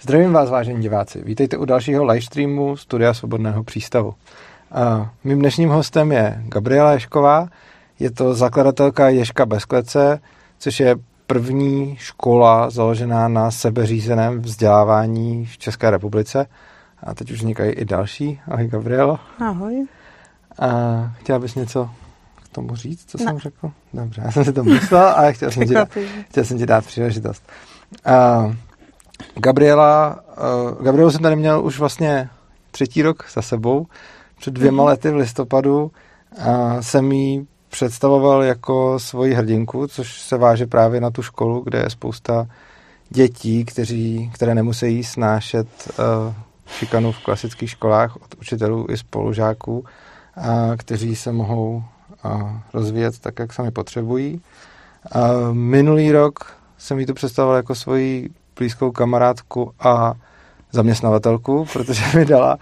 Zdravím 0.00 0.32
vás, 0.32 0.50
vážení 0.50 0.82
diváci. 0.82 1.22
Vítejte 1.24 1.56
u 1.56 1.64
dalšího 1.64 2.04
livestreamu 2.04 2.76
Studia 2.76 3.14
Svobodného 3.14 3.64
přístavu. 3.64 4.14
A 4.72 5.10
mým 5.24 5.38
dnešním 5.38 5.68
hostem 5.68 6.12
je 6.12 6.42
Gabriela 6.48 6.92
Ješková. 6.92 7.48
Je 7.98 8.10
to 8.10 8.34
zakladatelka 8.34 9.08
Ješka 9.08 9.46
bez 9.46 9.64
klece, 9.64 10.20
což 10.58 10.80
je 10.80 10.96
první 11.26 11.96
škola 11.96 12.70
založená 12.70 13.28
na 13.28 13.50
sebeřízeném 13.50 14.42
vzdělávání 14.42 15.46
v 15.46 15.58
České 15.58 15.90
republice. 15.90 16.46
A 17.02 17.14
teď 17.14 17.30
už 17.30 17.38
vznikají 17.38 17.72
i 17.72 17.84
další. 17.84 18.40
Ahoj, 18.48 18.68
Gabrielo. 18.68 19.18
Ahoj. 19.38 19.86
A 20.58 20.68
chtěla 21.18 21.38
bys 21.38 21.54
něco 21.54 21.90
k 22.44 22.48
tomu 22.48 22.76
říct, 22.76 23.10
co 23.10 23.18
ne. 23.18 23.24
jsem 23.24 23.38
řekl? 23.38 23.70
Dobře, 23.94 24.22
já 24.24 24.30
jsem 24.30 24.44
si 24.44 24.52
to 24.52 24.64
myslel, 24.64 25.08
ale 25.08 25.32
chtěl 25.32 25.50
jsem, 25.50 25.68
ti 25.68 25.74
dát, 25.74 25.88
chtěl 26.28 26.44
jsem 26.44 26.58
ti 26.58 26.66
dát 26.66 26.86
příležitost. 26.86 27.42
Uh, 28.46 28.54
Gabriela, 29.34 30.20
uh, 30.76 30.84
Gabrielu 30.84 31.10
jsem 31.10 31.22
tady 31.22 31.36
měl 31.36 31.64
už 31.64 31.78
vlastně 31.78 32.30
třetí 32.70 33.02
rok 33.02 33.24
za 33.34 33.42
sebou. 33.42 33.86
Před 34.38 34.54
dvěma 34.54 34.82
mm-hmm. 34.82 34.86
lety 34.86 35.10
v 35.10 35.16
listopadu 35.16 35.82
uh, 36.38 36.80
jsem 36.80 37.12
jí 37.12 37.46
představoval 37.68 38.42
jako 38.42 38.98
svoji 38.98 39.34
hrdinku, 39.34 39.86
což 39.86 40.20
se 40.20 40.36
váže 40.36 40.66
právě 40.66 41.00
na 41.00 41.10
tu 41.10 41.22
školu, 41.22 41.60
kde 41.60 41.78
je 41.78 41.90
spousta 41.90 42.46
dětí, 43.10 43.64
kteří, 43.64 44.30
které 44.34 44.54
nemusí 44.54 45.04
snášet 45.04 45.68
uh, 45.88 46.34
šikanu 46.66 47.12
v 47.12 47.24
klasických 47.24 47.70
školách 47.70 48.16
od 48.16 48.34
učitelů 48.40 48.86
i 48.90 48.96
spolužáků, 48.96 49.84
a 50.36 50.76
kteří 50.76 51.16
se 51.16 51.32
mohou 51.32 51.82
a, 52.22 52.62
rozvíjet 52.74 53.18
tak, 53.18 53.38
jak 53.38 53.52
sami 53.52 53.70
potřebují. 53.70 54.40
A 55.12 55.52
minulý 55.52 56.12
rok 56.12 56.56
jsem 56.78 56.98
jí 56.98 57.06
to 57.06 57.14
představoval 57.14 57.56
jako 57.56 57.74
svoji 57.74 58.30
blízkou 58.58 58.90
kamarádku 58.90 59.72
a 59.80 60.14
zaměstnavatelku, 60.72 61.66
protože 61.72 62.18
mi 62.18 62.24
dala 62.24 62.52
a, 62.52 62.58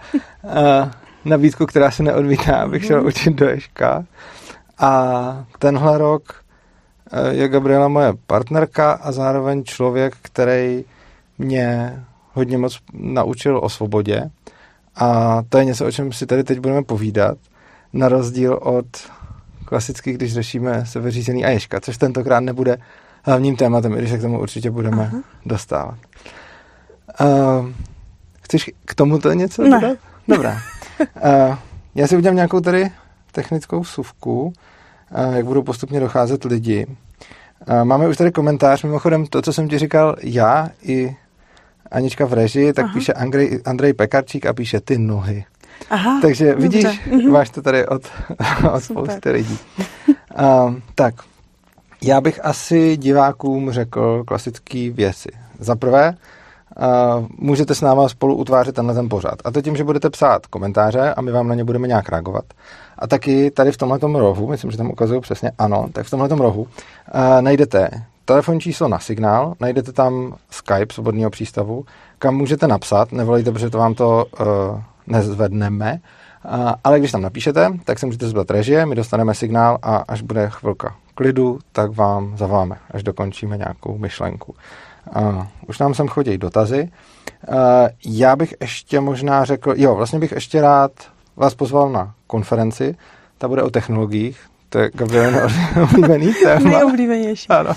nabídku, 1.25 1.65
která 1.65 1.91
se 1.91 2.03
neodmítá, 2.03 2.57
abych 2.57 2.85
šel 2.85 2.97
mhm. 2.97 3.07
učit 3.07 3.33
do 3.33 3.45
Ješka. 3.49 4.05
A 4.79 5.45
tenhle 5.59 5.97
rok 5.97 6.43
je 7.29 7.47
Gabriela 7.47 7.87
moje 7.87 8.13
partnerka 8.27 8.91
a 8.91 9.11
zároveň 9.11 9.63
člověk, 9.63 10.15
který 10.21 10.85
mě 11.37 11.99
hodně 12.33 12.57
moc 12.57 12.79
naučil 12.93 13.59
o 13.63 13.69
svobodě. 13.69 14.29
A 14.95 15.41
to 15.49 15.57
je 15.57 15.65
něco, 15.65 15.87
o 15.87 15.91
čem 15.91 16.11
si 16.11 16.25
tady 16.25 16.43
teď 16.43 16.59
budeme 16.59 16.83
povídat, 16.83 17.37
na 17.93 18.09
rozdíl 18.09 18.59
od 18.61 18.85
klasicky, 19.65 20.13
když 20.13 20.33
řešíme 20.33 20.85
sebeřízený 20.85 21.45
a 21.45 21.49
ješka, 21.49 21.79
což 21.79 21.97
tentokrát 21.97 22.39
nebude 22.39 22.77
hlavním 23.27 23.55
tématem, 23.55 23.93
i 23.93 23.97
když 23.97 24.09
se 24.11 24.17
k 24.17 24.21
tomu 24.21 24.39
určitě 24.39 24.71
budeme 24.71 25.03
Aha. 25.03 25.23
dostávat. 25.45 25.97
Uh, 27.21 27.69
chceš 28.41 28.71
k 28.85 28.95
tomuto 28.95 29.33
něco 29.33 29.63
ne. 29.63 29.69
dodat? 29.69 29.97
Dobrá. 30.27 30.57
Uh, 30.99 31.55
já 31.95 32.07
si 32.07 32.17
udělám 32.17 32.35
nějakou 32.35 32.59
tady 32.59 32.91
technickou 33.31 33.83
suvku, 33.83 34.41
uh, 34.43 35.35
jak 35.35 35.45
budou 35.45 35.63
postupně 35.63 35.99
docházet 35.99 36.43
lidi. 36.43 36.87
Uh, 36.87 37.83
máme 37.83 38.07
už 38.07 38.17
tady 38.17 38.31
komentář, 38.31 38.83
mimochodem 38.83 39.25
to, 39.25 39.41
co 39.41 39.53
jsem 39.53 39.69
ti 39.69 39.77
říkal 39.77 40.15
já 40.23 40.69
i 40.81 41.15
Anička 41.91 42.25
v 42.25 42.33
režii, 42.33 42.73
tak 42.73 42.85
Aha. 42.85 42.93
píše 42.93 43.13
Andrej, 43.13 43.61
Andrej 43.65 43.93
Pekarčík 43.93 44.45
a 44.45 44.53
píše 44.53 44.81
ty 44.81 44.97
nohy. 44.97 45.45
Aha, 45.89 46.19
Takže 46.21 46.45
dobře. 46.45 46.67
vidíš, 46.67 47.05
mhm. 47.05 47.31
máš 47.31 47.49
to 47.49 47.61
tady 47.61 47.87
od, 47.87 48.01
od 48.73 48.83
spousty 48.83 49.31
lidí. 49.31 49.59
Um, 50.07 50.81
tak, 50.95 51.15
já 52.01 52.21
bych 52.21 52.45
asi 52.45 52.97
divákům 52.97 53.71
řekl 53.71 54.23
klasické 54.27 54.89
věci. 54.89 55.29
Za 55.59 55.75
prvé, 55.75 56.13
uh, 56.79 57.25
můžete 57.37 57.75
s 57.75 57.81
náma 57.81 58.09
spolu 58.09 58.35
utvářet 58.35 58.75
tenhle 58.75 58.93
ten 58.93 59.09
pořad. 59.09 59.35
A 59.45 59.51
to 59.51 59.61
tím, 59.61 59.75
že 59.75 59.83
budete 59.83 60.09
psát 60.09 60.47
komentáře 60.47 61.13
a 61.13 61.21
my 61.21 61.31
vám 61.31 61.47
na 61.47 61.55
ně 61.55 61.63
budeme 61.63 61.87
nějak 61.87 62.09
reagovat. 62.09 62.45
A 62.99 63.07
taky 63.07 63.51
tady 63.51 63.71
v 63.71 63.77
tomhle 63.77 63.99
rohu, 64.01 64.47
myslím, 64.47 64.71
že 64.71 64.77
tam 64.77 64.91
ukazuju 64.91 65.21
přesně 65.21 65.51
ano, 65.57 65.85
tak 65.93 66.05
v 66.05 66.09
tomhle 66.09 66.27
rohu 66.29 66.61
uh, 66.61 66.67
najdete 67.41 67.89
telefonní 68.25 68.59
číslo 68.59 68.87
na 68.87 68.99
signál, 68.99 69.53
najdete 69.59 69.91
tam 69.91 70.35
Skype 70.49 70.93
svobodného 70.93 71.29
přístavu, 71.29 71.85
kam 72.19 72.35
můžete 72.35 72.67
napsat, 72.67 73.11
nevolejte, 73.11 73.51
protože 73.51 73.69
to 73.69 73.77
vám 73.77 73.93
to 73.93 74.25
uh, 74.39 74.45
nezvedneme, 75.07 75.99
uh, 76.45 76.71
ale 76.83 76.99
když 76.99 77.11
tam 77.11 77.21
napíšete, 77.21 77.71
tak 77.83 77.99
se 77.99 78.05
můžete 78.05 78.27
zbrat 78.27 78.51
režie, 78.51 78.85
my 78.85 78.95
dostaneme 78.95 79.33
signál 79.33 79.77
a 79.81 79.97
až 79.97 80.21
bude 80.21 80.49
chvilka 80.49 80.95
klidu, 81.17 81.59
tak 81.71 81.91
vám 81.91 82.37
zavoláme, 82.37 82.77
až 82.91 83.03
dokončíme 83.03 83.57
nějakou 83.57 83.97
myšlenku. 83.97 84.55
Uh, 85.15 85.45
už 85.67 85.79
nám 85.79 85.93
sem 85.93 86.07
chodí 86.07 86.37
dotazy. 86.37 86.89
Uh, 87.49 87.55
já 88.05 88.35
bych 88.35 88.55
ještě 88.61 88.99
možná 88.99 89.45
řekl, 89.45 89.73
jo, 89.77 89.95
vlastně 89.95 90.19
bych 90.19 90.31
ještě 90.31 90.61
rád 90.61 90.91
vás 91.35 91.55
pozval 91.55 91.89
na 91.89 92.13
konferenci, 92.27 92.95
ta 93.37 93.47
bude 93.47 93.63
o 93.63 93.69
technologiích, 93.69 94.39
to 94.69 94.79
je 94.79 94.91
Gabriel 94.93 95.49
oblíbený 95.83 96.33
téma. 96.43 96.69
Nejoblíbenější. 96.69 97.47
Ano. 97.47 97.73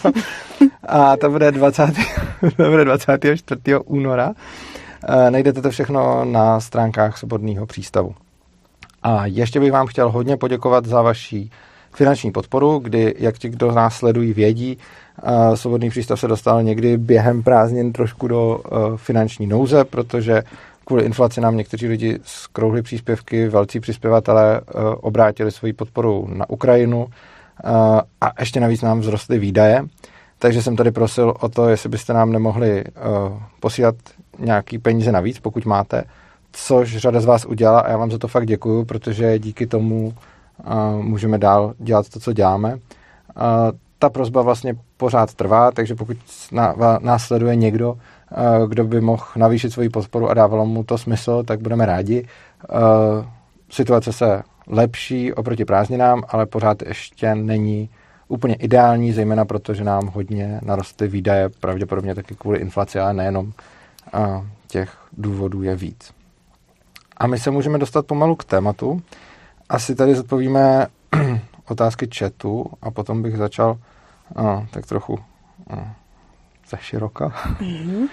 A 0.89 1.17
to 1.17 1.31
bude, 1.31 1.53
20, 1.53 1.91
to 2.57 2.71
bude 2.71 2.85
24. 2.85 3.61
února. 3.85 4.33
E, 5.09 5.31
najdete 5.31 5.63
to 5.63 5.71
všechno 5.71 6.25
na 6.25 6.61
stránkách 6.61 7.19
Svobodného 7.19 7.67
přístavu. 7.67 8.15
A 9.03 9.27
ještě 9.27 9.61
bych 9.61 9.73
vám 9.73 9.87
chtěl 9.87 10.11
hodně 10.11 10.37
poděkovat 10.37 10.87
za 10.87 11.03
vaši 11.03 11.51
finanční 11.93 12.33
podporu, 12.33 12.79
kdy, 12.79 13.15
jak 13.19 13.39
ti, 13.39 13.49
kdo 13.49 13.73
nás 13.73 13.97
sledují, 13.97 14.33
vědí, 14.33 14.79
e, 15.23 15.57
Svobodný 15.57 15.91
přístav 15.91 16.21
se 16.21 16.29
dostal 16.29 16.63
někdy 16.63 16.97
během 16.97 17.43
prázdnin 17.43 17.93
trošku 17.93 18.29
do 18.29 18.61
e, 18.65 18.97
finanční 18.97 19.47
nouze, 19.47 19.85
protože 19.85 20.43
kvůli 20.91 21.05
inflaci 21.05 21.41
nám 21.41 21.57
někteří 21.57 21.89
lidi 21.89 22.19
skrouhli 22.23 22.83
příspěvky, 22.83 23.49
velcí 23.49 23.81
přispěvatelé 23.81 24.61
uh, 24.61 24.95
obrátili 25.01 25.51
svoji 25.51 25.73
podporu 25.73 26.29
na 26.33 26.51
Ukrajinu 26.51 27.05
uh, 27.05 27.11
a 28.21 28.33
ještě 28.41 28.61
navíc 28.61 28.83
nám 28.83 29.01
vzrostly 29.01 29.39
výdaje. 29.39 29.85
Takže 30.39 30.63
jsem 30.63 30.77
tady 30.77 30.91
prosil 30.91 31.35
o 31.41 31.49
to, 31.49 31.69
jestli 31.69 31.89
byste 31.89 32.13
nám 32.13 32.33
nemohli 32.33 32.85
posílat 33.61 33.95
nějaký 34.39 34.79
peníze 34.79 35.13
navíc, 35.13 35.41
pokud 35.41 35.65
máte, 35.65 36.05
což 36.53 36.97
řada 36.97 37.21
z 37.21 37.25
vás 37.25 37.45
udělala 37.45 37.81
a 37.81 37.91
já 37.91 37.97
vám 37.97 38.11
za 38.11 38.19
to 38.19 38.29
fakt 38.29 38.47
děkuju, 38.47 38.85
protože 38.85 39.39
díky 39.39 39.67
tomu 39.67 40.15
můžeme 41.01 41.39
dál 41.39 41.75
dělat 41.79 42.09
to, 42.09 42.21
co 42.21 42.33
děláme. 42.33 42.79
Ta 43.99 44.11
prozba 44.11 44.43
vlastně 44.43 44.75
pořád 44.97 45.35
trvá, 45.35 45.71
takže 45.71 45.95
pokud 45.95 46.17
nás 47.01 47.25
sleduje 47.25 47.57
někdo, 47.57 47.99
kdo 48.69 48.85
by 48.85 49.01
mohl 49.01 49.25
navýšit 49.37 49.71
svoji 49.71 49.89
podporu 49.89 50.31
a 50.31 50.35
dávalo 50.35 50.67
mu 50.67 50.85
to 50.85 50.99
smysl, 50.99 51.43
tak 51.43 51.61
budeme 51.61 51.87
rádi. 51.87 52.27
Situace 53.71 54.13
se 54.13 54.43
lepší 54.67 55.33
oproti 55.33 55.65
prázdninám, 55.65 56.23
ale 56.29 56.47
pořád 56.47 56.83
ještě 56.83 57.35
není 57.35 57.89
úplně 58.29 58.55
ideální, 58.55 59.13
zejména 59.13 59.45
proto, 59.45 59.75
že 59.75 59.85
nám 59.85 60.07
hodně 60.07 60.61
narostly 60.63 61.09
výdaje, 61.09 61.49
pravděpodobně 61.49 62.15
taky 62.15 62.35
kvůli 62.35 62.59
inflaci, 62.59 63.01
ale 63.01 63.15
nejenom 63.15 63.53
těch 64.67 64.97
důvodů 65.19 65.63
je 65.63 65.77
víc. 65.77 66.13
A 67.17 67.27
my 67.27 67.39
se 67.39 67.51
můžeme 67.51 67.79
dostat 67.79 68.07
pomalu 68.07 68.37
k 68.37 68.45
tématu. 68.45 69.03
Asi 69.71 69.95
tady 69.95 70.15
zodpovíme 70.15 70.87
otázky 71.69 72.09
chatu 72.19 72.67
a 72.83 72.91
potom 72.91 73.23
bych 73.23 73.37
začal 73.37 73.79
a, 74.37 74.67
tak 74.71 74.87
trochu 74.87 75.19
a, 75.71 75.95
ze 76.71 76.77
široka. 76.81 77.33
Mm-hmm. 77.61 78.09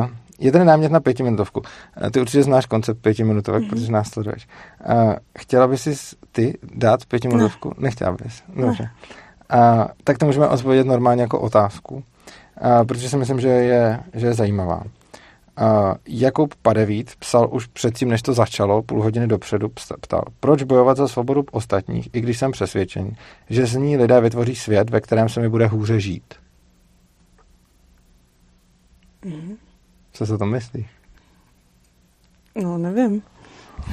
Uh, 0.00 0.06
je 0.38 0.52
tady 0.52 0.64
námět 0.64 0.92
na 0.92 1.00
pětiminutovku. 1.00 1.60
Uh, 1.60 2.10
ty 2.10 2.20
určitě 2.20 2.42
znáš 2.42 2.66
koncept 2.66 2.98
pětiminutovek, 3.02 3.62
mm-hmm. 3.62 3.70
protože 3.70 3.92
nás 3.92 4.08
sleduješ. 4.08 4.48
Uh, 4.90 5.14
chtěla 5.38 5.66
bys 5.66 5.82
si 5.82 6.16
ty 6.32 6.58
dát 6.74 7.06
pětiminutovku? 7.06 7.68
Ne. 7.68 7.74
Nechtěla 7.78 8.12
bys. 8.12 8.42
Dobře. 8.56 8.90
Uh, 9.54 9.84
tak 10.04 10.18
to 10.18 10.26
můžeme 10.26 10.48
odpovědět 10.48 10.86
normálně 10.86 11.22
jako 11.22 11.40
otázku, 11.40 11.94
uh, 11.94 12.02
protože 12.86 13.08
si 13.08 13.16
myslím, 13.16 13.40
že 13.40 13.48
je, 13.48 14.00
že 14.14 14.26
je 14.26 14.34
zajímavá. 14.34 14.82
Uh, 15.60 15.94
Jakub 16.06 16.54
Padevít 16.62 17.10
psal 17.18 17.48
už 17.52 17.66
předtím, 17.66 18.08
než 18.08 18.22
to 18.22 18.32
začalo, 18.32 18.82
půl 18.82 19.02
hodiny 19.02 19.26
dopředu, 19.26 19.68
ptal, 20.00 20.22
proč 20.40 20.62
bojovat 20.62 20.96
za 20.96 21.08
svobodu 21.08 21.44
ostatních, 21.52 22.08
i 22.12 22.20
když 22.20 22.38
jsem 22.38 22.52
přesvědčen, 22.52 23.10
že 23.50 23.66
z 23.66 23.74
ní 23.74 23.96
lidé 23.96 24.20
vytvoří 24.20 24.56
svět, 24.56 24.90
ve 24.90 25.00
kterém 25.00 25.28
se 25.28 25.40
mi 25.40 25.48
bude 25.48 25.66
hůře 25.66 26.00
žít. 26.00 26.34
Mm. 29.24 29.56
Co 30.12 30.26
se 30.26 30.38
to 30.38 30.46
myslí? 30.46 30.86
No, 32.62 32.78
nevím. 32.78 33.22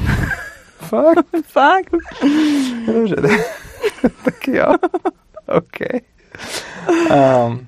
Fakt? 0.78 1.26
Fakt. 1.46 1.96
Dobře, 2.88 3.16
tak 4.26 4.48
jo. 4.48 4.66
OK. 5.48 6.02
Um, 7.12 7.68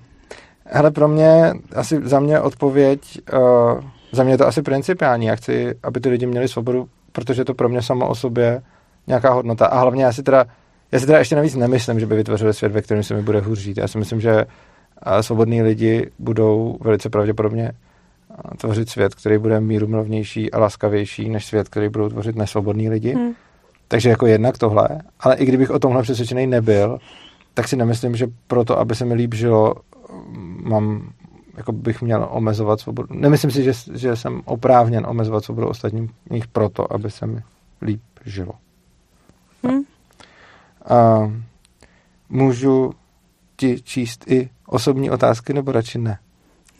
hele, 0.69 0.91
pro 0.91 1.07
mě, 1.07 1.53
asi 1.75 1.99
za 2.03 2.19
mě 2.19 2.39
odpověď, 2.39 3.19
uh, 3.33 3.81
za 4.11 4.23
mě 4.23 4.33
je 4.33 4.37
to 4.37 4.47
asi 4.47 4.61
principiální. 4.61 5.25
Já 5.25 5.35
chci, 5.35 5.75
aby 5.83 5.99
ty 5.99 6.09
lidi 6.09 6.25
měli 6.25 6.47
svobodu, 6.47 6.87
protože 7.11 7.45
to 7.45 7.53
pro 7.53 7.69
mě 7.69 7.81
samo 7.81 8.07
o 8.07 8.15
sobě 8.15 8.61
nějaká 9.07 9.33
hodnota. 9.33 9.65
A 9.65 9.79
hlavně 9.79 10.03
já 10.03 10.13
si 10.13 10.23
teda, 10.23 10.45
já 10.91 10.99
si 10.99 11.05
teda 11.05 11.19
ještě 11.19 11.35
navíc 11.35 11.55
nemyslím, 11.55 11.99
že 11.99 12.05
by 12.05 12.15
vytvořili 12.15 12.53
svět, 12.53 12.71
ve 12.71 12.81
kterém 12.81 13.03
se 13.03 13.13
mi 13.13 13.21
bude 13.21 13.39
hůř 13.39 13.59
žít. 13.59 13.77
Já 13.77 13.87
si 13.87 13.97
myslím, 13.97 14.21
že 14.21 14.45
a 15.01 15.23
svobodní 15.23 15.61
lidi 15.61 16.11
budou 16.19 16.77
velice 16.81 17.09
pravděpodobně 17.09 17.71
tvořit 18.57 18.89
svět, 18.89 19.15
který 19.15 19.37
bude 19.37 19.59
míru 19.59 19.87
mluvnější 19.87 20.51
a 20.51 20.59
laskavější, 20.59 21.29
než 21.29 21.45
svět, 21.45 21.69
který 21.69 21.89
budou 21.89 22.09
tvořit 22.09 22.35
nesvobodní 22.35 22.89
lidi. 22.89 23.13
Hmm. 23.13 23.33
Takže 23.87 24.09
jako 24.09 24.27
jednak 24.27 24.57
tohle, 24.57 24.87
ale 25.19 25.35
i 25.35 25.45
kdybych 25.45 25.69
o 25.69 25.79
tomhle 25.79 26.03
přesvědčený 26.03 26.47
nebyl, 26.47 26.97
tak 27.53 27.67
si 27.67 27.75
nemyslím, 27.75 28.15
že 28.15 28.27
proto, 28.47 28.79
aby 28.79 28.95
se 28.95 29.05
mi 29.05 29.13
líp 29.13 29.33
žilo, 29.33 29.75
mám, 30.63 31.09
jako 31.57 31.71
bych 31.71 32.01
měl 32.01 32.27
omezovat 32.31 32.79
svobodu. 32.79 33.07
Nemyslím 33.11 33.51
si, 33.51 33.63
že, 33.63 33.71
že 33.93 34.15
jsem 34.15 34.41
oprávněn 34.45 35.05
omezovat 35.07 35.43
svobodu 35.43 35.67
ostatních 35.67 36.47
proto, 36.51 36.93
aby 36.93 37.11
se 37.11 37.27
mi 37.27 37.43
líp 37.81 38.01
žilo. 38.25 38.53
Hmm. 39.63 39.81
A 40.85 41.31
můžu 42.29 42.93
ti 43.55 43.81
číst 43.81 44.31
i 44.31 44.49
osobní 44.65 45.11
otázky, 45.11 45.53
nebo 45.53 45.71
radši 45.71 45.97
ne? 45.97 46.19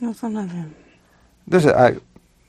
No 0.00 0.12
to 0.20 0.28
nevím. 0.28 0.72
Dobře, 1.46 1.74
a 1.74 1.90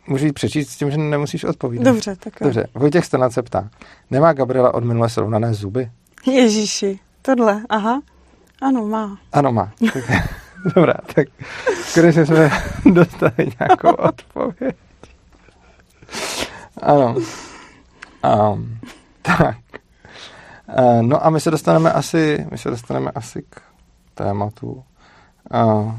můžu 0.08 0.26
jít 0.26 0.34
přečíst 0.34 0.70
s 0.70 0.78
tím, 0.78 0.92
že 0.92 0.98
nemusíš 0.98 1.44
odpovídat. 1.44 1.84
Dobře, 1.84 2.16
tak 2.16 2.34
jo. 2.42 2.46
Dobře, 2.48 2.68
Vojtěch 2.74 3.06
Stanac 3.06 3.34
se 3.34 3.44
ptá. 3.44 3.70
Nemá 4.12 4.34
Gabriela 4.34 4.74
od 4.74 4.84
minule 4.84 5.10
srovnané 5.10 5.54
zuby? 5.54 5.92
Ježíši, 6.28 7.00
tohle, 7.22 7.64
aha. 7.70 8.02
Ano, 8.62 8.88
má. 8.88 9.18
Ano, 9.32 9.52
má. 9.52 9.72
Tak, 9.94 10.04
dobrá, 10.76 10.94
tak 11.16 11.28
konečně 11.94 12.26
jsme 12.26 12.50
dostali 12.94 13.52
nějakou 13.60 13.90
odpověď. 13.90 14.76
Ano. 16.82 17.16
Um, 18.24 18.80
tak. 19.22 19.58
Uh, 20.80 21.02
no 21.02 21.26
a 21.26 21.30
my 21.30 21.40
se 21.40 21.52
dostaneme 21.52 21.92
asi, 21.92 22.48
my 22.52 22.58
se 22.58 22.70
dostaneme 22.70 23.12
asi 23.12 23.44
k 23.50 23.62
tématu. 24.14 24.84
Uh, 25.54 25.94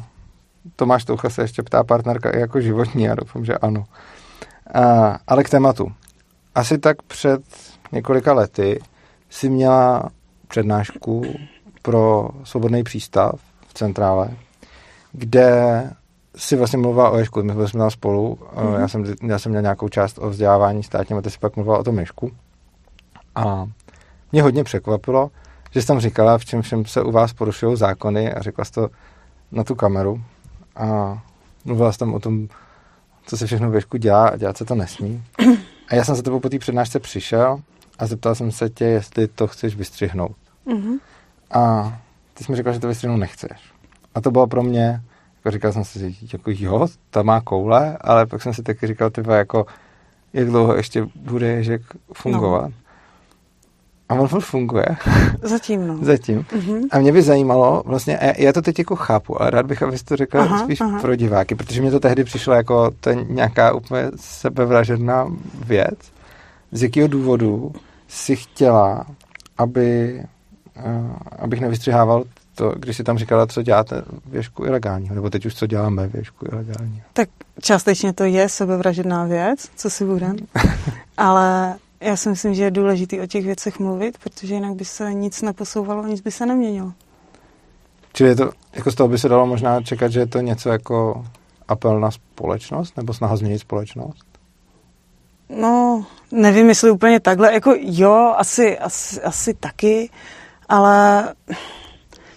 Tomáš 0.76 1.04
Toucha 1.04 1.30
se 1.30 1.42
ještě 1.42 1.62
ptá 1.62 1.84
partnerka 1.84 2.30
i 2.30 2.40
jako 2.40 2.60
životní, 2.60 3.04
já 3.04 3.14
doufám, 3.14 3.44
že 3.44 3.58
ano. 3.58 3.80
Uh, 4.76 5.16
ale 5.26 5.44
k 5.44 5.50
tématu. 5.50 5.92
Asi 6.54 6.78
tak 6.78 7.02
před 7.02 7.42
několika 7.92 8.32
lety 8.32 8.80
si 9.30 9.48
měla 9.48 10.10
přednášku 10.48 11.22
pro 11.82 12.28
svobodný 12.44 12.82
přístav 12.82 13.32
v 13.68 13.74
centrále, 13.74 14.30
kde 15.12 15.90
si 16.36 16.56
vlastně 16.56 16.78
mluvila 16.78 17.10
o 17.10 17.18
Ježku. 17.18 17.42
My 17.42 17.68
jsme 17.68 17.78
tam 17.78 17.90
spolu, 17.90 18.38
mm-hmm. 18.54 18.80
já, 18.80 18.88
jsem, 18.88 19.04
já 19.26 19.38
jsem 19.38 19.50
měl 19.50 19.62
nějakou 19.62 19.88
část 19.88 20.18
o 20.18 20.30
vzdělávání 20.30 20.82
státním 20.82 21.18
a 21.18 21.22
ty 21.22 21.30
si 21.30 21.38
pak 21.38 21.56
mluvila 21.56 21.78
o 21.78 21.84
tom 21.84 21.98
Ježku. 21.98 22.30
A 23.34 23.66
mě 24.32 24.42
hodně 24.42 24.64
překvapilo, 24.64 25.30
že 25.70 25.80
jsi 25.80 25.86
tam 25.86 26.00
říkala, 26.00 26.38
v 26.38 26.44
čem 26.44 26.62
všem 26.62 26.84
se 26.84 27.02
u 27.02 27.10
vás 27.10 27.32
porušují 27.32 27.76
zákony 27.76 28.32
a 28.32 28.42
řekla 28.42 28.64
jsi 28.64 28.72
to 28.72 28.88
na 29.52 29.64
tu 29.64 29.74
kameru 29.74 30.22
a 30.76 31.18
mluvila 31.64 31.92
jsi 31.92 31.98
tam 31.98 32.14
o 32.14 32.20
tom, 32.20 32.48
co 33.26 33.36
se 33.36 33.46
všechno 33.46 33.70
v 33.70 33.74
Ježku 33.74 33.96
dělá 33.96 34.28
a 34.28 34.36
dělat 34.36 34.56
se 34.56 34.64
to 34.64 34.74
nesmí. 34.74 35.22
A 35.88 35.94
já 35.94 36.04
jsem 36.04 36.14
za 36.14 36.22
tebou 36.22 36.40
po 36.40 36.48
té 36.48 36.58
přednášce 36.58 37.00
přišel 37.00 37.60
a 37.98 38.06
zeptal 38.06 38.34
jsem 38.34 38.52
se 38.52 38.70
tě, 38.70 38.84
jestli 38.84 39.28
to 39.28 39.46
chceš 39.46 39.76
vystřihnout. 39.76 40.36
Mhm. 40.66 40.98
A 41.50 41.92
ty 42.34 42.44
jsi 42.44 42.52
mi 42.52 42.56
říkal, 42.56 42.72
že 42.72 42.80
to 42.80 42.88
vystřihnout 42.88 43.20
nechceš. 43.20 43.69
A 44.14 44.20
to 44.20 44.30
bylo 44.30 44.46
pro 44.46 44.62
mě, 44.62 45.00
jako 45.36 45.50
říkal 45.50 45.72
jsem 45.72 45.84
si, 45.84 46.16
jako 46.32 46.50
jo, 46.54 46.86
ta 47.10 47.22
má 47.22 47.40
koule, 47.40 47.98
ale 48.00 48.26
pak 48.26 48.42
jsem 48.42 48.54
si 48.54 48.62
taky 48.62 48.86
říkal, 48.86 49.10
tyba, 49.10 49.36
jako, 49.36 49.66
jak 50.32 50.48
dlouho 50.48 50.76
ještě 50.76 51.06
bude 51.14 51.46
Ježek 51.46 51.82
fungovat. 52.12 52.68
No. 52.68 52.74
A 54.10 54.14
on 54.14 54.28
furt 54.28 54.40
funguje. 54.40 54.86
Zatím, 55.42 55.86
no. 55.86 55.98
Zatím. 56.02 56.46
Mhm. 56.54 56.82
A 56.90 56.98
mě 56.98 57.12
by 57.12 57.22
zajímalo, 57.22 57.82
vlastně, 57.86 58.18
a 58.18 58.40
já 58.40 58.52
to 58.52 58.62
teď 58.62 58.78
jako 58.78 58.96
chápu, 58.96 59.42
ale 59.42 59.50
rád 59.50 59.66
bych, 59.66 59.82
abys 59.82 60.02
to 60.02 60.16
řekl 60.16 60.40
Aha, 60.40 60.58
spíš 60.58 60.80
aha. 60.80 61.00
pro 61.00 61.16
diváky, 61.16 61.54
protože 61.54 61.82
mě 61.82 61.90
to 61.90 62.00
tehdy 62.00 62.24
přišlo 62.24 62.54
jako 62.54 62.90
to 63.00 63.10
nějaká 63.12 63.72
úplně 63.72 64.02
sebevražedná 64.16 65.26
věc. 65.66 65.98
Z 66.72 66.82
jakého 66.82 67.08
důvodu 67.08 67.72
si 68.08 68.36
chtěla, 68.36 69.06
aby, 69.58 70.20
uh, 70.76 71.12
abych 71.38 71.60
nevystřihával 71.60 72.24
to, 72.60 72.72
když 72.76 72.96
si 72.96 73.04
tam 73.04 73.18
říkala, 73.18 73.46
co 73.46 73.62
děláte 73.62 74.02
věšku 74.26 74.64
ilegálního, 74.64 75.14
nebo 75.14 75.30
teď 75.30 75.46
už 75.46 75.54
co 75.54 75.66
děláme 75.66 76.06
věšku 76.06 76.46
ilegálního. 76.52 77.04
Tak 77.12 77.28
částečně 77.60 78.12
to 78.12 78.24
je 78.24 78.48
sebevražedná 78.48 79.24
věc, 79.24 79.68
co 79.76 79.90
si 79.90 80.04
budem, 80.04 80.36
ale 81.16 81.74
já 82.00 82.16
si 82.16 82.28
myslím, 82.28 82.54
že 82.54 82.64
je 82.64 82.70
důležité 82.70 83.22
o 83.22 83.26
těch 83.26 83.44
věcech 83.44 83.78
mluvit, 83.78 84.18
protože 84.18 84.54
jinak 84.54 84.74
by 84.74 84.84
se 84.84 85.14
nic 85.14 85.42
neposouvalo, 85.42 86.06
nic 86.06 86.20
by 86.20 86.30
se 86.30 86.46
neměnilo. 86.46 86.92
Čili 88.12 88.30
je 88.30 88.36
to, 88.36 88.50
jako 88.72 88.90
z 88.90 88.94
toho 88.94 89.08
by 89.08 89.18
se 89.18 89.28
dalo 89.28 89.46
možná 89.46 89.82
čekat, 89.82 90.12
že 90.12 90.20
je 90.20 90.26
to 90.26 90.40
něco 90.40 90.68
jako 90.68 91.26
apel 91.68 92.00
na 92.00 92.10
společnost, 92.10 92.96
nebo 92.96 93.14
snaha 93.14 93.36
změnit 93.36 93.58
společnost? 93.58 94.24
No, 95.48 96.06
nevím, 96.32 96.68
jestli 96.68 96.90
úplně 96.90 97.20
takhle, 97.20 97.54
jako 97.54 97.74
jo, 97.80 98.34
asi, 98.36 98.78
asi, 98.78 99.22
asi 99.22 99.54
taky, 99.54 100.10
ale 100.68 101.28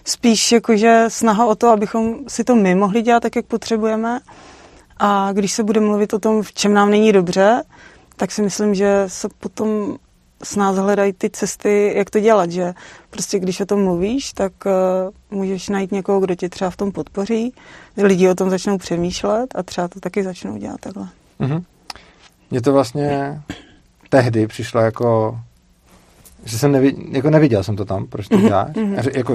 spíš 0.04 0.52
jakože 0.52 1.04
snaha 1.08 1.46
o 1.46 1.54
to, 1.54 1.68
abychom 1.68 2.18
si 2.28 2.44
to 2.44 2.54
my 2.54 2.74
mohli 2.74 3.02
dělat 3.02 3.22
tak, 3.22 3.36
jak 3.36 3.46
potřebujeme 3.46 4.20
a 4.96 5.32
když 5.32 5.52
se 5.52 5.62
bude 5.62 5.80
mluvit 5.80 6.14
o 6.14 6.18
tom, 6.18 6.42
v 6.42 6.52
čem 6.52 6.74
nám 6.74 6.90
není 6.90 7.12
dobře, 7.12 7.62
tak 8.16 8.30
si 8.30 8.42
myslím, 8.42 8.74
že 8.74 9.04
se 9.06 9.28
potom 9.38 9.96
s 10.42 10.56
nás 10.56 10.76
hledají 10.76 11.12
ty 11.12 11.30
cesty, 11.30 11.92
jak 11.96 12.10
to 12.10 12.20
dělat, 12.20 12.50
že 12.50 12.74
prostě 13.10 13.38
když 13.38 13.60
o 13.60 13.66
tom 13.66 13.84
mluvíš, 13.84 14.32
tak 14.32 14.52
uh, 14.66 15.38
můžeš 15.38 15.68
najít 15.68 15.92
někoho, 15.92 16.20
kdo 16.20 16.34
tě 16.34 16.48
třeba 16.48 16.70
v 16.70 16.76
tom 16.76 16.92
podpoří, 16.92 17.54
lidi 17.96 18.28
o 18.28 18.34
tom 18.34 18.50
začnou 18.50 18.78
přemýšlet 18.78 19.46
a 19.54 19.62
třeba 19.62 19.88
to 19.88 20.00
taky 20.00 20.22
začnou 20.22 20.56
dělat 20.56 20.80
takhle. 20.80 21.08
Mhm. 21.38 21.64
Mně 22.50 22.60
to 22.60 22.72
vlastně 22.72 23.40
tehdy 24.08 24.46
přišlo 24.46 24.80
jako, 24.80 25.38
že 26.44 26.58
jsem 26.58 26.72
nevi, 26.72 26.94
jako 27.10 27.30
neviděl 27.30 27.62
jsem 27.62 27.76
to 27.76 27.84
tam, 27.84 28.06
proč 28.06 28.28
to 28.28 28.36
děláš. 28.40 28.76
A 28.98 29.02
že, 29.02 29.10
jako, 29.16 29.34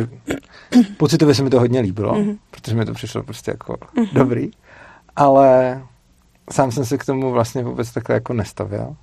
pocitově 0.98 1.36
se 1.36 1.44
mi 1.44 1.50
to 1.50 1.60
hodně 1.60 1.80
líbilo, 1.80 2.18
protože 2.52 2.76
mi 2.76 2.86
to 2.86 2.94
přišlo 2.94 3.24
prostě 3.24 3.52
jako 3.52 3.76
dobrý, 4.14 4.52
ale 5.16 5.82
sám 6.52 6.72
jsem 6.72 6.86
se 6.86 6.98
k 6.98 7.06
tomu 7.06 7.32
vlastně 7.32 7.64
vůbec 7.64 7.92
takhle 7.92 8.16
jako 8.16 8.34
nestavil. 8.34 8.96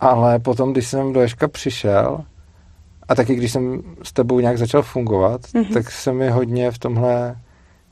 Ale 0.00 0.38
potom, 0.38 0.72
když 0.72 0.86
jsem 0.88 1.12
do 1.12 1.20
Ježka 1.20 1.48
přišel 1.48 2.24
a 3.08 3.14
taky 3.14 3.34
když 3.34 3.52
jsem 3.52 3.82
s 4.02 4.12
tebou 4.12 4.40
nějak 4.40 4.58
začal 4.58 4.82
fungovat, 4.82 5.40
Mhm. 5.54 5.64
tak 5.64 5.90
se 5.90 6.12
mi 6.12 6.30
hodně 6.30 6.70
v 6.70 6.78
tomhle 6.78 7.36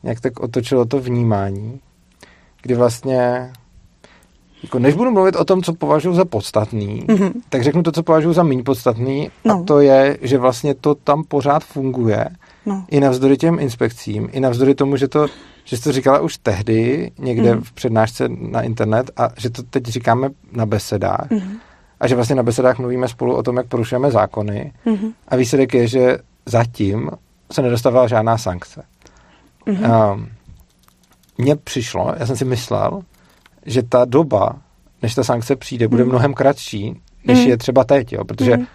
nějak 0.02 0.20
tak 0.20 0.40
otočilo 0.40 0.84
to 0.84 1.00
vnímání, 1.00 1.80
kdy 2.62 2.74
vlastně 2.74 3.52
jako 4.62 4.78
než 4.78 4.94
budu 4.94 5.10
mluvit 5.10 5.36
o 5.36 5.44
tom, 5.44 5.62
co 5.62 5.72
považuji 5.74 6.14
za 6.14 6.24
podstatný, 6.24 7.04
Mhm. 7.08 7.30
tak 7.48 7.62
řeknu 7.62 7.82
to, 7.82 7.92
co 7.92 8.02
považuji 8.02 8.32
za 8.32 8.42
méně 8.42 8.62
podstatný 8.62 9.30
No. 9.44 9.54
a 9.54 9.62
to 9.64 9.80
je, 9.80 10.18
že 10.22 10.38
vlastně 10.38 10.74
to 10.74 10.94
tam 10.94 11.24
pořád 11.24 11.64
funguje 11.64 12.28
No. 12.66 12.84
i 12.90 13.00
navzdory 13.00 13.36
těm 13.36 13.58
inspekcím, 13.58 14.28
i 14.32 14.40
navzdory 14.40 14.74
tomu, 14.74 14.96
že 14.96 15.08
to, 15.08 15.26
že 15.64 15.76
jsi 15.76 15.82
to 15.82 15.92
říkala 15.92 16.20
už 16.20 16.36
tehdy 16.38 17.10
někde 17.18 17.54
Mhm. 17.54 17.62
v 17.64 17.72
přednášce 17.72 18.28
na 18.28 18.62
internet 18.62 19.10
a 19.16 19.28
že 19.38 19.50
to 19.50 19.62
teď 19.62 19.84
říkáme 19.84 20.28
na 20.52 20.66
besedách 20.66 21.30
Mhm. 21.30 21.56
a 22.00 22.06
že 22.06 22.14
vlastně 22.14 22.36
na 22.36 22.42
besedách 22.42 22.78
mluvíme 22.78 23.08
spolu 23.08 23.34
o 23.36 23.42
tom, 23.42 23.56
jak 23.56 23.66
porušujeme 23.66 24.10
zákony 24.10 24.72
Mhm. 24.86 25.12
a 25.28 25.36
výsledek 25.36 25.74
je, 25.74 25.86
že 25.86 26.18
zatím 26.46 27.10
se 27.52 27.62
nedostavila 27.62 28.06
žádná 28.08 28.38
sankce. 28.38 28.82
Mhm. 29.66 29.84
Um, 30.12 30.28
mně 31.38 31.56
přišlo, 31.56 32.14
já 32.18 32.26
jsem 32.26 32.36
si 32.36 32.44
myslel, 32.44 33.02
že 33.66 33.82
ta 33.82 34.04
doba, 34.04 34.56
než 35.02 35.14
ta 35.14 35.24
sankce 35.24 35.56
přijde, 35.56 35.88
bude 35.88 36.02
Mhm. 36.02 36.10
mnohem 36.12 36.34
kratší, 36.34 37.00
než 37.24 37.38
Mhm. 37.38 37.48
je 37.48 37.56
třeba 37.56 37.84
teď, 37.84 38.12
jo, 38.12 38.24
protože 38.24 38.56
Mhm. 38.56 38.66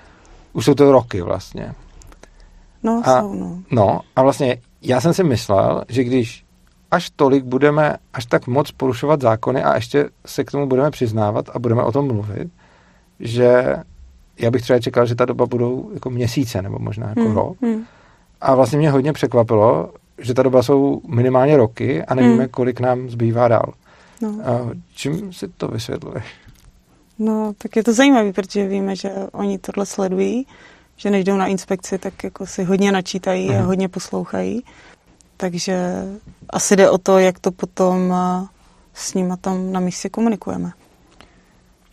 už 0.53 0.65
jsou 0.65 0.73
to 0.73 0.91
roky 0.91 1.21
vlastně. 1.21 1.73
No, 2.83 3.01
A- 3.05 3.21
jsou, 3.21 3.33
no. 3.33 3.59
No 3.71 3.99
a 4.15 4.21
vlastně 4.23 4.57
já 4.81 5.01
jsem 5.01 5.13
si 5.13 5.23
myslel, 5.23 5.83
že 5.89 6.03
když 6.03 6.43
až 6.91 7.09
tolik 7.09 7.43
budeme 7.43 7.95
až 8.13 8.25
tak 8.25 8.47
moc 8.47 8.71
porušovat 8.71 9.21
zákony 9.21 9.63
a 9.63 9.75
ještě 9.75 10.09
se 10.25 10.43
k 10.43 10.51
tomu 10.51 10.67
budeme 10.67 10.91
přiznávat 10.91 11.49
a 11.53 11.59
budeme 11.59 11.83
o 11.83 11.91
tom 11.91 12.07
mluvit, 12.07 12.47
že 13.19 13.75
já 14.39 14.51
bych 14.51 14.61
třeba 14.61 14.79
čekal, 14.79 15.05
že 15.05 15.15
ta 15.15 15.25
doba 15.25 15.45
budou 15.45 15.89
jako 15.93 16.09
měsíce 16.09 16.61
nebo 16.61 16.79
možná 16.79 17.09
jako 17.09 17.21
Hmm, 17.21 17.35
rok. 17.35 17.57
hmm. 17.61 17.83
A 18.41 18.55
vlastně 18.55 18.77
mě 18.77 18.91
hodně 18.91 19.13
překvapilo, 19.13 19.89
že 20.17 20.33
ta 20.33 20.43
doba 20.43 20.63
jsou 20.63 21.01
minimálně 21.07 21.57
roky 21.57 22.03
a 22.03 22.15
nevíme, 22.15 22.35
Hmm. 22.43 22.47
kolik 22.51 22.79
nám 22.79 23.09
zbývá 23.09 23.47
dál. 23.47 23.73
No. 24.21 24.29
A 24.45 24.69
čím 24.95 25.33
si 25.33 25.47
to 25.47 25.67
vysvětluješ? 25.67 26.25
no, 27.19 27.53
tak 27.57 27.75
je 27.75 27.83
to 27.83 27.93
zajímavé, 27.93 28.33
protože 28.33 28.67
víme, 28.67 28.95
že 28.95 29.09
oni 29.31 29.57
tohle 29.59 29.85
sledují, 29.85 30.47
že 30.97 31.09
než 31.09 31.23
jdou 31.23 31.35
na 31.37 31.47
inspekci, 31.47 31.97
tak 31.97 32.23
jako 32.23 32.45
si 32.45 32.63
hodně 32.63 32.91
načítají 32.91 33.49
a 33.49 33.53
Mhm. 33.57 33.65
hodně 33.65 33.89
poslouchají. 33.89 34.63
Takže 35.37 36.03
asi 36.49 36.75
jde 36.75 36.89
o 36.89 36.97
to, 36.97 37.19
jak 37.19 37.39
to 37.39 37.51
potom 37.51 38.11
a, 38.11 38.49
s 38.93 39.13
nima 39.13 39.37
tam 39.37 39.71
na 39.71 39.79
místě 39.79 40.09
komunikujeme. 40.09 40.71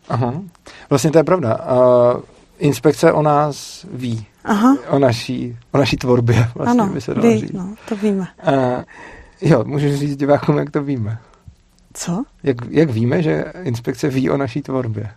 Aha. 0.09 0.43
Vlastně 0.91 1.11
to 1.11 1.19
je 1.19 1.25
pravda. 1.25 1.59
Uh, 1.59 2.23
inspekce 2.59 3.13
o 3.13 3.23
nás 3.23 3.87
ví. 3.93 4.27
Aha, 4.45 4.77
O 4.91 4.99
naší, 4.99 5.57
o 5.73 5.79
naší 5.79 5.97
tvorbě 5.97 6.49
vlastně 6.55 6.83
ano, 6.83 6.93
by 6.93 7.01
se 7.01 7.15
dalo 7.15 7.29
ví, 7.29 7.41
říct. 7.41 7.53
no, 7.53 7.75
to 7.89 7.97
víme. 7.97 8.29
Uh, 8.49 8.83
jo, 9.41 9.65
můžeš 9.65 9.99
říct 9.99 10.17
divákům, 10.17 10.59
jak 10.59 10.71
to 10.71 10.83
víme. 10.83 11.19
Co? 11.95 12.25
Jak, 12.43 12.57
jak 12.71 12.91
víme, 12.91 13.23
že 13.23 13.45
inspekce 13.63 14.09
ví 14.09 14.31
o 14.31 14.37
naší 14.37 14.63
tvorbě? 14.63 15.11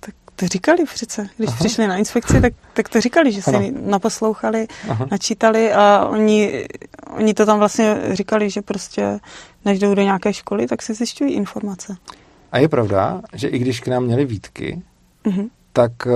Tak 0.00 0.14
to 0.36 0.48
říkali 0.48 0.84
přece. 0.84 1.28
Když 1.36 1.48
Aha. 1.48 1.56
přišli 1.58 1.86
na 1.86 1.96
inspekci, 1.96 2.40
tak, 2.40 2.52
tak 2.72 2.88
to 2.88 3.00
říkali, 3.00 3.32
že 3.32 3.42
si 3.42 3.50
ano. 3.50 3.68
naposlouchali, 3.72 4.66
Aha. 4.88 5.08
načítali 5.10 5.72
a 5.72 6.06
oni, 6.10 6.66
oni 7.16 7.34
to 7.34 7.46
tam 7.46 7.58
vlastně 7.58 7.96
říkali, 8.12 8.50
že 8.50 8.62
prostě 8.62 9.20
než 9.64 9.78
jdou 9.78 9.94
do 9.94 10.02
nějaké 10.02 10.32
školy, 10.32 10.66
tak 10.66 10.82
si 10.82 10.94
zjišťují 10.94 11.34
informace. 11.34 11.96
A 12.52 12.58
je 12.58 12.68
pravda, 12.68 13.22
že 13.32 13.48
i 13.48 13.58
když 13.58 13.80
k 13.80 13.88
nám 13.88 14.04
měli 14.04 14.24
výtky, 14.24 14.82
uh-huh. 15.24 15.48
tak 15.72 15.92
uh, 16.06 16.12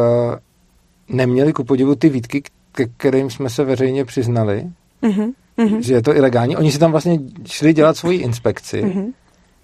neměli 1.09 1.53
ku 1.53 1.65
podivu 1.65 1.95
ty 1.95 2.09
výtky, 2.09 2.43
ke 2.73 2.87
kterým 2.87 3.31
jsme 3.31 3.51
se 3.51 3.65
veřejně 3.65 4.05
přiznali, 4.05 4.67
uh-huh. 5.03 5.33
Uh-huh. 5.59 5.79
že 5.79 5.95
je 5.95 6.03
to 6.03 6.17
ilegální. 6.17 6.57
Oni 6.57 6.73
si 6.73 6.79
tam 6.79 6.91
vlastně 6.91 7.19
šli 7.47 7.73
dělat 7.73 7.97
svoji 7.97 8.19
inspekci, 8.19 8.83
uh-huh. 8.83 9.13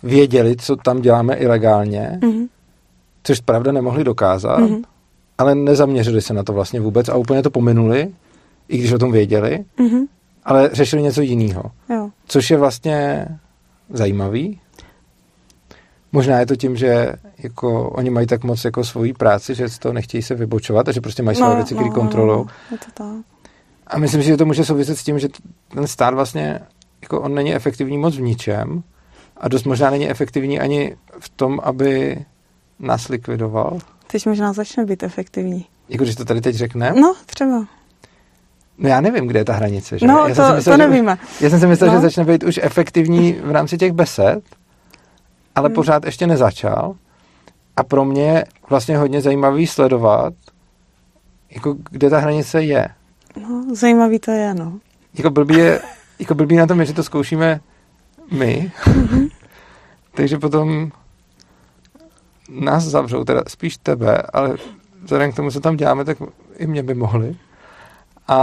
Věděli, 0.04 0.56
co 0.56 0.76
tam 0.76 1.00
děláme 1.00 1.34
ilegálně, 1.34 2.18
uh-huh. 2.22 2.48
což 3.22 3.40
pravda 3.40 3.72
nemohli 3.72 4.04
dokázat, 4.04 4.60
uh-huh. 4.60 4.82
ale 5.38 5.54
nezaměřili 5.54 6.22
se 6.22 6.34
na 6.34 6.42
to 6.42 6.52
vlastně 6.52 6.80
vůbec 6.80 7.08
a 7.08 7.16
úplně 7.16 7.42
to 7.42 7.50
pominuli, 7.50 8.08
i 8.68 8.78
když 8.78 8.92
o 8.92 8.98
tom 8.98 9.12
věděli, 9.12 9.64
uh-huh. 9.78 10.06
ale 10.44 10.70
řešili 10.72 11.02
něco 11.02 11.20
jiného. 11.20 11.62
Což 12.26 12.50
je 12.50 12.56
vlastně 12.56 13.28
zajímavý, 13.90 14.60
Možná 16.14 16.38
je 16.40 16.46
to 16.46 16.56
tím, 16.56 16.76
že 16.76 17.12
jako 17.38 17.90
oni 17.90 18.10
mají 18.10 18.26
tak 18.26 18.44
moc 18.44 18.64
jako 18.64 18.84
svoji 18.84 19.12
práci, 19.12 19.54
že 19.54 19.68
z 19.68 19.78
toho 19.78 19.92
nechtějí 19.92 20.22
se 20.22 20.34
vybočovat 20.34 20.88
a 20.88 20.92
že 20.92 21.00
prostě 21.00 21.22
mají 21.22 21.36
své 21.36 21.48
no, 21.48 21.56
věci, 21.56 21.74
které 21.74 21.88
no, 21.88 21.94
kontrolují. 21.94 22.38
No, 22.38 22.50
je 22.70 22.78
to 22.78 22.84
tak. 22.94 23.24
A 23.86 23.98
myslím 23.98 24.22
si, 24.22 24.28
že 24.28 24.36
to 24.36 24.46
může 24.46 24.64
souviset 24.64 24.98
s 24.98 25.04
tím, 25.04 25.18
že 25.18 25.28
ten 25.74 25.86
stát 25.86 26.14
vlastně 26.14 26.60
jako 27.02 27.20
on 27.20 27.34
není 27.34 27.54
efektivní 27.54 27.98
moc 27.98 28.16
v 28.16 28.20
ničem 28.20 28.82
a 29.36 29.48
dost 29.48 29.64
možná 29.64 29.90
není 29.90 30.10
efektivní 30.10 30.60
ani 30.60 30.96
v 31.18 31.28
tom, 31.28 31.60
aby 31.62 32.18
nás 32.78 33.08
likvidoval. 33.08 33.78
Teď 34.06 34.26
možná 34.26 34.52
začne 34.52 34.84
být 34.84 35.02
efektivní. 35.02 35.66
Jako, 35.88 36.04
když 36.04 36.16
to 36.16 36.24
tady 36.24 36.40
teď 36.40 36.56
řekne? 36.56 36.92
No, 37.00 37.14
třeba. 37.26 37.66
No 38.78 38.88
já 38.88 39.00
nevím, 39.00 39.26
kde 39.26 39.40
je 39.40 39.44
ta 39.44 39.52
hranice. 39.52 39.98
Že? 39.98 40.06
No, 40.06 40.26
já 40.26 40.34
to, 40.34 40.42
jsem 40.42 40.56
myslel, 40.56 40.78
to 40.78 40.88
nevíme. 40.88 41.14
Už, 41.14 41.40
já 41.40 41.50
jsem 41.50 41.60
si 41.60 41.66
myslel, 41.66 41.90
no. 41.90 41.96
že 41.96 42.02
začne 42.02 42.24
být 42.24 42.44
už 42.44 42.60
efektivní 42.62 43.32
v 43.32 43.50
rámci 43.50 43.78
těch 43.78 43.92
besed, 43.92 44.40
ale 45.54 45.68
hmm. 45.68 45.74
pořád 45.74 46.04
ještě 46.04 46.26
nezačal. 46.26 46.94
A 47.76 47.82
pro 47.82 48.04
mě 48.04 48.22
je 48.22 48.44
vlastně 48.70 48.98
hodně 48.98 49.20
zajímavý 49.20 49.66
sledovat, 49.66 50.34
jako 51.50 51.76
kde 51.90 52.10
ta 52.10 52.18
hranice 52.18 52.62
je. 52.62 52.88
No, 53.42 53.64
zajímavý 53.74 54.18
to 54.18 54.30
je, 54.30 54.54
no. 54.54 54.78
Jako 55.14 55.30
blbý, 55.30 55.54
je, 55.54 55.80
jako 56.18 56.34
blbý 56.34 56.56
na 56.56 56.66
tom 56.66 56.80
je, 56.80 56.86
že 56.86 56.92
to 56.92 57.02
zkoušíme 57.02 57.60
my, 58.34 58.72
mm-hmm. 58.84 59.28
takže 60.14 60.38
potom 60.38 60.92
nás 62.48 62.84
zavřou, 62.84 63.24
teda 63.24 63.42
spíš 63.48 63.76
tebe, 63.76 64.22
ale 64.32 64.56
vzhledem 65.02 65.32
k 65.32 65.36
tomu, 65.36 65.50
co 65.50 65.60
tam 65.60 65.76
děláme, 65.76 66.04
tak 66.04 66.18
i 66.56 66.66
mě 66.66 66.82
by 66.82 66.94
mohli. 66.94 67.36
A, 68.28 68.38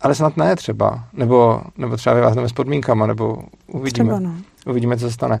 ale 0.00 0.14
snad 0.14 0.36
ne 0.36 0.56
třeba, 0.56 1.04
nebo, 1.12 1.62
nebo 1.78 1.96
třeba 1.96 2.14
vyvázneme 2.14 2.48
s 2.48 2.52
podmínkama, 2.52 3.06
nebo 3.06 3.42
uvidíme, 3.66 4.08
třeba 4.08 4.20
no. 4.20 4.34
uvidíme, 4.66 4.96
co 4.96 5.06
se 5.06 5.12
stane 5.12 5.38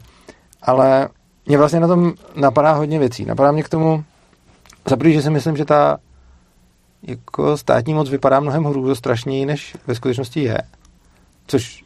ale 0.62 1.08
mě 1.46 1.58
vlastně 1.58 1.80
na 1.80 1.88
tom 1.88 2.12
napadá 2.34 2.72
hodně 2.72 2.98
věcí. 2.98 3.24
Napadá 3.24 3.52
mě 3.52 3.62
k 3.62 3.68
tomu, 3.68 4.04
za 4.88 4.96
že 5.04 5.22
si 5.22 5.30
myslím, 5.30 5.56
že 5.56 5.64
ta 5.64 5.98
jako 7.02 7.56
státní 7.56 7.94
moc 7.94 8.10
vypadá 8.10 8.40
mnohem 8.40 8.94
strašněji, 8.94 9.46
než 9.46 9.76
ve 9.86 9.94
skutečnosti 9.94 10.42
je. 10.42 10.62
Což 11.46 11.84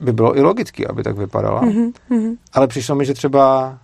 by 0.00 0.12
bylo 0.12 0.38
i 0.38 0.40
logické, 0.40 0.86
aby 0.86 1.02
tak 1.02 1.16
vypadala. 1.16 1.62
Mm-hmm. 1.62 2.36
Ale 2.52 2.66
přišlo 2.66 2.94
mi, 2.94 3.04
že 3.04 3.14
třeba 3.14 3.78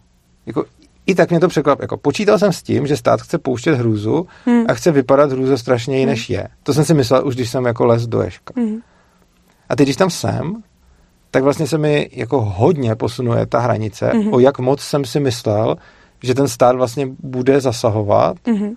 jako 0.47 0.65
i 1.07 1.15
tak 1.15 1.31
mě 1.31 1.41
to 1.41 1.49
překvapilo. 1.49 1.85
Jako, 1.85 1.97
počítal 1.97 2.39
jsem 2.39 2.53
s 2.53 2.63
tím, 2.63 2.87
že 2.87 2.97
stát 2.97 3.23
chce 3.23 3.39
pouštět 3.39 3.75
hrůzu 3.75 4.27
mm. 4.47 4.65
a 4.69 4.75
chce 4.75 4.91
vypadat 4.91 5.31
strašněji, 5.55 6.05
mm. 6.05 6.11
než 6.11 6.31
je. 6.31 6.49
To 6.63 6.75
jsem 6.75 6.85
si 6.85 6.95
myslel 6.95 7.27
už, 7.27 7.35
když 7.35 7.51
jsem 7.51 7.65
jako 7.65 7.85
les 7.85 8.07
do 8.07 8.23
ješka. 8.23 8.55
Mm. 8.57 8.79
A 9.69 9.77
teď, 9.77 9.87
když 9.87 9.97
tam 9.97 10.11
jsem, 10.11 10.63
tak 11.31 11.43
vlastně 11.43 11.67
se 11.67 11.79
mi 11.79 12.11
jako 12.13 12.41
hodně 12.41 12.95
posunuje 12.95 13.47
ta 13.47 13.61
hranice, 13.61 14.11
mm-hmm. 14.11 14.35
o 14.35 14.39
jak 14.39 14.59
moc 14.59 14.81
jsem 14.81 15.05
si 15.05 15.21
myslel, 15.21 15.77
že 16.23 16.35
ten 16.35 16.49
stát 16.49 16.77
vlastně 16.77 17.09
bude 17.19 17.61
zasahovat. 17.61 18.37
Mm-hmm. 18.47 18.77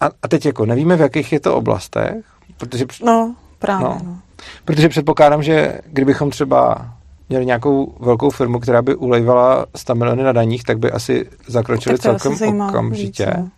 A, 0.00 0.06
a 0.22 0.28
teď 0.28 0.46
jako 0.46 0.66
nevíme, 0.66 0.96
v 0.96 1.00
jakých 1.00 1.32
je 1.32 1.40
to 1.40 1.56
oblastech, 1.56 2.24
protože... 2.56 2.86
No, 3.04 3.34
právě, 3.58 3.88
no, 3.88 3.98
no. 4.04 4.18
Protože 4.64 4.88
předpokládám, 4.88 5.42
že 5.42 5.80
kdybychom 5.86 6.30
třeba 6.30 6.88
měli 7.28 7.46
nějakou 7.46 7.94
velkou 8.00 8.30
firmu, 8.30 8.58
která 8.60 8.82
by 8.82 8.94
ulejvala 8.94 9.66
100 9.76 9.94
miliony 9.94 10.22
na 10.22 10.32
daních, 10.32 10.64
tak 10.64 10.78
by 10.78 10.90
asi 10.90 11.30
zakročili 11.46 11.98
celkem 11.98 12.60
okamžitě. 12.60 13.26
Víc, 13.26 13.36
no. 13.36 13.48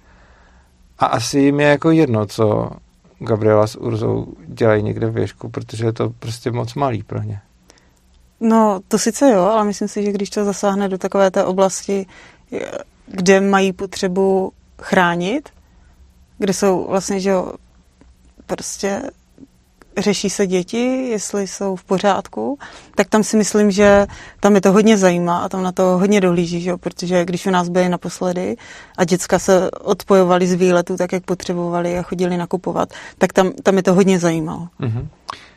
A 0.99 1.07
asi 1.07 1.39
jim 1.39 1.61
je 1.61 1.69
jako 1.69 1.91
jedno, 1.91 2.27
co 2.27 2.71
Gabriela 3.19 3.67
s 3.67 3.77
Urzou 3.77 4.27
dělají 4.47 4.83
někde 4.83 5.07
v 5.07 5.15
věžku, 5.15 5.49
protože 5.49 5.87
je 5.87 5.93
to 5.93 6.11
prostě 6.19 6.51
moc 6.51 6.75
malý 6.75 7.03
pro 7.03 7.23
ně. 7.23 7.41
No, 8.41 8.81
to 8.89 8.99
sice 8.99 9.31
jo, 9.31 9.43
ale 9.43 9.65
myslím 9.65 9.89
si, 9.89 10.05
že 10.05 10.13
když 10.13 10.31
to 10.31 10.45
zasáhne 10.45 10.89
do 10.89 10.99
takové 10.99 11.31
té 11.31 11.45
oblasti, 11.45 12.07
kde 13.07 13.41
mají 13.41 13.73
potřebu 13.73 14.53
chránit, 14.83 15.49
kde 16.39 16.53
jsou 16.53 16.87
vlastně, 16.89 17.21
že 17.21 17.31
jo, 17.31 17.53
prostě 18.47 19.03
řeší 19.99 20.31
se 20.31 20.47
děti, 20.47 21.09
jestli 21.09 21.47
jsou 21.47 21.77
v 21.77 21.85
pořádku, 21.85 22.59
tak 22.95 23.09
tam 23.09 23.23
si 23.23 23.37
myslím, 23.37 23.71
že 23.71 24.07
tam 24.41 24.55
je 24.55 24.61
to 24.61 24.73
hodně 24.73 24.99
zajímá 24.99 25.39
a 25.39 25.49
tam 25.49 25.63
na 25.63 25.73
to 25.73 25.83
hodně 25.83 26.21
dohlíží, 26.21 26.61
že 26.61 26.77
protože 26.77 27.25
když 27.25 27.47
u 27.47 27.51
nás 27.51 27.69
byli 27.69 27.89
naposledy 27.89 28.57
a 28.99 29.05
děcka 29.05 29.39
se 29.39 29.71
odpojovali 29.71 30.47
z 30.47 30.55
výletu 30.55 30.97
tak, 30.97 31.13
jak 31.13 31.25
potřebovali 31.25 31.99
a 31.99 32.03
chodili 32.03 32.37
nakupovat, 32.37 32.89
tak 33.19 33.33
tam, 33.33 33.53
tam 33.53 33.77
je 33.77 33.83
to 33.83 33.95
hodně 33.95 34.19
zajímalo. 34.19 34.69
Mm-hmm. 34.81 35.07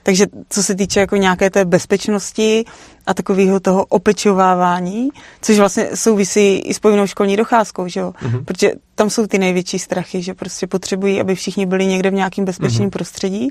Takže 0.03 0.25
co 0.49 0.63
se 0.63 0.75
týče 0.75 0.99
jako 0.99 1.15
nějaké 1.15 1.49
té 1.49 1.65
bezpečnosti 1.65 2.65
a 3.07 3.13
takového 3.13 3.59
toho 3.59 3.85
opečovávání, 3.85 5.09
což 5.41 5.57
vlastně 5.57 5.89
souvisí 5.95 6.57
i 6.59 6.73
s 6.73 6.79
povinnou 6.79 7.07
školní 7.07 7.37
docházkou, 7.37 7.87
že 7.87 7.99
jo? 7.99 8.13
Mm-hmm. 8.21 8.45
Protože 8.45 8.71
tam 8.95 9.09
jsou 9.09 9.27
ty 9.27 9.37
největší 9.37 9.79
strachy, 9.79 10.21
že 10.21 10.33
prostě 10.33 10.67
potřebují, 10.67 11.21
aby 11.21 11.35
všichni 11.35 11.65
byli 11.65 11.85
někde 11.85 12.09
v 12.09 12.13
nějakém 12.13 12.45
bezpečném 12.45 12.87
mm-hmm. 12.87 12.91
prostředí. 12.91 13.49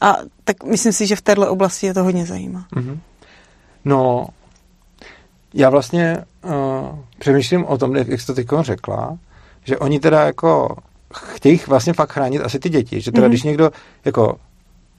A 0.00 0.16
tak 0.44 0.64
myslím 0.64 0.92
si, 0.92 1.06
že 1.06 1.16
v 1.16 1.22
této 1.22 1.50
oblasti 1.50 1.86
je 1.86 1.94
to 1.94 2.04
hodně 2.04 2.26
zajímá. 2.26 2.66
Mm-hmm. 2.76 2.98
No, 3.84 4.26
já 5.54 5.70
vlastně 5.70 6.24
uh, 6.44 6.52
přemýšlím 7.18 7.64
o 7.64 7.78
tom, 7.78 7.96
jak 7.96 8.20
jsi 8.20 8.26
to 8.26 8.34
teď 8.34 8.46
řekla, 8.60 9.18
že 9.64 9.78
oni 9.78 10.00
teda 10.00 10.24
jako 10.24 10.76
chtějí 11.14 11.60
vlastně 11.66 11.92
fakt 11.92 12.12
chránit 12.12 12.40
asi 12.40 12.58
ty 12.58 12.68
děti, 12.68 13.00
že 13.00 13.12
teda 13.12 13.26
mm-hmm. 13.26 13.30
když 13.30 13.42
někdo 13.42 13.70
jako 14.04 14.38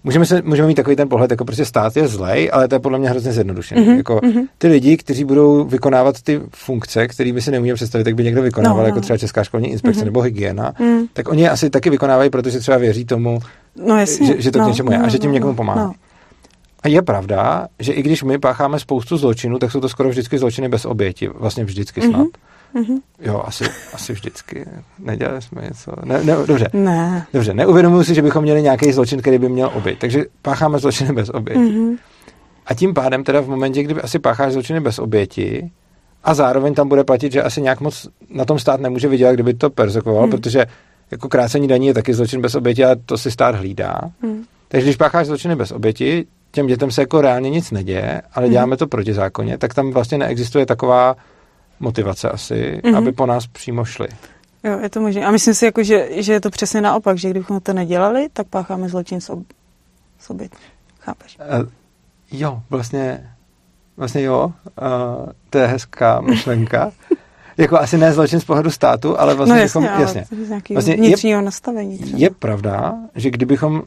Můžeme, 0.04 0.26
se, 0.26 0.42
můžeme 0.42 0.68
mít 0.68 0.76
takový 0.76 0.96
ten 0.96 1.10
pohled, 1.10 1.32
jako 1.32 1.46
prostě 1.46 1.66
stát 1.66 1.98
je 1.98 2.08
zlej, 2.08 2.50
ale 2.54 2.68
to 2.68 2.76
je 2.76 2.80
podle 2.80 3.00
mě 3.00 3.10
hrozně 3.10 3.32
zjednodušené. 3.32 3.82
Mm-hmm. 3.82 3.98
Jako 3.98 4.16
mm-hmm. 4.16 4.48
ty 4.58 4.68
lidi, 4.68 4.98
kteří 4.98 5.24
budou 5.24 5.64
vykonávat 5.64 6.22
ty 6.22 6.42
funkce, 6.56 7.08
které 7.08 7.34
by 7.34 7.42
si 7.42 7.52
neumíme 7.52 7.76
představit, 7.76 8.04
tak 8.04 8.16
by 8.16 8.24
někdo 8.24 8.42
vykonával, 8.42 8.78
no, 8.78 8.84
no. 8.84 8.88
jako 8.88 9.02
třeba 9.02 9.18
Česká 9.18 9.44
školní 9.44 9.72
inspekce 9.72 10.02
mm-hmm. 10.02 10.06
nebo 10.06 10.22
hygiena, 10.22 10.74
mm. 10.80 11.06
tak 11.14 11.30
oni 11.30 11.50
asi 11.50 11.70
taky 11.70 11.90
vykonávají, 11.90 12.30
protože 12.30 12.60
třeba 12.60 12.78
věří 12.78 13.06
tomu, 13.06 13.40
no, 13.86 14.00
jasně. 14.00 14.28
Že, 14.28 14.42
že 14.42 14.52
to 14.52 14.60
no, 14.60 14.66
k 14.66 14.68
něčemu 14.68 14.92
je 14.92 14.98
no, 14.98 15.06
a 15.06 15.08
že 15.08 15.20
tím 15.20 15.30
no, 15.30 15.34
někomu 15.34 15.56
pomáhá. 15.56 15.84
No. 15.84 15.94
A 16.84 16.88
je 16.88 17.02
pravda, 17.02 17.68
že 17.80 17.94
i 17.94 18.04
když 18.04 18.24
my 18.24 18.40
pácháme 18.40 18.80
spoustu 18.80 19.18
zločinů, 19.18 19.60
tak 19.60 19.72
jsou 19.72 19.80
to 19.80 19.90
skoro 19.90 20.10
vždycky 20.10 20.38
zločiny 20.38 20.70
bez 20.70 20.86
oběti. 20.86 21.28
Vlastně 21.28 21.66
vždycky 21.66 22.02
snad. 22.02 22.22
Mm-hmm. 22.22 22.57
Mm-hmm. 22.76 22.98
Jo, 23.22 23.44
asi, 23.46 23.64
asi 23.94 24.14
vždycky. 24.14 24.66
Nedělali 25.00 25.42
jsme 25.42 25.62
něco. 25.62 25.92
Ne, 26.04 26.24
ne, 26.24 26.36
dobře. 26.48 26.70
Ne. 26.74 27.28
Dobře, 27.34 27.54
neuvědomuji 27.54 28.04
si, 28.04 28.16
že 28.16 28.22
bychom 28.22 28.44
měli 28.44 28.62
nějaký 28.62 28.92
zločin, 28.92 29.22
který 29.22 29.38
by 29.38 29.50
měl 29.50 29.72
oběť. 29.74 30.00
Takže 30.00 30.26
pácháme 30.42 30.80
zločiny 30.80 31.14
bez 31.14 31.30
oběti. 31.30 31.60
Mm-hmm. 31.60 31.98
A 32.66 32.74
tím 32.74 32.94
pádem 32.94 33.24
teda 33.24 33.42
v 33.42 33.48
momentě, 33.48 33.84
kdy 33.84 34.02
asi 34.02 34.20
pácháš 34.20 34.54
zločiny 34.54 34.80
bez 34.80 35.00
oběti 35.00 35.72
a 36.24 36.34
zároveň 36.34 36.74
tam 36.74 36.90
bude 36.90 37.04
platit, 37.04 37.32
že 37.32 37.44
asi 37.44 37.62
nějak 37.62 37.80
moc 37.82 38.08
na 38.30 38.46
tom 38.46 38.60
stát 38.60 38.80
nemůže 38.80 39.08
vydělat, 39.08 39.34
kdyby 39.34 39.54
to 39.54 39.70
persekoval, 39.70 40.26
mm. 40.26 40.32
protože 40.32 40.66
jako 41.12 41.30
krácení 41.30 41.68
daní 41.68 41.88
je 41.88 41.94
taky 41.94 42.14
zločin 42.14 42.42
bez 42.42 42.56
oběti 42.56 42.86
a 42.86 42.96
to 43.06 43.18
si 43.18 43.32
stát 43.32 43.56
hlídá. 43.56 44.02
Mm. 44.22 44.44
Takže 44.68 44.86
když 44.86 44.96
pácháš 44.96 45.28
zločiny 45.28 45.56
bez 45.56 45.72
oběti, 45.72 46.26
těm 46.52 46.68
dětem 46.68 46.92
se 46.92 47.02
jako 47.02 47.22
reálně 47.22 47.50
nic 47.50 47.72
neděje, 47.72 48.22
ale 48.34 48.46
mm. 48.46 48.52
děláme 48.52 48.78
to 48.78 48.88
proti 48.88 49.14
zákoně, 49.14 49.58
tak 49.58 49.74
tam 49.74 49.92
vlastně 49.92 50.18
neexistuje 50.18 50.66
taková 50.66 51.16
motivace 51.80 52.30
asi, 52.30 52.82
mm-hmm. 52.84 52.98
aby 52.98 53.12
po 53.12 53.26
nás 53.26 53.48
přímo 53.48 53.86
šli. 53.86 54.08
Jo, 54.64 54.80
je 54.80 54.90
to 54.90 55.02
možné. 55.02 55.26
A 55.26 55.32
myslím 55.32 55.54
si, 55.54 55.66
jako, 55.66 55.84
že, 55.84 56.08
že 56.12 56.34
je 56.34 56.42
to 56.42 56.50
přesně 56.50 56.82
naopak, 56.82 57.18
že 57.18 57.30
kdybychom 57.30 57.60
to 57.60 57.74
nedělali, 57.74 58.28
tak 58.34 58.48
pácháme 58.48 58.90
zločin 58.90 59.22
sob, 59.22 59.40
sobě. 60.20 60.50
Chápeš? 61.00 61.38
Uh, 61.62 61.68
jo, 62.32 62.62
vlastně, 62.70 63.32
vlastně 63.98 64.22
jo, 64.22 64.46
uh, 64.46 65.32
to 65.50 65.58
je 65.58 65.68
hezká 65.68 66.22
myšlenka. 66.22 66.92
jako 67.58 67.80
asi 67.80 67.98
ne 67.98 68.14
zločin 68.14 68.40
z 68.40 68.46
pohledu 68.46 68.72
státu, 68.72 69.20
ale 69.20 69.36
vlastně... 69.36 69.56
No 69.56 69.62
jasně, 69.62 69.82
bychom, 69.82 70.02
jasně. 70.02 70.26
vlastně 70.74 70.96
vnitřního 70.96 71.40
je, 71.40 71.46
nastavení. 71.46 71.98
Třeba. 71.98 72.18
Je 72.20 72.30
pravda, 72.30 72.96
že 73.16 73.32
kdybychom 73.32 73.84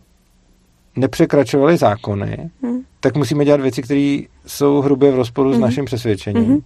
nepřekračovali 0.96 1.76
zákony, 1.76 2.50
hmm. 2.62 2.80
tak 3.00 3.16
musíme 3.16 3.44
dělat 3.44 3.60
věci, 3.60 3.82
které 3.82 4.18
jsou 4.46 4.80
hrubě 4.80 5.12
v 5.12 5.14
rozporu 5.14 5.50
mm-hmm. 5.50 5.54
s 5.54 5.56
mhm. 5.56 5.62
naším 5.62 5.84
přesvědčením. 5.84 6.44
Mm-hmm 6.44 6.62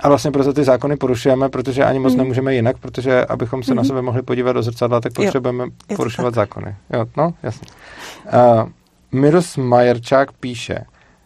a 0.00 0.08
vlastně 0.08 0.30
proto 0.30 0.52
ty 0.52 0.64
zákony 0.64 0.96
porušujeme, 0.96 1.48
protože 1.48 1.84
ani 1.84 1.98
moc 1.98 2.12
mm. 2.12 2.18
nemůžeme 2.18 2.54
jinak, 2.54 2.78
protože 2.78 3.24
abychom 3.24 3.62
se 3.62 3.70
mm. 3.70 3.76
na 3.76 3.84
sebe 3.84 4.02
mohli 4.02 4.22
podívat 4.22 4.52
do 4.52 4.62
zrcadla, 4.62 5.00
tak 5.00 5.12
potřebujeme 5.12 5.64
jo, 5.64 5.96
porušovat 5.96 6.34
zákony. 6.34 6.76
Jo, 6.92 7.06
no, 7.16 7.34
jasně. 7.42 7.68
Uh, 8.34 8.68
Miros 9.12 9.56
Majerčák 9.56 10.32
píše, 10.32 10.78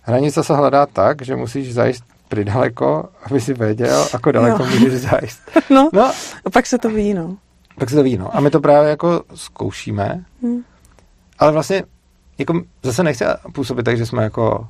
hranice 0.03 0.45
se 0.45 0.57
hledá 0.57 0.87
tak, 0.87 1.23
že 1.23 1.37
musíš 1.37 1.75
zajist 1.75 2.05
přidaleko, 2.29 3.09
aby 3.31 3.41
si 3.41 3.55
věděl, 3.55 4.07
ako 4.13 4.33
daleko 4.33 4.63
jo. 4.63 4.69
můžeš 4.71 4.93
zajist. 4.93 5.41
No, 5.71 5.91
no, 5.93 6.13
a 6.45 6.51
pak 6.53 6.67
se 6.67 6.79
to 6.79 6.89
ví, 6.89 7.15
no. 7.15 7.37
Pak 7.79 7.91
se 7.91 7.97
to 7.97 8.03
ví, 8.03 8.17
no. 8.17 8.37
A 8.37 8.41
my 8.41 8.51
to 8.51 8.61
právě 8.61 8.91
jako 8.91 9.23
zkoušíme, 9.35 10.25
hmm. 10.43 10.63
ale 11.39 11.53
vlastně 11.53 11.83
jako 12.39 12.63
zase 12.83 13.03
nechci 13.03 13.25
působit 13.53 13.83
tak, 13.83 13.97
že 13.97 14.07
jsme 14.07 14.23
jako 14.23 14.69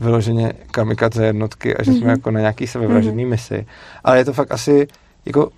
vyloženě 0.00 0.52
kamikaze 0.70 1.26
jednotky 1.26 1.76
a 1.76 1.82
že 1.82 1.90
mm-hmm. 1.90 1.94
jsme 1.94 2.06
mhm. 2.06 2.10
jako 2.10 2.30
na 2.30 2.40
nějaký 2.40 2.66
sebevražedný 2.66 3.24
mm-hmm. 3.24 3.28
misi. 3.28 3.66
Ale 4.04 4.18
je 4.18 4.24
to 4.24 4.32
fakt 4.32 4.52
asi, 4.52 4.88
jako, 5.26 5.50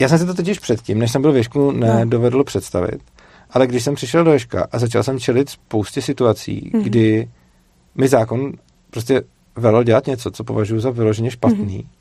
já 0.00 0.08
jsem 0.08 0.18
si 0.18 0.26
to 0.26 0.34
totiž 0.34 0.58
předtím, 0.58 0.98
než 0.98 1.12
jsem 1.12 1.22
byl 1.22 1.32
věšku, 1.32 1.70
nedovedl 1.70 2.38
no. 2.38 2.44
představit. 2.44 3.02
Ale 3.50 3.66
když 3.66 3.84
jsem 3.84 3.94
přišel 3.94 4.24
do 4.24 4.32
Ješka 4.32 4.66
a 4.72 4.78
začal 4.78 5.02
jsem 5.02 5.18
čelit 5.18 5.48
spoustě 5.48 6.02
situací, 6.02 6.70
mm-hmm. 6.74 6.82
kdy 6.82 7.28
mi 7.94 8.08
zákon 8.08 8.52
prostě 8.90 9.22
velel 9.56 9.84
dělat 9.84 10.06
něco, 10.06 10.30
co 10.30 10.44
považuji 10.44 10.80
za 10.80 10.90
vyloženě 10.90 11.30
špatný, 11.30 11.78
mm-hmm. 11.78 11.96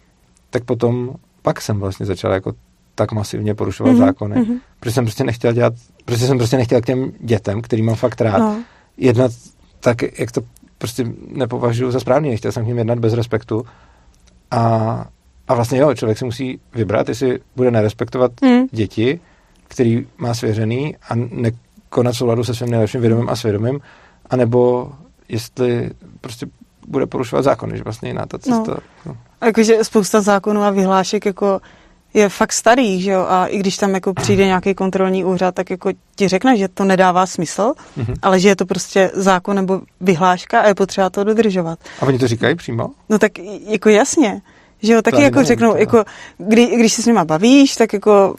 tak 0.50 0.64
potom 0.64 1.16
pak 1.42 1.62
jsem 1.62 1.80
vlastně 1.80 2.06
začal 2.06 2.32
jako 2.32 2.54
tak 2.96 3.12
masivně 3.12 3.56
porušovat 3.56 3.94
mm-hmm. 3.94 4.06
zákony, 4.06 4.36
mm-hmm. 4.36 4.60
protože 4.80 4.94
jsem 4.94 5.06
prostě 5.06 5.24
nechtěl 5.24 5.54
dělat, 5.54 5.74
protože 6.06 6.28
jsem 6.28 6.38
prostě 6.38 6.58
nechtěl 6.58 6.82
k 6.82 6.86
těm 6.86 7.12
dětem, 7.20 7.62
který 7.62 7.82
mám 7.82 7.96
fakt 7.96 8.22
rád, 8.22 8.38
no. 8.38 8.64
jednat 8.98 9.32
tak, 9.80 10.20
jak 10.20 10.32
to 10.32 10.42
prostě 10.84 11.06
nepovažuji 11.28 11.92
za 11.92 12.00
správný, 12.00 12.30
nechtěl 12.30 12.52
jsem 12.52 12.64
k 12.64 12.68
ním 12.68 12.78
jednat 12.78 13.00
bez 13.00 13.14
respektu 13.14 13.66
a, 14.52 15.06
a 15.48 15.54
vlastně 15.54 15.80
jo, 15.80 15.96
člověk 15.96 16.18
si 16.18 16.26
musí 16.26 16.60
vybrat, 16.76 17.10
jestli 17.10 17.40
bude 17.56 17.72
nerespektovat 17.72 18.32
mm. 18.42 18.68
děti, 18.72 19.20
který 19.68 20.08
má 20.18 20.34
svěřený 20.34 20.96
a 21.10 21.16
nekonat 21.16 22.16
souladu 22.16 22.44
se 22.44 22.56
svým 22.56 22.72
nejlepším 22.72 23.02
vědomím 23.02 23.30
a 23.30 23.36
svědomím, 23.36 23.80
anebo 24.30 24.92
jestli 25.30 25.92
prostě 26.22 26.46
bude 26.88 27.06
porušovat 27.06 27.46
zákony, 27.46 27.78
že 27.78 27.84
vlastně 27.84 28.10
jiná 28.10 28.26
ta 28.26 28.38
cesta. 28.38 28.72
No. 28.72 28.78
No. 29.06 29.18
Jakože 29.46 29.84
spousta 29.84 30.22
zákonů 30.22 30.62
a 30.62 30.70
vyhlášek 30.70 31.26
jako 31.26 31.62
je 32.14 32.30
fakt 32.30 32.54
starý, 32.54 33.02
že 33.02 33.12
jo, 33.12 33.26
a 33.30 33.46
i 33.46 33.58
když 33.58 33.78
tam 33.78 33.94
jako 33.94 34.14
přijde 34.14 34.46
nějaký 34.46 34.74
kontrolní 34.76 35.24
úřad, 35.26 35.56
tak 35.56 35.70
jako 35.70 35.92
ti 36.16 36.28
řekne, 36.28 36.58
že 36.58 36.68
to 36.68 36.84
nedává 36.84 37.26
smysl, 37.26 37.74
mm-hmm. 37.98 38.16
ale 38.22 38.40
že 38.40 38.50
je 38.50 38.56
to 38.56 38.66
prostě 38.66 39.12
zákon 39.14 39.56
nebo 39.56 39.82
vyhláška 40.02 40.60
a 40.60 40.68
je 40.68 40.76
potřeba 40.76 41.10
to 41.10 41.24
dodržovat. 41.24 41.80
A 42.00 42.06
oni 42.06 42.20
to 42.20 42.28
říkají 42.28 42.56
přímo? 42.56 42.90
No 43.10 43.20
tak 43.20 43.32
jako 43.68 43.90
jasně, 43.90 44.42
že 44.82 44.94
jo, 44.94 45.02
taky 45.02 45.18
to 45.18 45.22
jako 45.22 45.36
nevím, 45.36 45.48
řeknou, 45.48 45.72
to. 45.72 45.78
jako, 45.78 46.04
kdy, 46.38 46.66
když 46.66 46.94
se 46.94 47.02
s 47.02 47.06
nima 47.06 47.26
bavíš, 47.26 47.76
tak 47.76 47.94
jako 47.94 48.36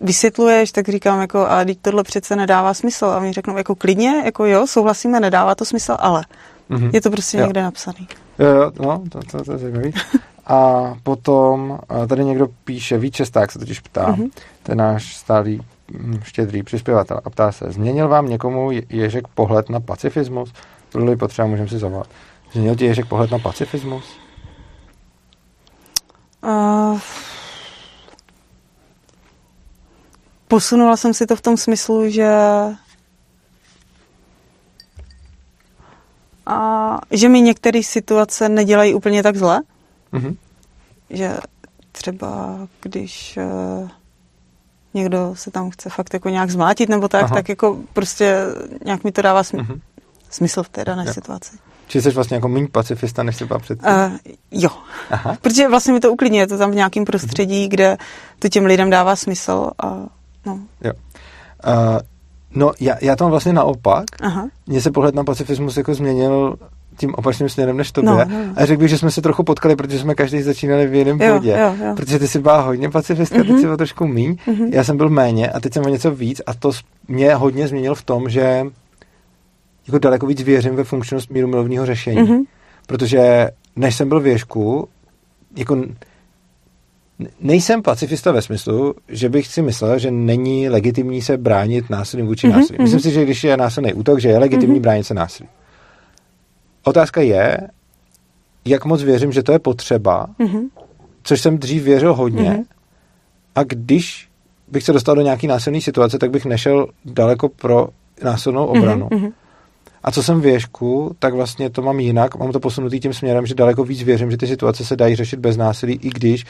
vysvětluješ, 0.00 0.72
tak 0.72 0.88
říkám 0.88 1.20
jako, 1.20 1.46
a 1.46 1.64
teď 1.64 1.78
tohle 1.82 2.02
přece 2.02 2.36
nedává 2.36 2.74
smysl. 2.74 3.04
A 3.04 3.18
oni 3.18 3.32
řeknou 3.32 3.56
jako 3.56 3.74
klidně, 3.74 4.22
jako 4.24 4.46
jo, 4.46 4.66
souhlasíme, 4.66 5.20
nedává 5.20 5.54
to 5.54 5.64
smysl, 5.64 5.96
ale 5.98 6.24
mm-hmm. 6.70 6.90
je 6.92 7.00
to 7.00 7.10
prostě 7.10 7.38
jo. 7.38 7.44
někde 7.44 7.62
napsaný. 7.62 8.08
Jo, 8.38 8.48
jo, 8.48 8.72
no, 8.80 9.02
to, 9.08 9.20
to, 9.30 9.44
to 9.44 9.52
je 9.52 9.58
zajímavý. 9.58 9.92
A 10.46 10.94
potom 11.02 11.78
tady 12.08 12.24
někdo 12.24 12.48
píše, 12.64 12.98
Vít 12.98 13.14
Česták 13.14 13.52
se 13.52 13.58
totiž 13.58 13.80
ptá, 13.80 14.12
mm-hmm. 14.12 14.30
ten 14.62 14.78
náš 14.78 15.16
stálý 15.16 15.60
hm, 15.92 16.20
štědrý 16.22 16.62
přispěvatel 16.62 17.20
a 17.24 17.30
ptá 17.30 17.52
se, 17.52 17.72
změnil 17.72 18.08
vám 18.08 18.28
někomu 18.28 18.70
Ježek 18.88 19.28
pohled 19.28 19.70
na 19.70 19.80
pacifismus? 19.80 20.52
Bylo 20.92 21.16
potřeba, 21.16 21.48
můžeme 21.48 21.68
si 21.68 21.78
zavolat. 21.78 22.08
Změnil 22.52 22.76
ti 22.76 22.84
Ježek 22.84 23.06
pohled 23.06 23.30
na 23.30 23.38
pacifismus? 23.38 24.04
Uh, 26.44 27.00
posunula 30.48 30.96
jsem 30.96 31.14
si 31.14 31.26
to 31.26 31.36
v 31.36 31.40
tom 31.40 31.56
smyslu, 31.56 32.10
že 32.10 32.28
a 36.46 36.98
že 37.10 37.28
mi 37.28 37.40
některé 37.40 37.82
situace 37.82 38.48
nedělají 38.48 38.94
úplně 38.94 39.22
tak 39.22 39.36
zle. 39.36 39.60
Mm-hmm. 40.12 40.36
Že 41.10 41.36
třeba 41.92 42.58
když 42.80 43.38
uh, 43.82 43.88
někdo 44.94 45.34
se 45.36 45.50
tam 45.50 45.70
chce 45.70 45.90
fakt 45.90 46.14
jako 46.14 46.28
nějak 46.28 46.50
zmátit 46.50 46.88
nebo 46.88 47.08
tak, 47.08 47.22
Aha. 47.22 47.34
tak 47.34 47.48
jako 47.48 47.78
prostě 47.92 48.36
nějak 48.84 49.04
mi 49.04 49.12
to 49.12 49.22
dává 49.22 49.42
sm- 49.42 49.58
mm-hmm. 49.58 49.80
smysl 50.30 50.62
v 50.62 50.68
té 50.68 50.84
dané 50.84 51.04
jo. 51.06 51.12
situaci. 51.12 51.56
Či 51.88 52.02
jsi 52.02 52.10
vlastně 52.10 52.34
jako 52.34 52.48
méně 52.48 52.68
pacifista, 52.68 53.22
než 53.22 53.36
jsi 53.36 53.44
byla 53.44 53.58
předtím? 53.58 53.88
Uh, 53.88 54.12
jo. 54.50 54.70
Aha. 55.10 55.36
Protože 55.42 55.68
vlastně 55.68 55.92
mi 55.92 56.00
to 56.00 56.12
uklidňuje, 56.12 56.46
to 56.46 56.58
tam 56.58 56.70
v 56.70 56.74
nějakém 56.74 57.04
prostředí, 57.04 57.64
mm-hmm. 57.64 57.70
kde 57.70 57.96
to 58.38 58.48
těm 58.48 58.64
lidem 58.64 58.90
dává 58.90 59.16
smysl 59.16 59.70
a 59.82 59.86
no. 60.46 60.58
Jo. 60.84 60.92
Uh, 61.66 61.98
no, 62.54 62.72
já, 62.80 62.96
já 63.00 63.16
mám 63.20 63.30
vlastně 63.30 63.52
naopak. 63.52 64.04
Aha. 64.20 64.48
Mně 64.66 64.80
se 64.80 64.90
pohled 64.90 65.14
na 65.14 65.24
pacifismus 65.24 65.76
jako 65.76 65.94
změnil 65.94 66.56
tím 67.02 67.14
opačným 67.14 67.48
směrem 67.48 67.76
než 67.76 67.92
tobě. 67.92 68.10
No, 68.10 68.24
no. 68.24 68.38
A 68.56 68.64
řekl 68.64 68.80
bych, 68.80 68.90
že 68.90 68.98
jsme 68.98 69.10
se 69.10 69.22
trochu 69.22 69.42
potkali, 69.42 69.76
protože 69.76 69.98
jsme 69.98 70.14
každý 70.14 70.42
začínali 70.42 70.86
v 70.86 70.94
jiném 70.94 71.18
bodě. 71.18 71.56
Jo, 71.60 71.74
jo. 71.86 71.94
Protože 71.96 72.18
ty 72.18 72.28
jsi 72.28 72.38
byla 72.38 72.60
hodně 72.60 72.90
pacifistka, 72.90 73.38
mm-hmm. 73.38 73.46
teď 73.46 73.56
jsi 73.56 73.62
byla 73.62 73.76
trošku 73.76 74.06
míň. 74.06 74.36
Mm-hmm. 74.46 74.68
Já 74.72 74.84
jsem 74.84 74.96
byl 74.96 75.10
méně 75.10 75.50
a 75.50 75.60
teď 75.60 75.72
jsem 75.72 75.84
o 75.84 75.88
něco 75.88 76.10
víc 76.10 76.40
a 76.46 76.54
to 76.54 76.70
mě 77.08 77.34
hodně 77.34 77.68
změnil 77.68 77.94
v 77.94 78.02
tom, 78.02 78.28
že 78.28 78.66
jako 79.86 79.98
daleko 79.98 80.26
víc 80.26 80.42
věřím 80.42 80.76
ve 80.76 80.84
funkčnost 80.84 81.30
míru 81.30 81.48
milovního 81.48 81.86
řešení. 81.86 82.18
Mm-hmm. 82.18 82.42
Protože 82.86 83.48
než 83.76 83.96
jsem 83.96 84.08
byl 84.08 84.20
v 84.20 84.22
věžku, 84.22 84.88
jako 85.56 85.84
nejsem 87.40 87.82
pacifista 87.82 88.32
ve 88.32 88.42
smyslu, 88.42 88.94
že 89.08 89.28
bych 89.28 89.46
si 89.46 89.62
myslel, 89.62 89.98
že 89.98 90.10
není 90.10 90.68
legitimní 90.68 91.22
se 91.22 91.36
bránit 91.36 91.90
násilím 91.90 92.26
vůči 92.26 92.48
mm-hmm. 92.48 92.56
násilí. 92.56 92.78
Myslím 92.80 92.98
mm-hmm. 93.00 93.02
si, 93.02 93.10
že 93.10 93.24
když 93.24 93.44
je 93.44 93.56
násilný 93.56 93.94
útok, 93.94 94.20
že 94.20 94.28
je 94.28 94.38
legitimní 94.38 94.76
mm-hmm. 94.76 94.82
bránit 94.82 95.06
se 95.06 95.14
násilí. 95.14 95.48
Otázka 96.84 97.20
je, 97.20 97.58
jak 98.64 98.84
moc 98.84 99.02
věřím, 99.02 99.32
že 99.32 99.42
to 99.42 99.52
je 99.52 99.58
potřeba, 99.58 100.26
mm-hmm. 100.40 100.68
což 101.22 101.40
jsem 101.40 101.58
dřív 101.58 101.82
věřil 101.82 102.14
hodně. 102.14 102.50
Mm-hmm. 102.50 102.64
A 103.54 103.62
když 103.62 104.28
bych 104.68 104.84
se 104.84 104.92
dostal 104.92 105.14
do 105.14 105.22
nějaký 105.22 105.46
násilné 105.46 105.80
situace, 105.80 106.18
tak 106.18 106.30
bych 106.30 106.44
nešel 106.44 106.86
daleko 107.04 107.48
pro 107.48 107.88
násilnou 108.24 108.66
obranu. 108.66 109.08
Mm-hmm. 109.08 109.32
A 110.04 110.10
co 110.10 110.22
jsem 110.22 110.40
věšku, 110.40 111.16
tak 111.18 111.34
vlastně 111.34 111.70
to 111.70 111.82
mám 111.82 112.00
jinak. 112.00 112.36
Mám 112.36 112.52
to 112.52 112.60
posunutý 112.60 113.00
tím 113.00 113.14
směrem, 113.14 113.46
že 113.46 113.54
daleko 113.54 113.84
víc 113.84 114.02
věřím, 114.02 114.30
že 114.30 114.36
ty 114.36 114.46
situace 114.46 114.84
se 114.84 114.96
dají 114.96 115.16
řešit 115.16 115.40
bez 115.40 115.56
násilí, 115.56 115.98
i 116.02 116.08
když 116.08 116.44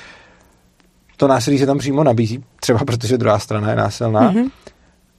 to 1.17 1.29
násilí 1.29 1.59
se 1.59 1.67
tam 1.67 1.79
přímo 1.79 2.05
nabízí, 2.05 2.45
třeba 2.61 2.79
protože 2.79 3.19
druhá 3.19 3.39
strana 3.39 3.71
je 3.71 3.77
násilná. 3.77 4.33
Mm-hmm. 4.33 4.51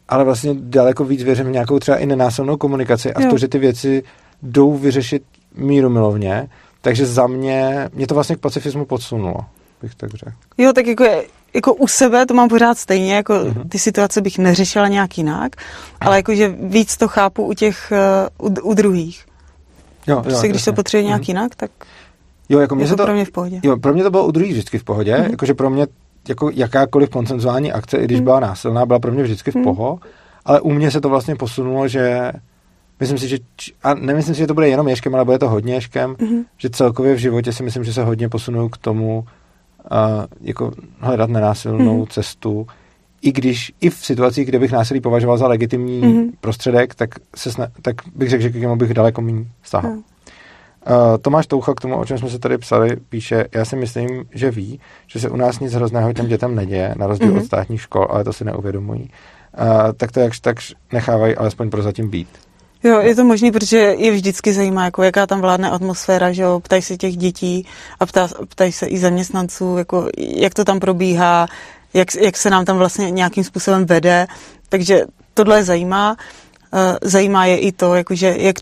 Ale 0.09 0.23
vlastně 0.23 0.55
daleko 0.57 1.05
víc 1.05 1.23
věřím 1.23 1.45
v 1.45 1.51
nějakou 1.51 1.79
třeba 1.79 1.97
i 1.97 2.05
nenásilnou 2.05 2.57
komunikaci 2.57 3.13
a 3.13 3.19
v 3.19 3.29
to, 3.29 3.37
že 3.37 3.47
ty 3.47 3.59
věci 3.59 4.03
jdou 4.43 4.77
vyřešit 4.77 5.23
míru 5.55 5.89
milovně, 5.89 6.49
takže 6.81 7.05
za 7.05 7.27
mě, 7.27 7.89
mě 7.93 8.07
to 8.07 8.15
vlastně 8.15 8.35
k 8.35 8.39
pacifismu 8.39 8.85
podsunulo, 8.85 9.39
bych 9.81 9.95
tak 9.95 10.09
řekl. 10.09 10.31
Jo, 10.57 10.73
tak 10.73 10.87
jako, 10.87 11.05
jako 11.53 11.73
u 11.73 11.87
sebe 11.87 12.25
to 12.25 12.33
mám 12.33 12.49
pořád 12.49 12.77
stejně, 12.77 13.15
jako 13.15 13.33
uh-huh. 13.33 13.69
ty 13.69 13.79
situace 13.79 14.21
bych 14.21 14.37
neřešila 14.37 14.87
nějak 14.87 15.17
jinak, 15.17 15.55
ale 16.01 16.15
jakože 16.15 16.55
víc 16.59 16.97
to 16.97 17.07
chápu 17.07 17.45
u 17.45 17.53
těch, 17.53 17.93
uh, 18.39 18.47
u, 18.47 18.69
u 18.69 18.73
druhých. 18.73 19.25
Jo, 20.07 20.15
jo, 20.15 20.21
prostě, 20.23 20.47
když 20.47 20.63
to 20.63 20.73
potřebuje 20.73 21.07
nějak 21.07 21.21
uh-huh. 21.21 21.27
jinak, 21.27 21.55
tak 21.55 21.71
jo, 22.49 22.59
jako 22.59 22.75
mě 22.75 22.83
je 22.85 22.89
to, 22.89 22.95
to 22.95 23.03
pro 23.03 23.13
mě 23.13 23.25
v 23.25 23.31
pohodě. 23.31 23.59
Jo, 23.63 23.77
pro 23.77 23.93
mě 23.93 24.03
to 24.03 24.11
bylo 24.11 24.25
u 24.25 24.31
druhých 24.31 24.51
vždycky 24.51 24.77
v 24.77 24.83
pohodě, 24.83 25.15
uh-huh. 25.15 25.31
jakože 25.31 25.53
pro 25.53 25.69
mě 25.69 25.87
jako 26.27 26.49
jakákoliv 26.53 27.09
koncenzuální 27.09 27.71
akce, 27.71 27.97
i 27.97 28.05
když 28.05 28.19
uh-huh. 28.19 28.23
byla 28.23 28.39
násilná, 28.39 28.85
byla 28.85 28.99
pro 28.99 29.11
mě 29.11 29.23
vždycky 29.23 29.51
v 29.51 29.55
uh-huh. 29.55 29.63
poho, 29.63 29.99
ale 30.45 30.61
u 30.61 30.71
mě 30.71 30.91
se 30.91 31.01
to 31.01 31.09
vlastně 31.09 31.35
posunulo, 31.35 31.87
že 31.87 32.31
myslím 33.03 33.17
si, 33.17 33.27
že, 33.27 33.37
a 33.83 33.93
nemyslím 33.93 34.35
si, 34.35 34.39
že 34.39 34.47
to 34.47 34.53
bude 34.53 34.69
jenom 34.69 34.87
ješkem, 34.87 35.15
ale 35.15 35.25
bude 35.25 35.39
to 35.39 35.49
hodně 35.49 35.73
ješkem, 35.73 36.15
mm-hmm. 36.15 36.43
že 36.57 36.69
celkově 36.69 37.15
v 37.15 37.17
životě 37.17 37.53
si 37.53 37.63
myslím, 37.63 37.83
že 37.83 37.93
se 37.93 38.03
hodně 38.03 38.29
posunu 38.29 38.69
k 38.69 38.77
tomu 38.77 39.19
uh, 39.91 39.97
jako 40.41 40.71
hledat 40.99 41.29
nenásilnou 41.29 42.03
mm-hmm. 42.03 42.13
cestu, 42.13 42.67
i 43.21 43.31
když, 43.31 43.73
i 43.81 43.89
v 43.89 43.95
situacích, 43.95 44.47
kde 44.47 44.59
bych 44.59 44.71
násilí 44.71 45.01
považoval 45.01 45.37
za 45.37 45.47
legitimní 45.47 46.01
mm-hmm. 46.01 46.31
prostředek, 46.41 46.95
tak, 46.95 47.09
se 47.35 47.49
sna- 47.49 47.71
tak 47.81 47.95
bych 48.15 48.29
řekl, 48.29 48.43
že 48.43 48.49
k 48.49 48.55
němu 48.55 48.75
bych 48.75 48.93
daleko 48.93 49.21
méně 49.21 49.45
stáhl. 49.63 49.89
Mm. 49.89 49.97
Uh, 49.97 50.03
Tomáš 51.21 51.47
Toucha 51.47 51.73
k 51.73 51.81
tomu, 51.81 51.95
o 51.95 52.05
čem 52.05 52.17
jsme 52.17 52.29
se 52.29 52.39
tady 52.39 52.57
psali, 52.57 52.95
píše, 53.09 53.45
já 53.55 53.65
si 53.65 53.75
myslím, 53.75 54.25
že 54.33 54.51
ví, 54.51 54.79
že 55.07 55.19
se 55.19 55.29
u 55.29 55.35
nás 55.35 55.59
nic 55.59 55.73
hrozného 55.73 56.13
těm 56.13 56.27
dětem 56.27 56.55
neděje, 56.55 56.95
na 56.97 57.07
rozdíl 57.07 57.31
mm-hmm. 57.31 57.37
od 57.37 57.45
státních 57.45 57.81
škol, 57.81 58.07
ale 58.09 58.23
to 58.23 58.33
si 58.33 58.45
neuvědomují. 58.45 59.01
Uh, 59.01 59.93
tak 59.97 60.11
to 60.11 60.19
jakž 60.19 60.39
tak 60.39 60.57
nechávají 60.91 61.35
alespoň 61.35 61.69
prozatím 61.69 62.09
být. 62.09 62.27
Jo, 62.83 62.99
je 62.99 63.15
to 63.15 63.23
možný, 63.23 63.51
protože 63.51 63.77
je 63.77 64.11
vždycky 64.11 64.53
zajímá, 64.53 64.85
jako 64.85 65.03
jaká 65.03 65.27
tam 65.27 65.41
vládne 65.41 65.69
atmosféra, 65.69 66.31
že 66.31 66.41
jo, 66.41 66.59
ptají 66.59 66.81
se 66.81 66.97
těch 66.97 67.17
dětí 67.17 67.67
a 67.99 68.05
ptá, 68.05 68.29
ptají 68.49 68.71
se 68.71 68.85
i 68.85 68.97
zaměstnanců, 68.97 69.77
jako 69.77 70.09
jak 70.17 70.53
to 70.53 70.65
tam 70.65 70.79
probíhá, 70.79 71.47
jak, 71.93 72.15
jak 72.15 72.37
se 72.37 72.49
nám 72.49 72.65
tam 72.65 72.77
vlastně 72.77 73.11
nějakým 73.11 73.43
způsobem 73.43 73.85
vede, 73.85 74.27
takže 74.69 75.01
tohle 75.33 75.57
je 75.57 75.63
zajímá. 75.63 76.17
Uh, 76.73 76.79
zajímá 77.01 77.45
je 77.45 77.57
i 77.57 77.71
to, 77.71 77.95
jakože 77.95 78.35
jak 78.37 78.55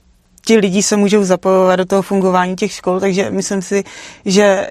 ti 0.46 0.58
lidi 0.58 0.84
se 0.84 0.98
můžou 0.98 1.24
zapojovat 1.24 1.76
do 1.76 1.86
toho 1.86 2.02
fungování 2.02 2.56
těch 2.56 2.72
škol, 2.72 3.00
takže 3.00 3.32
myslím 3.32 3.62
si, 3.62 3.84
že 4.26 4.68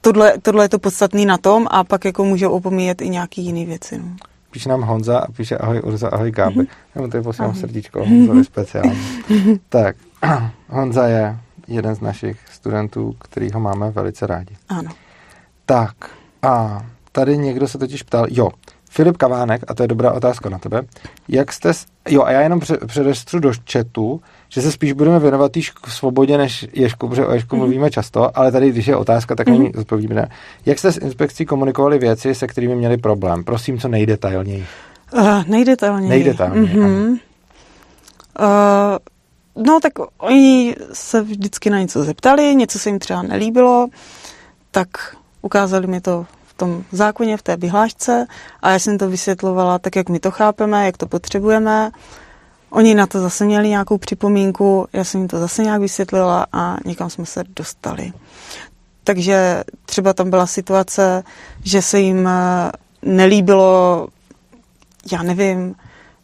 tohle, 0.00 0.38
tohle 0.42 0.64
je 0.64 0.68
to 0.68 0.78
podstatný 0.78 1.26
na 1.26 1.38
tom 1.38 1.66
a 1.70 1.84
pak 1.84 2.04
jako 2.04 2.24
můžou 2.24 2.50
opomíjet 2.50 3.02
i 3.02 3.08
nějaký 3.08 3.42
jiný 3.42 3.66
věci. 3.66 3.98
No. 3.98 4.16
Píše 4.58 4.68
nám 4.68 4.82
Honza 4.82 5.18
a 5.18 5.32
píše 5.32 5.58
ahoj 5.58 5.80
Urza, 5.84 6.08
ahoj 6.08 6.30
Gáby. 6.30 6.60
Mm-hmm. 6.60 6.68
Já 6.94 7.02
mu 7.02 7.08
tady 7.08 7.24
posílám 7.24 7.54
srdíčko 7.54 8.04
Honzovi 8.04 8.44
speciálně. 8.44 8.96
tak, 9.68 9.96
Honza 10.68 11.06
je 11.06 11.38
jeden 11.68 11.94
z 11.94 12.00
našich 12.00 12.40
studentů, 12.50 13.14
který 13.18 13.50
ho 13.52 13.60
máme 13.60 13.90
velice 13.90 14.26
rádi. 14.26 14.56
Ano. 14.68 14.90
Tak, 15.66 15.94
a 16.42 16.86
tady 17.12 17.38
někdo 17.38 17.68
se 17.68 17.78
totiž 17.78 18.02
ptal, 18.02 18.26
jo, 18.30 18.50
Filip 18.90 19.16
Kavánek, 19.16 19.62
a 19.68 19.74
to 19.74 19.82
je 19.82 19.88
dobrá 19.88 20.12
otázka 20.12 20.48
na 20.48 20.58
tebe, 20.58 20.82
jak 21.28 21.52
jste, 21.52 21.72
jo, 22.08 22.22
a 22.22 22.30
já 22.30 22.40
jenom 22.40 22.60
předestřu 22.86 23.38
do 23.38 23.52
chatu, 23.72 24.20
že 24.48 24.62
se 24.62 24.72
spíš 24.72 24.92
budeme 24.92 25.18
věnovat 25.18 25.52
té 25.52 25.60
svobodě 25.88 26.38
než 26.38 26.66
Ježku, 26.72 27.08
protože 27.08 27.26
o 27.26 27.32
Ježku 27.32 27.56
mm-hmm. 27.56 27.58
mluvíme 27.58 27.90
často, 27.90 28.38
ale 28.38 28.52
tady, 28.52 28.70
když 28.70 28.86
je 28.86 28.96
otázka, 28.96 29.34
tak 29.34 29.46
není 29.46 29.72
zodpovíme. 29.74 30.28
Jak 30.66 30.78
jste 30.78 30.92
s 30.92 30.96
inspekcí 30.96 31.46
komunikovali 31.46 31.98
věci, 31.98 32.34
se 32.34 32.46
kterými 32.46 32.74
měli 32.74 32.96
problém? 32.96 33.44
Prosím, 33.44 33.78
co 33.78 33.88
nejdetailněji. 33.88 34.66
Uh, 35.12 35.42
nejdetailněji. 35.46 36.10
Nejdetailněji, 36.10 36.76
mm-hmm. 36.76 37.10
uh, 37.10 37.18
no, 39.66 39.78
tak 39.82 39.92
oni 40.18 40.76
se 40.92 41.22
vždycky 41.22 41.70
na 41.70 41.78
něco 41.78 42.04
zeptali, 42.04 42.54
něco 42.54 42.78
se 42.78 42.88
jim 42.88 42.98
třeba 42.98 43.22
nelíbilo, 43.22 43.88
tak 44.70 44.88
ukázali 45.42 45.86
mi 45.86 46.00
to 46.00 46.26
v 46.46 46.54
tom 46.54 46.84
zákoně, 46.92 47.36
v 47.36 47.42
té 47.42 47.56
vyhlášce 47.56 48.26
a 48.62 48.70
já 48.70 48.78
jsem 48.78 48.98
to 48.98 49.08
vysvětlovala 49.08 49.78
tak, 49.78 49.96
jak 49.96 50.08
my 50.08 50.20
to 50.20 50.30
chápeme, 50.30 50.86
jak 50.86 50.96
to 50.96 51.06
potřebujeme. 51.06 51.90
Oni 52.70 52.94
na 52.94 53.06
to 53.06 53.20
zase 53.20 53.44
měli 53.44 53.68
nějakou 53.68 53.98
připomínku, 53.98 54.86
já 54.92 55.04
jsem 55.04 55.20
jim 55.20 55.28
to 55.28 55.38
zase 55.38 55.62
nějak 55.62 55.80
vysvětlila 55.80 56.46
a 56.52 56.76
někam 56.84 57.10
jsme 57.10 57.26
se 57.26 57.44
dostali. 57.56 58.12
Takže 59.04 59.64
třeba 59.86 60.12
tam 60.12 60.30
byla 60.30 60.46
situace, 60.46 61.22
že 61.64 61.82
se 61.82 62.00
jim 62.00 62.26
eh, 62.28 62.70
nelíbilo, 63.02 64.08
já 65.12 65.22
nevím, 65.22 65.74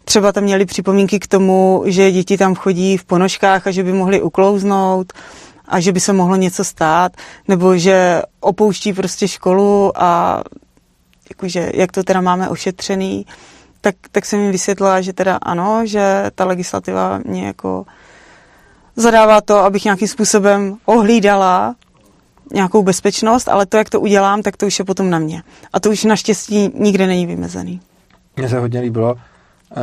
třeba 0.04 0.32
tam 0.32 0.44
měli 0.44 0.66
připomínky 0.66 1.18
k 1.18 1.26
tomu, 1.26 1.82
že 1.86 2.12
děti 2.12 2.38
tam 2.38 2.54
chodí 2.54 2.96
v 2.96 3.04
ponožkách 3.04 3.66
a 3.66 3.70
že 3.70 3.82
by 3.82 3.92
mohli 3.92 4.22
uklouznout 4.22 5.12
a 5.68 5.80
že 5.80 5.92
by 5.92 6.00
se 6.00 6.12
mohlo 6.12 6.36
něco 6.36 6.64
stát, 6.64 7.12
nebo 7.48 7.76
že 7.76 8.22
opouští 8.40 8.92
prostě 8.92 9.28
školu 9.28 9.92
a 10.02 10.42
jakože, 11.30 11.70
jak 11.74 11.92
to 11.92 12.02
teda 12.02 12.20
máme 12.20 12.48
ošetřený 12.48 13.26
tak, 13.84 13.94
tak 14.12 14.24
jsem 14.24 14.40
jim 14.40 14.52
vysvětlila, 14.52 15.00
že 15.00 15.12
teda 15.12 15.36
ano, 15.42 15.86
že 15.86 16.30
ta 16.34 16.44
legislativa 16.44 17.20
mě 17.24 17.46
jako 17.46 17.84
zadává 18.96 19.40
to, 19.40 19.58
abych 19.58 19.84
nějakým 19.84 20.08
způsobem 20.08 20.76
ohlídala 20.84 21.74
nějakou 22.52 22.82
bezpečnost, 22.82 23.48
ale 23.48 23.66
to, 23.66 23.76
jak 23.76 23.90
to 23.90 24.00
udělám, 24.00 24.42
tak 24.42 24.56
to 24.56 24.66
už 24.66 24.78
je 24.78 24.84
potom 24.84 25.10
na 25.10 25.18
mě. 25.18 25.42
A 25.72 25.80
to 25.80 25.90
už 25.90 26.04
naštěstí 26.04 26.70
nikde 26.74 27.06
není 27.06 27.26
vymezený. 27.26 27.80
Mně 28.36 28.48
se 28.48 28.58
hodně 28.58 28.80
líbilo, 28.80 29.16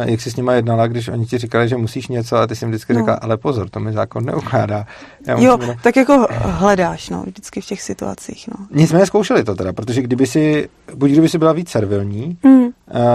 jak 0.05 0.21
jsi 0.21 0.31
s 0.31 0.35
nima 0.35 0.53
jednala, 0.53 0.87
když 0.87 1.07
oni 1.07 1.25
ti 1.25 1.37
říkali, 1.37 1.69
že 1.69 1.77
musíš 1.77 2.07
něco 2.07 2.37
a 2.37 2.47
ty 2.47 2.55
jsi 2.55 2.65
jim 2.65 2.71
vždycky 2.71 2.93
no. 2.93 2.99
řekla, 2.99 3.13
ale 3.13 3.37
pozor, 3.37 3.69
to 3.69 3.79
mi 3.79 3.93
zákon 3.93 4.25
neukládá. 4.25 4.85
Já 5.27 5.33
jo, 5.33 5.57
jenom... 5.61 5.75
tak 5.83 5.95
jako 5.95 6.27
hledáš, 6.31 7.09
no, 7.09 7.23
vždycky 7.23 7.61
v 7.61 7.65
těch 7.65 7.81
situacích, 7.81 8.47
no. 8.47 8.65
Nicméně 8.71 9.05
zkoušeli 9.05 9.43
to 9.43 9.55
teda, 9.55 9.73
protože 9.73 10.01
kdyby 10.01 10.27
si, 10.27 10.69
buď 10.95 11.11
kdyby 11.11 11.29
si 11.29 11.37
byla 11.37 11.53
víc 11.53 11.69
servilní, 11.69 12.37
mm. 12.43 12.60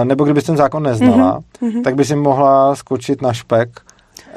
Nebo 0.03 0.23
kdyby 0.23 0.41
ten 0.41 0.57
zákon 0.57 0.83
neznala, 0.83 1.39
mm-hmm. 1.61 1.83
tak 1.83 1.95
by 1.95 2.05
si 2.05 2.15
mohla 2.15 2.75
skočit 2.75 3.21
na 3.21 3.33
špek 3.33 3.69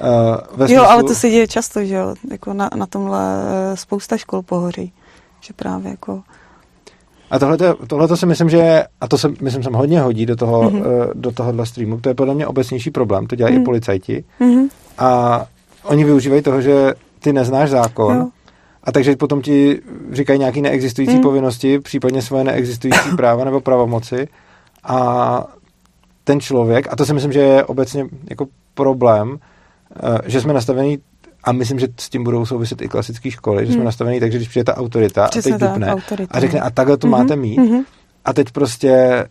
Uh, 0.01 0.37
ve 0.59 0.67
smyslu... 0.67 0.85
Jo, 0.85 0.91
ale 0.91 1.03
to 1.03 1.15
se 1.15 1.31
děje 1.31 1.49
často, 1.49 1.85
že 1.85 1.95
jo, 1.95 2.15
jako 2.31 2.53
na, 2.55 2.71
na 2.77 2.87
tomhle 2.87 3.43
eh, 3.73 3.77
spousta 3.77 4.17
škol 4.17 4.43
pohoří, 4.43 4.93
že 5.41 5.53
právě 5.53 5.91
jako 5.91 6.23
a 7.31 7.39
tohle, 7.39 7.59
tohle 7.87 8.17
si 8.17 8.27
myslím, 8.27 8.51
že 8.51 8.85
a 9.01 9.09
to 9.09 9.19
se 9.19 9.29
myslím, 9.41 9.63
jsem 9.63 9.73
hodně 9.73 10.01
hodí 10.01 10.27
do, 10.27 10.37
toho, 10.37 10.63
mm-hmm. 10.63 11.11
do 11.15 11.33
tohohle 11.33 11.67
streamu. 11.67 12.01
To 12.01 12.09
je 12.09 12.15
podle 12.15 12.35
mě 12.35 12.47
obecnější 12.47 12.91
problém, 12.91 13.27
to 13.27 13.37
dělají 13.37 13.55
mm-hmm. 13.55 13.57
i 13.57 13.61
mhm. 13.61 13.65
policajti. 13.65 14.25
Mm-hmm. 14.41 14.69
A 14.99 15.47
oni 15.85 16.05
využívají 16.05 16.43
toho, 16.43 16.61
že 16.61 16.95
ty 17.21 17.33
neznáš 17.33 17.71
zákon, 17.71 18.17
jo. 18.17 18.29
a 18.85 18.93
takže 18.93 19.17
potom 19.17 19.43
ti 19.43 19.81
říkají 20.13 20.39
nějaké 20.39 20.61
neexistující 20.61 21.15
mm. 21.15 21.23
povinnosti, 21.23 21.79
případně 21.79 22.23
svoje 22.23 22.45
neexistující 22.45 23.11
práva 23.17 23.45
nebo 23.45 23.61
pravomoci. 23.61 24.29
A 24.85 25.45
ten 26.25 26.41
člověk, 26.41 26.93
a 26.93 26.97
to 26.97 27.07
si 27.07 27.15
myslím, 27.15 27.33
že 27.33 27.41
je 27.41 27.65
obecně 27.65 28.07
jako 28.31 28.47
problém, 28.75 29.39
eh, 30.03 30.19
že 30.27 30.41
jsme 30.41 30.53
nastavení 30.53 30.99
a 31.45 31.53
myslím, 31.53 31.79
že 31.79 31.89
s 32.01 32.09
tím 32.09 32.25
budou 32.25 32.47
souviset 32.47 32.83
i 32.83 32.89
klasické 32.89 33.31
školy, 33.31 33.67
že 33.67 33.73
jsme 33.73 33.77
hmm. 33.77 33.85
nastavení 33.85 34.21
tak, 34.21 34.33
že 34.33 34.39
když 34.39 34.49
přijde 34.49 34.65
ta 34.65 34.77
autorita 34.77 35.29
Přesně 35.29 35.55
a 35.55 35.59
teď 35.59 35.69
dupne 35.69 35.93
autorita, 35.93 36.37
a 36.37 36.41
řekne, 36.41 36.61
a 36.61 36.71
takhle 36.71 36.97
to 36.97 37.07
mm-hmm. 37.07 37.11
máte 37.11 37.37
mít 37.37 37.59
mm-hmm. 37.59 37.85
a 38.25 38.33
teď 38.33 38.51
prostě 38.51 39.25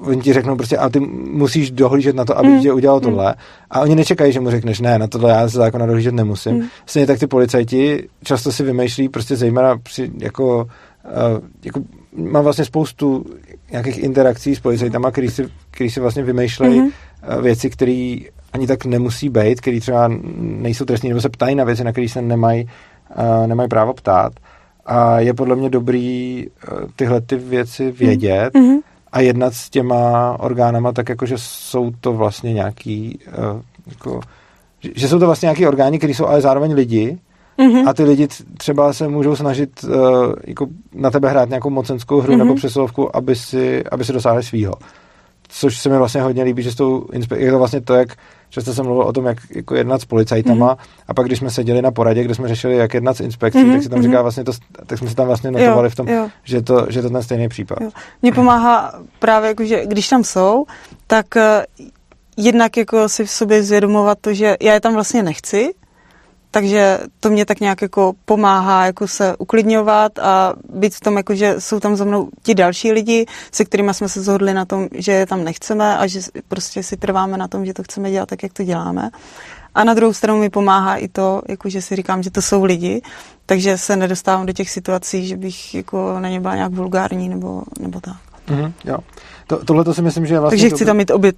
oni 0.00 0.22
ti 0.22 0.32
řeknou 0.32 0.56
prostě, 0.56 0.76
a 0.76 0.88
ty 0.88 1.00
musíš 1.00 1.70
dohlížet 1.70 2.16
na 2.16 2.24
to, 2.24 2.38
aby 2.38 2.48
mm. 2.48 2.60
tě 2.60 2.72
udělal 2.72 2.96
mm. 2.96 3.02
tohle. 3.02 3.34
A 3.70 3.80
oni 3.80 3.94
nečekají, 3.94 4.32
že 4.32 4.40
mu 4.40 4.50
řekneš, 4.50 4.80
ne, 4.80 4.98
na 4.98 5.06
tohle 5.06 5.30
já 5.30 5.48
se 5.48 5.56
zákona 5.56 5.86
dohlížet 5.86 6.14
nemusím. 6.14 6.54
Mm. 6.54 6.62
Stejně 6.86 7.06
tak 7.06 7.18
ty 7.18 7.26
policajti 7.26 8.08
často 8.24 8.52
si 8.52 8.62
vymýšlí, 8.62 9.08
prostě 9.08 9.36
zejména 9.36 9.78
při, 9.78 10.10
jako, 10.18 10.68
uh, 11.04 11.44
jako 11.64 11.80
mám 12.16 12.44
vlastně 12.44 12.64
spoustu 12.64 13.24
nějakých 13.70 13.98
interakcí 13.98 14.56
s 14.56 14.60
policajtama, 14.60 15.10
který 15.10 15.30
si, 15.30 15.48
který 15.70 15.90
si 15.90 16.00
vlastně 16.00 16.22
vymýšlejí 16.22 16.80
mm. 16.80 16.90
věci, 17.42 17.70
které 17.70 18.16
ani 18.52 18.66
tak 18.66 18.84
nemusí 18.84 19.28
být, 19.28 19.60
který 19.60 19.80
třeba 19.80 20.10
nejsou 20.38 20.84
trestní, 20.84 21.08
nebo 21.08 21.20
se 21.20 21.28
ptají 21.28 21.54
na 21.54 21.64
věci, 21.64 21.84
na 21.84 21.92
které 21.92 22.08
se 22.08 22.22
nemají, 22.22 22.68
uh, 23.18 23.46
nemají 23.46 23.68
právo 23.68 23.94
ptát. 23.94 24.32
A 24.86 25.20
je 25.20 25.34
podle 25.34 25.56
mě 25.56 25.70
dobrý 25.70 26.46
uh, 26.46 26.88
tyhle 26.96 27.20
ty 27.20 27.36
věci 27.36 27.90
vědět 27.90 28.54
mm-hmm. 28.54 28.78
a 29.12 29.20
jednat 29.20 29.54
s 29.54 29.70
těma 29.70 30.36
orgánama 30.40 30.92
tak, 30.92 31.08
jako 31.08 31.26
že 31.26 31.34
jsou 31.38 31.90
to 32.00 32.12
vlastně 32.12 32.52
nějaký, 32.52 33.18
uh, 33.28 33.60
jako, 33.86 34.20
že, 34.80 34.90
že 34.94 35.08
jsou 35.08 35.18
to 35.18 35.26
vlastně 35.26 35.46
nějaký 35.46 35.66
orgány, 35.66 35.98
které 35.98 36.14
jsou 36.14 36.26
ale 36.26 36.40
zároveň 36.40 36.72
lidi, 36.72 37.18
Mm-hmm. 37.58 37.88
A 37.88 37.94
ty 37.94 38.04
lidi 38.04 38.28
třeba 38.58 38.92
se 38.92 39.08
můžou 39.08 39.36
snažit 39.36 39.84
uh, 39.84 39.90
jako 40.44 40.66
na 40.94 41.10
tebe 41.10 41.30
hrát 41.30 41.48
nějakou 41.48 41.70
mocenskou 41.70 42.20
hru 42.20 42.32
mm-hmm. 42.32 42.38
nebo 42.38 42.54
přesilovku, 42.54 43.16
aby 43.16 43.36
si, 43.36 43.84
aby 43.84 44.04
si 44.04 44.12
dosáhli 44.12 44.42
svýho. 44.42 44.74
Což 45.48 45.78
se 45.78 45.88
mi 45.88 45.98
vlastně 45.98 46.22
hodně 46.22 46.42
líbí, 46.42 46.62
že 46.62 46.72
s 46.72 46.74
tou 46.74 47.00
inspe- 47.00 47.36
je 47.36 47.50
to 47.50 47.58
vlastně 47.58 47.80
to, 47.80 47.94
jak 47.94 48.08
Často 48.50 48.74
jsem 48.74 48.84
mluvil 48.84 49.02
o 49.02 49.12
tom, 49.12 49.26
jak 49.26 49.38
jako 49.50 49.74
jednat 49.74 50.00
s 50.00 50.04
policajtama 50.04 50.74
mm-hmm. 50.74 51.02
a 51.08 51.14
pak, 51.14 51.26
když 51.26 51.38
jsme 51.38 51.50
seděli 51.50 51.82
na 51.82 51.90
poradě, 51.90 52.24
kde 52.24 52.34
jsme 52.34 52.48
řešili, 52.48 52.76
jak 52.76 52.94
jednat 52.94 53.16
s 53.16 53.20
inspekcí, 53.20 53.58
mm-hmm. 53.58 53.72
tak 53.72 53.82
se 53.82 53.88
tam 53.88 54.02
říká 54.02 54.14
mhm. 54.14 54.22
vlastně 54.22 54.44
to, 54.44 54.52
tak 54.86 54.98
jsme 54.98 55.08
se 55.08 55.14
tam 55.16 55.26
vlastně 55.26 55.50
notovali 55.50 55.86
jo, 55.86 55.90
v 55.90 55.94
tom, 55.94 56.08
jo. 56.08 56.28
že 56.44 56.62
to, 56.62 56.86
že 56.88 57.02
to 57.02 57.10
ten 57.10 57.22
stejný 57.22 57.48
případ. 57.48 57.78
Jo. 57.80 57.90
Mně 58.22 58.32
pomáhá 58.32 58.94
právě, 59.18 59.48
jako, 59.48 59.64
že 59.64 59.86
když 59.86 60.08
tam 60.08 60.24
jsou, 60.24 60.66
tak 61.06 61.26
uh, 61.36 61.42
jednak 62.36 62.76
jako 62.76 63.08
si 63.08 63.24
v 63.24 63.30
sobě 63.30 63.62
zvědomovat 63.62 64.18
to, 64.20 64.34
že 64.34 64.56
já 64.60 64.74
je 64.74 64.80
tam 64.80 64.94
vlastně 64.94 65.22
nechci, 65.22 65.74
takže 66.50 66.98
to 67.20 67.30
mě 67.30 67.46
tak 67.46 67.60
nějak 67.60 67.82
jako 67.82 68.12
pomáhá 68.24 68.86
jako 68.86 69.08
se 69.08 69.36
uklidňovat 69.36 70.18
a 70.18 70.54
být 70.72 70.94
v 70.94 71.00
tom, 71.00 71.16
jako 71.16 71.34
že 71.34 71.54
jsou 71.58 71.80
tam 71.80 71.96
za 71.96 72.04
mnou 72.04 72.28
ti 72.42 72.54
další 72.54 72.92
lidi, 72.92 73.26
se 73.52 73.64
kterými 73.64 73.94
jsme 73.94 74.08
se 74.08 74.22
zhodli 74.22 74.54
na 74.54 74.64
tom, 74.64 74.88
že 74.94 75.12
je 75.12 75.26
tam 75.26 75.44
nechceme 75.44 75.98
a 75.98 76.06
že 76.06 76.20
prostě 76.48 76.82
si 76.82 76.96
trváme 76.96 77.36
na 77.36 77.48
tom, 77.48 77.66
že 77.66 77.74
to 77.74 77.82
chceme 77.82 78.10
dělat 78.10 78.28
tak, 78.28 78.42
jak 78.42 78.52
to 78.52 78.64
děláme. 78.64 79.10
A 79.74 79.84
na 79.84 79.94
druhou 79.94 80.12
stranu 80.12 80.40
mi 80.40 80.50
pomáhá 80.50 80.96
i 80.96 81.08
to, 81.08 81.42
jako 81.48 81.68
že 81.68 81.82
si 81.82 81.96
říkám, 81.96 82.22
že 82.22 82.30
to 82.30 82.42
jsou 82.42 82.64
lidi, 82.64 83.02
takže 83.46 83.78
se 83.78 83.96
nedostávám 83.96 84.46
do 84.46 84.52
těch 84.52 84.70
situací, 84.70 85.26
že 85.26 85.36
bych 85.36 85.74
jako 85.74 86.20
na 86.20 86.28
ně 86.28 86.40
byla 86.40 86.54
nějak 86.54 86.72
vulgární 86.72 87.28
nebo, 87.28 87.62
nebo 87.80 88.00
tak. 88.00 88.16
Mm-hmm, 88.48 88.72
jo. 88.84 88.98
To, 89.46 89.64
tohle 89.64 89.84
to 89.84 89.94
si 89.94 90.02
myslím, 90.02 90.26
že 90.26 90.34
je 90.34 90.40
vlastně... 90.40 90.62
Takže 90.62 90.76
chci 90.76 90.84
tam 90.84 90.96
mít 90.96 91.10
obě, 91.10 91.32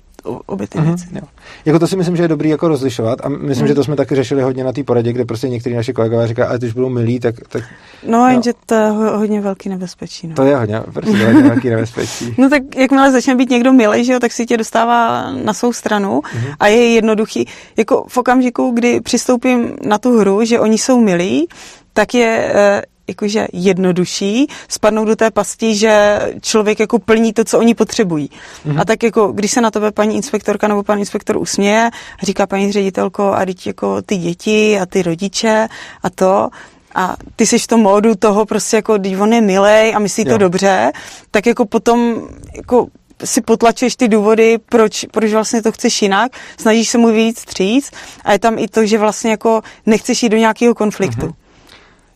obě 0.46 0.66
ty 0.66 0.78
mm-hmm, 0.78 0.84
věci. 0.84 1.06
Jo. 1.12 1.22
Jako 1.64 1.78
to 1.78 1.86
si 1.86 1.96
myslím, 1.96 2.16
že 2.16 2.22
je 2.22 2.28
dobrý 2.28 2.48
jako 2.48 2.68
rozlišovat 2.68 3.18
a 3.24 3.28
myslím, 3.28 3.64
mm. 3.64 3.68
že 3.68 3.74
to 3.74 3.84
jsme 3.84 3.96
taky 3.96 4.14
řešili 4.14 4.42
hodně 4.42 4.64
na 4.64 4.72
té 4.72 4.84
poradě, 4.84 5.12
kde 5.12 5.24
prostě 5.24 5.48
někteří 5.48 5.74
naši 5.74 5.92
kolegové 5.92 6.28
říkají, 6.28 6.48
ale 6.48 6.58
ty 6.58 6.66
už 6.66 6.72
budou 6.72 6.88
milí, 6.88 7.20
tak... 7.20 7.34
tak 7.48 7.62
no, 8.06 8.28
jenže 8.28 8.52
to 8.66 8.74
je 8.74 8.90
hodně 8.90 9.40
velký 9.40 9.68
nebezpečí. 9.68 10.26
No. 10.26 10.34
To 10.34 10.42
je 10.42 10.56
hodně, 10.56 10.80
prostě 10.92 11.26
hodně 11.26 11.42
velký 11.42 11.70
nebezpečí. 11.70 12.34
no 12.38 12.50
tak 12.50 12.62
jakmile 12.76 13.12
začne 13.12 13.34
být 13.34 13.50
někdo 13.50 13.72
milý, 13.72 14.04
že 14.04 14.12
jo, 14.12 14.20
tak 14.20 14.32
si 14.32 14.46
tě 14.46 14.56
dostává 14.56 15.32
na 15.32 15.52
svou 15.52 15.72
stranu 15.72 16.20
mm-hmm. 16.20 16.54
a 16.60 16.66
je 16.66 16.94
jednoduchý. 16.94 17.48
Jako 17.76 18.04
v 18.08 18.16
okamžiku, 18.16 18.70
kdy 18.70 19.00
přistoupím 19.00 19.76
na 19.82 19.98
tu 19.98 20.18
hru, 20.18 20.44
že 20.44 20.60
oni 20.60 20.78
jsou 20.78 21.00
milí, 21.00 21.48
tak 21.92 22.14
je 22.14 22.52
eh, 22.54 22.82
jakože 23.08 23.46
jednodušší 23.52 24.46
spadnout 24.68 25.08
do 25.08 25.16
té 25.16 25.30
pasti, 25.30 25.74
že 25.74 26.20
člověk 26.40 26.80
jako 26.80 26.98
plní 26.98 27.32
to, 27.32 27.44
co 27.44 27.58
oni 27.58 27.74
potřebují. 27.74 28.30
Mm-hmm. 28.66 28.80
A 28.80 28.84
tak 28.84 29.02
jako, 29.02 29.32
když 29.32 29.50
se 29.50 29.60
na 29.60 29.70
tebe 29.70 29.92
paní 29.92 30.16
inspektorka 30.16 30.68
nebo 30.68 30.82
pan 30.82 30.98
inspektor 30.98 31.36
usměje, 31.36 31.90
říká 32.22 32.46
paní 32.46 32.72
ředitelko, 32.72 33.32
a 33.32 33.44
teď 33.44 33.66
jako 33.66 34.02
ty 34.02 34.16
děti 34.16 34.80
a 34.80 34.86
ty 34.86 35.02
rodiče 35.02 35.68
a 36.02 36.10
to, 36.10 36.48
a 36.94 37.16
ty 37.36 37.46
jsi 37.46 37.58
v 37.58 37.66
tom 37.66 37.80
módu 37.80 38.14
toho 38.14 38.46
prostě 38.46 38.76
jako, 38.76 38.98
když 38.98 39.16
on 39.18 39.32
je 39.32 39.40
milej 39.40 39.94
a 39.94 39.98
myslí 39.98 40.24
jo. 40.26 40.32
to 40.32 40.38
dobře, 40.38 40.92
tak 41.30 41.46
jako 41.46 41.64
potom 41.64 42.22
jako 42.56 42.86
si 43.24 43.40
potlačuješ 43.40 43.96
ty 43.96 44.08
důvody, 44.08 44.58
proč, 44.68 45.06
proč 45.10 45.32
vlastně 45.32 45.62
to 45.62 45.72
chceš 45.72 46.02
jinak, 46.02 46.32
snažíš 46.60 46.88
se 46.88 46.98
mu 46.98 47.12
víc 47.12 47.38
stříc 47.38 47.90
a 48.24 48.32
je 48.32 48.38
tam 48.38 48.58
i 48.58 48.68
to, 48.68 48.86
že 48.86 48.98
vlastně 48.98 49.30
jako 49.30 49.62
nechceš 49.86 50.22
jít 50.22 50.28
do 50.28 50.36
nějakého 50.36 50.74
konfliktu. 50.74 51.26
Mm-hmm. 51.26 51.47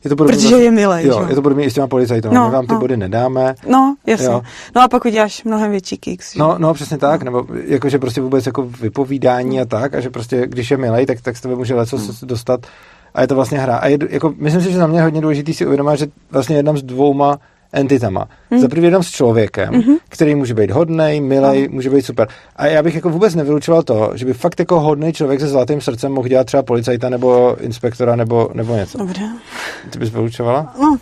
Je 0.04 0.08
to 0.10 0.16
podobně, 0.16 0.36
Protože 0.38 0.56
je 0.56 0.70
milej, 0.70 1.06
Jo, 1.06 1.22
že? 1.26 1.30
je 1.30 1.34
to 1.34 1.42
podobně 1.42 1.64
i 1.64 1.70
s 1.70 1.74
těma 1.74 1.86
policajtama. 1.86 2.34
No, 2.34 2.46
My 2.46 2.52
vám 2.52 2.66
ty 2.66 2.72
no. 2.74 2.80
body 2.80 2.96
nedáme. 2.96 3.54
No, 3.68 3.94
jasně. 4.06 4.26
Jo. 4.26 4.42
No 4.76 4.82
a 4.82 4.88
pak 4.88 5.04
uděláš 5.04 5.44
mnohem 5.44 5.70
větší 5.70 5.96
kicks. 5.98 6.32
že? 6.32 6.38
No, 6.38 6.54
no, 6.58 6.74
přesně 6.74 6.98
tak, 6.98 7.22
nebo 7.22 7.46
jakože 7.64 7.98
prostě 7.98 8.20
vůbec 8.20 8.46
jako 8.46 8.62
vypovídání 8.62 9.60
a 9.60 9.64
tak, 9.64 9.94
a 9.94 10.00
že 10.00 10.10
prostě, 10.10 10.46
když 10.46 10.70
je 10.70 10.76
milej, 10.76 11.06
tak, 11.06 11.20
tak 11.20 11.36
z 11.36 11.40
tebe 11.40 11.54
může 11.54 11.74
leco 11.74 11.96
Hmm. 11.96 12.08
dostat 12.22 12.60
a 13.14 13.20
je 13.20 13.26
to 13.26 13.34
vlastně 13.34 13.58
hra. 13.58 13.76
A 13.76 13.86
je, 13.88 13.98
jako, 14.10 14.34
myslím 14.36 14.62
si, 14.62 14.72
že 14.72 14.78
za 14.78 14.86
mě 14.86 14.98
je 14.98 15.02
hodně 15.02 15.20
důležitý 15.20 15.54
si 15.54 15.66
uvědomit, 15.66 15.98
že 15.98 16.06
vlastně 16.30 16.56
jednám 16.56 16.76
s 16.78 16.82
dvouma 16.82 17.38
entitama. 17.72 18.28
Hmm. 18.50 18.60
Za 18.60 18.68
prvý 18.68 18.84
jednám 18.84 19.02
s 19.02 19.10
člověkem, 19.10 19.74
Mhm. 19.74 19.96
který 20.08 20.34
může 20.34 20.54
být 20.54 20.70
hodnej, 20.70 21.20
milej, 21.20 21.68
může 21.68 21.90
být 21.90 22.02
super. 22.02 22.28
A 22.56 22.66
já 22.66 22.82
bych 22.82 22.94
jako 22.94 23.10
vůbec 23.10 23.34
nevylučoval 23.34 23.82
to, 23.82 24.10
že 24.14 24.24
by 24.24 24.32
fakt 24.32 24.58
jako 24.60 24.80
hodný 24.80 25.12
člověk 25.12 25.40
se 25.40 25.48
zlatým 25.48 25.80
srdcem 25.80 26.12
mohl 26.12 26.28
dělat 26.28 26.46
třeba 26.46 26.62
policajta 26.62 27.08
nebo 27.08 27.56
inspektora 27.60 28.16
nebo, 28.16 28.50
nebo 28.54 28.74
něco. 28.76 28.98
Dobře. 28.98 29.22
Ty 29.90 29.98
bys 29.98 30.10
vylučovala? 30.10 30.74
No, 30.80 30.96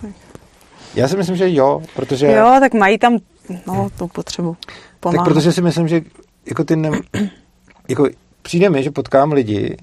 Já 0.94 1.08
si 1.08 1.16
myslím, 1.16 1.36
že 1.36 1.54
jo, 1.54 1.82
protože... 1.96 2.26
jo, 2.32 2.56
tak 2.60 2.74
mají 2.74 2.98
tam 2.98 3.18
no, 3.66 3.88
tu 3.98 4.08
potřebu 4.08 4.56
pomáhat. 5.00 5.24
Tak 5.24 5.34
protože 5.34 5.52
si 5.52 5.62
myslím, 5.62 5.88
že 5.88 6.00
jako 6.48 6.64
ty 6.64 6.76
ne, 6.76 6.90
jako 7.88 8.08
přijde 8.42 8.70
mi, 8.70 8.82
že 8.82 8.90
potkám 8.90 9.32
lidi, 9.32 9.76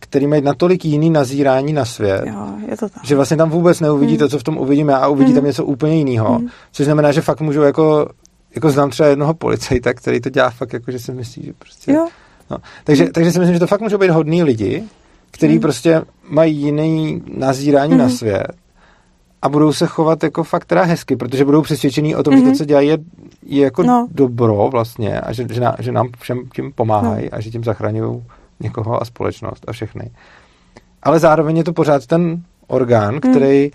který 0.00 0.26
mají 0.26 0.42
natolik 0.42 0.84
jiný 0.84 1.10
nazírání 1.10 1.72
na 1.72 1.84
svět, 1.84 2.22
Jo, 2.26 2.46
je 2.70 2.76
to 2.76 2.88
tak. 2.88 3.04
že 3.04 3.16
vlastně 3.16 3.36
tam 3.36 3.50
vůbec 3.50 3.80
neuvidí 3.80 4.12
Hmm. 4.12 4.18
to, 4.18 4.28
co 4.28 4.38
v 4.38 4.42
tom 4.42 4.58
uvidím 4.58 4.88
já 4.88 4.96
a 4.96 5.08
uvidí 5.08 5.34
tam 5.34 5.44
něco 5.44 5.64
úplně 5.64 5.96
jiného. 5.96 6.38
Hmm. 6.38 6.48
Což 6.72 6.84
znamená, 6.86 7.12
že 7.12 7.20
fakt 7.20 7.40
můžu 7.40 7.62
jako, 7.62 8.08
jako 8.54 8.70
znám 8.70 8.90
třeba 8.90 9.08
jednoho 9.08 9.34
policajta, 9.34 9.94
který 9.94 10.20
to 10.20 10.30
dělá 10.30 10.50
fakt 10.50 10.72
jako, 10.72 10.90
že 10.90 10.98
si 10.98 11.12
myslí, 11.12 11.42
že 11.46 11.52
prostě... 11.58 11.92
Jo, 11.92 12.08
No. 12.50 12.56
Takže, 12.84 13.06
takže 13.12 13.32
si 13.32 13.38
myslím, 13.38 13.54
že 13.54 13.60
to 13.60 13.66
fakt 13.66 13.80
můžou 13.80 13.98
být 13.98 14.10
hodní 14.10 14.42
lidi, 14.42 14.84
který 15.30 15.52
Hmm. 15.52 15.60
prostě 15.62 16.02
mají 16.28 16.56
jiný 16.56 17.22
nazírání 17.36 17.96
na 17.96 18.04
Mhm. 18.04 18.12
svět 18.12 18.46
a 19.42 19.48
budou 19.48 19.72
se 19.72 19.86
chovat 19.86 20.22
jako 20.22 20.44
fakt 20.44 20.64
teda 20.64 20.82
hezky, 20.82 21.16
protože 21.16 21.44
budou 21.44 21.62
přesvědčení 21.62 22.16
o 22.16 22.22
tom, 22.22 22.34
že 22.36 22.40
Mhm. 22.42 22.52
to, 22.52 22.58
co 22.58 22.64
dělají, 22.64 22.88
je, 22.88 22.98
je 23.46 23.64
jako 23.64 23.82
No. 23.82 24.08
dobro 24.10 24.68
vlastně 24.72 25.20
a 25.20 25.32
že, 25.32 25.46
že, 25.50 25.60
ná, 25.60 25.76
že 25.78 25.92
nám 25.92 26.08
všem 26.18 26.42
tím 26.54 26.72
pomáhají 26.74 27.30
a 27.30 27.40
že 27.40 27.50
tím 27.50 27.64
zachraňují 27.64 28.22
někoho 28.60 29.02
a 29.02 29.04
společnost 29.04 29.64
a 29.68 29.72
všechny. 29.72 30.10
Ale 31.02 31.18
zároveň 31.18 31.56
je 31.56 31.64
to 31.64 31.72
pořád 31.72 32.06
ten 32.06 32.42
orgán, 32.66 33.10
Hmm. 33.10 33.20
který 33.20 33.70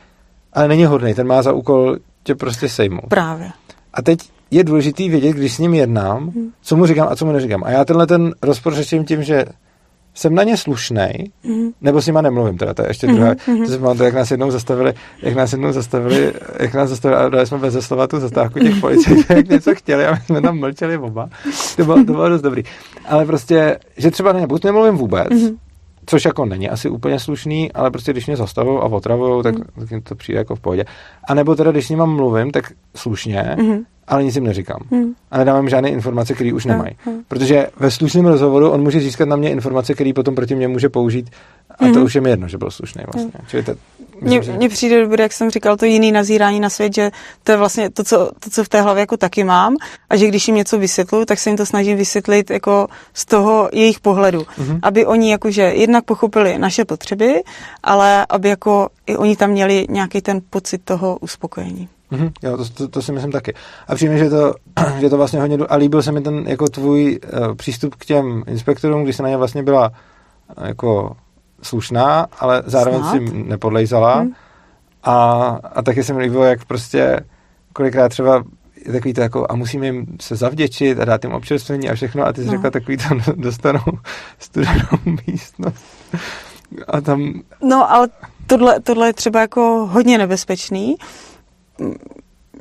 ale 0.54 0.68
není 0.68 0.86
hodný, 0.86 1.14
ten 1.14 1.28
má 1.28 1.42
za 1.42 1.54
úkol 1.54 1.98
tě 2.24 2.36
prostě 2.36 2.70
sejmout. 2.70 3.08
právě. 3.10 3.50
A 3.94 4.02
teď 4.02 4.20
je 4.52 4.64
důležitý 4.64 5.10
vědět, 5.10 5.34
když 5.34 5.54
s 5.56 5.60
ním 5.60 5.74
jednám, 5.74 6.30
Hmm. 6.30 6.52
co 6.62 6.76
mu 6.76 6.86
říkám 6.86 7.08
a 7.12 7.16
co 7.16 7.26
mu 7.26 7.32
neříkám. 7.32 7.64
A 7.64 7.70
já 7.70 7.86
tenhle 7.86 8.08
ten 8.08 8.34
rozpor 8.42 8.74
řeším 8.74 9.06
tím, 9.06 9.24
že 9.24 9.46
jsem 10.14 10.36
na 10.36 10.44
ně 10.44 10.58
slušnej, 10.58 11.32
Mhm. 11.44 11.70
nebo 11.82 12.02
s 12.02 12.08
nima 12.08 12.22
nemluvím, 12.22 12.58
teda 12.58 12.74
to 12.74 12.82
je 12.82 12.88
ještě 12.90 13.08
druhé. 13.08 13.36
mhm. 13.48 13.66
To 13.66 13.72
si 13.72 13.78
pamatuju, 13.78 14.04
jak 14.06 14.14
nás 14.14 14.32
jednou 14.32 14.52
zastavili, 14.52 14.94
jak 15.22 15.36
nás 15.36 15.52
jednou 15.52 15.72
zastavili, 15.72 16.34
jak 16.60 16.74
nás 16.74 16.90
zastavili 16.90 17.22
a 17.22 17.30
dali 17.30 17.48
jsme 17.48 17.58
bez 17.58 17.74
slova 17.86 18.08
tu 18.08 18.20
zastávku 18.20 18.60
těch 18.60 18.76
policajtů, 18.82 19.34
jak 19.34 19.48
něco 19.50 19.76
chtěli 19.76 20.06
a 20.06 20.12
my 20.12 20.20
jsme 20.26 20.42
tam 20.42 20.60
mlčeli 20.60 20.98
oba. 20.98 21.30
To 21.76 21.86
bylo, 21.86 21.98
to 21.98 22.12
bylo 22.14 22.30
dost 22.30 22.42
dobrý. 22.42 22.64
Ale 23.06 23.26
prostě, 23.26 23.80
že 23.98 24.12
třeba 24.12 24.34
ne, 24.34 24.48
buď 24.48 24.64
nemluvím 24.64 24.96
vůbec, 24.98 25.30
Mhm. 25.30 25.56
což 26.06 26.26
jako 26.26 26.46
není 26.46 26.70
asi 26.70 26.90
úplně 26.90 27.20
slušný, 27.20 27.72
ale 27.72 27.92
prostě 27.92 28.12
když 28.12 28.28
mě 28.28 28.36
zastavují 28.38 28.78
a 28.80 28.86
otravují, 28.86 29.44
tak, 29.44 29.56
Mhm. 29.56 29.64
tak 29.80 29.92
jim 29.92 30.02
to 30.02 30.16
přijde 30.16 30.38
jako 30.40 30.56
v 30.56 30.60
pohodě. 30.60 30.86
A 31.28 31.34
nebo 31.34 31.56
teda, 31.56 31.72
když 31.72 31.88
s 31.88 31.90
nima 31.90 32.06
mluvím, 32.06 32.52
tak 32.52 32.72
slušně, 32.96 33.56
Mhm. 33.60 33.80
Ale 34.08 34.24
nic 34.24 34.36
jim 34.36 34.44
neříkám. 34.44 34.80
Mhm. 34.92 35.14
A 35.32 35.38
nedávám 35.38 35.70
žádné 35.70 35.90
informace, 35.90 36.34
které 36.34 36.54
už 36.54 36.66
nemají. 36.66 36.96
Jo, 37.06 37.12
jo. 37.12 37.20
Protože 37.28 37.68
ve 37.80 37.92
slušném 37.92 38.26
rozhovoru 38.26 38.70
on 38.72 38.82
může 38.82 39.00
získat 39.00 39.28
na 39.30 39.36
mě 39.36 39.50
informace, 39.50 39.94
které 39.94 40.14
potom 40.14 40.36
proti 40.36 40.56
mě 40.56 40.68
může 40.68 40.90
použít 40.90 41.30
a 41.70 41.78
to 41.78 41.86
Mhm. 41.86 42.04
už 42.04 42.16
je 42.16 42.22
mi 42.22 42.30
jedno, 42.30 42.48
že 42.48 42.58
byl 42.58 42.72
slušný 42.72 43.04
vlastně. 43.14 43.32
Čili 43.48 43.64
to, 43.64 43.76
Mně, 44.22 44.42
že... 44.44 44.52
mně 44.54 44.70
přijde 44.70 45.02
dobré, 45.02 45.24
jak 45.24 45.34
jsem 45.34 45.50
říkal, 45.50 45.78
to 45.78 45.86
jiný 45.86 46.12
nazírání 46.12 46.60
na 46.60 46.70
svět, 46.70 46.94
že 46.96 47.12
to 47.44 47.52
je 47.52 47.58
vlastně 47.58 47.90
to 47.90 48.04
co, 48.04 48.32
to, 48.40 48.50
co 48.50 48.64
v 48.64 48.70
té 48.70 48.82
hlavě 48.82 49.00
jako 49.02 49.18
taky 49.18 49.44
mám 49.44 49.76
a 50.10 50.16
že 50.16 50.28
když 50.28 50.48
jim 50.48 50.58
něco 50.58 50.78
vysvětluju, 50.80 51.26
tak 51.26 51.40
se 51.40 51.50
jim 51.50 51.58
to 51.58 51.66
snažím 51.66 51.98
vysvětlit 51.98 52.50
jako 52.52 52.88
z 53.14 53.26
toho 53.26 53.70
jejich 53.74 54.00
pohledu. 54.00 54.46
Mhm. 54.58 54.80
Aby 54.84 55.06
oni 55.06 55.32
jakože 55.32 55.62
jednak 55.62 56.06
pochopili 56.06 56.58
naše 56.58 56.86
potřeby, 56.86 57.42
ale 57.84 58.26
aby 58.30 58.50
jako 58.50 58.90
i 59.08 59.18
oni 59.18 59.36
tam 59.36 59.50
měli 59.50 59.86
nějaký 59.90 60.22
ten 60.22 60.40
pocit 60.50 60.82
toho 60.84 61.18
uspokojení. 61.22 61.90
Mhm, 62.12 62.30
jo, 62.44 62.58
to, 62.58 62.70
to, 62.70 62.88
to, 62.88 63.02
si 63.02 63.12
myslím 63.12 63.32
taky. 63.32 63.54
A 63.88 63.96
přijme, 63.96 64.18
že 64.18 64.30
to, 64.30 64.54
že 65.00 65.10
to 65.10 65.18
vlastně 65.18 65.40
hodně... 65.40 65.58
A 65.58 65.76
líbil 65.76 66.04
se 66.04 66.12
mi 66.12 66.22
ten 66.22 66.44
jako 66.48 66.68
tvůj 66.68 67.20
uh, 67.48 67.56
přístup 67.56 67.96
k 67.96 68.06
těm 68.06 68.44
inspektorům, 68.48 69.04
když 69.04 69.16
se 69.16 69.24
na 69.24 69.30
ně 69.30 69.38
vlastně 69.38 69.64
byla 69.64 69.92
uh, 70.58 70.68
jako 70.68 71.16
slušná, 71.62 72.28
ale 72.40 72.64
zároveň 72.66 73.00
Snad. 73.00 73.12
si 73.12 73.18
jim 73.18 73.50
nepodlejzala. 73.50 74.16
Hmm. 74.20 74.32
A, 75.04 75.14
a 75.76 75.82
taky 75.82 76.04
se 76.04 76.14
mi 76.14 76.22
líbilo, 76.24 76.44
jak 76.44 76.66
prostě 76.66 77.20
kolikrát 77.74 78.10
třeba 78.10 78.44
je 78.86 78.92
takový 78.92 79.14
to 79.14 79.22
jako, 79.22 79.48
a 79.50 79.56
musíme 79.56 79.86
jim 79.86 80.06
se 80.22 80.36
zavděčit 80.36 81.00
a 81.00 81.06
dát 81.06 81.24
jim 81.24 81.34
občerstvení 81.34 81.90
a 81.90 81.96
všechno 81.96 82.26
a 82.26 82.34
ty 82.34 82.42
jsi 82.42 82.48
No. 82.48 82.54
řekla 82.54 82.70
takový 82.70 82.98
to, 82.98 83.04
dostanou 83.36 83.82
studenou 84.40 84.88
místnost. 85.28 85.86
A 86.88 87.02
tam, 87.02 87.34
No, 87.64 87.92
ale 87.92 88.08
tohle, 88.48 88.80
tohle 88.80 89.08
je 89.08 89.14
třeba 89.14 89.40
jako 89.42 89.90
hodně 89.92 90.18
nebezpečný. 90.18 90.96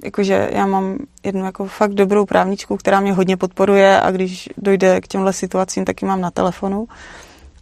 Jakože 0.05 0.51
já 0.53 0.67
mám 0.67 0.97
jednu 1.25 1.45
jako 1.45 1.67
fakt 1.67 1.95
dobrou 1.95 2.27
právničku, 2.27 2.77
která 2.77 3.01
mě 3.01 3.13
hodně 3.13 3.37
podporuje 3.37 4.01
a 4.01 4.11
když 4.11 4.49
dojde 4.57 5.01
k 5.01 5.09
těmhle 5.09 5.33
situacím, 5.33 5.85
tak 5.85 6.03
ji 6.03 6.09
mám 6.09 6.21
na 6.21 6.31
telefonu. 6.31 6.87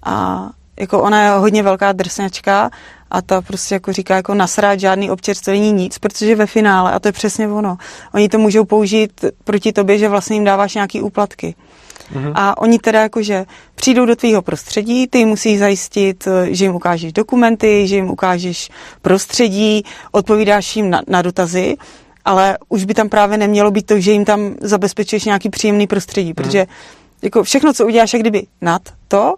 A 0.03 0.47
jako 0.81 1.03
ona 1.03 1.23
je 1.23 1.31
hodně 1.31 1.62
velká 1.62 1.92
drsňačka 1.92 2.71
a 3.11 3.23
ta 3.23 3.40
prostě 3.40 3.75
jako 3.75 3.92
říká 3.92 4.16
jako 4.16 4.35
nasrát 4.35 4.81
žádný 4.81 5.11
občerstvení 5.11 5.73
nic, 5.73 5.99
protože 5.99 6.37
ve 6.37 6.47
finále, 6.47 6.92
a 6.92 6.99
to 6.99 7.09
je 7.09 7.12
přesně 7.12 7.49
ono, 7.49 7.77
oni 8.14 8.29
to 8.29 8.38
můžou 8.38 8.64
použít 8.64 9.25
proti 9.44 9.73
tobě, 9.73 9.99
že 9.99 10.09
vlastně 10.09 10.37
jim 10.37 10.44
dáváš 10.44 10.75
nějaký 10.75 11.01
úplatky. 11.01 11.55
Mhm. 12.14 12.33
A 12.35 12.59
oni 12.59 12.79
teda 12.79 13.01
jakože 13.01 13.47
přijdou 13.75 14.07
do 14.07 14.16
tvýho 14.16 14.42
prostředí, 14.42 15.07
ty 15.07 15.25
musí 15.25 15.59
zajistit, 15.59 16.27
eh, 16.27 16.55
že 16.55 16.64
jim 16.64 16.75
ukážeš 16.75 17.12
dokumenty, 17.12 17.87
že 17.87 17.97
jim 17.97 18.11
ukážeš 18.11 18.71
prostředí, 19.03 19.85
odpovídáš 20.12 20.77
jim 20.77 20.90
na, 20.90 21.03
na 21.09 21.23
dotazy, 21.23 21.77
ale 22.25 22.59
už 22.68 22.85
by 22.85 22.94
tam 22.94 23.09
právě 23.09 23.38
nemělo 23.38 23.71
být 23.71 23.87
to, 23.87 24.01
že 24.01 24.12
jim 24.12 24.25
tam 24.25 24.55
zabezpečuješ 24.61 25.25
nějaký 25.25 25.51
příjemný 25.51 25.87
prostředí, 25.87 26.35
protože 26.35 26.66
jako 27.23 27.42
všechno, 27.42 27.73
co 27.73 27.87
uděláš 27.87 28.12
jak 28.12 28.23
kdyby 28.23 28.47
nad 28.61 28.83
to, 29.09 29.35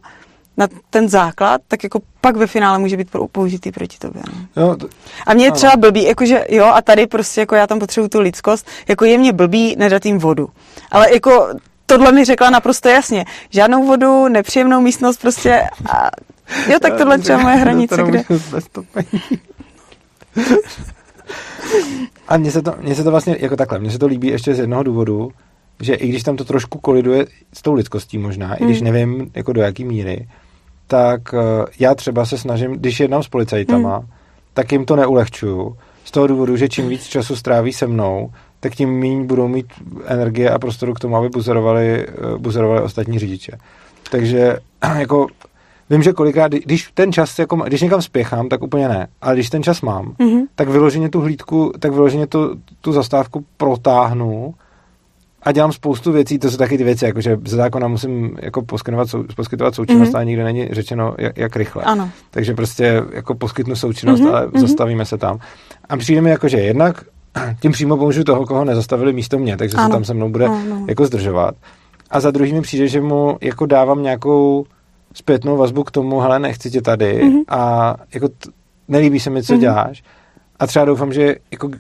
na 0.57 0.69
ten 0.91 1.09
základ, 1.09 1.61
tak 1.69 1.85
jako 1.85 2.01
pak 2.21 2.37
ve 2.37 2.47
finále 2.47 2.79
může 2.79 2.97
být 2.97 3.09
použitý 3.33 3.73
proti 3.73 3.99
tobě. 3.99 4.23
No. 4.27 4.63
jo, 4.63 4.77
to, 4.77 4.89
A 5.27 5.35
mě 5.35 5.45
je 5.45 5.53
třeba 5.53 5.77
blbý, 5.77 6.05
jakože 6.05 6.47
jo, 6.49 6.65
a 6.67 6.83
tady 6.83 7.07
prostě 7.07 7.41
jako 7.41 7.55
já 7.55 7.67
tam 7.67 7.79
potřebuju 7.79 8.09
tu 8.09 8.21
lidskost, 8.21 8.67
jako 8.89 9.05
je 9.05 9.19
mě 9.19 9.33
blbý 9.33 9.77
nedat 9.79 10.07
jim 10.07 10.19
vodu. 10.19 10.49
Ale 10.91 11.13
jako 11.13 11.49
tohle 11.95 12.13
mi 12.13 12.25
řekla 12.25 12.51
naprosto 12.51 12.89
jasně. 12.89 13.25
Žádnou 13.51 13.87
vodu, 13.87 14.29
nepříjemnou 14.29 14.81
místnost 14.81 15.21
prostě 15.21 15.63
a 15.93 16.11
jo, 16.69 16.79
tak 16.81 16.99
tohle 16.99 17.19
třeba 17.19 17.39
moje 17.39 17.57
hranice, 17.57 18.03
kde... 18.03 18.23
A 22.29 22.37
mně 22.37 22.51
se, 22.51 22.63
to, 22.63 22.75
mně 22.81 22.95
se 22.95 23.05
to 23.05 23.11
vlastně, 23.11 23.37
jako 23.41 23.57
takhle, 23.57 23.79
mně 23.79 23.91
se 23.91 23.99
to 23.99 24.07
líbí 24.07 24.29
ještě 24.29 24.55
z 24.55 24.59
jednoho 24.59 24.83
důvodu, 24.83 25.31
že 25.81 25.95
i 25.95 26.09
když 26.09 26.23
tam 26.23 26.37
to 26.37 26.45
trošku 26.45 26.79
koliduje 26.79 27.27
s 27.53 27.63
tou 27.63 27.75
lidskostí 27.75 28.19
možná, 28.19 28.55
i 28.55 28.65
když 28.65 28.83
Hmm. 28.83 28.93
nevím, 28.93 29.31
jako 29.35 29.53
do 29.53 29.61
jaký 29.61 29.85
míry, 29.85 30.29
tak 30.87 31.33
uh, 31.33 31.41
já 31.79 31.95
třeba 31.95 32.25
se 32.25 32.39
snažím, 32.39 32.73
když 32.73 33.01
jednám 33.01 33.23
s 33.23 33.29
policajtama, 33.29 33.97
Hmm. 33.97 34.07
tak 34.55 34.73
jim 34.73 34.85
to 34.85 34.97
neulehčuju. 34.97 35.77
Z 36.05 36.11
toho 36.11 36.27
důvodu, 36.27 36.57
že 36.57 36.69
čím 36.69 36.89
víc 36.89 37.07
času 37.07 37.37
stráví 37.37 37.73
se 37.73 37.87
mnou, 37.87 38.31
tak 38.61 38.75
tím 38.75 38.99
méně 38.99 39.25
budou 39.25 39.49
mít 39.49 39.67
energie 40.07 40.51
a 40.51 40.59
prostoru 40.59 40.95
k 40.95 41.01
tomu, 41.01 41.17
aby 41.17 41.29
buzerovali, 41.29 42.07
eh, 42.09 42.39
buzerovali 42.39 42.81
ostatní 42.83 43.19
řidiče. 43.19 43.53
Takže 44.11 44.57
jako 44.99 45.27
vím, 45.91 46.03
že 46.03 46.13
kolikrát, 46.13 46.49
kdy- 46.49 46.61
když 46.65 46.91
ten 46.95 47.13
čas, 47.13 47.39
jako, 47.39 47.57
když 47.57 47.81
někam 47.81 48.03
spěchám, 48.03 48.49
tak 48.49 48.63
úplně 48.63 48.89
ne. 48.89 49.09
Ale 49.23 49.35
když 49.35 49.51
ten 49.51 49.63
čas 49.63 49.81
mám, 49.81 50.15
Mhm. 50.19 50.41
tak 50.55 50.69
vyloženě 50.69 51.09
tu 51.09 51.21
hlídku, 51.21 51.73
tak 51.81 51.93
vyloženě 51.93 52.27
tu, 52.27 52.57
tu 52.81 52.93
zastávku 52.93 53.45
protáhnu 53.57 54.55
a 55.43 55.53
dělám 55.53 55.73
spoustu 55.73 56.13
věcí, 56.13 56.39
to 56.39 56.51
jsou 56.51 56.57
taky 56.57 56.79
ty 56.79 56.85
věci, 56.85 57.05
jako 57.05 57.21
že 57.21 57.39
ze 57.47 57.57
zákona 57.57 57.89
musím 57.89 58.37
jako 58.43 58.63
poskytovat, 58.63 59.09
sou, 59.11 59.25
poskytovat 59.37 59.75
součinnost, 59.75 60.09
Mhm. 60.09 60.17
ale 60.17 60.25
nikde 60.25 60.45
není 60.45 60.69
řečeno, 60.71 61.15
jak, 61.19 61.37
jak 61.39 61.57
rychle. 61.57 61.83
Ano. 61.83 62.11
Takže 62.31 62.55
prostě 62.55 63.03
jako 63.13 63.35
poskytnu 63.35 63.77
součinnost, 63.77 64.21
Mhm, 64.21 64.29
ale 64.29 64.47
mhm. 64.47 64.61
zastavíme 64.61 65.05
se 65.05 65.19
tam. 65.19 65.39
A 65.89 65.97
přijde 65.97 66.21
mi 66.21 66.31
jako, 66.31 66.49
že 66.49 66.57
jednak 66.59 67.05
tím 67.61 67.73
přímo 67.73 67.97
pomůžu 67.97 68.25
toho, 68.25 68.47
koho 68.47 68.65
nezastavili 68.65 69.13
místo 69.13 69.39
mě, 69.39 69.57
takže 69.57 69.77
se 69.77 69.83
Ano. 69.83 69.95
tam 69.95 70.05
se 70.05 70.15
mnou 70.15 70.31
bude 70.31 70.49
No, 70.49 70.63
no. 70.69 70.85
jako 70.89 71.07
zdržovat. 71.07 71.55
A 72.11 72.21
za 72.21 72.31
druhý 72.31 72.53
mi 72.53 72.61
přijde, 72.61 72.89
že 72.89 73.01
mu 73.01 73.39
jako 73.41 73.67
dávám 73.67 74.03
nějakou 74.03 74.65
zpětnou 75.15 75.57
vazbu 75.57 75.85
k 75.85 75.91
tomu, 75.91 76.21
hele, 76.21 76.39
nechci 76.39 76.71
tě 76.71 76.83
tady 76.83 77.23
Mhm. 77.25 77.39
a 77.49 77.95
jako 78.15 78.29
t- 78.29 78.35
nelíbí 78.89 79.21
se 79.21 79.31
mi, 79.31 79.43
co 79.43 79.53
Mhm. 79.53 79.61
děláš. 79.61 80.03
A 80.59 80.67
třeba 80.67 80.85
doufám, 80.85 81.13
že 81.13 81.37
jako 81.53 81.71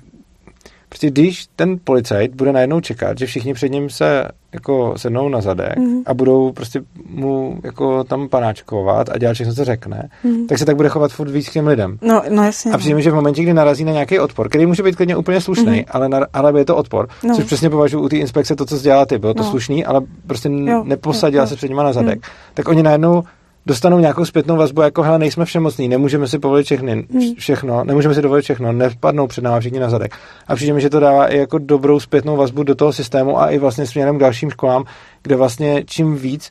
prostě 0.91 1.11
když 1.11 1.47
ten 1.57 1.77
policajt 1.85 2.35
bude 2.35 2.53
najednou 2.53 2.81
čekat, 2.81 3.19
že 3.19 3.27
všichni 3.27 3.55
před 3.55 3.69
ním 3.69 3.91
se 3.91 4.25
jako 4.53 4.95
sednou 4.97 5.29
na 5.29 5.41
zadek 5.41 5.77
mm. 5.77 6.03
a 6.07 6.15
budou 6.15 6.53
prostě 6.53 6.83
mu 7.07 7.59
jako 7.65 8.05
tam 8.05 8.29
panáčkovat 8.29 9.09
a 9.09 9.19
dělat 9.19 9.35
všechno, 9.35 9.55
co 9.55 9.65
řekne, 9.65 10.09
mm. 10.25 10.47
tak 10.47 10.59
se 10.59 10.65
tak 10.65 10.77
bude 10.77 10.89
chovat 10.89 11.13
furt 11.13 11.31
víc 11.31 11.49
k 11.49 11.53
těm 11.53 11.67
lidem. 11.67 11.99
No, 12.03 12.23
no 12.31 12.45
jasně. 12.45 12.73
A 12.73 12.79
přijde 12.79 12.95
mi, 12.95 13.03
že 13.03 13.11
v 13.11 13.15
momentě, 13.15 13.43
kdy 13.43 13.55
narazí 13.55 13.85
na 13.85 13.93
nějaký 13.93 14.19
odpor, 14.19 14.49
který 14.49 14.67
může 14.67 14.83
být 14.83 14.97
klidně 14.97 15.17
úplně 15.17 15.41
slušný, 15.41 15.79
mm. 15.79 15.85
ale, 15.91 16.09
na, 16.09 16.27
ale 16.33 16.61
je 16.61 16.65
to 16.65 16.77
odpor, 16.77 17.09
no. 17.23 17.37
což 17.37 17.45
přesně 17.45 17.71
považuji 17.71 18.05
u 18.05 18.09
té 18.09 18.17
inspekce 18.17 18.57
to, 18.57 18.67
co 18.67 18.79
dělala 18.79 19.07
ty, 19.07 19.19
bylo 19.19 19.35
to 19.35 19.43
no. 19.43 19.51
slušný, 19.51 19.85
ale 19.85 20.01
prostě 20.27 20.49
jo, 20.49 20.85
neposadila 20.87 21.45
jo, 21.45 21.49
se 21.49 21.57
před 21.57 21.69
nima 21.69 21.83
na 21.83 21.93
zadek. 21.93 22.17
Mm. 22.19 22.33
Tak 22.55 22.69
oni 22.69 22.83
najednou 22.83 23.23
dostanou 23.67 23.99
nějakou 23.99 24.25
zpětnou 24.25 24.57
vazbu, 24.57 24.83
jako 24.83 25.03
hele, 25.03 25.19
nejsme 25.19 25.45
všemocní, 25.45 25.89
nemůžeme 25.89 26.29
si 26.29 26.39
povolit 26.39 26.65
všechny, 26.65 26.93
hmm. 26.93 27.35
všechno, 27.39 27.85
nemůžeme 27.85 28.15
si 28.15 28.23
dovolit 28.23 28.43
všechno, 28.43 28.73
nevpadnou 28.73 29.27
před 29.27 29.45
námi 29.45 29.61
všichni 29.61 29.81
na 29.81 29.91
zadek. 29.91 30.15
A 30.49 30.55
přijde 30.55 30.73
mi, 30.73 30.81
že 30.81 30.91
to 30.91 31.01
dává 31.01 31.27
i 31.27 31.39
jako 31.39 31.59
dobrou 31.59 32.01
zpětnou 32.01 32.37
vazbu 32.37 32.63
do 32.63 32.75
toho 32.75 32.93
systému 32.93 33.41
a 33.41 33.51
i 33.51 33.59
vlastně 33.59 33.87
směrem 33.87 34.17
k 34.17 34.21
dalším 34.21 34.51
školám, 34.51 34.85
kde 35.23 35.37
vlastně 35.37 35.85
čím 35.87 36.17
víc 36.17 36.51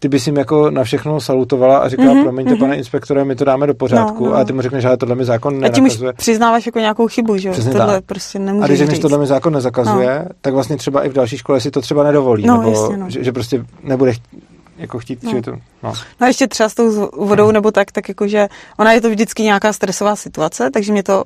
ty 0.00 0.08
bys 0.08 0.26
jim 0.26 0.36
jako 0.36 0.70
na 0.70 0.84
všechno 0.84 1.20
salutovala 1.20 1.78
a 1.78 1.88
říkala, 1.88 2.14
mm-hmm, 2.14 2.22
promiňte, 2.22 2.52
mm-hmm. 2.52 2.58
pane 2.58 2.76
inspektore, 2.76 3.24
my 3.24 3.36
to 3.36 3.44
dáme 3.44 3.66
do 3.66 3.74
pořádku 3.74 4.24
no, 4.24 4.30
no. 4.30 4.36
a 4.36 4.44
ty 4.44 4.52
mu 4.52 4.62
řekneš, 4.62 4.82
že 4.82 4.96
tohle 4.96 5.14
mi 5.14 5.24
zákon 5.24 5.60
nenakazuje. 5.60 5.86
A 5.86 5.90
tím 5.90 6.08
už 6.08 6.14
přiznáváš 6.16 6.66
jako 6.66 6.78
nějakou 6.78 7.08
chybu, 7.08 7.36
že 7.36 7.50
Přesně 7.50 7.72
tohle 7.72 7.94
tak. 7.94 8.04
prostě 8.04 8.38
nemůžeš 8.38 8.64
A 8.64 8.66
když 8.66 8.78
řekneš, 8.78 8.98
tohle 8.98 9.18
mi 9.18 9.26
zákon 9.26 9.52
nezakazuje, 9.52 10.18
no. 10.18 10.34
tak 10.40 10.54
vlastně 10.54 10.76
třeba 10.76 11.02
i 11.02 11.08
v 11.08 11.12
další 11.12 11.38
škole 11.38 11.60
si 11.60 11.70
to 11.70 11.80
třeba 11.80 12.04
nedovolí, 12.04 12.46
no, 12.46 12.56
nebo 12.56 12.70
jasně, 12.70 12.96
no. 12.96 13.10
že, 13.10 13.24
že, 13.24 13.32
prostě 13.32 13.64
nebude 13.82 14.12
jako 14.80 14.98
chtít, 14.98 15.22
no. 15.22 15.42
to, 15.42 15.50
no. 15.50 15.58
no. 15.82 15.92
a 16.20 16.26
ještě 16.26 16.48
třeba 16.48 16.68
s 16.68 16.74
tou 16.74 17.10
vodou 17.26 17.46
no. 17.46 17.52
nebo 17.52 17.70
tak, 17.70 17.92
tak 17.92 18.08
jakože 18.08 18.48
ona 18.78 18.92
je 18.92 19.00
to 19.00 19.10
vždycky 19.10 19.42
nějaká 19.42 19.72
stresová 19.72 20.16
situace, 20.16 20.70
takže 20.70 20.92
mě 20.92 21.02
to 21.02 21.24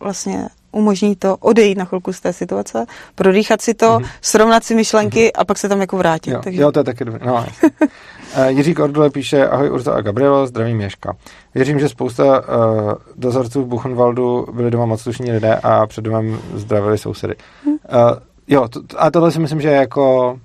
vlastně 0.00 0.48
umožní 0.72 1.16
to 1.16 1.36
odejít 1.36 1.78
na 1.78 1.84
chvilku 1.84 2.12
z 2.12 2.20
té 2.20 2.32
situace, 2.32 2.86
prodýchat 3.14 3.62
si 3.62 3.74
to, 3.74 3.86
mm-hmm. 3.86 4.08
srovnat 4.20 4.64
si 4.64 4.74
myšlenky 4.74 5.26
mm-hmm. 5.26 5.40
a 5.40 5.44
pak 5.44 5.58
se 5.58 5.68
tam 5.68 5.80
jako 5.80 5.96
vrátit. 5.96 6.30
Jo, 6.30 6.40
takže... 6.44 6.62
jo 6.62 6.72
to 6.72 6.80
je 6.80 6.84
taky 6.84 7.04
dobré. 7.04 7.26
No, 7.26 7.34
uh, 7.34 8.46
Jiří 8.46 8.74
Kordule 8.74 9.10
píše, 9.10 9.48
ahoj 9.48 9.70
Urza 9.70 9.92
a 9.92 10.00
Gabrielo, 10.00 10.46
zdravím 10.46 10.76
Měška. 10.76 11.16
Věřím, 11.54 11.78
že 11.78 11.88
spousta 11.88 12.24
uh, 12.24 12.92
dozorců 13.16 13.62
v 13.62 13.66
Buchenwaldu 13.66 14.46
byli 14.52 14.70
doma 14.70 14.86
moc 14.86 15.00
slušní 15.00 15.32
lidé 15.32 15.54
a 15.54 15.86
před 15.86 16.04
domem 16.04 16.38
zdravili 16.54 16.98
sousedy. 16.98 17.34
Mm. 17.66 17.72
Uh, 17.72 17.78
jo, 18.48 18.68
to, 18.68 18.80
a 18.96 19.10
tohle 19.10 19.32
si 19.32 19.40
myslím, 19.40 19.60
že 19.60 19.68
je 19.68 19.76
jako 19.76 20.38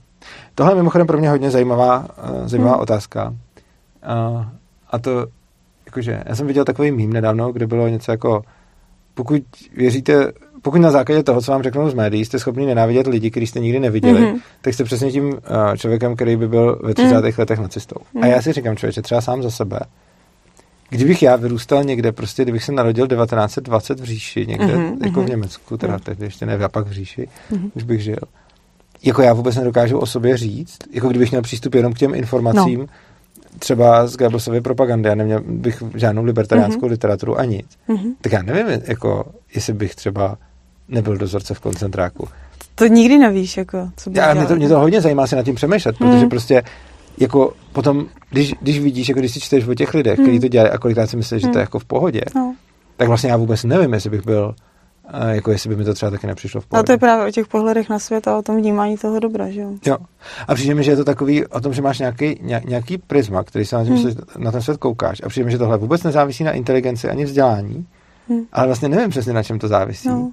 Tohle 0.56 0.72
je 0.72 0.76
mimochodem 0.76 1.08
pro 1.08 1.18
mě 1.18 1.30
hodně 1.30 1.52
zajímavá, 1.52 2.08
uh, 2.30 2.48
zajímavá 2.48 2.74
hmm. 2.74 2.82
otázka. 2.82 3.30
Uh, 3.30 4.46
a 4.92 5.00
to, 5.00 5.28
jakože, 5.86 6.24
já 6.26 6.36
jsem 6.36 6.48
viděl 6.48 6.66
takový 6.66 6.92
mím 6.92 7.14
nedávno, 7.14 7.52
kde 7.52 7.68
bylo 7.68 7.88
něco 7.88 8.12
jako, 8.12 8.42
pokud 9.14 9.44
věříte, 9.78 10.32
pokud 10.62 10.78
na 10.78 10.92
základě 10.92 11.24
toho, 11.24 11.42
co 11.42 11.52
vám 11.52 11.64
řeknou 11.64 11.90
z 11.90 11.94
médií, 11.94 12.26
jste 12.26 12.40
schopni 12.40 12.66
nenávidět 12.66 13.08
lidi, 13.08 13.32
který 13.32 13.48
jste 13.48 13.60
nikdy 13.60 13.80
neviděli, 13.80 14.22
mm-hmm. 14.22 14.40
tak 14.62 14.74
jste 14.74 14.84
přesně 14.84 15.12
tím 15.12 15.28
uh, 15.28 15.40
člověkem, 15.78 16.16
který 16.16 16.36
by 16.36 16.48
byl 16.48 16.80
ve 16.84 16.94
30. 16.94 17.16
Mm. 17.16 17.34
letech 17.38 17.60
nacistou. 17.60 17.96
Mm. 18.14 18.24
A 18.24 18.26
já 18.26 18.42
si 18.42 18.54
říkám, 18.54 18.76
člověče, 18.76 19.02
třeba 19.02 19.22
sám 19.22 19.44
za 19.44 19.52
sebe, 19.52 19.80
kdybych 20.90 21.24
já 21.24 21.36
vyrůstal 21.36 21.84
někde, 21.84 22.12
prostě 22.12 22.44
kdybych 22.44 22.64
se 22.64 22.72
narodil 22.72 23.08
1920 23.08 24.00
v 24.00 24.04
říši, 24.04 24.46
někde, 24.48 24.66
mm-hmm, 24.66 25.06
jako 25.06 25.20
v 25.20 25.24
mhm. 25.24 25.30
Německu, 25.30 25.78
teda 25.78 25.94
mm. 25.94 26.00
tehdy 26.00 26.26
ještě 26.26 26.46
ne, 26.46 26.56
a 26.56 26.70
pak 26.70 26.88
v 26.88 26.92
říši, 26.92 27.28
mm-hmm. 27.52 27.72
už 27.76 27.84
bych 27.84 28.02
žil, 28.02 28.20
jako 29.04 29.22
já 29.22 29.34
vůbec 29.34 29.56
nedokážu 29.56 30.00
o 30.00 30.06
sobě 30.06 30.38
říct, 30.38 30.78
jako 30.92 31.10
kdybych 31.10 31.32
měl 31.32 31.42
přístup 31.42 31.76
jenom 31.76 31.94
k 31.94 31.98
těm 31.98 32.16
informacím, 32.16 32.80
no. 32.80 32.86
třeba 33.60 34.08
z 34.08 34.18
Goebbelsovy 34.18 34.62
propagandy, 34.62 35.10
a 35.10 35.16
neměl 35.16 35.42
bych 35.48 35.84
žádnou 35.96 36.24
libertariánskou 36.24 36.86
mm-hmm. 36.86 36.90
literaturu 36.90 37.40
a 37.40 37.46
nic, 37.46 37.66
mm-hmm. 37.90 38.14
tak 38.22 38.32
já 38.32 38.42
nevím, 38.42 38.82
jako, 38.88 39.26
jestli 39.56 39.74
bych 39.74 39.96
třeba 39.96 40.38
nebyl 40.88 41.18
dozorce 41.18 41.54
v 41.54 41.60
koncentráku. 41.60 42.28
To 42.76 42.88
nikdy 42.88 43.18
nevíš, 43.18 43.58
jako, 43.58 43.90
co 43.98 44.10
bych 44.10 44.18
já, 44.18 44.34
mě, 44.34 44.46
to, 44.46 44.56
mě 44.56 44.70
to 44.70 44.80
hodně 44.80 45.02
zajímá 45.02 45.28
si 45.28 45.36
nad 45.36 45.44
tím 45.44 45.56
přemýšlet, 45.56 46.00
mm. 46.00 46.12
protože 46.12 46.26
prostě 46.26 46.64
jako 47.18 47.54
potom, 47.74 48.06
když, 48.30 48.54
když 48.62 48.80
vidíš, 48.80 49.10
jako 49.10 49.20
když 49.20 49.32
si 49.32 49.40
čteš 49.40 49.68
o 49.68 49.74
těch 49.74 49.94
lidech, 49.94 50.20
mm. 50.20 50.26
kteří 50.26 50.40
to 50.40 50.48
dělají 50.48 50.72
a 50.72 50.78
kolikrát 50.78 51.08
si 51.08 51.18
myslíš, 51.18 51.44
mm. 51.44 51.48
že 51.48 51.52
to 51.52 51.58
je 51.58 51.62
jako 51.62 51.80
v 51.80 51.86
pohodě, 51.86 52.22
no. 52.36 52.56
tak 52.98 53.08
vlastně 53.08 53.30
já 53.30 53.38
vůbec 53.38 53.64
nevím, 53.64 53.94
jestli 53.94 54.10
bych 54.10 54.26
byl 54.26 54.56
a 55.08 55.26
jako 55.28 55.52
jestli 55.52 55.70
by 55.70 55.76
mi 55.76 55.84
to 55.84 55.94
třeba 55.94 56.12
taky 56.12 56.28
nepřišlo 56.28 56.62
v 56.62 56.66
pohodě. 56.66 56.80
A 56.80 56.86
to 56.86 56.92
je 56.92 56.98
právě 56.98 57.28
o 57.28 57.32
těch 57.32 57.48
pohledech 57.48 57.90
na 57.90 58.00
svět 58.00 58.28
a 58.28 58.38
o 58.38 58.42
tom 58.42 58.58
vnímání 58.58 58.98
toho 58.98 59.20
dobra, 59.20 59.50
že 59.50 59.62
jo? 59.62 59.72
Jo. 59.86 59.98
A 60.48 60.56
přijde 60.56 60.76
mi, 60.76 60.84
že 60.84 60.92
je 60.92 60.96
to 60.98 61.04
takový 61.04 61.46
o 61.46 61.62
tom, 61.62 61.74
že 61.74 61.82
máš 61.82 62.00
nějaký, 62.00 62.40
nějaký 62.66 62.98
prisma, 62.98 63.44
který 63.44 63.66
se 63.66 63.76
na, 63.76 63.84
tím, 63.84 63.96
hmm. 63.96 64.14
na 64.38 64.52
ten 64.52 64.62
svět 64.62 64.78
koukáš. 64.78 65.22
A 65.26 65.30
přijde 65.30 65.46
mi, 65.46 65.52
že 65.52 65.58
tohle 65.58 65.78
vůbec 65.78 66.04
nezávisí 66.04 66.44
na 66.44 66.52
inteligenci 66.52 67.10
ani 67.10 67.26
vzdělání, 67.26 67.88
hmm. 68.30 68.42
ale 68.52 68.68
vlastně 68.68 68.90
nevím 68.90 69.10
přesně, 69.10 69.34
na 69.34 69.44
čem 69.44 69.60
to 69.60 69.68
závisí. 69.68 70.10
No. 70.10 70.32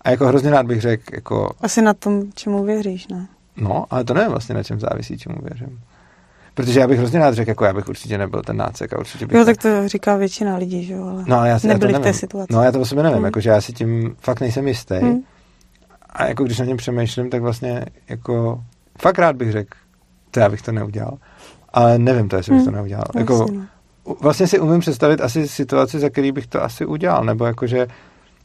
A 0.00 0.10
jako 0.10 0.26
hrozně 0.26 0.50
rád 0.50 0.66
bych 0.66 0.80
řekl, 0.80 1.14
jako... 1.14 1.50
Asi 1.60 1.82
na 1.82 1.94
tom, 1.94 2.22
čemu 2.34 2.64
věříš, 2.64 3.08
ne? 3.08 3.26
No, 3.56 3.84
ale 3.90 4.04
to 4.04 4.14
nevím 4.14 4.30
vlastně, 4.30 4.54
na 4.54 4.62
čem 4.62 4.80
závisí, 4.80 5.18
čemu 5.18 5.36
věřím. 5.42 5.80
Protože 6.54 6.80
já 6.80 6.88
bych 6.88 6.98
hrozně 6.98 7.18
rád 7.18 7.34
řekl, 7.34 7.50
jako 7.50 7.64
já 7.64 7.72
bych 7.72 7.88
určitě 7.88 8.18
nebyl 8.18 8.42
ten 8.42 8.56
nácek 8.56 8.92
a 8.92 8.98
určitě 8.98 9.26
bych... 9.26 9.38
Jo, 9.38 9.44
tak 9.44 9.56
to 9.56 9.88
říká 9.88 10.16
většina 10.16 10.56
lidí, 10.56 10.84
že 10.84 10.94
jo, 10.94 11.06
ale 11.06 11.24
no, 11.26 11.44
já 11.44 11.58
si, 11.58 11.68
nebyli 11.68 11.92
já 11.92 11.98
v 11.98 12.02
té 12.02 12.12
situaci. 12.12 12.52
No, 12.52 12.62
já 12.62 12.72
to 12.72 12.80
o 12.80 12.84
sobě 12.84 13.04
nevím, 13.04 13.16
hmm. 13.16 13.24
jakože 13.24 13.50
já 13.50 13.60
si 13.60 13.72
tím 13.72 14.16
fakt 14.20 14.40
nejsem 14.40 14.68
jistý. 14.68 14.94
Hmm. 14.94 15.22
A 16.10 16.26
jako 16.26 16.44
když 16.44 16.58
na 16.58 16.64
něm 16.64 16.76
přemýšlím, 16.76 17.30
tak 17.30 17.42
vlastně 17.42 17.84
jako 18.08 18.62
fakt 19.02 19.18
rád 19.18 19.36
bych 19.36 19.52
řekl, 19.52 19.78
to 20.30 20.40
já 20.40 20.48
bych 20.48 20.62
to 20.62 20.72
neudělal. 20.72 21.18
Ale 21.72 21.98
nevím 21.98 22.28
to, 22.28 22.36
jestli 22.36 22.50
hmm. 22.50 22.58
bych 22.58 22.64
to 22.64 22.70
hmm. 22.70 22.76
neudělal. 22.76 23.04
Vlastně, 23.14 23.20
jako, 23.20 23.46
no. 24.06 24.16
vlastně 24.20 24.46
si 24.46 24.58
umím 24.58 24.80
představit 24.80 25.20
asi 25.20 25.48
situaci, 25.48 25.98
za 25.98 26.10
který 26.10 26.32
bych 26.32 26.46
to 26.46 26.62
asi 26.62 26.86
udělal, 26.86 27.24
nebo 27.24 27.44
jakože 27.44 27.86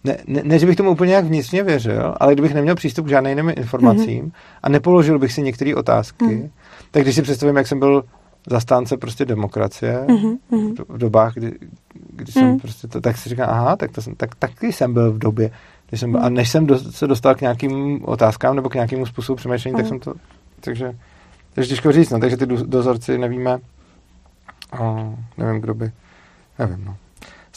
ne, 0.03 0.17
ne, 0.27 0.41
ne, 0.43 0.59
že 0.59 0.65
bych 0.65 0.75
tomu 0.75 0.91
úplně 0.91 1.09
nějak 1.09 1.25
vnitřně 1.25 1.63
věřil, 1.63 2.15
ale 2.19 2.33
kdybych 2.33 2.53
neměl 2.53 2.75
přístup 2.75 3.05
k 3.05 3.09
žádným 3.09 3.37
jiným 3.37 3.53
informacím 3.57 4.25
mm-hmm. 4.25 4.31
a 4.63 4.69
nepoložil 4.69 5.19
bych 5.19 5.33
si 5.33 5.41
některé 5.41 5.75
otázky, 5.75 6.25
mm. 6.25 6.49
tak 6.91 7.03
když 7.03 7.15
si 7.15 7.21
představím, 7.21 7.55
jak 7.55 7.67
jsem 7.67 7.79
byl 7.79 8.03
zastánce 8.49 8.97
prostě 8.97 9.25
demokracie 9.25 10.05
mm-hmm. 10.07 10.85
v 10.89 10.97
dobách, 10.97 11.33
kdy, 11.33 11.51
kdy 11.93 12.31
jsem 12.31 12.47
mm. 12.47 12.59
prostě 12.59 12.87
to, 12.87 13.01
tak 13.01 13.17
si 13.17 13.29
říkám, 13.29 13.49
aha, 13.49 13.75
tak, 13.75 13.91
to 13.91 14.01
jsem, 14.01 14.15
tak 14.15 14.35
taky 14.35 14.73
jsem 14.73 14.93
byl 14.93 15.11
v 15.11 15.17
době, 15.17 15.51
když 15.89 15.99
jsem 15.99 16.11
byl, 16.11 16.23
a 16.23 16.29
než 16.29 16.49
jsem 16.49 16.65
do, 16.65 16.79
se 16.79 17.07
dostal 17.07 17.35
k 17.35 17.41
nějakým 17.41 18.05
otázkám 18.05 18.55
nebo 18.55 18.69
k 18.69 18.73
nějakému 18.73 19.05
způsobu 19.05 19.35
přemýšlení, 19.35 19.73
mm. 19.73 19.77
tak 19.77 19.87
jsem 19.87 19.99
to, 19.99 20.13
takže, 20.59 20.95
takže 21.53 21.69
těžko 21.69 21.91
říct, 21.91 22.09
no, 22.09 22.19
takže 22.19 22.37
ty 22.37 22.45
dozorci 22.45 23.17
nevíme, 23.17 23.59
o, 24.79 25.15
nevím, 25.37 25.61
kdo 25.61 25.73
by, 25.73 25.91
nevím, 26.59 26.85
no. 26.85 26.95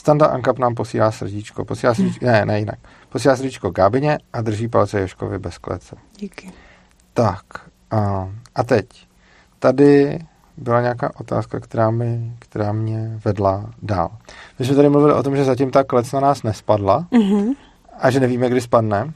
Standa 0.03 0.25
Ankap 0.25 0.59
nám 0.59 0.75
posílá 0.75 1.11
srdíčko, 1.11 1.65
posílá 1.65 1.93
srdíčko, 1.93 2.25
ne, 2.25 2.45
ne 2.45 2.59
jinak, 2.59 2.79
posílá 3.09 3.35
srdíčko 3.35 3.69
Gábině 3.69 4.17
a 4.33 4.41
drží 4.41 4.67
palce 4.67 4.99
Ješkovi 4.99 5.39
bez 5.39 5.57
klece. 5.57 5.95
Díky. 6.19 6.51
Tak, 7.13 7.43
a, 7.91 8.29
a 8.55 8.63
teď, 8.63 8.87
tady 9.59 10.19
byla 10.57 10.81
nějaká 10.81 11.11
otázka, 11.19 11.59
která, 11.59 11.91
mi, 11.91 12.35
která 12.39 12.71
mě 12.71 13.19
vedla 13.25 13.69
dál. 13.81 14.09
My 14.59 14.65
jsme 14.65 14.75
tady 14.75 14.89
mluvili 14.89 15.13
o 15.13 15.23
tom, 15.23 15.35
že 15.35 15.43
zatím 15.43 15.71
ta 15.71 15.83
klec 15.83 16.11
na 16.11 16.19
nás 16.19 16.43
nespadla 16.43 17.07
mm-hmm. 17.11 17.55
a 17.99 18.11
že 18.11 18.19
nevíme, 18.19 18.49
kdy 18.49 18.61
spadne, 18.61 19.13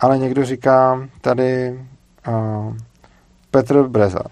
ale 0.00 0.18
někdo 0.18 0.44
říká 0.44 1.08
tady 1.20 1.80
uh, 2.28 2.76
Petr 3.50 3.82
Breza. 3.82 4.22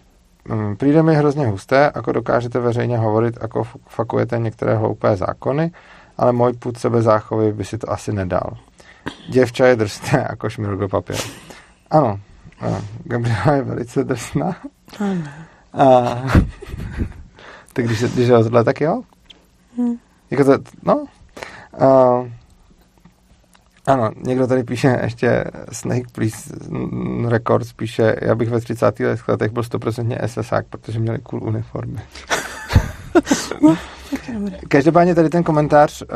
Um, 0.51 0.77
přijde 0.77 1.03
mi 1.03 1.15
hrozně 1.15 1.47
husté, 1.47 1.93
jako 1.95 2.13
dokážete 2.13 2.59
veřejně 2.59 2.99
hovorit, 2.99 3.39
jako 3.43 3.65
fakujete 3.89 4.39
některé 4.39 4.77
hloupé 4.77 5.17
zákony, 5.17 5.71
ale 6.19 6.33
můj 6.33 6.53
půd 6.53 6.79
sebe 6.79 7.03
záchovy 7.03 7.53
by 7.53 7.65
si 7.65 7.79
to 7.79 7.93
asi 7.93 8.13
nedal. 8.13 8.57
Děvča 9.29 9.67
je 9.67 9.77
drsné 9.77 10.27
jako 10.31 10.51
šmirgl 10.51 10.89
papír. 10.89 11.17
Ano, 11.91 12.21
ano, 12.61 12.83
Gabriela 13.05 13.53
je 13.55 13.63
velice 13.63 14.05
drsná. 14.05 14.57
Ano. 15.01 15.23
A, 15.73 15.85
tak 17.73 17.85
když 17.85 18.01
se, 18.01 18.09
když 18.09 18.29
rozhodla, 18.29 18.65
tak 18.65 18.81
jo. 18.81 19.03
Hmm. 19.77 19.97
Jako 20.31 20.45
to, 20.45 20.59
no. 20.83 21.07
A, 21.79 21.87
ano, 23.87 24.11
někdo 24.25 24.47
tady 24.47 24.65
píše 24.65 24.99
ještě 25.03 25.45
Snake 25.73 26.07
Please 26.13 26.55
Records 27.29 27.73
píše, 27.73 28.17
já 28.23 28.35
bych 28.35 28.51
ve 28.51 28.61
30. 28.61 29.01
letech 29.29 29.53
byl 29.53 29.63
100% 29.63 30.27
SSák, 30.27 30.67
protože 30.67 30.99
měli 30.99 31.19
cool 31.19 31.43
uniformy. 31.43 32.01
no, 33.63 33.77
Každopádně 34.69 35.15
tady 35.15 35.29
ten 35.29 35.43
komentář, 35.43 36.03
uh, 36.03 36.09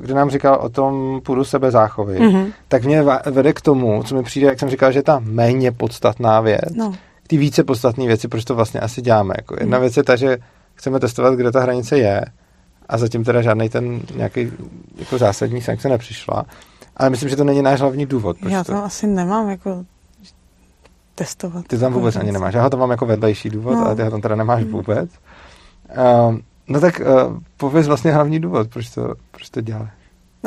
kde 0.00 0.14
nám 0.14 0.30
říkal 0.30 0.58
o 0.62 0.68
tom 0.68 1.20
půdu 1.24 1.44
sebe 1.44 1.70
záchovy, 1.70 2.18
mm-hmm. 2.18 2.52
tak 2.68 2.84
mě 2.84 3.02
vede 3.30 3.52
k 3.52 3.60
tomu, 3.60 4.02
co 4.02 4.14
mi 4.14 4.22
přijde, 4.22 4.46
jak 4.46 4.58
jsem 4.58 4.70
říkal, 4.70 4.92
že 4.92 4.98
je 4.98 5.02
ta 5.02 5.20
méně 5.24 5.72
podstatná 5.72 6.40
věc, 6.40 6.74
no 6.76 6.94
ty 7.30 7.36
více 7.36 7.64
podstatné 7.64 8.06
věci, 8.06 8.28
proč 8.28 8.44
to 8.44 8.54
vlastně 8.54 8.80
asi 8.80 9.02
děláme. 9.02 9.34
Jako 9.38 9.56
jedna 9.60 9.76
hmm. 9.76 9.82
věc 9.82 9.96
je 9.96 10.02
ta, 10.02 10.16
že 10.16 10.38
chceme 10.74 11.00
testovat, 11.00 11.34
kde 11.34 11.52
ta 11.52 11.60
hranice 11.60 11.98
je 11.98 12.24
a 12.88 12.98
zatím 12.98 13.24
teda 13.24 13.42
žádný 13.42 13.68
ten 13.68 14.00
nějaký 14.14 14.52
jako 14.98 15.18
zásadní 15.18 15.62
sankce 15.62 15.88
nepřišla. 15.88 16.44
Ale 17.00 17.10
myslím, 17.10 17.28
že 17.28 17.36
to 17.36 17.44
není 17.44 17.62
náš 17.62 17.80
hlavní 17.80 18.06
důvod. 18.06 18.36
Proč 18.40 18.52
Já 18.52 18.64
to, 18.64 18.72
to 18.72 18.84
asi 18.84 19.06
nemám 19.06 19.48
jako 19.50 19.84
testovat. 21.14 21.66
Ty 21.66 21.78
tam 21.78 21.92
vůbec 21.92 22.16
ani 22.16 22.32
nemáš. 22.32 22.54
Já 22.54 22.62
ho 22.62 22.70
to 22.70 22.76
mám 22.76 22.90
jako 22.90 23.06
vedlejší 23.06 23.50
důvod, 23.50 23.74
no. 23.74 23.86
ale 23.86 23.96
ty 23.96 24.02
ho 24.02 24.10
tam 24.10 24.20
teda 24.20 24.34
nemáš 24.36 24.62
hmm. 24.62 24.72
vůbec. 24.72 25.10
Uh, 26.28 26.36
no 26.68 26.80
tak 26.80 27.00
uh, 27.00 27.38
pověz 27.56 27.86
vlastně 27.86 28.12
hlavní 28.12 28.40
důvod, 28.40 28.68
proč 28.70 28.90
to, 28.90 29.14
proč 29.30 29.50
to 29.50 29.60
děláš. 29.60 29.88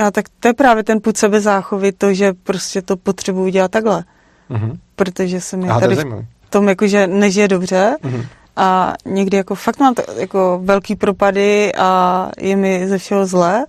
A 0.06 0.12
tak 0.12 0.26
to 0.40 0.48
je 0.48 0.54
právě 0.54 0.84
ten 0.84 1.02
put 1.02 1.18
sebezáchovy, 1.18 1.92
to, 1.92 2.14
že 2.14 2.34
prostě 2.34 2.82
to 2.82 2.98
potřebuji 2.98 3.50
dělat 3.52 3.72
takhle. 3.72 4.04
Mhm. 4.50 4.78
Protože 4.96 5.42
se 5.42 5.58
mi 5.58 5.70
Aha, 5.70 5.80
to 5.80 5.82
tady 5.82 5.94
v 5.94 5.98
zajímavý. 5.98 6.28
tom 6.50 6.70
jakože 6.70 7.08
nežije 7.08 7.48
dobře 7.48 7.96
Mhm. 8.04 8.22
a 8.56 8.94
někdy 9.06 9.38
jako 9.38 9.56
fakt 9.56 9.80
mám 9.80 9.94
t- 9.94 10.04
jako 10.18 10.60
velký 10.64 10.96
propady 10.96 11.74
a 11.76 12.30
je 12.40 12.56
mi 12.56 12.88
ze 12.88 12.98
všeho 12.98 13.26
zle 13.26 13.66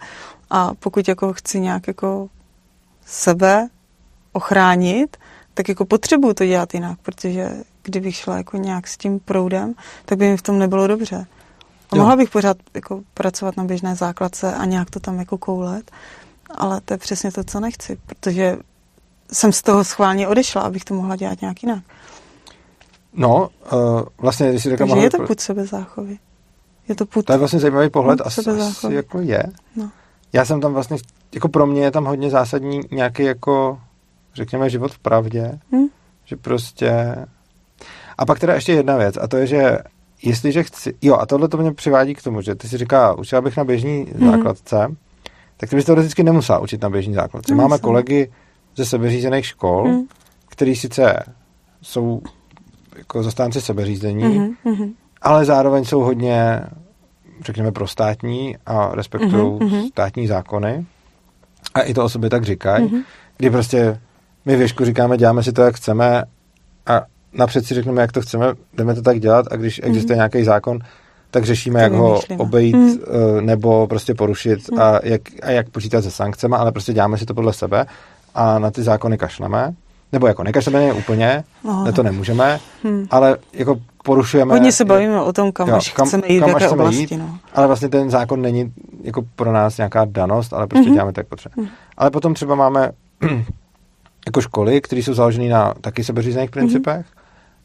a 0.51 0.71
pokud 0.81 1.09
jako 1.09 1.33
chci 1.33 1.61
nějak 1.61 1.87
jako 1.89 2.29
sebe 3.07 3.69
ochránit, 4.33 5.17
tak 5.55 5.69
jako 5.69 5.85
potřebuju 5.85 6.35
to 6.35 6.47
dělat 6.47 6.75
jinak, 6.75 6.99
protože 7.03 7.51
kdybych 7.83 8.17
šla 8.17 8.37
jako 8.37 8.57
nějak 8.57 8.89
s 8.89 8.97
tím 8.97 9.21
proudem, 9.21 9.75
tak 10.05 10.19
by 10.19 10.29
mi 10.29 10.37
v 10.37 10.43
tom 10.43 10.59
nebylo 10.59 10.87
dobře. 10.87 11.27
A 11.91 11.97
Jo. 11.97 12.01
mohla 12.03 12.17
bych 12.17 12.31
pořád 12.31 12.57
jako 12.75 13.01
pracovat 13.15 13.57
na 13.57 13.65
běžné 13.65 13.97
základce 13.97 14.55
a 14.55 14.65
nějak 14.65 14.91
to 14.91 15.01
tam 15.01 15.19
jako 15.19 15.39
koulet, 15.39 15.91
ale 16.51 16.81
to 16.81 16.95
je 16.95 16.99
přesně 16.99 17.33
to, 17.33 17.45
co 17.45 17.61
nechci, 17.61 17.99
protože 18.07 18.57
jsem 19.33 19.53
z 19.53 19.63
toho 19.63 19.85
schválně 19.85 20.29
odešla, 20.29 20.63
abych 20.63 20.85
to 20.85 20.95
mohla 20.95 21.17
dělat 21.17 21.41
nějak 21.41 21.63
jinak. 21.63 21.83
No, 23.17 23.49
uh, 23.73 24.03
vlastně, 24.19 24.51
když 24.51 24.63
si 24.63 24.69
řekla, 24.71 24.85
Takže 24.85 24.95
mohla- 24.95 25.05
je 25.05 25.11
to 25.11 25.27
put 25.27 25.41
sebezáchovy. 25.41 26.19
Je 26.89 26.95
to 26.95 27.07
put... 27.07 27.25
To 27.25 27.33
je 27.33 27.39
vlastně 27.39 27.61
zajímavý 27.61 27.91
pohled, 27.91 28.21
asi, 28.25 28.41
asi 28.51 28.95
jako 28.95 29.21
je. 29.21 29.43
No. 29.77 29.91
Já 30.35 30.45
jsem 30.45 30.61
tam 30.61 30.73
vlastně, 30.73 30.97
jako 31.35 31.49
pro 31.49 31.67
mě 31.67 31.83
je 31.83 31.91
tam 31.91 32.05
hodně 32.05 32.31
zásadní 32.31 32.81
nějaký 32.91 33.23
jako, 33.23 33.79
řekněme, 34.35 34.71
život 34.71 34.93
v 34.93 34.99
pravdě, 34.99 35.59
Hm? 35.73 35.87
že 36.25 36.37
prostě... 36.37 37.17
A 38.19 38.27
pak 38.27 38.39
teda 38.39 38.55
ještě 38.55 38.73
jedna 38.73 38.97
věc, 38.97 39.19
a 39.21 39.29
to 39.29 39.37
je, 39.37 39.47
že 39.47 39.79
jestliže 40.23 40.63
chci... 40.63 40.95
Jo, 41.03 41.17
a 41.17 41.27
tohle 41.27 41.49
to 41.49 41.57
mě 41.57 41.73
přivádí 41.73 42.15
k 42.15 42.23
tomu, 42.23 42.41
že 42.41 42.55
ty 42.55 42.69
si 42.69 42.79
říká, 42.79 43.15
učila 43.15 43.41
bych 43.41 43.57
na 43.57 43.65
běžní 43.65 44.07
Mhm. 44.15 44.31
základce, 44.31 44.87
tak 45.57 45.71
ty 45.71 45.77
bys 45.77 45.85
teoreticky 45.85 46.23
nemusela 46.23 46.59
učit 46.59 46.83
na 46.83 46.91
běžní 46.91 47.15
základce. 47.15 47.53
Nemusela. 47.53 47.69
Máme 47.69 47.79
kolegy 47.81 48.33
ze 48.77 48.85
sebeřízených 48.85 49.47
škol, 49.47 49.89
Hm? 49.89 50.07
který 50.49 50.77
sice 50.77 51.23
jsou 51.83 52.23
jako 52.99 53.23
zastánci 53.23 53.61
sebeřízení, 53.61 54.25
Mhm, 54.39 54.55
mhm. 54.65 54.93
ale 55.23 55.45
zároveň 55.45 55.85
jsou 55.85 56.01
hodně, 56.01 56.61
řekněme, 57.45 57.73
prostátní 57.73 58.57
a 58.67 58.91
respektují 58.95 59.33
Mhm, 59.61 59.69
mhm. 59.71 59.87
státní 59.87 60.27
zákony. 60.27 60.87
A 61.75 61.81
i 61.81 61.95
to 61.95 62.05
o 62.05 62.09
sobě 62.09 62.31
tak 62.31 62.45
říkají, 62.45 62.85
Mhm. 62.85 63.03
kdy 63.37 63.51
prostě 63.51 64.01
my 64.45 64.57
věšku 64.57 64.85
říkáme, 64.85 65.17
děláme 65.17 65.43
si 65.43 65.53
to, 65.53 65.63
jak 65.63 65.75
chceme 65.77 66.25
a 66.87 67.03
napřed 67.33 67.67
si 67.67 67.75
řekneme, 67.75 68.01
jak 68.03 68.13
to 68.13 68.21
chceme, 68.21 68.47
jdeme 68.75 68.95
to 68.95 69.03
tak 69.03 69.21
dělat 69.21 69.47
a 69.51 69.57
když 69.57 69.81
existuje 69.85 70.17
nějaký 70.17 70.45
zákon, 70.45 70.79
tak 71.31 71.45
řešíme, 71.45 71.79
To 71.81 71.83
jak 71.85 71.93
ho 71.93 72.21
obejít 72.39 72.77
Mhm. 72.77 72.99
eh, 73.39 73.43
nebo 73.43 73.87
prostě 73.87 74.15
porušit 74.15 74.71
Mhm. 74.73 74.81
a, 74.83 75.01
jak, 75.03 75.21
a 75.43 75.51
jak 75.51 75.69
počítat 75.71 76.03
se 76.03 76.11
sankcemi, 76.11 76.55
ale 76.59 76.73
prostě 76.73 76.93
děláme 76.93 77.19
si 77.19 77.27
to 77.27 77.35
podle 77.35 77.53
sebe 77.53 77.87
a 78.35 78.59
na 78.59 78.71
ty 78.71 78.83
zákony 78.83 79.19
kašleme. 79.19 79.75
Nebo 80.15 80.27
jako 80.27 80.43
nekašleme 80.45 80.83
je 80.83 80.93
úplně, 80.93 81.45
No, 81.65 81.85
ne 81.85 81.93
to 81.93 82.03
nemůžeme, 82.03 82.61
Hm. 82.85 83.07
ale 83.11 83.37
jako 83.53 83.77
porušujeme... 84.05 84.55
Hodně 84.55 84.73
se 84.73 84.85
bavíme 84.85 85.21
o 85.23 85.33
tom, 85.33 85.53
kam 85.53 85.69
Jo, 85.69 85.75
až 85.77 85.93
kam- 85.93 86.07
chceme 86.09 86.23
jít, 86.29 86.41
kam 86.41 86.49
jaké 86.49 86.65
chceme 86.67 86.83
oblasti. 86.83 87.01
jít. 87.01 87.17
No. 87.19 87.39
Ale 87.55 87.67
vlastně 87.67 87.89
ten 87.89 88.11
zákon 88.11 88.43
není 88.43 88.73
jako 89.03 89.23
pro 89.37 89.53
nás 89.53 89.77
nějaká 89.77 90.05
danost, 90.05 90.53
ale 90.53 90.67
prostě 90.67 90.87
Mhm. 90.89 90.95
děláme 90.95 91.13
to, 91.13 91.21
jak 91.21 91.27
potřebujeme. 91.27 91.69
Mhm. 91.71 91.77
Ale 91.97 92.11
potom 92.11 92.35
třeba 92.35 92.55
máme 92.55 92.91
jako 94.27 94.41
školy, 94.41 94.81
které 94.81 95.03
jsou 95.03 95.15
založené 95.15 95.49
na 95.49 95.75
taky 95.81 96.05
sebeřízených 96.05 96.51
principech, 96.51 97.07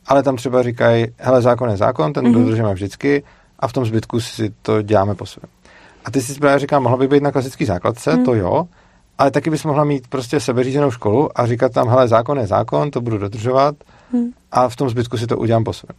ale 0.07 0.23
tam 0.23 0.35
třeba 0.35 0.63
říkají, 0.63 1.05
hele, 1.17 1.41
zákon 1.41 1.69
je 1.69 1.77
zákon, 1.77 2.13
ten 2.13 2.23
Mhm. 2.25 2.33
dodržujeme 2.33 2.73
vždycky 2.73 3.23
a 3.59 3.67
v 3.67 3.73
tom 3.73 3.85
zbytku 3.85 4.19
si 4.21 4.53
to 4.61 4.81
děláme 4.81 5.15
po 5.15 5.25
svém. 5.25 5.49
A 6.05 6.11
ty 6.11 6.21
si 6.21 6.39
právě 6.39 6.59
říká, 6.59 6.79
mohla 6.79 6.97
by 6.97 7.07
být 7.07 7.23
na 7.23 7.31
klasický 7.31 7.65
základce, 7.65 8.15
Mhm. 8.15 8.25
to 8.25 8.33
jo, 8.33 8.67
ale 9.19 9.31
taky 9.31 9.49
bys 9.49 9.63
mohla 9.63 9.83
mít 9.83 10.07
prostě 10.07 10.39
sebeřízenou 10.39 10.91
školu 10.91 11.39
a 11.39 11.45
říkat 11.47 11.73
tam, 11.73 11.89
hele, 11.89 12.07
zákon 12.07 12.39
je 12.39 12.47
zákon, 12.47 12.91
to 12.91 13.01
budu 13.01 13.17
dodržovat 13.17 13.75
Hm. 14.13 14.31
a 14.51 14.69
v 14.69 14.75
tom 14.75 14.89
zbytku 14.89 15.17
si 15.17 15.27
to 15.27 15.37
udělám 15.37 15.63
po 15.63 15.73
svém. 15.73 15.95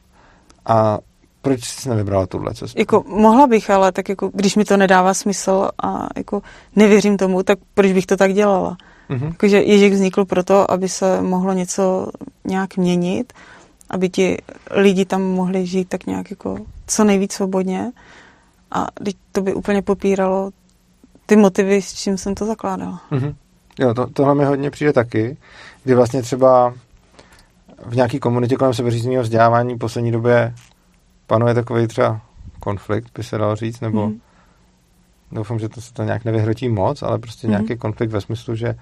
A 0.66 0.98
proč 1.42 1.64
jsi 1.64 1.88
nevybrala 1.88 2.26
tuhle 2.26 2.54
cestu? 2.54 2.78
Jako 2.78 3.04
mohla 3.06 3.46
bych, 3.46 3.70
ale 3.70 3.92
tak 3.92 4.08
jako, 4.08 4.30
když 4.34 4.56
mi 4.56 4.64
to 4.64 4.76
nedává 4.76 5.14
smysl 5.14 5.68
a 5.82 6.06
jako 6.16 6.42
nevěřím 6.76 7.16
tomu, 7.16 7.42
tak 7.42 7.58
proč 7.74 7.92
bych 7.92 8.06
to 8.06 8.16
tak 8.16 8.34
dělala? 8.34 8.76
Mhm. 9.08 9.26
Jakože 9.26 9.62
Ježík 9.62 9.92
vznikl 9.92 10.24
proto, 10.24 10.70
aby 10.70 10.88
se 10.88 11.22
mohlo 11.22 11.52
něco 11.52 12.06
nějak 12.44 12.76
měnit, 12.76 13.32
aby 13.90 14.08
ti 14.08 14.38
lidi 14.70 15.04
tam 15.04 15.22
mohli 15.22 15.66
žít 15.66 15.88
tak 15.88 16.06
nějak 16.06 16.30
jako 16.30 16.56
co 16.86 17.04
nejvíc 17.04 17.32
svobodně 17.32 17.92
a 18.70 18.86
teď 19.04 19.16
to 19.32 19.42
by 19.42 19.54
úplně 19.54 19.82
popíralo 19.82 20.50
ty 21.30 21.36
motivy, 21.36 21.82
s 21.82 21.94
čím 21.94 22.18
jsem 22.18 22.34
to 22.34 22.46
zakládala. 22.46 23.00
Mhm. 23.10 23.34
Jo, 23.78 23.94
to, 23.94 24.06
tohle 24.06 24.34
mi 24.34 24.44
hodně 24.44 24.70
přijde 24.70 24.92
taky, 24.92 25.36
kdy 25.84 25.94
vlastně 25.94 26.22
třeba 26.22 26.74
v 27.86 27.96
nějaký 27.96 28.18
komunitě 28.20 28.56
kolem 28.56 28.74
sebeřízeného 28.74 29.22
vzdělávání 29.22 29.74
v 29.74 29.78
poslední 29.78 30.12
době 30.12 30.54
panuje 31.26 31.54
takový 31.54 31.86
třeba 31.86 32.20
konflikt, 32.60 33.10
by 33.16 33.24
se 33.24 33.38
dalo 33.38 33.56
říct, 33.56 33.80
nebo 33.80 34.06
Mhm. 34.06 34.20
doufám, 35.32 35.58
že 35.58 35.68
to 35.68 35.80
se 35.80 35.92
to 35.92 36.02
nějak 36.02 36.24
nevyhrotí 36.24 36.68
moc, 36.68 37.02
ale 37.02 37.18
prostě 37.18 37.46
Mhm. 37.46 37.50
nějaký 37.50 37.76
konflikt 37.76 38.10
ve 38.10 38.20
smyslu, 38.20 38.54
že 38.54 38.74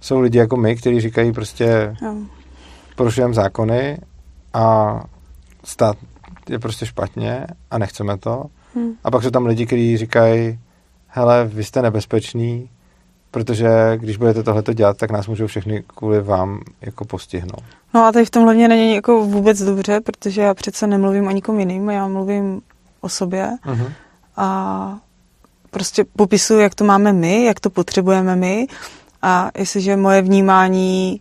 jsou 0.00 0.20
lidi 0.20 0.38
jako 0.38 0.56
my, 0.56 0.76
kteří 0.76 1.00
říkají 1.00 1.32
prostě 1.32 1.96
Jo. 2.02 2.14
porušujeme 2.96 3.34
zákony 3.34 3.98
a 4.54 4.94
stát 5.64 5.96
je 6.48 6.58
prostě 6.58 6.86
špatně 6.86 7.46
a 7.70 7.78
nechceme 7.78 8.18
to. 8.18 8.44
Hm. 8.76 8.90
A 9.04 9.10
pak 9.10 9.22
jsou 9.22 9.30
tam 9.30 9.46
lidi, 9.46 9.66
kteří 9.66 9.96
říkají, 9.96 10.58
hele, 11.10 11.44
vy 11.44 11.64
jste 11.64 11.82
nebezpeční, 11.82 12.68
protože 13.30 13.68
když 13.96 14.16
budete 14.16 14.42
tohleto 14.42 14.72
dělat, 14.72 14.96
tak 14.96 15.10
nás 15.10 15.26
můžou 15.26 15.46
všechny 15.46 15.84
kvůli 15.86 16.22
vám 16.22 16.60
jako 16.80 17.04
postihnout. 17.04 17.64
No 17.94 18.04
a 18.04 18.12
tady 18.12 18.24
v 18.24 18.30
tom 18.30 18.42
hlavně 18.42 18.68
není 18.68 18.94
jako 18.94 19.24
vůbec 19.24 19.62
dobře, 19.62 20.00
protože 20.00 20.40
já 20.40 20.54
přece 20.54 20.86
nemluvím 20.86 21.26
o 21.26 21.30
nikom 21.30 21.60
jiným, 21.60 21.90
já 21.90 22.08
mluvím 22.08 22.60
o 23.00 23.08
sobě 23.08 23.50
Uh-huh. 23.66 23.92
a 24.36 24.98
prostě 25.70 26.04
popisuju, 26.16 26.60
jak 26.60 26.74
to 26.74 26.84
máme 26.84 27.12
my, 27.12 27.44
jak 27.44 27.60
to 27.60 27.70
potřebujeme 27.70 28.36
my 28.36 28.66
a 29.22 29.50
jestliže 29.58 29.96
moje 29.96 30.22
vnímání 30.22 31.20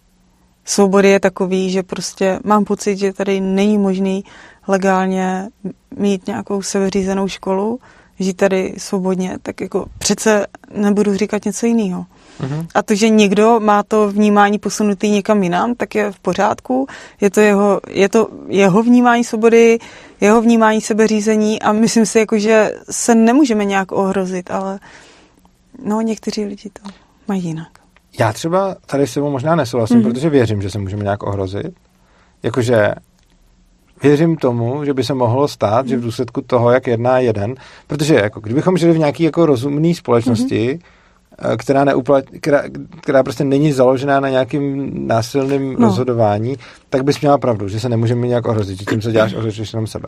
svobody 0.66 1.10
je 1.10 1.20
takový, 1.20 1.72
že 1.72 1.84
prostě 1.84 2.40
mám 2.44 2.66
pocit, 2.66 2.98
že 2.98 3.14
tady 3.14 3.42
není 3.42 3.78
možný 3.78 4.24
legálně 4.68 5.50
mít 5.98 6.28
nějakou 6.28 6.62
sebeřízenou 6.62 7.28
školu, 7.28 7.80
žít 8.20 8.34
tady 8.38 8.74
svobodně, 8.78 9.38
tak 9.42 9.62
jako 9.62 9.86
přece 9.98 10.46
nebudu 10.74 11.16
říkat 11.16 11.46
něco 11.46 11.66
jiného. 11.66 12.06
Uh-huh. 12.42 12.68
A 12.76 12.82
to, 12.82 12.96
že 12.96 13.10
někdo 13.10 13.60
má 13.60 13.84
to 13.84 14.12
vnímání 14.12 14.60
posunutý 14.60 15.10
někam 15.10 15.44
jinam, 15.44 15.76
tak 15.76 15.96
je 15.96 16.12
v 16.12 16.20
pořádku. 16.20 16.88
Je 17.22 17.30
to 17.30 17.40
jeho, 17.40 17.82
je 17.90 18.10
to 18.10 18.28
jeho 18.48 18.84
vnímání 18.84 19.24
svobody, 19.24 19.80
jeho 20.22 20.42
vnímání 20.42 20.82
sebeřízení 20.82 21.62
a 21.62 21.72
myslím 21.72 22.06
si, 22.06 22.20
jako, 22.20 22.40
že 22.40 22.72
se 22.92 23.16
nemůžeme 23.16 23.66
nějak 23.66 23.92
ohrozit, 23.92 24.52
ale 24.52 24.80
no, 25.86 26.02
někteří 26.02 26.46
lidi 26.46 26.70
to 26.84 26.90
mají 27.28 27.44
jinak. 27.44 27.68
Já 28.20 28.34
třeba 28.34 28.76
tady 28.86 29.08
s 29.08 29.12
sebou 29.12 29.32
možná 29.32 29.56
nesouhlasím, 29.56 29.98
Mhm. 29.98 30.06
mm-hmm. 30.06 30.14
protože 30.14 30.30
věřím, 30.30 30.62
že 30.62 30.70
se 30.70 30.80
můžeme 30.80 31.04
nějak 31.04 31.24
ohrozit. 31.24 31.74
Jakože 32.44 32.92
věřím 34.04 34.38
tomu, 34.38 34.86
že 34.86 34.94
by 34.94 35.04
se 35.04 35.14
mohlo 35.14 35.48
stát, 35.48 35.86
mm-hmm. 35.86 35.90
že 35.90 35.98
v 35.98 36.02
důsledku 36.02 36.42
toho, 36.42 36.72
jak 36.72 36.88
jedná 36.88 37.20
jeden, 37.20 37.56
protože 37.88 38.16
jako, 38.16 38.40
kdybychom 38.40 38.78
žili 38.78 38.94
v 38.94 38.98
nějaké 38.98 39.24
jako 39.24 39.46
rozumné 39.46 39.94
společnosti, 39.94 40.80
mm-hmm. 40.80 41.58
která, 41.58 41.84
neuplat, 41.84 42.24
která, 42.42 42.64
která 43.02 43.24
prostě 43.24 43.44
není 43.44 43.72
založená 43.72 44.20
na 44.20 44.30
nějakým 44.30 44.92
násilným 45.08 45.76
No. 45.80 45.88
rozhodování, 45.88 46.56
tak 46.90 47.04
bys 47.04 47.22
měla 47.22 47.38
pravdu, 47.38 47.68
že 47.68 47.80
se 47.80 47.90
nemůžeme 47.90 48.28
nějak 48.28 48.48
ohrozit, 48.48 48.80
že 48.80 48.86
tím, 48.86 49.02
co 49.02 49.12
děláš, 49.12 49.34
ohrožuješ 49.34 49.74
jenom 49.74 49.88
sebe. 49.88 50.08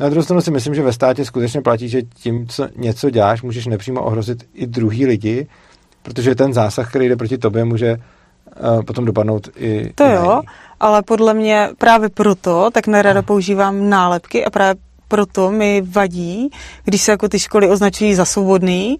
Na 0.00 0.08
druhou 0.08 0.22
stranu 0.22 0.40
si 0.40 0.50
myslím, 0.50 0.74
že 0.74 0.82
ve 0.82 0.92
státě 0.92 1.24
skutečně 1.24 1.60
platí, 1.60 1.88
že 1.88 2.02
tím, 2.02 2.46
co 2.46 2.68
něco 2.76 3.10
děláš, 3.10 3.42
můžeš 3.42 3.66
nepřímo 3.66 4.02
ohrozit 4.02 4.44
i 4.54 4.66
druhý 4.66 5.06
lidi, 5.06 5.46
protože 6.02 6.34
ten 6.34 6.52
zásah, 6.52 6.90
který 6.90 7.08
jde 7.08 7.16
proti 7.16 7.38
tobě, 7.38 7.64
může 7.64 7.96
uh, 7.96 8.82
potom 8.82 9.04
dopadnout 9.04 9.48
i 9.56 9.92
To 9.94 10.04
i 10.04 10.12
jo. 10.12 10.42
Ale 10.80 11.02
podle 11.02 11.34
mě 11.34 11.70
právě 11.78 12.08
proto 12.08 12.70
tak 12.72 12.86
nerada 12.86 13.22
používám 13.22 13.88
nálepky 13.88 14.44
a 14.44 14.50
právě 14.50 14.82
proto 15.08 15.50
mi 15.50 15.82
vadí, 15.86 16.50
když 16.84 17.02
se 17.02 17.10
jako 17.10 17.28
ty 17.28 17.38
školy 17.38 17.70
označují 17.70 18.14
za 18.14 18.24
svobodný, 18.24 18.98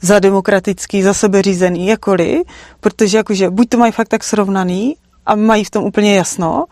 za 0.00 0.18
demokratický, 0.18 1.02
za 1.02 1.14
sebeřízený, 1.14 1.86
jakoliv, 1.86 2.42
protože 2.80 3.16
jakože 3.16 3.50
buď 3.50 3.68
to 3.68 3.78
mají 3.78 3.92
fakt 3.92 4.08
tak 4.08 4.24
srovnaný 4.24 4.96
a 5.26 5.34
mají 5.34 5.64
v 5.64 5.70
tom 5.70 5.84
úplně 5.84 6.16
jasno, 6.16 6.64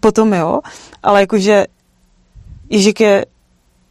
potom 0.00 0.32
jo, 0.32 0.60
ale 1.02 1.20
jakože 1.20 1.66
Ježek 2.70 3.00
je 3.00 3.26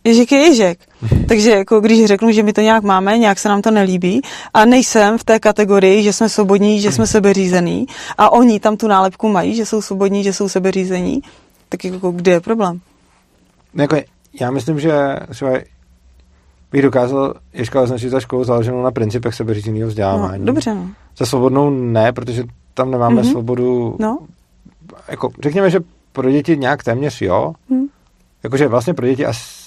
Ježek 0.04 0.32
je 0.32 0.40
Ježek. 0.40 0.80
Takže 1.28 1.52
jako 1.52 1.80
když 1.80 2.06
řeknu, 2.06 2.32
že 2.32 2.44
my 2.44 2.54
to 2.54 2.62
nějak 2.62 2.84
máme, 2.84 3.18
nějak 3.18 3.40
se 3.40 3.50
nám 3.50 3.62
to 3.62 3.72
nelíbí 3.72 4.22
a 4.54 4.66
nejsem 4.66 5.18
v 5.18 5.24
té 5.24 5.40
kategorii, 5.40 6.04
že 6.04 6.14
jsme 6.14 6.30
svobodní, 6.30 6.82
že 6.82 6.92
jsme 6.92 7.08
sebeřízení 7.08 7.86
a 8.18 8.32
oni 8.32 8.60
tam 8.60 8.78
tu 8.78 8.88
nálepku 8.88 9.30
mají, 9.30 9.56
že 9.56 9.66
jsou 9.66 9.82
svobodní, 9.82 10.24
že 10.24 10.34
jsou 10.34 10.50
sebeřízení, 10.50 11.22
tak 11.70 11.86
jako 11.86 12.12
kde 12.12 12.32
je 12.32 12.40
problém? 12.40 12.80
Jako, 13.74 13.98
já 14.40 14.52
myslím, 14.52 14.80
že 14.80 14.94
třeba 15.30 15.52
bych 16.72 16.82
dokázal 16.82 17.34
Ježka 17.54 17.82
označit 17.82 18.10
za 18.10 18.20
školu 18.20 18.44
založenou 18.44 18.84
na 18.84 18.92
principech 18.92 19.36
sebeřízeného 19.36 19.88
vzdělávání. 19.88 20.40
No, 20.40 20.46
dobře, 20.46 20.76
no. 20.76 20.90
Za 21.18 21.26
svobodnou 21.26 21.70
ne, 21.70 22.12
protože 22.14 22.44
tam 22.74 22.92
nemáme 22.92 23.22
mm-hmm. 23.22 23.32
svobodu. 23.32 23.96
No. 24.00 24.20
Jako, 25.08 25.32
řekněme, 25.44 25.70
že 25.70 25.80
pro 26.12 26.32
děti 26.32 26.58
nějak 26.58 26.84
téměř 26.84 27.22
jo. 27.22 27.54
Mm. 27.70 27.86
Jakože 28.44 28.68
vlastně 28.68 28.94
pro 28.94 29.08
děti 29.08 29.26
asi 29.26 29.59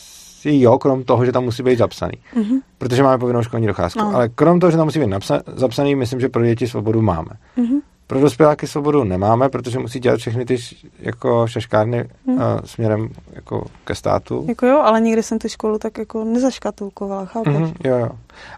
jo, 0.45 0.79
krom 0.79 1.05
toho, 1.05 1.25
že 1.25 1.33
tam 1.33 1.45
musí 1.45 1.63
být 1.63 1.79
zapsaný. 1.79 2.13
Mm-hmm. 2.37 2.61
Protože 2.79 3.03
máme 3.03 3.19
povinnou 3.19 3.43
školní 3.43 3.67
docházku. 3.67 3.99
No. 3.99 4.15
Ale 4.15 4.29
krom 4.29 4.61
toho, 4.61 4.71
že 4.71 4.77
tam 4.77 4.87
musí 4.87 4.99
být 5.01 5.07
napsa- 5.07 5.43
zapsaný, 5.47 5.95
myslím, 5.95 6.21
že 6.21 6.29
pro 6.29 6.45
děti 6.45 6.67
svobodu 6.67 7.03
máme. 7.03 7.31
Mm-hmm. 7.59 7.81
Pro 8.07 8.21
dospěláky 8.21 8.67
svobodu 8.67 9.05
nemáme, 9.05 9.49
protože 9.49 9.79
musí 9.79 10.01
dělat 10.01 10.17
všechny 10.21 10.45
ty 10.45 10.55
š- 10.55 10.77
jako 10.99 11.47
šaškárny 11.47 12.09
Hmm. 12.27 12.37
uh, 12.37 12.43
směrem 12.65 13.09
jako 13.33 13.67
ke 13.85 13.95
státu. 13.95 14.45
Jako 14.49 14.67
jo, 14.67 14.79
ale 14.81 15.01
nikdy 15.01 15.23
jsem 15.23 15.39
tu 15.39 15.49
školu 15.49 15.79
tak 15.79 15.99
jako 15.99 16.25
nezaškatulkovala, 16.25 17.25
chápeš? 17.25 17.55
Mhm, 17.57 17.73
jo, 17.85 17.97
jo. 17.99 18.09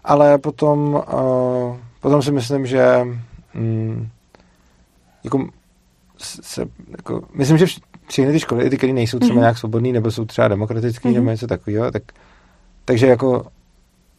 Ale 0.03 0.37
potom, 0.37 0.93
uh, 1.13 1.77
potom 2.01 2.21
si 2.21 2.31
myslím, 2.31 2.65
že 2.65 3.07
mm, 3.53 4.07
jako, 5.23 5.47
se, 6.17 6.65
jako, 6.97 7.21
myslím, 7.33 7.57
že 7.57 7.65
vš- 7.65 7.81
všechny 8.07 8.31
ty 8.31 8.39
školy, 8.39 8.65
i 8.65 8.69
ty, 8.69 8.77
které 8.77 8.93
nejsou 8.93 9.19
třeba 9.19 9.33
Mhm. 9.33 9.41
nějak 9.41 9.57
svobodný, 9.57 9.91
nebo 9.91 10.11
jsou 10.11 10.25
třeba 10.25 10.47
demokratický, 10.47 11.07
Mhm. 11.07 11.15
nebo 11.15 11.29
něco 11.29 11.47
takového, 11.47 11.91
tak, 11.91 12.03
takže 12.85 13.07
jako 13.07 13.45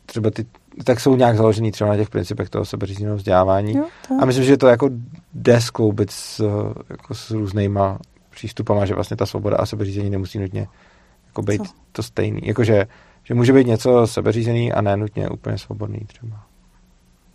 třeba 0.06 0.30
ty, 0.30 0.46
tak 0.84 1.00
jsou 1.00 1.16
nějak 1.16 1.36
založený 1.36 1.72
třeba 1.72 1.90
na 1.90 1.96
těch 1.96 2.10
principech 2.10 2.50
toho 2.50 2.64
sebeřízeného 2.64 3.16
vzdělávání. 3.16 3.74
Jo. 3.76 3.84
A 4.20 4.24
myslím, 4.24 4.44
že 4.44 4.56
to 4.56 4.66
jako 4.66 4.90
jde 5.34 5.60
skloubit 5.60 6.10
s, 6.10 6.44
jako 6.90 7.14
s 7.14 7.30
různýma 7.30 7.98
přístupama, 8.30 8.86
že 8.86 8.94
vlastně 8.94 9.16
ta 9.16 9.26
svoboda 9.26 9.56
a 9.56 9.66
sebeřízení 9.66 10.10
nemusí 10.10 10.38
nutně 10.38 10.66
jako 11.26 11.42
být 11.42 11.62
Co? 11.66 11.72
to 11.92 12.02
stejný. 12.02 12.40
Jakože 12.44 12.86
že 13.24 13.34
může 13.34 13.52
být 13.52 13.66
něco 13.66 14.06
sebeřízený 14.06 14.72
a 14.72 14.80
ne 14.80 14.96
nutně 14.96 15.28
úplně 15.28 15.58
svobodný 15.58 16.00
třeba. 16.06 16.40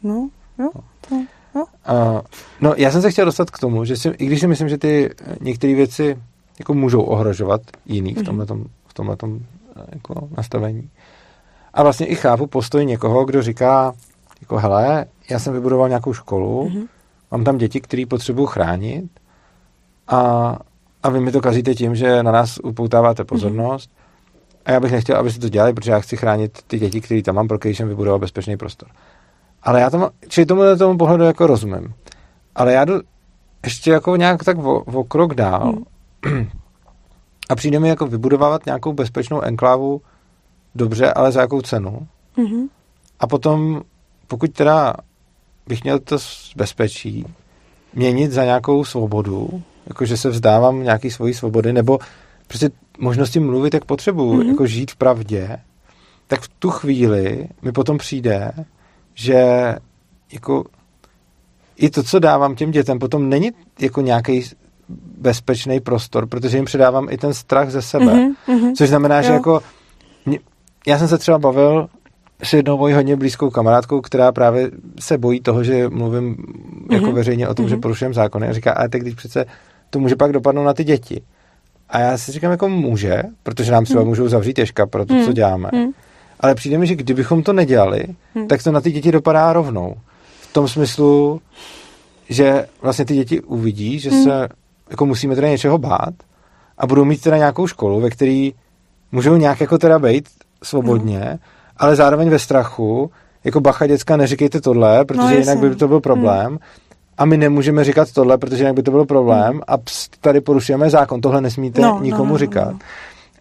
No, 0.03 0.29
jo, 0.59 0.69
to, 1.09 1.15
jo. 1.55 1.65
Uh, 1.89 2.21
no, 2.61 2.73
já 2.77 2.91
jsem 2.91 3.01
se 3.01 3.11
chtěl 3.11 3.25
dostat 3.25 3.51
k 3.51 3.59
tomu, 3.59 3.85
že 3.85 3.95
si, 3.97 4.09
i 4.09 4.25
když 4.25 4.39
si 4.39 4.47
myslím, 4.47 4.69
že 4.69 4.77
ty 4.77 5.09
eh, 5.21 5.35
některé 5.41 5.75
věci 5.75 6.17
jako 6.61 6.73
můžou 6.73 7.01
ohrožovat 7.01 7.61
jiný 7.85 8.13
v 8.13 8.17
Mhm. 8.17 8.25
tomhletom, 8.25 8.65
v 8.87 8.93
tomhletom 8.93 9.39
eh, 9.75 9.81
jako 9.91 10.27
nastavení. 10.37 10.89
A 11.73 11.83
vlastně 11.83 12.05
i 12.05 12.15
chápu 12.15 12.47
postoj 12.47 12.85
někoho, 12.85 13.25
kdo 13.25 13.41
říká, 13.41 13.93
jako 14.41 14.57
hele, 14.57 15.05
já 15.29 15.39
jsem 15.39 15.53
vybudoval 15.53 15.89
nějakou 15.89 16.13
školu, 16.13 16.69
Mhm. 16.69 16.83
mám 17.31 17.43
tam 17.43 17.57
děti, 17.57 17.81
které 17.81 18.03
potřebuji 18.05 18.45
chránit 18.45 19.05
a, 20.07 20.57
a 21.03 21.09
vy 21.09 21.19
mi 21.19 21.31
to 21.31 21.41
kazíte 21.41 21.75
tím, 21.75 21.95
že 21.95 22.23
na 22.23 22.31
nás 22.31 22.57
upoutáváte 22.63 23.23
pozornost 23.23 23.89
a 24.65 24.71
já 24.71 24.79
bych 24.79 24.91
nechtěl, 24.91 25.17
abyste 25.17 25.39
to 25.41 25.49
dělali, 25.49 25.73
protože 25.73 25.91
já 25.91 25.99
chci 25.99 26.17
chránit 26.17 26.59
ty 26.67 26.79
děti, 26.79 27.01
které 27.01 27.21
tam 27.23 27.35
mám, 27.35 27.47
pro 27.47 27.59
které 27.59 27.75
jsem 27.75 27.87
vybudoval 27.87 28.19
bezpečný 28.19 28.57
prostor. 28.57 28.89
Ale 29.63 29.81
já 29.81 29.89
tomu, 29.89 30.07
čili 30.27 30.45
tomu, 30.45 30.61
tomu 30.77 30.97
pohledu 30.97 31.23
jako 31.23 31.47
rozumím. 31.47 31.93
Ale 32.55 32.73
já 32.73 32.85
jdu 32.85 32.93
ještě 33.65 33.91
jako 33.91 34.15
nějak 34.15 34.43
tak 34.43 34.57
o, 34.57 34.79
o 34.79 35.03
krok 35.03 35.33
dál 35.33 35.73
a 37.49 37.55
přijde 37.55 37.79
mi 37.79 37.89
jako 37.89 38.07
vybudovávat 38.07 38.65
nějakou 38.65 38.93
bezpečnou 38.93 39.41
enklávu 39.41 40.01
dobře, 40.75 41.13
ale 41.13 41.31
za 41.31 41.41
jakou 41.41 41.61
cenu. 41.61 42.07
Mhm. 42.37 42.67
A 43.19 43.27
potom, 43.27 43.81
pokud 44.27 44.51
teda 44.51 44.93
bych 45.67 45.83
měl 45.83 45.99
to 45.99 46.19
z 46.19 46.53
bezpečí 46.55 47.25
měnit 47.93 48.31
za 48.31 48.43
nějakou 48.43 48.85
svobodu, 48.85 49.61
jakože 49.87 50.17
se 50.17 50.29
vzdávám 50.29 50.83
nějaký 50.83 51.11
svojí 51.11 51.33
svobody, 51.33 51.73
nebo 51.73 51.99
prostě 52.47 52.69
možnosti 52.99 53.39
mluvit, 53.39 53.73
jak 53.73 53.85
potřebuju, 53.85 54.33
Mhm. 54.33 54.41
mm-hmm. 54.41 54.49
jako 54.49 54.67
žít 54.67 54.91
v 54.91 54.95
pravdě, 54.95 55.57
tak 56.27 56.41
v 56.41 56.47
tu 56.59 56.69
chvíli 56.69 57.47
mi 57.61 57.71
potom 57.71 57.97
přijde, 57.97 58.51
že 59.13 59.75
jako 60.33 60.63
i 61.75 61.89
to, 61.89 62.03
co 62.03 62.19
dávám 62.19 62.55
těm 62.55 62.71
dětem, 62.71 62.99
potom 62.99 63.29
není 63.29 63.51
jako 63.79 64.01
nějaký 64.01 64.43
bezpečný 65.17 65.79
prostor, 65.79 66.27
protože 66.27 66.57
jim 66.57 66.65
předávám 66.65 67.07
i 67.09 67.17
ten 67.17 67.33
strach 67.33 67.69
ze 67.69 67.81
sebe. 67.81 68.05
Mhm, 68.13 68.33
mhm. 68.47 68.73
Což 68.75 68.89
znamená, 68.89 69.21
že 69.21 69.27
Jo. 69.29 69.33
jako 69.33 69.61
mě, 70.25 70.39
já 70.87 70.97
jsem 70.99 71.07
se 71.07 71.17
třeba 71.17 71.37
bavil 71.39 71.87
s 72.43 72.53
jednou 72.53 72.77
mojí 72.77 72.93
hodně 72.93 73.15
blízkou 73.15 73.49
kamarádkou, 73.49 74.01
která 74.01 74.31
právě 74.31 74.71
se 74.99 75.17
bojí 75.17 75.41
toho, 75.41 75.63
že 75.63 75.89
mluvím 75.89 76.37
jako 76.91 77.05
Mhm. 77.05 77.15
veřejně 77.15 77.47
o 77.47 77.53
tom, 77.53 77.69
že 77.69 77.75
Mhm. 77.75 77.81
porušujeme 77.81 78.13
zákony. 78.13 78.47
A 78.47 78.53
říká, 78.53 78.71
ale 78.71 78.89
tak 78.89 79.01
když 79.01 79.13
přece 79.15 79.45
to 79.89 79.99
může 79.99 80.15
pak 80.15 80.31
dopadnout 80.31 80.63
na 80.63 80.73
ty 80.73 80.83
děti. 80.83 81.21
A 81.89 81.99
já 81.99 82.17
si 82.17 82.31
říkám, 82.31 82.51
jako 82.51 82.69
může, 82.69 83.23
protože 83.43 83.71
nám 83.71 83.85
třeba 83.85 83.99
Mhm. 84.01 84.09
můžou 84.09 84.27
zavřít 84.27 84.59
ježka 84.59 84.85
pro 84.85 85.05
to, 85.05 85.13
co 85.13 85.19
Mhm. 85.23 85.33
děláme. 85.33 85.69
Mhm. 85.73 85.91
Ale 86.39 86.55
přijde 86.55 86.77
mi, 86.77 86.87
že 86.87 86.95
kdybychom 86.95 87.43
to 87.43 87.53
nedělali, 87.53 88.03
Mhm. 88.35 88.47
tak 88.47 88.63
to 88.63 88.71
na 88.71 88.81
ty 88.81 88.91
děti 88.91 89.11
dopadá 89.11 89.53
rovnou. 89.53 89.95
V 90.41 90.53
tom 90.53 90.67
smyslu, 90.67 91.41
že 92.29 92.65
vlastně 92.81 93.05
ty 93.05 93.13
děti 93.15 93.41
uvidí, 93.41 93.99
že 93.99 94.09
Mhm. 94.11 94.23
se 94.23 94.47
jako 94.91 95.05
musíme 95.05 95.35
teda 95.35 95.47
něčeho 95.47 95.77
bát 95.77 96.13
a 96.77 96.87
budou 96.87 97.05
mít 97.05 97.21
teda 97.21 97.37
nějakou 97.37 97.67
školu, 97.67 98.01
ve 98.01 98.09
které 98.09 98.49
můžou 99.11 99.35
nějak 99.35 99.61
jako 99.61 99.77
teda 99.77 99.99
být 99.99 100.29
svobodně, 100.63 101.19
Mhm. 101.19 101.37
ale 101.77 101.95
zároveň 101.95 102.29
ve 102.29 102.39
strachu, 102.39 103.11
jako 103.43 103.61
bacha 103.61 103.87
děcka, 103.87 104.17
neříkejte 104.17 104.61
tohle, 104.61 105.05
protože 105.05 105.21
No, 105.21 105.29
jinak 105.29 105.57
by 105.59 105.75
to 105.75 105.87
byl 105.87 105.99
problém. 105.99 106.59
A 107.17 107.25
my 107.25 107.37
nemůžeme 107.37 107.83
říkat 107.83 108.11
tohle, 108.11 108.37
protože 108.37 108.63
jinak 108.63 108.75
by 108.75 108.83
to 108.83 108.91
byl 108.91 109.05
problém 109.05 109.61
a 109.67 109.77
pst, 109.77 110.17
tady 110.21 110.41
porušujeme 110.41 110.89
zákon, 110.89 111.21
tohle 111.21 111.41
nesmíte 111.41 111.81
No, 111.81 111.87
no, 111.89 112.01
nikomu 112.03 112.23
no, 112.25 112.31
no, 112.31 112.37
říkat. 112.37 112.71
no. 112.71 112.79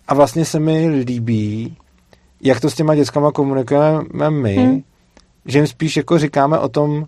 A 0.09 0.15
vlastně 0.15 0.45
se 0.45 0.61
mi 0.61 0.89
líbí, 0.89 1.77
jak 2.43 2.61
to 2.61 2.71
s 2.71 2.75
těma 2.75 2.95
dětskama 2.95 3.33
komunikujeme 3.33 4.31
my, 4.31 4.57
Hmm. 4.57 4.83
že 5.47 5.59
jim 5.59 5.67
spíš 5.67 5.97
jako 5.97 6.19
říkáme 6.19 6.59
o 6.59 6.69
tom, 6.69 7.07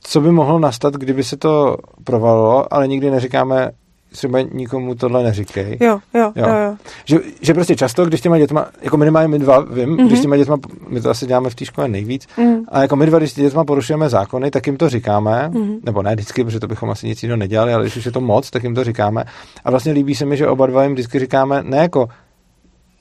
co 0.00 0.20
by 0.20 0.30
mohlo 0.32 0.58
nastat, 0.58 0.94
kdyby 0.94 1.24
se 1.24 1.36
to 1.36 1.76
provalilo, 2.04 2.74
ale 2.74 2.88
nikdy 2.88 3.10
neříkáme 3.10 3.70
třeba 4.12 4.40
nikomu 4.40 4.94
tohle 4.94 5.22
neříkej. 5.22 5.78
Jo, 5.80 5.98
jo, 6.14 6.32
Jo. 6.36 6.46
jo, 6.48 6.54
jo. 6.64 6.76
Že, 7.04 7.18
že 7.40 7.54
prostě 7.54 7.76
často, 7.76 8.06
když 8.06 8.20
těma 8.20 8.38
dětma, 8.38 8.66
jako 8.82 8.96
minimálně 8.96 9.28
my 9.28 9.38
dva, 9.38 9.60
vím, 9.60 9.68
mm-hmm. 9.70 9.96
Mhm. 9.98 10.06
když 10.06 10.20
těma 10.20 10.36
dětma, 10.36 10.56
my 10.88 11.00
to 11.00 11.10
asi 11.10 11.26
děláme 11.26 11.50
v 11.50 11.54
té 11.54 11.64
škole 11.64 11.88
nejvíc, 11.88 12.26
Mm. 12.36 12.64
a 12.68 12.82
jako 12.82 12.96
my 12.96 13.06
dva, 13.06 13.18
když 13.18 13.34
dětma 13.34 13.64
porušujeme 13.64 14.08
zákony, 14.08 14.50
tak 14.50 14.66
jim 14.66 14.76
to 14.76 14.88
říkáme, 14.88 15.48
Mhm. 15.54 15.76
nebo 15.84 16.02
ne 16.02 16.14
vždycky, 16.14 16.44
protože 16.44 16.60
to 16.60 16.66
bychom 16.66 16.90
asi 16.90 17.06
nic 17.06 17.22
jiného 17.22 17.36
nedělali, 17.36 17.74
ale 17.74 17.84
když 17.84 17.96
už 17.96 18.06
je 18.06 18.12
to 18.12 18.20
moc, 18.20 18.50
tak 18.50 18.62
jim 18.62 18.74
to 18.74 18.84
říkáme. 18.84 19.24
A 19.64 19.70
vlastně 19.70 19.92
líbí 19.92 20.14
se 20.14 20.24
mi, 20.24 20.36
že 20.36 20.48
oba 20.48 20.66
dva 20.66 20.82
jim 20.82 20.92
vždycky 20.92 21.18
říkáme, 21.18 21.62
ne 21.62 21.76
jako 21.76 22.08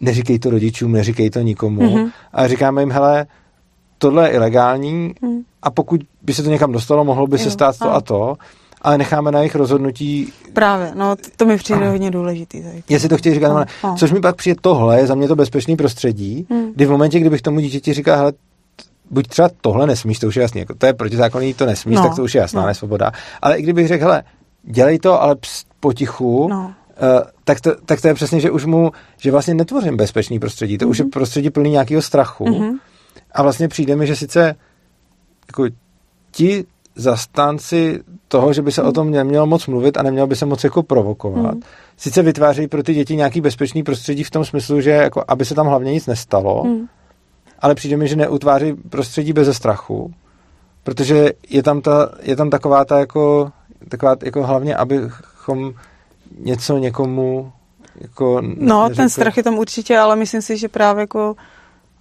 neříkej 0.02 0.40
to 0.40 0.50
rodičům, 0.50 0.92
neříkej 0.92 1.30
to 1.30 1.40
nikomu, 1.42 1.82
Mhm. 1.82 2.10
ale 2.34 2.48
říkáme 2.48 2.82
jim, 2.82 2.92
hele, 2.92 3.26
tohle 4.00 4.30
je 4.30 4.34
ilegální 4.34 5.14
Mm. 5.22 5.40
a 5.64 5.72
pokud 5.72 6.02
by 6.22 6.34
se 6.34 6.44
to 6.44 6.50
někam 6.50 6.72
dostalo, 6.72 7.04
mohlo 7.06 7.28
by 7.28 7.38
se 7.38 7.46
Jo, 7.48 7.52
stát 7.52 7.78
to 7.78 7.86
ano. 7.86 7.94
a 7.96 8.02
to, 8.02 8.36
ale 8.82 8.98
necháme 8.98 9.32
na 9.32 9.40
jejich 9.40 9.56
rozhodnutí, 9.56 10.34
Právě, 10.54 10.92
no 10.96 11.16
to 11.38 11.46
mi 11.46 11.58
přijde 11.58 11.90
hodně 11.90 12.12
důležitý. 12.12 12.64
Tady. 12.64 12.84
jestli 12.90 13.10
to 13.10 13.18
chtějí 13.18 13.36
říkat, 13.36 13.48
nebo 13.48 13.60
ne. 13.60 13.66
No. 13.84 13.96
Což 14.00 14.12
mi 14.12 14.20
pak 14.22 14.36
přijde 14.36 14.56
tohle, 14.62 15.00
je 15.00 15.08
za 15.08 15.16
mě 15.16 15.28
to 15.28 15.36
bezpečný 15.36 15.76
prostředí, 15.76 16.46
Mm. 16.50 16.72
kdy 16.76 16.86
v 16.86 16.90
momentě, 16.92 17.20
kdybych 17.20 17.42
tomu 17.42 17.60
dítěti 17.60 17.94
říkal, 17.94 18.18
hele, 18.18 18.34
buď 19.12 19.28
třeba 19.28 19.50
tohle 19.62 19.88
nesmíš, 19.88 20.20
to 20.20 20.28
už 20.28 20.36
je 20.36 20.42
jasný, 20.42 20.60
jako 20.60 20.76
to 20.76 20.86
je 20.86 20.94
protizákonný, 20.94 21.54
to 21.54 21.66
nesmíš, 21.66 21.96
No, 21.98 22.04
tak 22.04 22.16
to 22.16 22.24
už 22.24 22.36
je 22.36 22.42
jasná 22.42 22.62
no. 22.62 22.68
nesvoboda. 22.68 23.12
Ale 23.42 23.58
i 23.58 23.62
kdybych 23.62 23.88
řekl, 23.88 24.04
hele, 24.04 24.24
dělej 24.64 25.00
to, 25.00 25.22
ale 25.22 25.36
pst, 25.36 25.68
potichu, 25.80 26.48
No. 26.50 26.74
Uh, 27.02 27.22
tak, 27.44 27.62
to, 27.62 27.76
tak 27.86 28.02
to 28.02 28.08
je 28.08 28.14
přesně, 28.14 28.40
že 28.40 28.52
už 28.52 28.66
mu, 28.66 28.92
že 29.18 29.32
vlastně 29.32 29.54
netvořím 29.54 29.98
bezpečný 29.98 30.40
prostředí, 30.40 30.78
to 30.78 30.86
mm-hmm. 30.86 30.90
už 30.90 30.98
je 31.00 31.06
prostředí 31.06 31.50
plný 31.50 31.70
nějakého 31.72 32.02
strachu. 32.02 32.46
Mhm. 32.50 32.78
A 33.32 33.44
vlastně 33.44 33.68
přijde 33.68 33.96
mi, 33.96 34.08
že 34.08 34.16
sice 34.16 34.56
jako 35.48 35.66
ti 36.32 36.66
zastánci 36.96 38.00
toho, 38.28 38.54
že 38.54 38.62
by 38.62 38.72
se 38.72 38.84
o 38.84 38.92
tom 38.92 39.12
nemělo 39.12 39.46
moc 39.46 39.68
mluvit 39.68 39.98
a 39.98 40.04
nemělo 40.04 40.28
by 40.28 40.36
se 40.36 40.46
moc 40.46 40.64
jako 40.64 40.84
provokovat, 40.84 41.52
Mhm. 41.54 41.62
sice 41.98 42.22
vytvářejí 42.22 42.68
pro 42.68 42.84
ty 42.84 42.94
děti 42.94 43.16
nějaký 43.16 43.42
bezpečný 43.42 43.84
prostředí 43.84 44.24
v 44.24 44.32
tom 44.32 44.46
smyslu, 44.46 44.82
že 44.82 44.90
jako 44.90 45.24
aby 45.28 45.46
se 45.46 45.56
tam 45.56 45.68
hlavně 45.68 45.92
nic 45.94 46.08
nestalo, 46.08 46.64
Mm. 46.64 46.88
ale 47.60 47.76
přijde 47.76 47.98
mi, 47.98 48.08
že 48.08 48.16
neutváří 48.16 48.74
prostředí 48.74 49.34
bez 49.34 49.58
strachu, 49.58 50.14
protože 50.84 51.32
je 51.50 51.64
tam, 51.64 51.82
ta, 51.82 52.12
je 52.22 52.36
tam 52.36 52.50
taková 52.50 52.86
ta 52.86 53.00
jako, 53.00 53.52
taková 53.90 54.16
jako 54.24 54.44
hlavně, 54.44 54.76
abychom 54.76 55.74
něco 56.40 56.78
někomu 56.78 57.52
jako 58.02 58.42
No, 58.42 58.82
neřekli. 58.84 58.96
ten 58.96 59.10
strach 59.10 59.38
je 59.38 59.44
tam 59.44 59.58
určitě, 59.58 59.98
ale 59.98 60.16
myslím 60.16 60.42
si, 60.42 60.58
že 60.58 60.68
právě 60.70 61.02
jako 61.02 61.36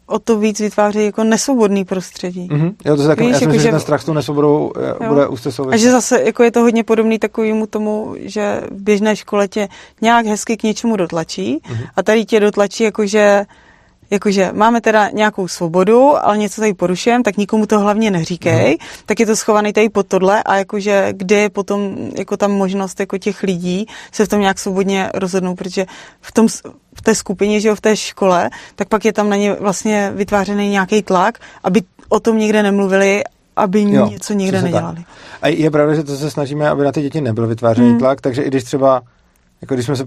o 0.09 0.18
to 0.18 0.38
víc 0.38 0.61
vytváří 0.61 1.04
jako 1.04 1.24
nesvobodný 1.24 1.84
prostředí. 1.84 2.48
Mhm, 2.52 2.70
jo, 2.84 2.96
to 2.96 3.02
se 3.02 3.09
tak, 3.09 3.20
Víš, 3.20 3.30
já 3.30 3.38
si 3.38 3.44
jako 3.44 3.48
myslím, 3.52 3.61
že 3.61 3.66
že- 3.68 3.70
ten 3.70 3.80
strach 3.80 4.02
s 4.02 4.04
tou 4.04 4.12
nesvobodou 4.12 4.72
eh, 4.76 5.04
Jo. 5.04 5.09
bude 5.09 5.26
úzce 5.26 5.52
souviset. 5.52 5.74
A 5.74 5.76
že 5.76 5.90
zase 5.90 6.22
jako 6.22 6.42
je 6.42 6.50
to 6.50 6.61
hodně 6.61 6.84
podobný 6.84 7.18
takovému 7.18 7.66
tomu, 7.66 8.14
že 8.18 8.61
v 8.70 8.82
běžné 8.82 9.16
škole 9.16 9.48
tě 9.48 9.68
nějak 10.00 10.26
hezky 10.26 10.56
k 10.56 10.62
něčemu 10.62 10.96
dotlačí 10.96 11.61
Mhm. 11.70 11.84
a 11.96 12.02
tady 12.02 12.24
tě 12.24 12.40
dotlačí 12.40 12.82
jako, 12.84 13.06
že, 13.06 13.44
jakože 14.11 14.50
máme 14.52 14.80
teda 14.80 15.11
nějakou 15.12 15.48
svobodu, 15.48 16.26
ale 16.26 16.38
něco 16.38 16.61
tady 16.61 16.74
porušujeme, 16.74 17.24
tak 17.24 17.36
nikomu 17.36 17.66
to 17.66 17.78
hlavně 17.78 18.11
neříkej, 18.11 18.70
mm. 18.70 18.86
tak 19.06 19.20
je 19.20 19.26
to 19.26 19.36
schovaný 19.36 19.72
tady 19.72 19.88
pod 19.88 20.06
tohle 20.06 20.42
a 20.42 20.56
jakože 20.56 21.09
kde 21.12 21.36
je 21.36 21.50
potom 21.50 21.96
jako 22.18 22.36
tam 22.36 22.52
možnost 22.52 23.00
jako 23.00 23.18
těch 23.18 23.42
lidí 23.42 23.86
se 24.12 24.24
v 24.24 24.28
tom 24.28 24.40
nějak 24.40 24.59
svobodně 24.59 25.11
rozhodnout, 25.14 25.54
protože 25.54 25.86
v 26.20 26.32
tom 26.32 26.48
v 26.98 27.02
té 27.02 27.14
skupině, 27.14 27.61
že 27.61 27.68
jo, 27.68 27.74
v 27.74 27.80
té 27.80 27.96
škole, 27.96 28.50
tak 28.76 28.88
pak 28.88 29.04
je 29.04 29.12
tam 29.12 29.30
na 29.30 29.36
ně 29.36 29.54
vlastně 29.54 30.12
vytvářený 30.14 30.70
nějaký 30.70 31.02
tlak, 31.02 31.38
aby 31.64 31.82
o 32.09 32.20
tom 32.20 32.38
někde 32.38 32.62
nemluvili, 32.62 33.22
aby 33.56 33.82
jo, 33.82 34.09
něco 34.09 34.32
někde 34.32 34.62
nedělali. 34.62 34.96
Tak. 34.96 35.06
A 35.42 35.48
je 35.48 35.70
pravda, 35.70 35.94
že 35.94 36.04
to 36.04 36.16
se 36.16 36.30
snažíme, 36.30 36.68
aby 36.68 36.84
na 36.84 36.92
ty 36.92 37.02
děti 37.02 37.20
nebyl 37.20 37.46
vytvářený 37.46 37.88
hmm. 37.88 37.98
tlak, 37.98 38.20
takže 38.20 38.42
i 38.42 38.48
když 38.48 38.64
třeba, 38.64 39.02
jako 39.61 39.74
když 39.74 39.86
jsme 39.86 39.96
se, 39.96 40.04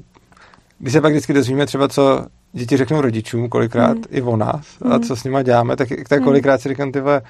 když 0.80 0.94
se 0.94 1.02
pak 1.02 1.12
vždycky 1.12 1.34
dozvíme 1.34 1.66
třeba, 1.66 1.88
co 1.88 2.26
děti 2.54 2.78
řeknou 2.78 3.02
rodičům, 3.02 3.50
kolikrát 3.50 3.94
hmm. 3.94 4.04
i 4.10 4.22
o 4.22 4.38
nás, 4.38 4.66
hmm. 4.82 4.94
a 4.94 5.00
co 5.00 5.16
s 5.16 5.24
nima 5.24 5.44
děláme, 5.44 5.76
tak, 5.76 5.90
tak 5.90 6.20
hmm. 6.20 6.24
kolikrát 6.24 6.62
si 6.62 6.70
říkám, 6.70 6.92
tyhle, 6.92 7.22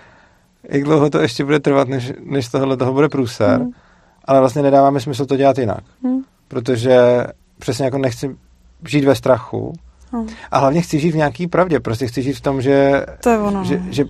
jak 0.70 0.84
dlouho 0.84 1.10
to 1.10 1.20
ještě 1.20 1.46
bude 1.46 1.60
trvat, 1.60 1.88
než, 1.88 2.14
než 2.24 2.50
tohle 2.50 2.78
toho 2.78 2.94
bude 2.94 3.10
průser, 3.10 3.60
hmm. 3.60 3.72
ale 4.26 4.40
vlastně 4.40 4.62
nedáváme 4.62 5.00
smysl 5.00 5.26
to 5.26 5.38
dělat 5.38 5.58
jinak. 5.58 5.84
Hmm. 6.04 6.22
Protože 6.48 7.00
přesně 7.60 7.86
jako 7.86 7.98
nechci 7.98 8.36
žít 8.88 9.06
ve 9.06 9.16
strachu, 9.16 9.74
Hmm. 10.14 10.28
A 10.52 10.60
hlavně 10.60 10.82
chci 10.82 11.00
žít 11.00 11.12
v 11.12 11.16
nějaký 11.16 11.48
pravdě, 11.48 11.80
prostě 11.80 12.08
chci 12.08 12.22
žít 12.22 12.34
v 12.34 12.42
tom, 12.42 12.62
že, 12.62 13.06
to, 13.24 13.30
je 13.30 13.40
ono, 13.40 13.64
že, 13.64 13.80
no. 13.80 13.86
že, 13.92 14.06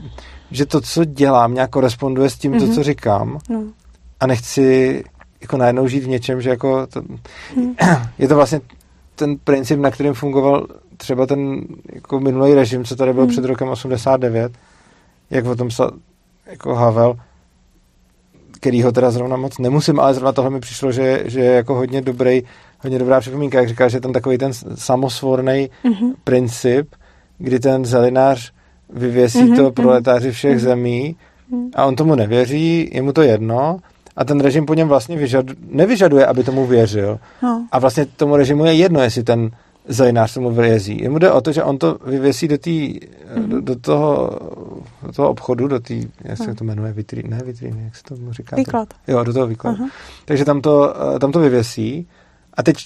že 0.51 0.66
to, 0.66 0.82
co 0.82 1.05
dělám, 1.05 1.53
nějak 1.53 1.70
koresponduje 1.70 2.30
s 2.30 2.38
tím, 2.38 2.51
mm-hmm. 2.51 2.59
to, 2.59 2.66
mhm. 2.66 2.74
co 2.74 2.84
říkám. 2.84 3.39
No. 3.49 3.64
A 4.20 4.28
nechci 4.28 5.03
jako 5.41 5.57
najednou 5.57 5.88
žít 5.88 6.03
v 6.03 6.07
něčem, 6.07 6.41
že 6.41 6.49
jako 6.49 6.88
to, 6.88 7.01
hmm. 7.55 7.76
je 8.20 8.28
to 8.28 8.36
vlastně 8.36 8.62
ten 9.16 9.38
princip, 9.38 9.80
na 9.80 9.91
kterým 9.91 10.14
fungoval 10.14 10.68
třeba 11.02 11.26
ten 11.26 11.62
jako 11.93 12.20
minulý 12.20 12.54
režim, 12.54 12.86
co 12.86 12.95
tady 12.95 13.14
byl 13.14 13.24
hmm. 13.24 13.32
před 13.32 13.45
rokem 13.45 13.68
89, 13.68 14.52
jak 15.30 15.45
o 15.45 15.56
tom 15.56 15.68
psal 15.68 15.91
jako 16.45 16.76
Havel, 16.76 17.16
který 18.52 18.82
ho 18.84 18.91
teda 18.91 19.12
zrovna 19.12 19.38
moc 19.38 19.58
nemusím, 19.58 19.99
ale 19.99 20.14
zrovna 20.14 20.32
tohle 20.32 20.52
mi 20.52 20.60
přišlo, 20.60 20.91
že, 20.91 21.24
že 21.26 21.39
je 21.39 21.52
jako 21.52 21.76
hodně 21.76 22.02
dobrý, 22.02 22.41
hodně 22.80 22.99
dobrá 22.99 23.20
připomínka, 23.20 23.60
jak 23.60 23.70
říká, 23.70 23.88
že 23.88 23.97
je 23.97 24.02
tam 24.02 24.14
takový 24.14 24.38
ten 24.38 24.54
samosvorný 24.76 25.70
mm-hmm. 25.84 26.14
princip, 26.24 26.95
kdy 27.38 27.60
ten 27.60 27.86
zelinář 27.86 28.52
vyvěsí 28.93 29.43
mm-hmm, 29.43 29.56
to 29.56 29.72
proletáři 29.72 30.32
všech 30.32 30.58
mm-hmm. 30.58 30.60
zemí 30.60 31.16
a 31.76 31.86
on 31.86 31.95
tomu 31.95 32.16
nevěří, 32.16 32.89
je 32.93 33.02
mu 33.02 33.14
to 33.14 33.22
jedno 33.22 33.80
a 34.16 34.26
ten 34.26 34.39
režim 34.39 34.66
po 34.66 34.74
něm 34.74 34.88
vlastně 34.88 35.18
vyžad, 35.18 35.45
nevyžaduje, 35.70 36.26
aby 36.26 36.43
tomu 36.43 36.66
věřil. 36.66 37.20
No. 37.43 37.68
A 37.72 37.80
vlastně 37.80 38.06
tomu 38.06 38.36
režimu 38.36 38.66
je 38.66 38.74
jedno, 38.74 39.02
jestli 39.02 39.24
ten 39.24 39.52
zelinář 39.88 40.34
tomu 40.34 40.52
vyjezí. 40.52 41.02
Jemu 41.02 41.20
jde 41.20 41.32
o 41.32 41.42
to, 41.42 41.52
že 41.52 41.64
on 41.64 41.78
to 41.78 41.98
vyvěsí 42.06 42.48
do, 42.48 42.58
tý, 42.58 43.00
mm-hmm. 43.00 43.48
do, 43.48 43.62
do, 43.62 43.76
toho, 43.76 44.40
do 45.04 45.12
toho 45.12 45.30
obchodu, 45.30 45.68
do 45.68 45.80
té, 45.80 45.94
jak 46.22 46.38
se 46.38 46.56
to 46.56 46.64
jmenuje, 46.64 46.94
vitríny, 46.94 47.30
ne 47.30 47.42
vitríny, 47.46 47.84
jak 47.84 47.96
se 47.96 48.04
to 48.04 48.16
říká? 48.32 48.56
Výklad. 48.56 48.90
Jo, 49.08 49.24
do 49.24 49.34
toho 49.34 49.48
výkladu. 49.48 49.84
Uh-huh. 49.84 49.90
Takže 50.26 50.46
tam 50.46 50.62
to, 50.62 50.94
tam 51.20 51.32
to 51.32 51.40
vyvěsí 51.40 52.08
a 52.54 52.64
teď 52.64 52.78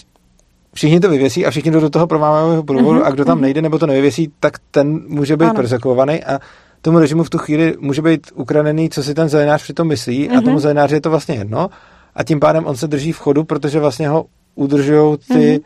všichni 0.74 1.00
to 1.00 1.10
vyvěsí 1.10 1.46
a 1.46 1.52
všichni 1.52 1.72
do 1.72 1.90
toho 1.90 2.08
provámového 2.08 2.64
průvodu 2.64 3.00
uh-huh. 3.00 3.06
a 3.06 3.12
kdo 3.12 3.26
tam 3.26 3.38
uh-huh. 3.38 3.42
nejde 3.42 3.62
nebo 3.62 3.80
to 3.80 3.88
nevyvěsí, 3.88 4.34
tak 4.40 4.54
ten 4.72 5.02
může 5.08 5.38
být 5.38 5.54
persekovaný 5.56 6.24
a 6.24 6.40
tomu 6.82 7.00
režimu 7.00 7.24
v 7.24 7.30
tu 7.30 7.38
chvíli 7.38 7.76
může 7.80 8.02
být 8.02 8.28
ukradený, 8.36 8.90
co 8.90 9.04
si 9.04 9.14
ten 9.14 9.30
zelenář 9.30 9.64
přitom 9.64 9.88
myslí 9.88 10.30
uh-huh. 10.30 10.38
a 10.38 10.42
tomu 10.42 10.60
zelenáři 10.60 10.96
je 10.96 11.02
to 11.02 11.10
vlastně 11.10 11.36
jedno 11.36 11.70
a 12.16 12.24
tím 12.24 12.40
pádem 12.40 12.66
on 12.66 12.76
se 12.76 12.88
drží 12.88 13.12
v 13.12 13.20
chodu, 13.20 13.44
protože 13.44 13.80
vlastně 13.80 14.10
ho 14.10 14.26
udržují 14.56 15.18
ty, 15.18 15.34
uh-huh. 15.34 15.62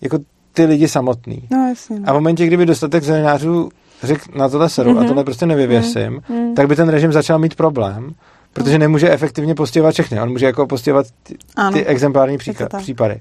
jako 0.00 0.18
ty 0.56 0.64
lidi 0.64 0.88
samotný. 0.88 1.42
No, 1.50 1.68
jasně, 1.68 2.00
no. 2.00 2.08
A 2.08 2.12
v 2.12 2.14
momentě, 2.14 2.46
kdyby 2.46 2.66
dostatek 2.66 3.04
zelenářů 3.04 3.70
řekl 4.02 4.38
na 4.38 4.48
tohle 4.48 4.68
seru 4.68 4.94
uh-huh. 4.94 5.04
a 5.04 5.06
tohle 5.06 5.24
prostě 5.24 5.46
nevyvěsím, 5.46 6.20
uh-huh. 6.30 6.54
tak 6.54 6.68
by 6.68 6.76
ten 6.76 6.88
režim 6.88 7.12
začal 7.12 7.38
mít 7.38 7.54
problém, 7.54 8.10
protože 8.52 8.78
nemůže 8.78 9.10
efektivně 9.10 9.54
postihovat 9.54 9.92
všechny. 9.92 10.20
On 10.20 10.30
může 10.30 10.46
jako 10.46 10.66
postihovat 10.66 11.06
ty, 11.22 11.36
ty 11.72 11.86
exemplární 11.86 12.38
příklad, 12.38 12.70
případy. 12.78 13.20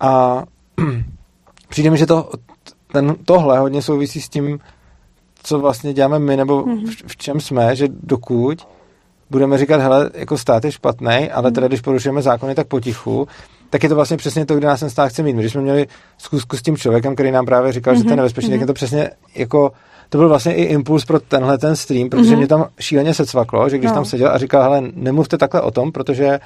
A 0.00 0.42
přijde 1.68 1.90
mi, 1.90 1.98
že 1.98 2.06
to, 2.06 2.30
ten, 2.92 3.14
tohle 3.24 3.58
hodně 3.58 3.82
souvisí 3.82 4.20
s 4.20 4.28
tím, 4.28 4.58
co 5.42 5.58
vlastně 5.58 5.92
děláme 5.92 6.18
my, 6.18 6.36
nebo 6.36 6.62
mm-hmm. 6.62 6.86
v, 6.86 7.04
v 7.06 7.16
čem 7.16 7.40
jsme, 7.40 7.76
že 7.76 7.88
dokud 7.88 8.66
budeme 9.30 9.58
říkat, 9.58 9.80
hele, 9.80 10.10
jako 10.14 10.38
stát 10.38 10.64
je 10.64 10.72
špatný, 10.72 11.30
ale 11.32 11.50
teda 11.50 11.68
když 11.68 11.80
porušujeme 11.80 12.22
zákony, 12.22 12.54
tak 12.54 12.66
potichu, 12.66 13.28
tak 13.72 13.82
je 13.82 13.88
to 13.88 13.94
vlastně 13.94 14.16
přesně 14.16 14.46
to, 14.46 14.56
kde 14.56 14.66
nás 14.66 14.80
ten 14.80 14.90
stát 14.90 15.08
chce 15.08 15.22
mít. 15.22 15.32
My, 15.32 15.42
když 15.42 15.52
jsme 15.52 15.60
měli 15.60 15.86
zkusku 16.18 16.56
s 16.56 16.62
tím 16.62 16.76
člověkem, 16.76 17.14
který 17.14 17.30
nám 17.30 17.46
právě 17.46 17.72
říkal, 17.72 17.94
mm-hmm. 17.94 17.96
že 17.96 18.02
to 18.02 18.08
je 18.08 18.12
mhm. 18.12 18.16
nebezpečné, 18.16 18.48
mm-hmm. 18.48 18.52
tak 18.52 18.60
je 18.60 18.66
to 18.66 18.72
přesně 18.72 19.10
jako 19.34 19.72
to 20.08 20.18
byl 20.18 20.28
vlastně 20.28 20.54
i 20.54 20.62
impuls 20.62 21.04
pro 21.04 21.20
tenhle 21.20 21.58
ten 21.58 21.76
stream, 21.76 22.08
protože 22.08 22.30
mm-hmm. 22.30 22.36
mě 22.36 22.46
tam 22.46 22.68
šíleně 22.80 23.14
secvaklo, 23.14 23.68
že 23.68 23.78
když 23.78 23.90
no. 23.90 23.94
tam 23.94 24.04
seděl 24.04 24.28
a 24.28 24.38
říkal, 24.38 24.62
hele, 24.62 24.82
nemluvte 24.94 25.38
takhle 25.38 25.60
o 25.60 25.70
tom, 25.70 25.92
protože 25.92 26.40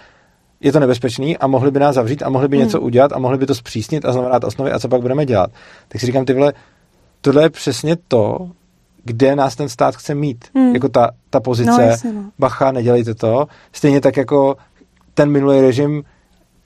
je 0.60 0.72
to 0.72 0.80
nebezpečný 0.80 1.36
a 1.36 1.46
mohli 1.46 1.70
by 1.70 1.80
nás 1.80 1.94
zavřít 1.94 2.22
a 2.22 2.28
mohli 2.28 2.48
by 2.48 2.56
mm. 2.56 2.62
něco 2.62 2.80
udělat 2.80 3.12
a 3.12 3.18
mohli 3.18 3.38
by 3.38 3.46
to 3.46 3.54
zpřísnit 3.54 4.04
a 4.04 4.12
znamenat 4.12 4.44
osnovy 4.44 4.72
a 4.72 4.78
co 4.78 4.88
pak 4.88 5.00
budeme 5.00 5.26
dělat. 5.26 5.50
Tak 5.88 6.00
si 6.00 6.06
říkám, 6.06 6.24
ty 6.24 6.34
vole, 6.34 6.52
tohle 7.20 7.42
je 7.42 7.50
přesně 7.50 7.96
to, 8.08 8.50
kde 9.04 9.36
nás 9.36 9.56
ten 9.56 9.68
stát 9.68 9.96
chce 9.96 10.14
mít. 10.14 10.44
Mm. 10.54 10.74
Jako 10.74 10.88
ta, 10.88 11.10
ta 11.30 11.40
pozice, 11.40 11.70
no, 11.70 11.80
jasně, 11.80 12.12
no. 12.12 12.24
bacha, 12.38 12.72
nedělejte 12.72 13.14
to. 13.14 13.46
Stejně 13.72 14.00
tak 14.00 14.16
jako 14.16 14.56
ten 15.14 15.30
minulý 15.30 15.60
režim, 15.60 16.02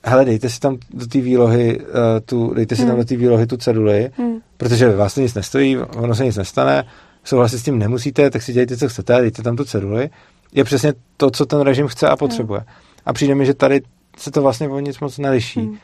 hele, 0.03 0.25
dejte 0.25 0.49
si 0.49 0.59
tam 0.59 0.77
do 0.93 1.07
té 1.07 1.21
výlohy, 1.21 1.79
uh, 1.79 1.85
tu, 2.25 2.53
dejte 2.53 2.75
si 2.75 2.81
mm. 2.81 2.87
tam 2.87 2.97
do 2.97 3.05
té 3.05 3.15
výlohy 3.15 3.47
tu 3.47 3.57
ceduli, 3.57 4.11
mm. 4.17 4.35
protože 4.57 4.95
vás 4.95 5.13
to 5.13 5.21
nic 5.21 5.33
nestojí, 5.33 5.77
ono 5.77 6.15
se 6.15 6.25
nic 6.25 6.35
nestane, 6.35 6.83
souhlasit 7.23 7.59
s 7.59 7.63
tím 7.63 7.79
nemusíte, 7.79 8.29
tak 8.29 8.41
si 8.41 8.53
dělejte, 8.53 8.77
co 8.77 8.89
chcete, 8.89 9.21
dejte 9.21 9.43
tam 9.43 9.55
tu 9.55 9.65
ceduli. 9.65 10.09
Je 10.53 10.63
přesně 10.63 10.93
to, 11.17 11.31
co 11.31 11.45
ten 11.45 11.61
režim 11.61 11.87
chce 11.87 12.07
a 12.07 12.15
potřebuje. 12.15 12.59
Mm. 12.59 12.65
A 13.05 13.13
přijde 13.13 13.35
mi, 13.35 13.45
že 13.45 13.53
tady 13.53 13.81
se 14.17 14.31
to 14.31 14.41
vlastně 14.41 14.69
o 14.69 14.79
nic 14.79 14.99
moc 14.99 15.17
neliší. 15.17 15.59
Hmm. 15.59 15.77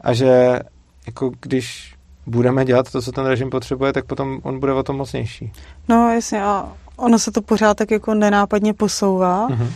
A 0.00 0.12
že 0.12 0.60
jako 1.06 1.32
když 1.40 1.94
budeme 2.26 2.64
dělat 2.64 2.92
to, 2.92 3.02
co 3.02 3.12
ten 3.12 3.26
režim 3.26 3.50
potřebuje, 3.50 3.92
tak 3.92 4.04
potom 4.04 4.40
on 4.42 4.60
bude 4.60 4.72
o 4.72 4.82
tom 4.82 4.96
mocnější. 4.96 5.52
No 5.88 6.14
jasně 6.14 6.42
a 6.42 6.72
ono 6.96 7.18
se 7.18 7.30
to 7.30 7.42
pořád 7.42 7.76
tak 7.76 7.90
jako 7.90 8.14
nenápadně 8.14 8.74
posouvá 8.74 9.48
mm-hmm. 9.48 9.68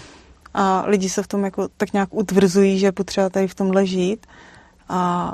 A 0.55 0.85
lidi 0.87 1.09
se 1.09 1.23
v 1.23 1.29
tom 1.29 1.45
jako 1.45 1.69
tak 1.77 1.93
nějak 1.93 2.09
utvrzují, 2.15 2.79
že 2.79 2.87
je 2.87 2.93
potřeba 2.93 3.31
tady 3.31 3.49
v 3.49 3.55
tom 3.55 3.71
ležít 3.71 4.27
a 4.89 5.33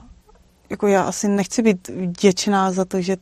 jako 0.70 0.86
já 0.86 1.02
asi 1.02 1.28
nechci 1.28 1.62
být 1.62 1.88
vděčná 1.88 2.72
za 2.72 2.84
to, 2.84 3.00
že 3.00 3.16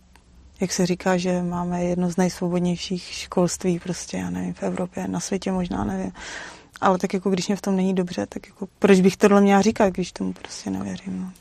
jak 0.60 0.72
se 0.72 0.86
říká, 0.86 1.16
že 1.16 1.42
máme 1.42 1.84
jedno 1.84 2.10
z 2.10 2.16
nejsvobodnějších 2.16 3.02
školství 3.02 3.78
prostě, 3.78 4.16
já 4.16 4.30
nevím, 4.30 4.54
v 4.54 4.62
Evropě, 4.62 5.08
na 5.08 5.20
světě 5.20 5.52
možná, 5.52 5.84
nevím. 5.84 6.12
Ale 6.80 6.98
tak 6.98 7.14
jako 7.14 7.30
když 7.30 7.48
mě 7.48 7.56
v 7.56 7.62
tom 7.62 7.76
není 7.76 7.94
dobře, 7.94 8.26
tak 8.26 8.46
jako 8.46 8.68
proč 8.78 9.00
bych 9.00 9.16
tohle 9.16 9.40
měla 9.40 9.62
říkat, 9.62 9.90
když 9.90 10.12
tomu 10.12 10.32
prostě 10.32 10.70
nevěřím. 10.70 11.20
No. 11.20 11.32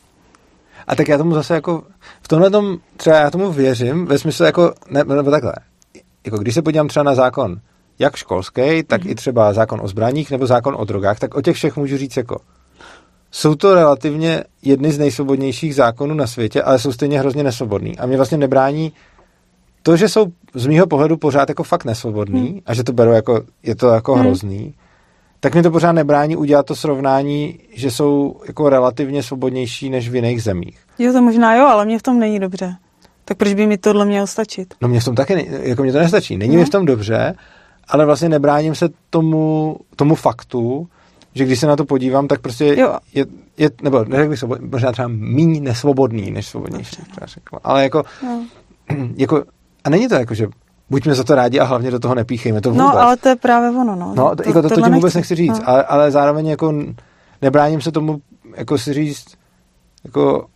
A 0.87 0.95
tak 0.95 1.07
já 1.07 1.17
tomu 1.17 1.33
zase 1.33 1.53
jako, 1.53 1.83
v 2.21 2.27
tomhle 2.27 2.49
tom 2.49 2.77
třeba 2.97 3.15
já 3.15 3.31
tomu 3.31 3.51
věřím, 3.51 4.05
ve 4.05 4.19
smyslu 4.19 4.45
jako, 4.45 4.73
ne, 4.89 5.03
nebo 5.03 5.31
takhle, 5.31 5.53
jako 6.25 6.37
když 6.37 6.53
se 6.53 6.61
podívám 6.61 6.87
třeba 6.87 7.03
na 7.03 7.15
zákon, 7.15 7.61
jak 7.99 8.15
školský, 8.15 8.83
tak 8.87 9.01
mm-hmm. 9.01 9.11
i 9.11 9.15
třeba 9.15 9.53
zákon 9.53 9.79
o 9.83 9.87
zbraních 9.87 10.31
nebo 10.31 10.47
zákon 10.47 10.75
o 10.77 10.85
drogách, 10.85 11.19
tak 11.19 11.35
o 11.35 11.41
těch 11.41 11.55
všech 11.55 11.77
můžu 11.77 11.97
říct 11.97 12.17
jako, 12.17 12.37
jsou 13.31 13.55
to 13.55 13.75
relativně 13.75 14.43
jedny 14.61 14.91
z 14.91 14.99
nejsvobodnějších 14.99 15.75
zákonů 15.75 16.13
na 16.13 16.27
světě, 16.27 16.63
ale 16.63 16.79
jsou 16.79 16.91
stejně 16.91 17.19
hrozně 17.19 17.43
nesvobodný. 17.43 17.97
A 17.97 18.05
mě 18.05 18.17
vlastně 18.17 18.37
nebrání 18.37 18.91
to, 19.83 19.97
že 19.97 20.09
jsou 20.09 20.25
z 20.53 20.67
mýho 20.67 20.87
pohledu 20.87 21.17
pořád 21.17 21.49
jako 21.49 21.63
fakt 21.63 21.85
nesvobodný 21.85 22.47
hmm. 22.47 22.59
a 22.65 22.73
že 22.73 22.83
to 22.83 22.93
beru 22.93 23.11
jako, 23.11 23.41
je 23.63 23.75
to 23.75 23.87
jako 23.87 24.13
hmm. 24.13 24.21
hrozný, 24.21 24.73
tak 25.39 25.55
mi 25.55 25.63
to 25.63 25.71
pořád 25.71 25.91
nebrání 25.91 26.35
udělat 26.35 26.65
to 26.65 26.75
srovnání, 26.75 27.59
že 27.73 27.91
jsou 27.91 28.41
jako 28.47 28.69
relativně 28.69 29.23
svobodnější 29.23 29.89
než 29.89 30.09
v 30.09 30.15
jiných 30.15 30.43
zemích. 30.43 30.79
Jo, 30.99 31.13
to 31.13 31.21
možná 31.21 31.55
jo, 31.55 31.65
ale 31.65 31.85
mě 31.85 31.99
v 31.99 32.03
tom 32.03 32.19
není 32.19 32.39
dobře. 32.39 32.75
Tak 33.25 33.37
proč 33.37 33.53
by 33.53 33.67
mi 33.67 33.77
tohle 33.77 34.05
mělo 34.05 34.27
stačit? 34.27 34.73
No 34.81 34.87
mě 34.87 34.99
v 34.99 35.05
tom 35.05 35.15
taky, 35.15 35.49
jako 35.61 35.83
mě 35.83 35.91
to 35.91 35.99
nestačí. 35.99 36.37
Není 36.37 36.55
no. 36.55 36.59
mi 36.59 36.65
v 36.65 36.69
tom 36.69 36.85
dobře, 36.85 37.35
ale 37.87 38.05
vlastně 38.05 38.29
nebráním 38.29 38.75
se 38.75 38.89
tomu, 39.09 39.77
tomu 39.95 40.15
faktu, 40.15 40.87
že 41.33 41.45
když 41.45 41.59
se 41.59 41.67
na 41.67 41.75
to 41.75 41.85
podívám, 41.85 42.27
tak 42.27 42.41
prostě 42.41 42.75
jo. 42.77 42.97
je, 43.13 43.25
je, 43.57 43.69
nebo 43.81 44.05
neřekl 44.05 44.29
bych 44.29 44.39
svobodný, 44.39 44.69
možná 44.71 44.91
třeba 44.91 45.07
méně 45.07 45.61
nesvobodný 45.61 46.31
než 46.31 46.47
svobodnější. 46.47 46.97
No. 47.53 47.59
Ale 47.63 47.83
jako, 47.83 48.03
no. 48.23 48.45
jako, 49.15 49.43
a 49.83 49.89
není 49.89 50.07
to 50.07 50.15
jako, 50.15 50.33
že 50.33 50.47
buďme 50.89 51.15
za 51.15 51.23
to 51.23 51.35
rádi 51.35 51.59
a 51.59 51.63
hlavně 51.63 51.91
do 51.91 51.99
toho 51.99 52.15
nepíchejme 52.15 52.61
to 52.61 52.69
no, 52.69 52.73
vůbec. 52.73 52.95
No, 52.95 53.01
ale 53.01 53.17
to 53.17 53.29
je 53.29 53.35
právě 53.35 53.69
ono, 53.69 53.95
no. 53.95 54.13
No, 54.15 54.35
to, 54.35 54.43
jako 54.49 54.61
to, 54.61 54.69
to, 54.69 54.75
to 54.75 54.81
tím 54.81 54.93
vůbec 54.93 55.13
nechci 55.13 55.35
říct, 55.35 55.59
no. 55.59 55.69
ale, 55.69 55.83
ale 55.83 56.11
zároveň 56.11 56.47
jako 56.47 56.73
nebráním 57.41 57.81
se 57.81 57.91
tomu, 57.91 58.21
jako 58.55 58.77
si 58.77 58.93
říct, 58.93 59.25
jako 60.03 60.47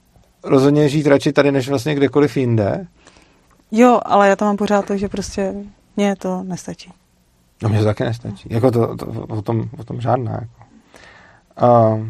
rozhodně 0.43 0.89
žít 0.89 1.07
radši 1.07 1.33
tady, 1.33 1.51
než 1.51 1.69
vlastně 1.69 1.95
kdekoliv 1.95 2.37
jinde. 2.37 2.87
Jo, 3.71 3.99
ale 4.05 4.29
já 4.29 4.35
tam 4.35 4.47
mám 4.47 4.57
pořád 4.57 4.85
to, 4.85 4.97
že 4.97 5.07
prostě 5.07 5.53
mně 5.97 6.15
to 6.15 6.43
nestačí. 6.43 6.91
No 7.63 7.69
mně 7.69 7.79
to 7.79 7.85
taky 7.85 8.03
nestačí. 8.03 8.49
Jako 8.51 8.71
to, 8.71 8.95
to, 8.95 9.05
o, 9.05 9.41
tom, 9.41 9.63
o 9.77 9.83
tom 9.83 10.01
žádná. 10.01 10.31
Jako. 10.31 10.65
Uh, 11.95 12.07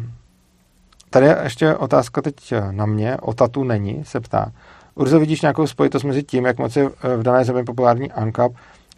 tady 1.10 1.26
je 1.26 1.38
ještě 1.42 1.74
otázka 1.74 2.22
teď 2.22 2.54
na 2.70 2.86
mě. 2.86 3.16
O 3.16 3.34
tatu 3.34 3.64
není, 3.64 4.04
se 4.04 4.20
ptá. 4.20 4.52
Urzo, 4.94 5.20
vidíš 5.20 5.42
nějakou 5.42 5.66
spojitost 5.66 6.04
mezi 6.04 6.22
tím, 6.22 6.44
jak 6.44 6.58
moc 6.58 6.76
je 6.76 6.88
v 7.16 7.22
dané 7.22 7.44
zemi 7.44 7.64
populární 7.64 8.12
ANCAP 8.12 8.52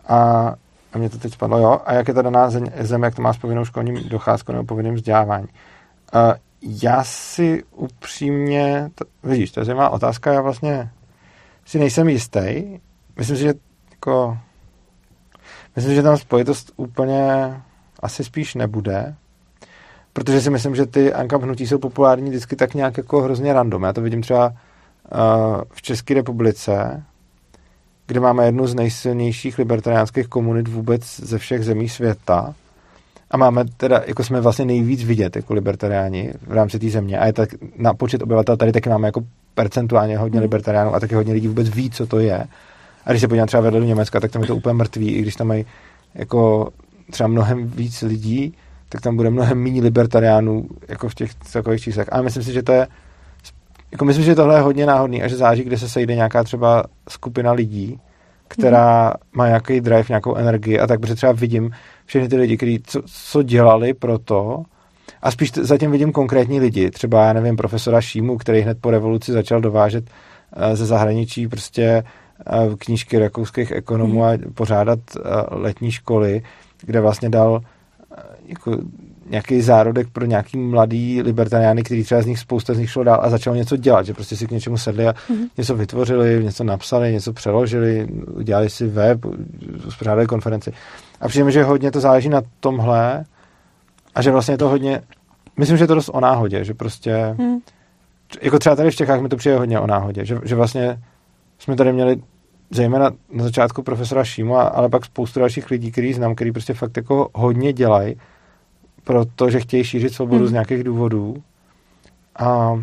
a 0.09 0.53
a 0.95 0.99
mě 0.99 1.11
to 1.11 1.19
teď 1.19 1.33
spadlo, 1.33 1.59
jo, 1.59 1.81
a 1.85 1.93
jak 1.95 2.09
je 2.09 2.15
ta 2.15 2.23
daná 2.23 2.51
země, 2.51 2.73
jak 3.05 3.15
to 3.15 3.23
má 3.23 3.33
s 3.33 3.39
povinnou 3.39 3.65
školním 3.65 4.09
docházkou 4.09 4.53
nebo 4.53 4.65
povinným 4.65 4.95
vzdělávání. 4.95 5.47
Uh, 6.15 6.33
já 6.63 7.05
si 7.05 7.65
upřímně, 7.71 8.91
to, 8.95 9.05
vidíš, 9.23 9.51
to 9.51 9.61
je 9.61 9.65
zajímavá 9.65 9.91
otázka, 9.91 10.33
já 10.33 10.41
vlastně 10.41 10.91
si 11.65 11.79
nejsem 11.79 12.09
jistý. 12.09 12.79
Myslím 13.17 13.37
si, 13.37 13.43
že 13.43 13.55
jako, 13.91 14.39
myslím, 15.77 15.95
že 15.95 16.03
tam 16.03 16.16
spojitost 16.16 16.72
úplně 16.77 17.55
asi 18.01 18.25
spíš 18.25 18.55
nebude, 18.55 19.14
protože 20.12 20.41
si 20.41 20.51
myslím, 20.51 20.75
že 20.75 20.87
ty 20.87 21.12
ANCAP 21.12 21.43
hnutí 21.43 21.66
jsou 21.66 21.79
populární 21.79 22.31
vždycky 22.31 22.57
tak 22.57 22.75
nějak 22.75 22.97
jako 22.97 23.22
hrozně 23.22 23.53
random. 23.53 23.83
Já 23.83 23.93
to 23.93 24.01
vidím 24.01 24.22
třeba 24.22 24.47
uh, 24.49 25.62
v 25.72 25.83
České 25.83 26.14
republice, 26.14 27.03
kde 28.07 28.20
máme 28.20 28.47
jednu 28.47 28.66
z 28.66 28.75
nejsilnějších 28.75 29.59
libertariánských 29.59 30.29
komunit 30.29 30.68
vůbec 30.68 31.20
ze 31.20 31.39
všech 31.39 31.64
zemí 31.64 31.89
světa. 31.89 32.55
A 33.31 33.37
máme 33.37 33.64
teda, 33.77 34.03
jako 34.07 34.25
jsme 34.25 34.41
vlastně 34.41 34.64
nejvíc 34.64 35.05
vidět 35.05 35.37
jako 35.37 35.55
libertariáni 35.55 36.33
v 36.47 36.53
rámci 36.53 36.79
té 36.79 36.91
země. 36.91 37.18
A 37.18 37.27
je 37.27 37.33
tak 37.33 37.49
na 37.79 37.95
počet 37.95 38.22
obyvatel 38.22 38.57
tady 38.57 38.72
taky 38.72 38.89
máme 38.89 39.09
jako 39.09 39.20
percentuálně 39.55 40.18
hodně 40.18 40.39
hmm. 40.39 40.43
libertariánů 40.43 40.95
a 40.95 41.01
taky 41.01 41.14
hodně 41.14 41.33
lidí 41.33 41.49
vůbec 41.49 41.68
ví, 41.68 41.91
co 41.91 42.07
to 42.07 42.18
je. 42.18 42.45
A 43.05 43.11
když 43.11 43.21
se 43.21 43.29
podívám 43.29 43.47
třeba 43.47 43.61
vedle 43.61 43.81
do 43.81 43.87
Německa, 43.87 44.21
tak 44.21 44.31
tam 44.31 44.43
je 44.43 44.49
to 44.49 44.57
úplně 44.57 44.75
mrtvý, 44.75 45.15
i 45.15 45.23
když 45.23 45.37
tam 45.37 45.47
mají 45.47 45.67
jako 46.15 46.69
třeba 47.11 47.29
mnohem 47.29 47.67
víc 47.67 48.03
lidí, 48.03 48.55
tak 48.89 49.01
tam 49.01 49.17
bude 49.17 49.31
mnohem 49.31 49.59
méně 49.59 49.83
libertariánů 49.83 50.67
jako 50.89 51.09
v 51.09 51.15
těch 51.15 51.35
celkových 51.35 51.83
číslech. 51.83 52.09
A 52.13 52.23
myslím 52.23 52.43
si, 52.43 52.53
že 52.53 52.63
to 52.63 52.73
je 52.73 52.87
jako 53.93 54.05
myslím, 54.05 54.25
že 54.25 54.35
tohle 54.35 54.57
je 54.57 54.61
hodně 54.61 54.87
náhodný 54.87 55.23
a 55.23 55.29
že 55.29 55.37
záží, 55.37 55.63
kde 55.63 55.79
se 55.79 55.89
sejde 55.89 56.15
nějaká 56.15 56.45
třeba 56.45 56.85
skupina 57.09 57.53
lidí, 57.53 58.01
která 58.49 59.07
mm. 59.07 59.13
má 59.33 59.47
nějaký 59.47 59.81
drive, 59.81 60.05
nějakou 60.09 60.35
energii 60.35 60.79
a 60.79 60.87
tak, 60.87 61.01
protože 61.01 61.15
třeba 61.15 61.33
vidím 61.33 61.71
všechny 62.07 62.29
ty 62.29 62.37
lidi, 62.37 62.57
kteří 62.57 62.83
co, 62.87 63.03
co 63.07 63.43
dělali 63.43 63.95
pro 63.95 64.19
to 64.19 64.63
a 65.23 65.31
spíš 65.31 65.53
zatím 65.53 65.91
vidím 65.91 66.13
konkrétní 66.13 66.61
lidi, 66.61 66.91
třeba 66.91 67.27
já 67.27 67.33
nevím, 67.33 67.57
profesora 67.57 68.01
Šímu, 68.01 68.39
který 68.39 68.61
hned 68.61 68.79
po 68.81 68.91
revoluci 68.91 69.33
začal 69.33 69.61
dovážet 69.61 70.05
uh, 70.05 70.75
ze 70.75 70.87
zahraničí 70.87 71.49
prostě 71.49 72.05
knížky 72.78 73.18
rakouských 73.18 73.70
ekonomů 73.70 74.24
a 74.24 74.39
pořádat 74.55 74.99
uh, 75.16 75.22
letní 75.51 75.91
školy, 75.91 76.43
kde 76.82 77.01
vlastně 77.01 77.28
dal 77.28 77.53
uh, 77.53 77.61
jako 78.47 78.78
nějaký 79.30 79.62
zárodek 79.62 80.09
pro 80.12 80.24
nějaký 80.24 80.59
mladý 80.59 81.22
libertariány, 81.22 81.82
který 81.82 82.05
třeba 82.05 82.22
z 82.22 82.26
nich 82.26 82.39
spousta 82.39 82.74
z 82.74 82.78
nich 82.78 82.91
šlo 82.91 83.05
dál 83.05 83.20
a 83.22 83.30
začalo 83.30 83.57
něco 83.57 83.76
dělat, 83.76 84.07
že 84.07 84.14
prostě 84.14 84.37
si 84.37 84.47
k 84.47 84.51
něčemu 84.51 84.78
sedli 84.78 85.09
a 85.09 85.12
mm-hmm. 85.12 85.49
něco 85.57 85.76
vytvořili, 85.76 86.45
něco 86.45 86.64
napsali, 86.64 87.12
něco 87.12 87.32
přeložili, 87.32 88.09
udělali 88.26 88.70
si 88.70 88.87
web, 88.87 89.24
uspořádali 89.87 90.26
konferenci. 90.26 90.72
A 91.20 91.28
přijde 91.28 91.51
že 91.51 91.64
hodně 91.64 91.91
to 91.91 92.01
záleží 92.01 92.28
na 92.28 92.43
tomhle 92.61 93.24
a 94.14 94.22
že 94.22 94.30
vlastně 94.30 94.59
to 94.59 94.68
hodně, 94.68 95.03
myslím, 95.57 95.76
že 95.76 95.85
je 95.85 95.89
to 95.89 95.95
dost 95.95 96.11
o 96.12 96.20
náhodě, 96.20 96.64
že 96.64 96.74
prostě, 96.74 97.35
mm. 97.39 97.59
jako 98.43 98.59
třeba 98.59 98.76
tady 98.76 98.91
v 98.91 98.97
Čechách 98.97 99.20
mi 99.20 99.28
to 99.28 99.37
přijde 99.37 99.59
hodně 99.59 99.80
o 99.80 99.87
náhodě, 99.87 100.24
že, 100.24 100.39
že 100.45 100.55
vlastně 100.55 100.99
jsme 101.65 101.77
tady 101.77 101.93
měli 101.93 102.23
zejména 102.71 103.11
na 103.33 103.45
začátku 103.45 103.83
profesora 103.83 104.25
Šíma, 104.25 104.62
ale 104.62 104.89
pak 104.89 105.05
spoustu 105.05 105.41
dalších 105.41 105.71
lidí, 105.71 105.93
který 105.93 106.12
znám, 106.12 106.35
který 106.35 106.53
prostě 106.53 106.75
fakt 106.75 106.97
jako 106.97 107.29
hodně 107.35 107.73
dělají 107.73 108.17
protože 109.05 109.61
chtějí 109.61 109.85
šířit 109.85 110.15
svobodu 110.15 110.41
hmm. 110.41 110.49
z 110.49 110.53
nějakých 110.53 110.85
důvodů. 110.85 111.43
A 112.39 112.81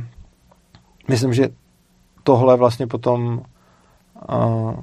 myslím, 1.07 1.33
že 1.33 1.49
tohle 2.23 2.57
vlastně 2.57 2.87
potom 2.87 3.41
uh, 4.29 4.73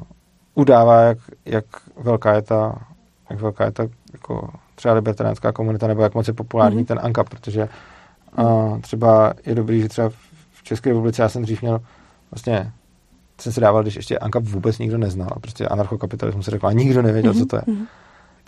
udává, 0.55 1.01
jak, 1.01 1.18
jak 1.46 1.64
velká 1.96 2.34
je 2.34 2.42
ta, 2.42 2.78
jak 3.30 3.40
velká 3.40 3.64
je 3.64 3.72
ta 3.72 3.82
jako 4.12 4.49
třeba 4.74 4.94
libertariánská 4.94 5.53
komunita, 5.53 5.86
nebo 5.86 6.03
jak 6.03 6.14
moc 6.14 6.28
je 6.28 6.34
populární 6.34 6.82
mm-hmm. 6.82 6.86
ten 6.86 7.01
ANCAP, 7.03 7.28
protože 7.28 7.68
uh, 8.38 8.80
třeba 8.80 9.34
je 9.46 9.55
dobrý, 9.55 9.80
že 9.80 9.88
třeba 9.88 10.09
v 10.53 10.62
České 10.62 10.90
republice 10.90 11.22
já 11.22 11.28
jsem 11.28 11.42
dřív 11.42 11.62
měl 11.62 11.80
vlastně 12.30 12.72
jsem 13.41 13.53
si 13.53 13.61
dával, 13.61 13.82
když 13.82 13.97
ještě 13.97 14.18
ANCAP 14.18 14.43
vůbec 14.43 14.78
nikdo 14.78 14.99
neznal, 14.99 15.30
prostě 15.41 15.66
anarchokapitalismus 15.66 16.45
se 16.45 16.51
řekl, 16.51 16.66
a 16.66 16.72
nikdo 16.72 17.03
nevěděl, 17.03 17.32
mm-hmm. 17.32 17.39
co 17.39 17.47
to 17.47 17.57
je. 17.57 17.62
Mm-hmm 17.62 17.86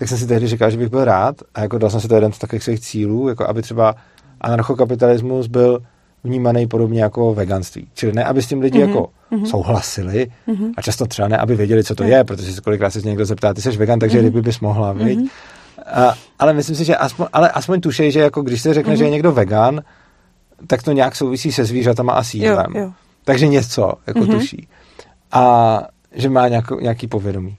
tak 0.00 0.08
jsem 0.08 0.18
si 0.18 0.26
tehdy 0.26 0.46
říkal, 0.46 0.70
že 0.70 0.76
bych 0.76 0.88
byl 0.88 1.04
rád 1.04 1.36
a 1.54 1.60
jako 1.60 1.78
dal 1.78 1.90
jsem 1.90 2.00
si 2.00 2.08
to 2.08 2.14
jeden 2.14 2.32
z 2.32 2.38
takových 2.38 2.62
svých 2.62 2.80
cílů, 2.80 3.28
jako 3.28 3.48
aby 3.48 3.62
třeba 3.62 3.94
anarchokapitalismus 4.40 5.46
byl 5.46 5.82
vnímaný 6.24 6.66
podobně 6.66 7.02
jako 7.02 7.34
veganství. 7.34 7.88
Čili 7.94 8.12
ne, 8.12 8.24
aby 8.24 8.42
s 8.42 8.46
tím 8.46 8.60
lidi 8.60 8.78
mm-hmm. 8.78 8.88
jako 8.88 9.08
mm-hmm. 9.32 9.44
souhlasili 9.44 10.30
mm-hmm. 10.48 10.72
a 10.76 10.82
často 10.82 11.06
třeba 11.06 11.28
ne, 11.28 11.36
aby 11.36 11.56
věděli, 11.56 11.84
co 11.84 11.94
to 11.94 12.04
je, 12.04 12.24
protože 12.24 12.52
se 12.52 12.60
kolikrát 12.60 12.90
se 12.90 13.00
někdo 13.00 13.24
zeptá, 13.24 13.54
ty 13.54 13.62
jsi 13.62 13.70
vegan, 13.70 13.98
takže 13.98 14.18
mm-hmm. 14.18 14.24
ryby 14.24 14.42
bys 14.42 14.60
mohla, 14.60 14.94
mm-hmm. 14.94 15.28
A, 15.92 16.14
ale 16.38 16.52
myslím 16.52 16.76
si, 16.76 16.84
že 16.84 16.96
aspoň, 16.96 17.26
ale 17.32 17.50
aspoň 17.50 17.80
tušej, 17.80 18.12
že 18.12 18.20
jako 18.20 18.42
když 18.42 18.62
se 18.62 18.74
řekne, 18.74 18.94
mm-hmm. 18.94 18.98
že 18.98 19.04
je 19.04 19.10
někdo 19.10 19.32
vegan, 19.32 19.80
tak 20.66 20.82
to 20.82 20.92
nějak 20.92 21.16
souvisí 21.16 21.52
se 21.52 21.64
zvířatama 21.64 22.12
a 22.12 22.22
sídlem. 22.22 22.72
Jo, 22.74 22.82
jo. 22.82 22.92
Takže 23.24 23.46
něco 23.46 23.92
jako 24.06 24.20
mm-hmm. 24.20 24.38
tuší. 24.38 24.68
A 25.32 25.82
že 26.12 26.28
má 26.28 26.48
nějakou, 26.48 26.80
nějaký 26.80 27.06
povědomí. 27.06 27.56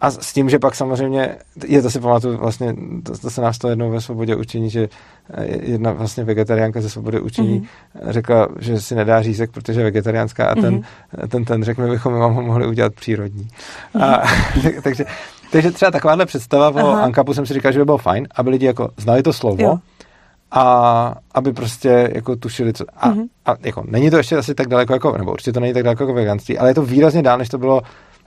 A 0.00 0.10
s 0.10 0.32
tím, 0.32 0.50
že 0.50 0.58
pak 0.58 0.74
samozřejmě, 0.74 1.36
je 1.66 1.82
to 1.82 1.90
si 1.90 2.00
pamatuju, 2.00 2.38
vlastně, 2.38 2.74
to, 3.02 3.18
to 3.18 3.30
se 3.30 3.40
nás 3.40 3.58
to 3.58 3.68
jednou 3.68 3.90
ve 3.90 4.00
svobodě 4.00 4.36
učení, 4.36 4.70
že 4.70 4.88
eh, 5.34 5.46
jedna 5.62 5.92
vlastně 5.92 6.24
vegetariánka 6.24 6.80
ze 6.80 6.90
svobody 6.90 7.20
učení 7.20 7.60
mm-hmm. 7.60 8.10
řekla, 8.10 8.48
že 8.58 8.80
si 8.80 8.94
nedá 8.94 9.22
řízek, 9.22 9.50
protože 9.50 9.80
je 9.80 9.84
vegetariánská 9.84 10.46
a 10.46 10.54
ten, 10.54 10.80
mm-hmm. 10.80 11.28
ten, 11.28 11.44
ten 11.44 11.64
řekl, 11.64 11.82
my 11.82 11.90
bychom 11.90 12.12
ho 12.12 12.42
mohli 12.42 12.66
udělat 12.66 12.94
přírodní. 12.94 13.48
Mm-hmm. 13.94 14.04
A, 14.04 14.22
takže, 14.82 15.04
takže 15.52 15.70
třeba 15.70 15.90
takováhle 15.90 16.26
představa 16.26 16.66
Aha. 16.66 16.90
o 16.90 17.02
Ankapu 17.02 17.34
jsem 17.34 17.46
si 17.46 17.54
říkal, 17.54 17.72
že 17.72 17.78
by 17.78 17.84
bylo 17.84 17.98
fajn, 17.98 18.28
aby 18.34 18.50
lidi 18.50 18.66
jako 18.66 18.90
znali 18.96 19.22
to 19.22 19.32
slovo, 19.32 19.62
jo 19.62 19.78
a 20.50 21.14
aby 21.34 21.52
prostě 21.52 22.10
jako 22.14 22.36
tušili, 22.36 22.72
co... 22.72 22.84
A, 22.96 23.10
mm-hmm. 23.10 23.24
a 23.46 23.54
jako 23.60 23.84
není 23.88 24.10
to 24.10 24.16
ještě 24.16 24.36
asi 24.36 24.54
tak 24.54 24.68
daleko 24.68 24.92
jako, 24.92 25.18
nebo 25.18 25.32
určitě 25.32 25.52
to 25.52 25.60
není 25.60 25.74
tak 25.74 25.82
daleko 25.82 26.02
jako 26.02 26.14
veganství, 26.14 26.58
ale 26.58 26.70
je 26.70 26.74
to 26.74 26.82
výrazně 26.82 27.22
dál, 27.22 27.38
než 27.38 27.48
to 27.48 27.58
bylo 27.58 27.82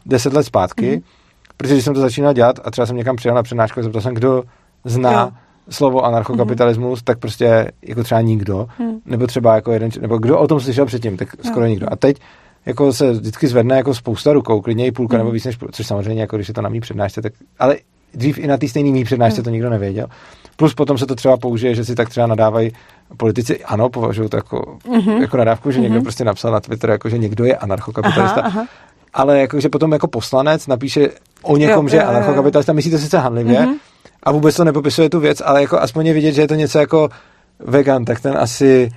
deset 0.05 0.33
let 0.33 0.43
zpátky. 0.43 0.91
Mm-hmm 0.91 1.23
Protože 1.57 1.73
když 1.73 1.85
jsem 1.85 1.93
to 1.93 1.99
začínal 1.99 2.33
dělat 2.33 2.59
a 2.63 2.71
třeba 2.71 2.85
jsem 2.85 2.97
někam 2.97 3.15
přijel 3.15 3.35
na 3.35 3.43
přednášku 3.43 3.79
a 3.79 3.83
zeptal 3.83 4.01
jsem, 4.01 4.13
kdo 4.13 4.43
zná 4.85 5.21
jo. 5.21 5.31
slovo 5.69 6.05
anarchokapitalismus, 6.05 6.99
mm-hmm. 6.99 7.03
tak 7.03 7.19
prostě 7.19 7.71
jako 7.81 8.03
třeba 8.03 8.21
nikdo, 8.21 8.67
mm. 8.79 8.99
nebo 9.05 9.27
třeba 9.27 9.55
jako 9.55 9.71
jeden, 9.71 9.89
nebo 10.01 10.17
kdo 10.17 10.39
o 10.39 10.47
tom 10.47 10.59
slyšel 10.59 10.85
předtím, 10.85 11.17
tak 11.17 11.27
skoro 11.45 11.65
jo. 11.65 11.69
nikdo. 11.69 11.87
A 11.91 11.95
teď 11.95 12.17
jako 12.65 12.93
se 12.93 13.11
vždycky 13.11 13.47
zvedne 13.47 13.77
jako 13.77 13.93
spousta 13.93 14.33
rukou, 14.33 14.61
klidně 14.61 14.87
i 14.87 14.91
půlka 14.91 15.15
mm. 15.15 15.19
nebo 15.19 15.31
víc 15.31 15.45
než 15.45 15.55
půlka, 15.55 15.71
což 15.71 15.87
samozřejmě 15.87 16.21
jako 16.21 16.35
když 16.35 16.47
je 16.47 16.53
to 16.53 16.61
na 16.61 16.69
mý 16.69 16.79
přednášce, 16.79 17.21
tak, 17.21 17.33
ale 17.59 17.77
dřív 18.13 18.37
i 18.37 18.47
na 18.47 18.57
té 18.57 18.67
stejné 18.67 18.91
mý 18.91 19.03
přednášce 19.03 19.41
mm. 19.41 19.43
to 19.43 19.49
nikdo 19.49 19.69
nevěděl. 19.69 20.07
Plus 20.55 20.73
potom 20.73 20.97
se 20.97 21.05
to 21.05 21.15
třeba 21.15 21.37
použije, 21.37 21.75
že 21.75 21.85
si 21.85 21.95
tak 21.95 22.09
třeba 22.09 22.27
nadávají 22.27 22.71
politici, 23.17 23.63
ano, 23.63 23.89
považují 23.89 24.29
to 24.29 24.37
jako, 24.37 24.77
mm-hmm. 24.85 25.21
jako 25.21 25.37
nadávku, 25.37 25.71
že 25.71 25.79
mm-hmm. 25.79 25.81
někdo 25.81 26.01
prostě 26.01 26.23
napsal 26.23 26.51
na 26.51 26.59
Twitter, 26.59 26.89
jako, 26.89 27.09
že 27.09 27.17
někdo 27.17 27.45
je 27.45 27.57
anarchokapitalista. 27.57 28.41
Aha, 28.41 28.61
aha 28.61 28.67
ale 29.13 29.39
jakože 29.39 29.69
potom 29.69 29.91
jako 29.91 30.07
poslanec 30.07 30.67
napíše 30.67 31.09
o 31.41 31.57
někom, 31.57 31.85
jo, 31.85 31.89
že 31.89 31.97
je 31.97 32.03
anarchokapitalista, 32.03 32.73
myslí 32.73 32.91
to 32.91 32.97
sice 32.97 33.17
hanlivě 33.17 33.59
mm-hmm. 33.59 33.75
a 34.23 34.31
vůbec 34.31 34.55
to 34.55 34.63
nepopisuje 34.63 35.09
tu 35.09 35.19
věc, 35.19 35.41
ale 35.45 35.61
jako 35.61 35.79
aspoň 35.79 36.05
je 36.05 36.13
vidět, 36.13 36.31
že 36.31 36.41
je 36.41 36.47
to 36.47 36.55
něco 36.55 36.79
jako 36.79 37.09
vegan, 37.59 38.05
tak 38.05 38.19
ten 38.19 38.37
asi 38.37 38.89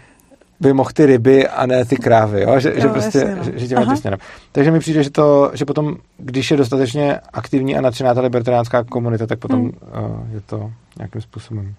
by 0.61 0.72
mohl 0.72 0.90
ty 0.92 1.07
ryby 1.07 1.48
a 1.48 1.66
ne 1.66 1.84
ty 1.84 1.96
krávy, 1.96 2.42
jo? 2.42 2.61
Že, 2.61 2.68
jo, 2.68 2.80
že 2.80 2.88
prostě, 2.88 3.18
jasně, 3.18 3.34
no. 3.36 3.44
že, 3.44 3.59
že 3.59 3.68
tím 3.68 3.78
je 3.78 3.96
směrem. 3.96 4.18
Takže 4.52 4.70
mi 4.70 4.78
přijde, 4.78 5.02
že 5.02 5.11
to, 5.11 5.50
že 5.54 5.64
potom, 5.64 5.96
když 6.18 6.50
je 6.50 6.57
dostatečně 6.57 7.20
aktivní 7.32 7.76
a 7.76 7.80
nadšená 7.80 8.14
ta 8.14 8.20
libertariánská 8.20 8.84
komunita, 8.84 9.26
tak 9.26 9.38
potom 9.38 9.61
hmm. 9.61 9.70
uh, 10.04 10.34
je 10.34 10.40
to 10.40 10.72
nějakým 10.98 11.20
způsobem. 11.20 11.74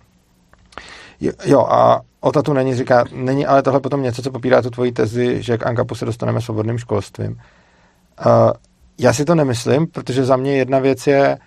Jo, 1.22 1.32
jo 1.46 1.60
a 1.60 2.02
Ota 2.22 2.42
tu 2.42 2.54
není, 2.54 2.76
říká, 2.76 3.04
není 3.14 3.46
ale 3.46 3.64
tohle 3.64 3.80
potom 3.80 4.04
něco, 4.04 4.22
co 4.22 4.32
popírá 4.32 4.62
tu 4.62 4.70
tvoji 4.70 4.92
tezi, 4.92 5.44
že 5.44 5.58
k 5.58 5.66
Ankapu 5.66 5.96
se 5.96 6.06
dostaneme 6.06 6.42
svobodným 6.42 6.78
školstvím. 6.78 7.32
Uh, 7.32 8.52
já 9.00 9.14
si 9.14 9.26
to 9.26 9.36
nemyslím, 9.36 9.88
protože 9.88 10.26
za 10.26 10.36
mě 10.36 10.58
jedna 10.58 10.80
věc 10.80 11.08
je, 11.08 11.38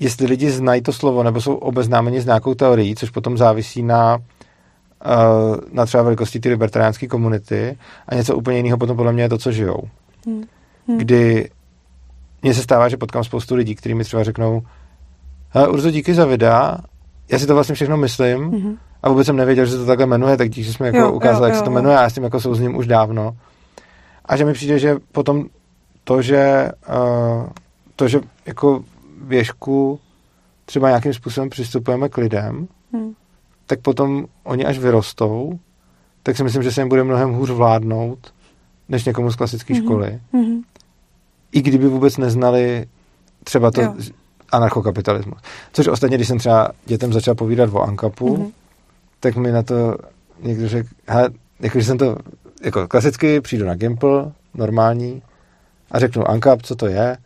jestli 0.00 0.26
lidi 0.26 0.50
znají 0.50 0.82
to 0.82 0.92
slovo 0.92 1.22
nebo 1.22 1.40
jsou 1.40 1.54
obeznámeni 1.54 2.20
s 2.20 2.26
nějakou 2.26 2.54
teorií, 2.54 2.94
což 2.94 3.10
potom 3.10 3.38
závisí 3.38 3.82
na, 3.82 4.18
na 5.72 5.86
třeba 5.86 6.02
velikosti 6.02 6.40
té 6.40 6.48
libertariánské 6.48 7.06
komunity 7.06 7.78
a 8.08 8.14
něco 8.14 8.36
úplně 8.36 8.56
jiného 8.56 8.78
potom 8.78 8.96
podle 8.96 9.12
mě 9.12 9.22
je 9.22 9.28
to, 9.28 9.38
co 9.38 9.52
žijou. 9.52 9.82
Hmm. 10.26 10.42
Hmm. 10.88 10.98
Kdy 10.98 11.50
mně 12.42 12.54
se 12.54 12.62
stává, 12.62 12.88
že 12.88 12.96
potkám 12.96 13.24
spoustu 13.24 13.54
lidí, 13.54 13.74
kteří 13.74 13.94
mi 13.94 14.04
třeba 14.04 14.24
řeknou 14.24 14.62
Urzo, 15.70 15.90
díky 15.90 16.14
za 16.14 16.24
videa, 16.24 16.78
já 17.28 17.38
si 17.38 17.46
to 17.46 17.54
vlastně 17.54 17.74
všechno 17.74 17.96
myslím 17.96 18.50
hmm. 18.50 18.76
a 19.02 19.08
vůbec 19.08 19.26
jsem 19.26 19.36
nevěděl, 19.36 19.64
že 19.64 19.72
se 19.72 19.78
to 19.78 19.86
takhle 19.86 20.06
jmenuje, 20.06 20.36
tak 20.36 20.50
díky, 20.50 20.62
že 20.62 20.72
jsme 20.72 20.86
jako 20.86 21.12
ukázali, 21.12 21.44
jak 21.44 21.54
jo, 21.54 21.58
se 21.58 21.64
to 21.64 21.70
jmenuje 21.70 21.98
a 21.98 22.02
já 22.02 22.10
s 22.10 22.14
tím 22.14 22.24
jako 22.24 22.40
souzním 22.40 22.76
už 22.76 22.86
dávno. 22.86 23.36
A 24.24 24.36
že 24.36 24.44
mi 24.44 24.52
přijde, 24.52 24.78
že 24.78 24.96
potom 25.12 25.44
to, 26.04 26.22
že, 26.22 26.70
uh, 26.88 27.46
to, 27.96 28.08
že 28.08 28.20
jako 28.46 28.84
věšku 29.22 30.00
třeba 30.64 30.88
nějakým 30.88 31.14
způsobem 31.14 31.50
přistupujeme 31.50 32.08
k 32.08 32.16
lidem, 32.16 32.68
hmm. 32.92 33.12
Tak 33.70 33.80
potom 33.80 34.26
oni 34.44 34.64
až 34.66 34.78
vyrostou, 34.78 35.58
tak 36.22 36.36
si 36.36 36.44
myslím, 36.44 36.62
že 36.62 36.72
se 36.72 36.80
jim 36.80 36.88
bude 36.88 37.04
mnohem 37.04 37.32
hůř 37.32 37.50
vládnout, 37.50 38.34
než 38.88 39.04
někomu 39.04 39.30
z 39.30 39.36
klasické 39.36 39.74
Mhm. 39.74 39.82
školy. 39.82 40.20
Mhm. 40.32 40.60
I 41.52 41.62
kdyby 41.62 41.88
vůbec 41.88 42.16
neznali 42.16 42.86
třeba 43.44 43.70
to 43.70 43.80
Jo. 43.82 43.94
anarchokapitalismus. 44.52 45.38
Což 45.72 45.86
ostatně, 45.88 46.16
když 46.16 46.28
jsem 46.28 46.38
třeba 46.38 46.68
dětem 46.86 47.12
začal 47.12 47.34
povídat 47.34 47.70
o 47.72 47.80
Ankapu, 47.82 48.36
Mhm. 48.36 48.50
tak 49.20 49.36
mi 49.36 49.52
na 49.52 49.62
to 49.62 49.96
někdo 50.42 50.68
řekl, 50.68 50.88
hele, 51.08 51.28
jakože 51.60 51.84
jsem 51.84 51.98
to, 51.98 52.16
jako 52.62 52.88
klasicky 52.88 53.40
přijdu 53.40 53.66
na 53.66 53.74
Gimple, 53.74 54.32
normální, 54.54 55.22
a 55.90 55.98
řeknu 55.98 56.30
Ankap, 56.30 56.62
co 56.62 56.74
to 56.76 56.86
je, 56.86 57.16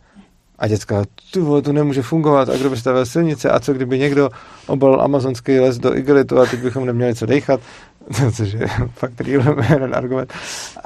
a 0.59 0.67
děcka, 0.67 1.03
ty 1.33 1.39
vole, 1.39 1.61
to 1.61 1.73
nemůže 1.73 2.01
fungovat, 2.01 2.49
a 2.49 2.57
kdo 2.57 2.69
by 2.69 2.77
stavil 2.77 3.05
silnice, 3.05 3.49
a 3.49 3.59
co 3.59 3.73
kdyby 3.73 3.99
někdo 3.99 4.29
obal 4.67 5.01
amazonský 5.01 5.59
les 5.59 5.77
do 5.77 5.97
igelitu 5.97 6.39
a 6.39 6.45
teď 6.45 6.59
bychom 6.59 6.85
neměli 6.85 7.15
co 7.15 7.25
dejchat, 7.25 7.59
což 8.35 8.53
je 8.53 8.67
fakt 8.93 9.19
jeden 9.69 9.95
argument. 9.95 10.33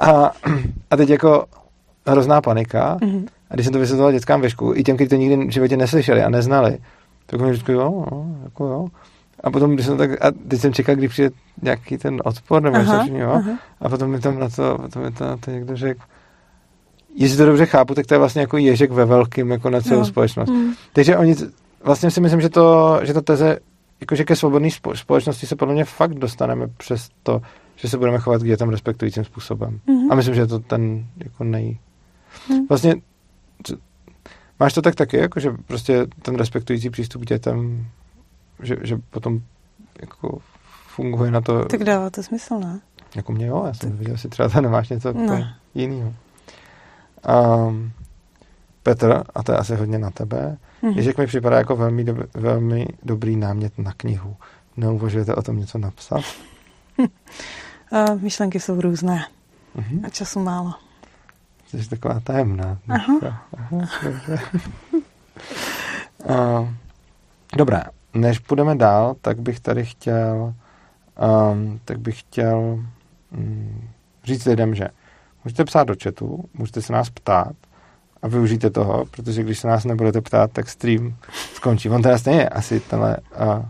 A, 0.00 0.32
a 0.90 0.96
teď 0.96 1.08
jako 1.08 1.44
hrozná 2.06 2.40
panika, 2.40 2.98
Mhm. 3.02 3.26
a 3.50 3.54
když 3.54 3.66
jsem 3.66 3.72
to 3.72 3.78
vysvětloval 3.78 4.12
dětskám 4.12 4.40
ve 4.40 4.50
školu, 4.50 4.74
i 4.76 4.82
těm, 4.82 4.96
kteří 4.96 5.08
to 5.08 5.16
nikdy 5.16 5.46
v 5.46 5.50
životě 5.50 5.76
neslyšeli 5.76 6.22
a 6.22 6.28
neznali, 6.30 6.78
tak 7.26 7.40
mi 7.40 7.50
vždycky, 7.50 7.72
jo, 7.72 8.04
jo, 8.12 8.24
jako 8.44 8.64
jo. 8.64 8.86
A 9.44 9.50
potom, 9.50 9.74
když 9.74 9.86
jsem 9.86 9.98
tak, 9.98 10.10
a 10.24 10.30
teď 10.48 10.60
jsem 10.60 10.72
čekal, 10.72 10.94
kdy 10.96 11.08
přijde 11.08 11.30
nějaký 11.62 11.98
ten 11.98 12.20
odpor, 12.24 12.62
nebo 12.62 12.76
Aha, 12.76 13.02
něco, 13.04 13.16
jo. 13.16 13.30
aha. 13.30 13.58
A 13.80 13.88
potom 13.88 14.10
mi 14.10 14.20
tam 14.20 14.38
na 14.38 14.48
to, 14.48 14.78
potom 14.82 15.02
mi 15.02 15.10
to, 15.10 15.24
na 15.24 15.36
to 15.36 15.50
někdo 15.50 15.76
řekl, 15.76 16.00
jestli 17.14 17.36
to 17.36 17.46
dobře 17.46 17.66
chápu, 17.66 17.94
tak 17.94 18.06
to 18.06 18.14
je 18.14 18.18
vlastně 18.18 18.40
jako 18.40 18.56
ježek 18.58 18.90
ve 18.90 19.04
velkým, 19.04 19.50
jako 19.50 19.70
na 19.70 19.80
celou 19.80 19.98
Jo. 20.00 20.04
společnost. 20.04 20.48
Mhm. 20.50 20.72
Takže 20.92 21.16
oni, 21.16 21.36
vlastně 21.84 22.10
si 22.10 22.20
myslím, 22.20 22.40
že 22.40 22.48
to, 22.48 22.98
že 23.02 23.14
to 23.14 23.22
teze, 23.22 23.58
jakože 24.00 24.24
ke 24.24 24.36
svobodné 24.36 24.68
spo- 24.68 24.94
společnosti 24.94 25.46
se 25.46 25.56
podle 25.56 25.74
mě 25.74 25.84
fakt 25.84 26.14
dostaneme 26.14 26.66
přes 26.76 27.08
to, 27.22 27.42
že 27.76 27.88
se 27.88 27.98
budeme 27.98 28.18
chovat 28.18 28.42
k 28.42 28.46
dětem 28.46 28.68
respektujícím 28.68 29.24
způsobem. 29.24 29.80
Mhm. 29.86 30.12
A 30.12 30.14
myslím, 30.14 30.34
že 30.34 30.40
je 30.40 30.46
to 30.46 30.58
ten 30.58 31.06
jako 31.16 31.44
nej... 31.44 31.78
Mhm. 32.50 32.66
Vlastně 32.68 32.94
co- 33.62 33.76
máš 34.60 34.72
to 34.72 34.82
tak 34.82 34.94
taky, 34.94 35.16
jako 35.16 35.40
že 35.40 35.50
prostě 35.66 36.06
ten 36.22 36.34
respektující 36.34 36.90
přístup 36.90 37.22
k 37.22 37.26
dětem, 37.26 37.86
že, 38.62 38.76
že 38.82 38.98
potom 39.10 39.40
jako 40.00 40.38
funguje 40.94 41.30
na 41.30 41.40
to, 41.40 41.64
Tak 41.64 41.84
dává 41.84 42.10
to 42.10 42.22
smysl, 42.22 42.58
ne? 42.58 42.80
jako 43.14 43.32
mě 43.32 43.46
jo, 43.46 43.62
já 43.66 43.74
jsem 43.74 43.96
viděl, 43.96 44.16
že 44.16 44.28
třeba 44.28 44.48
tam 44.48 44.62
nemáš 44.62 44.88
něco 44.88 45.12
úplně 45.12 45.46
jiného. 45.74 46.12
Um, 47.28 47.92
Petr, 48.82 49.22
a 49.34 49.42
to 49.42 49.52
je 49.52 49.58
asi 49.58 49.74
hodně 49.76 49.98
na 49.98 50.10
tebe, 50.10 50.56
Mhm. 50.82 50.92
Ježek 50.92 51.18
mi 51.18 51.26
připadá 51.26 51.58
jako 51.58 51.76
velmi, 51.76 52.04
dob- 52.04 52.26
velmi 52.34 52.86
dobrý 53.02 53.36
námět 53.36 53.78
na 53.78 53.92
knihu. 53.96 54.36
Neuvažujete 54.76 55.34
o 55.34 55.42
tom 55.42 55.58
něco 55.58 55.78
napsat? 55.78 56.20
A 57.92 58.14
myšlenky 58.20 58.60
jsou 58.60 58.80
různé 58.80 59.24
Mhm. 59.74 60.04
a 60.04 60.08
času 60.08 60.40
málo. 60.40 60.74
Jsi 61.66 61.88
taková 61.90 62.20
tajemná. 62.20 62.78
Aha. 62.88 63.18
Aha 63.58 63.88
dobře. 64.04 64.38
uh, 66.24 66.68
dobré, 67.56 67.82
než 68.14 68.38
půjdeme 68.38 68.74
dál, 68.74 69.16
tak 69.20 69.40
bych 69.40 69.60
tady 69.60 69.84
chtěl 69.84 70.54
um, 71.52 71.80
tak 71.84 71.98
bych 71.98 72.20
chtěl 72.20 72.58
um, 73.32 73.88
říct 74.24 74.44
lidem, 74.44 74.74
že 74.74 74.88
můžete 75.44 75.64
psát 75.64 75.84
do 75.84 75.94
chatu, 76.02 76.44
můžete 76.54 76.82
se 76.82 76.92
nás 76.92 77.10
ptát 77.10 77.52
a 78.22 78.28
využijte 78.28 78.70
toho, 78.70 79.04
protože 79.10 79.42
když 79.42 79.58
se 79.58 79.68
nás 79.68 79.84
nebudete 79.84 80.20
ptát, 80.20 80.52
tak 80.52 80.68
stream 80.68 81.14
skončí. 81.54 81.90
On 81.90 82.02
teda 82.02 82.18
stejně 82.18 82.48
asi 82.48 82.80
tenhle 82.80 83.16
uh, 83.16 83.64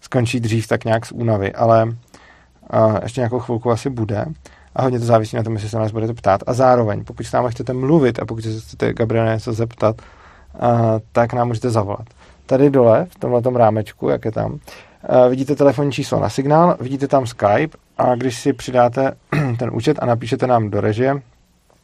skončí 0.00 0.40
dřív 0.40 0.68
tak 0.68 0.84
nějak 0.84 1.06
z 1.06 1.12
únavy, 1.12 1.52
ale 1.52 1.84
uh, 1.84 2.98
ještě 3.02 3.20
nějakou 3.20 3.38
chvilku 3.38 3.70
asi 3.70 3.90
bude 3.90 4.24
a 4.74 4.82
hodně 4.82 4.98
to 4.98 5.04
závisí 5.04 5.36
na 5.36 5.42
tom, 5.42 5.52
jestli 5.52 5.68
se 5.68 5.78
nás 5.78 5.92
budete 5.92 6.14
ptát. 6.14 6.40
A 6.46 6.52
zároveň, 6.52 7.04
pokud 7.04 7.26
s 7.26 7.32
námi 7.32 7.50
chcete 7.50 7.72
mluvit 7.72 8.18
a 8.18 8.24
pokud 8.24 8.44
se 8.44 8.60
chcete 8.60 8.94
Gabriela 8.94 9.34
něco 9.34 9.52
zeptat, 9.52 9.96
uh, 10.54 10.60
tak 11.12 11.32
nám 11.32 11.48
můžete 11.48 11.70
zavolat. 11.70 12.06
Tady 12.46 12.70
dole, 12.70 13.06
v 13.10 13.18
tomhle 13.18 13.42
rámečku, 13.54 14.08
jak 14.08 14.24
je 14.24 14.32
tam, 14.32 14.52
uh, 14.52 14.58
vidíte 15.30 15.56
telefonní 15.56 15.92
číslo 15.92 16.20
na 16.20 16.28
signál, 16.28 16.76
vidíte 16.80 17.08
tam 17.08 17.26
Skype 17.26 17.78
a 17.98 18.14
když 18.14 18.40
si 18.40 18.52
přidáte 18.52 19.12
ten 19.58 19.70
účet 19.72 19.98
a 20.02 20.06
napíšete 20.06 20.46
nám 20.46 20.70
do 20.70 20.80
režie, 20.80 21.22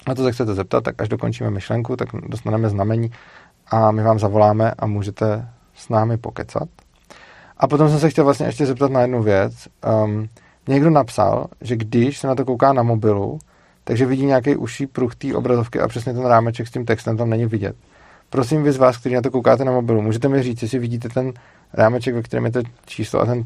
na 0.09 0.15
to 0.15 0.25
se 0.25 0.33
chcete 0.33 0.55
zeptat, 0.55 0.85
tak 0.85 1.03
až 1.03 1.09
dokončíme 1.09 1.51
myšlenku, 1.51 1.97
tak 1.97 2.09
dostaneme 2.29 2.69
znamení 2.69 3.11
a 3.67 3.91
my 3.91 4.03
vám 4.03 4.19
zavoláme 4.19 4.73
a 4.79 4.87
můžete 4.87 5.49
s 5.75 5.89
námi 5.89 6.17
pokecat. 6.17 6.69
A 7.57 7.69
potom 7.69 7.89
jsem 7.89 7.99
se 7.99 8.11
chtěl 8.11 8.25
vlastně 8.25 8.47
ještě 8.47 8.67
zeptat 8.67 8.91
na 8.91 9.01
jednu 9.01 9.23
věc. 9.23 9.69
Um, 10.05 10.29
někdo 10.69 10.91
napsal, 10.91 11.47
že 11.61 11.77
když 11.77 12.19
se 12.19 12.27
na 12.27 12.35
to 12.35 12.45
kouká 12.45 12.73
na 12.73 12.83
mobilu, 12.83 13.39
takže 13.85 14.07
vidí 14.07 14.27
nějaký 14.27 14.57
uší 14.57 14.87
pruh 14.87 15.15
té 15.15 15.35
obrazovky 15.35 15.81
a 15.81 15.89
přesně 15.89 16.15
ten 16.15 16.27
rámeček 16.27 16.69
s 16.69 16.71
tím 16.71 16.85
textem 16.85 17.17
tam 17.17 17.31
není 17.31 17.47
vidět. 17.47 17.77
Prosím 18.31 18.63
vy 18.63 18.73
z 18.73 18.77
vás, 18.77 18.97
kteří 18.97 19.15
na 19.15 19.23
to 19.23 19.31
koukáte 19.31 19.65
na 19.65 19.73
mobilu, 19.73 20.03
můžete 20.03 20.29
mi 20.29 20.43
říct, 20.43 20.63
jestli 20.63 20.79
vidíte 20.79 21.09
ten 21.09 21.33
rámeček, 21.73 22.15
ve 22.15 22.23
kterém 22.23 22.45
je 22.45 22.51
to 22.51 22.61
číslo 22.87 23.21
a 23.21 23.27
ten 23.27 23.45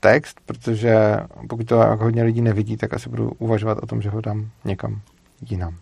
text, 0.00 0.40
protože 0.46 1.16
pokud 1.48 1.66
to 1.66 1.80
jako 1.80 2.04
hodně 2.04 2.22
lidí 2.22 2.40
nevidí, 2.40 2.76
tak 2.76 2.94
asi 2.94 3.08
budu 3.08 3.32
uvažovat 3.38 3.78
o 3.82 3.86
tom, 3.86 4.02
že 4.02 4.10
ho 4.10 4.20
dám 4.20 4.50
někam 4.64 5.00
jinam. 5.50 5.76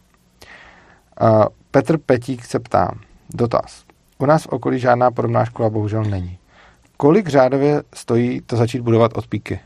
Uh, 1.23 1.45
Petr 1.71 1.99
Petík 1.99 2.45
se 2.45 2.59
ptá, 2.59 2.91
dotaz. 3.31 3.85
U 4.19 4.27
nás 4.27 4.43
v 4.43 4.47
okolí 4.47 4.79
žádná 4.79 5.11
podobná 5.11 5.45
škola 5.45 5.71
bohužel 5.71 6.05
není. 6.05 6.39
Kolik 6.97 7.29
řádově 7.29 7.83
stojí 7.95 8.41
to 8.41 8.57
začít 8.57 8.81
budovat 8.81 9.13
od 9.15 9.27
píky? 9.27 9.61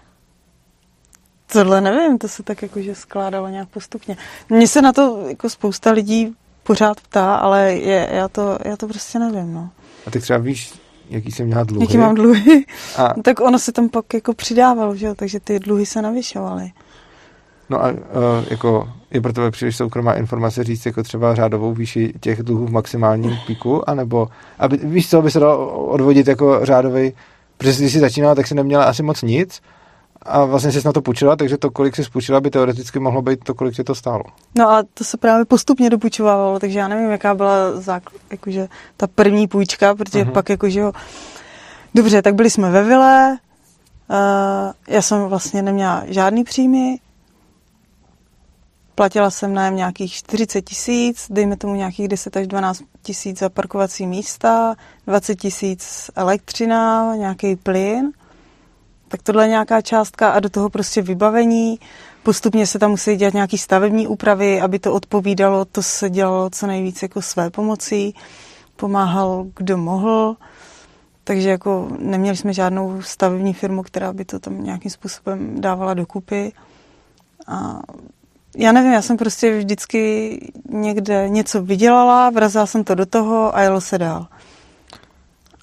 Tohle 1.52 1.80
nevím, 1.80 2.18
to 2.18 2.28
se 2.28 2.42
tak 2.42 2.62
jakože 2.62 2.94
skládalo 2.94 3.48
nějak 3.48 3.68
postupně. 3.68 4.16
Mně 4.48 4.68
se 4.68 4.82
na 4.82 4.92
to 4.92 5.24
jako 5.28 5.50
spousta 5.50 5.90
lidí 5.90 6.36
pořád 6.62 7.00
ptá, 7.00 7.34
ale 7.34 7.72
je, 7.72 8.08
já, 8.12 8.28
to, 8.28 8.58
já 8.64 8.76
to 8.76 8.88
prostě 8.88 9.18
nevím, 9.18 9.54
no. 9.54 9.70
A 10.06 10.10
ty 10.10 10.20
třeba 10.20 10.38
víš, 10.38 10.79
jaký 11.10 11.32
jsi 11.32 11.44
měla 11.44 11.64
dluhy? 11.64 11.84
Jaký 11.84 11.98
mám 11.98 12.14
dluhy? 12.14 12.64
A, 12.96 13.14
tak 13.22 13.40
ono 13.40 13.58
se 13.58 13.72
tam 13.72 13.88
pak 13.88 14.14
jako 14.14 14.34
přidávalo, 14.34 14.96
že 14.96 15.06
jo, 15.06 15.14
takže 15.14 15.40
ty 15.40 15.58
dluhy 15.58 15.86
se 15.86 16.02
navyšovaly. 16.02 16.72
no 17.70 17.84
a 17.84 17.90
uh, 17.90 17.96
jako 18.50 18.88
je 19.10 19.20
pro 19.20 19.32
tebe 19.32 19.50
příliš 19.50 19.76
soukromá 19.76 20.14
informace 20.14 20.64
říct 20.64 20.86
jako 20.86 21.02
třeba 21.02 21.34
řádovou 21.34 21.74
výši 21.74 22.12
těch 22.20 22.42
dluhů 22.42 22.66
v 22.66 22.72
maximálním 22.72 23.36
píku, 23.46 23.90
anebo 23.90 24.28
aby, 24.58 24.76
víš 24.76 25.10
co, 25.10 25.22
by 25.22 25.30
se 25.30 25.40
dalo 25.40 25.86
odvodit 25.86 26.28
jako 26.28 26.60
řádový, 26.62 27.12
protože 27.56 27.82
když 27.82 27.92
jsi 27.92 28.00
začínala, 28.00 28.34
tak 28.34 28.46
si 28.46 28.54
neměla 28.54 28.84
asi 28.84 29.02
moc 29.02 29.22
nic 29.22 29.60
a 30.22 30.44
vlastně 30.44 30.72
jsi 30.72 30.80
na 30.84 30.92
to 30.92 31.02
půjčila, 31.02 31.36
takže 31.36 31.58
to, 31.58 31.70
kolik 31.70 31.96
jsi 31.96 32.02
půjčila, 32.12 32.40
by 32.40 32.50
teoreticky 32.50 32.98
mohlo 32.98 33.22
být 33.22 33.44
to, 33.44 33.54
kolik 33.54 33.74
tě 33.74 33.84
to 33.84 33.94
stálo. 33.94 34.24
No 34.54 34.70
a 34.70 34.82
to 34.94 35.04
se 35.04 35.16
právě 35.16 35.44
postupně 35.44 35.90
dopučovávalo, 35.90 36.58
takže 36.58 36.78
já 36.78 36.88
nevím, 36.88 37.10
jaká 37.10 37.34
byla 37.34 37.72
zákl- 37.80 38.18
jakože 38.30 38.68
ta 38.96 39.06
první 39.06 39.48
půjčka, 39.48 39.94
protože 39.94 40.24
uh-huh. 40.24 40.32
pak 40.32 40.48
jakože 40.48 40.80
jo, 40.80 40.92
dobře, 41.94 42.22
tak 42.22 42.34
byli 42.34 42.50
jsme 42.50 42.70
ve 42.70 42.84
vile, 42.84 43.38
uh, 44.10 44.16
já 44.88 45.02
jsem 45.02 45.22
vlastně 45.22 45.62
neměla 45.62 46.02
žádný 46.06 46.44
příjmy, 46.44 46.96
platila 48.94 49.30
jsem 49.30 49.54
nájem 49.54 49.76
nějakých 49.76 50.12
40 50.12 50.62
tisíc, 50.62 51.26
dejme 51.30 51.56
tomu 51.56 51.74
nějakých 51.74 52.08
10 52.08 52.36
až 52.36 52.46
12 52.46 52.82
tisíc 53.02 53.38
za 53.38 53.48
parkovací 53.48 54.06
místa, 54.06 54.74
20 55.06 55.36
tisíc 55.36 56.10
elektřina, 56.16 57.16
nějaký 57.16 57.56
plyn, 57.56 58.12
tak 59.10 59.22
tohle 59.22 59.44
je 59.44 59.48
nějaká 59.48 59.80
částka 59.80 60.30
a 60.30 60.40
do 60.40 60.48
toho 60.48 60.70
prostě 60.70 61.02
vybavení. 61.02 61.78
Postupně 62.22 62.66
se 62.66 62.78
tam 62.78 62.90
musí 62.90 63.16
dělat 63.16 63.34
nějaké 63.34 63.58
stavební 63.58 64.06
úpravy, 64.06 64.60
aby 64.60 64.78
to 64.78 64.92
odpovídalo, 64.92 65.64
to 65.64 65.82
se 65.82 66.10
dělalo 66.10 66.50
co 66.50 66.66
nejvíc 66.66 67.02
jako 67.02 67.22
své 67.22 67.50
pomocí. 67.50 68.14
Pomáhal, 68.76 69.46
kdo 69.56 69.76
mohl. 69.76 70.36
Takže 71.24 71.50
jako 71.50 71.88
neměli 71.98 72.36
jsme 72.36 72.52
žádnou 72.52 73.02
stavební 73.02 73.54
firmu, 73.54 73.82
která 73.82 74.12
by 74.12 74.24
to 74.24 74.38
tam 74.38 74.64
nějakým 74.64 74.90
způsobem 74.90 75.60
dávala 75.60 75.94
dokupy. 75.94 76.52
A 77.46 77.80
já 78.56 78.72
nevím, 78.72 78.92
já 78.92 79.02
jsem 79.02 79.16
prostě 79.16 79.58
vždycky 79.58 80.52
někde 80.68 81.28
něco 81.28 81.62
vydělala, 81.62 82.30
vrazila 82.30 82.66
jsem 82.66 82.84
to 82.84 82.94
do 82.94 83.06
toho 83.06 83.56
a 83.56 83.60
jelo 83.60 83.80
se 83.80 83.98
dál. 83.98 84.26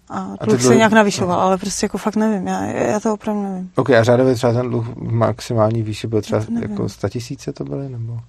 A 0.10 0.36
A 0.40 0.46
dluh 0.46 0.62
se 0.62 0.76
nějak 0.76 0.92
navyšoval, 0.92 1.38
no. 1.38 1.44
ale 1.44 1.58
prostě 1.58 1.86
jako 1.86 1.98
fakt 1.98 2.16
nevím, 2.16 2.48
já, 2.48 2.66
já 2.66 3.00
to 3.00 3.14
opravdu 3.14 3.44
nevím. 3.44 3.72
Ok, 3.76 3.90
a 3.90 4.04
řádově 4.04 4.36
třeba 4.36 4.54
ten 4.54 4.70
dluh 4.70 4.88
v 4.88 5.12
maximální 5.12 5.84
výši 5.84 6.08
byl 6.08 6.22
třeba 6.22 6.42
jako 6.62 6.90
100 6.90 7.10
tisíce 7.10 7.54
to 7.54 7.64
byly, 7.64 7.90
nebo 7.90 8.20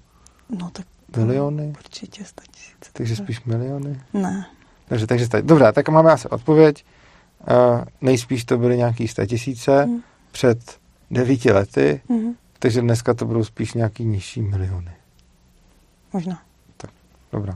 No 0.59 0.71
tak 0.71 0.87
miliony? 1.17 1.75
určitě 1.79 2.25
100 2.25 2.43
tisíc. 2.51 2.77
Takže 2.93 3.17
spíš 3.17 3.45
miliony? 3.45 4.01
Ne. 4.15 4.47
Takže, 4.89 5.07
takže 5.07 5.27
sta- 5.27 5.41
dobrá, 5.41 5.73
tak 5.73 5.89
máme 5.89 6.13
asi 6.13 6.29
odpověď. 6.29 6.85
Uh, 7.51 7.85
nejspíš 8.01 8.45
to 8.45 8.59
byly 8.59 8.77
nějaký 8.77 9.09
100 9.09 9.27
tisíce 9.27 9.87
Mhm. 9.87 10.01
před 10.33 10.59
devíti 11.11 11.53
lety, 11.53 12.01
Mhm. 12.09 12.33
takže 12.59 12.81
dneska 12.81 13.15
to 13.15 13.25
budou 13.27 13.45
spíš 13.45 13.75
nějaký 13.75 14.05
nižší 14.05 14.43
miliony. 14.43 14.91
Možná. 16.13 16.39
Dobrá. 17.33 17.53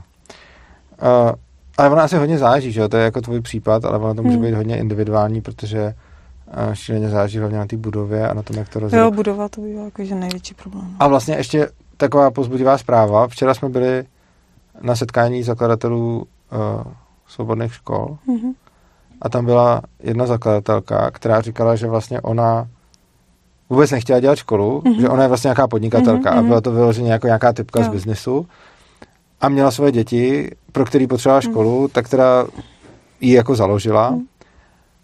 Uh, 1.01 1.31
ale 1.77 1.89
ono 1.89 2.01
asi 2.01 2.15
hodně 2.15 2.37
záleží, 2.37 2.71
že 2.71 2.81
jo? 2.81 2.87
To 2.87 2.97
je 2.97 3.03
jako 3.03 3.21
tvůj 3.21 3.41
případ, 3.41 3.85
ale 3.85 3.97
ono 3.97 4.15
to 4.15 4.23
může 4.23 4.37
Hmm. 4.37 4.45
být 4.45 4.53
hodně 4.53 4.77
individuální, 4.77 5.41
protože 5.41 5.93
uh, 6.67 6.73
šíleně 6.73 7.09
záleží 7.09 7.37
hlavně 7.37 7.57
na 7.57 7.65
té 7.65 7.77
budově 7.77 8.29
a 8.29 8.33
na 8.33 8.43
tom, 8.43 8.57
jak 8.57 8.69
to 8.69 8.79
Jo, 8.79 8.83
rozhodne. 8.83 9.11
budova 9.11 9.49
to 9.49 9.61
bývá 9.61 9.83
jakože 9.83 10.15
největší 10.15 10.53
problém. 10.53 10.95
A 10.99 11.07
vlastně 11.07 11.35
ještě 11.35 11.69
taková 11.97 12.31
pozbudivá 12.31 12.77
zpráva. 12.77 13.27
Včera 13.27 13.53
jsme 13.53 13.69
byli 13.69 14.05
na 14.81 14.95
setkání 14.95 15.43
zakladatelů 15.43 16.17
uh, 16.17 16.91
svobodných 17.27 17.73
škol 17.73 18.17
mm-hmm. 18.27 18.53
a 19.21 19.29
tam 19.29 19.45
byla 19.45 19.81
jedna 20.03 20.25
zakladatelka, 20.25 21.11
která 21.11 21.41
říkala, 21.41 21.75
že 21.75 21.87
vlastně 21.87 22.21
ona 22.21 22.67
vůbec 23.69 23.91
nechtěla 23.91 24.19
dělat 24.19 24.35
školu, 24.35 24.81
mm-hmm. 24.81 25.01
že 25.01 25.09
ona 25.09 25.21
je 25.23 25.27
vlastně 25.27 25.47
nějaká 25.47 25.67
podnikatelka 25.67 26.31
mm-hmm. 26.31 26.37
a 26.37 26.39
mhm. 26.39 26.47
byla 26.47 26.61
to 26.61 26.71
vyloženě 26.71 27.11
jako 27.11 27.27
nějaká 27.27 27.53
typka 27.53 27.79
jo. 27.79 27.85
z 27.85 27.89
biznesu 27.89 28.47
a 29.43 29.49
měla 29.49 29.71
svoje 29.71 29.91
děti, 29.91 30.51
pro 30.71 30.85
který 30.85 31.07
potřebovala 31.07 31.41
mhm. 31.43 31.51
školu, 31.51 31.81
mm. 31.81 31.87
tak 31.87 32.09
teda 32.09 32.45
ji 33.21 33.33
jako 33.33 33.55
založila. 33.55 34.11
Mm. 34.11 34.21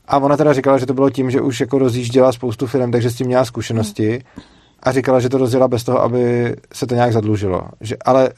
A 0.08 0.18
ona 0.18 0.38
teda 0.38 0.54
říkala, 0.54 0.78
že 0.78 0.86
to 0.86 0.94
bylo 0.94 1.10
tím, 1.10 1.32
že 1.32 1.42
už 1.42 1.60
jako 1.60 1.80
rozjížděla 1.80 2.32
spoustu 2.32 2.68
firm, 2.68 2.92
takže 2.92 3.10
s 3.10 3.16
tím 3.16 3.28
měla 3.28 3.46
zkušenosti. 3.46 4.24
Mm. 4.38 4.44
A 4.84 4.92
říkala, 4.92 5.20
že 5.20 5.30
to 5.30 5.38
rozjela 5.38 5.68
bez 5.68 5.84
toho, 5.84 6.02
aby 6.02 6.56
se 6.74 6.88
to 6.88 6.96
nějak 6.96 7.14
zadlužilo. 7.14 7.62
Že, 7.82 7.98
ale 8.06 8.30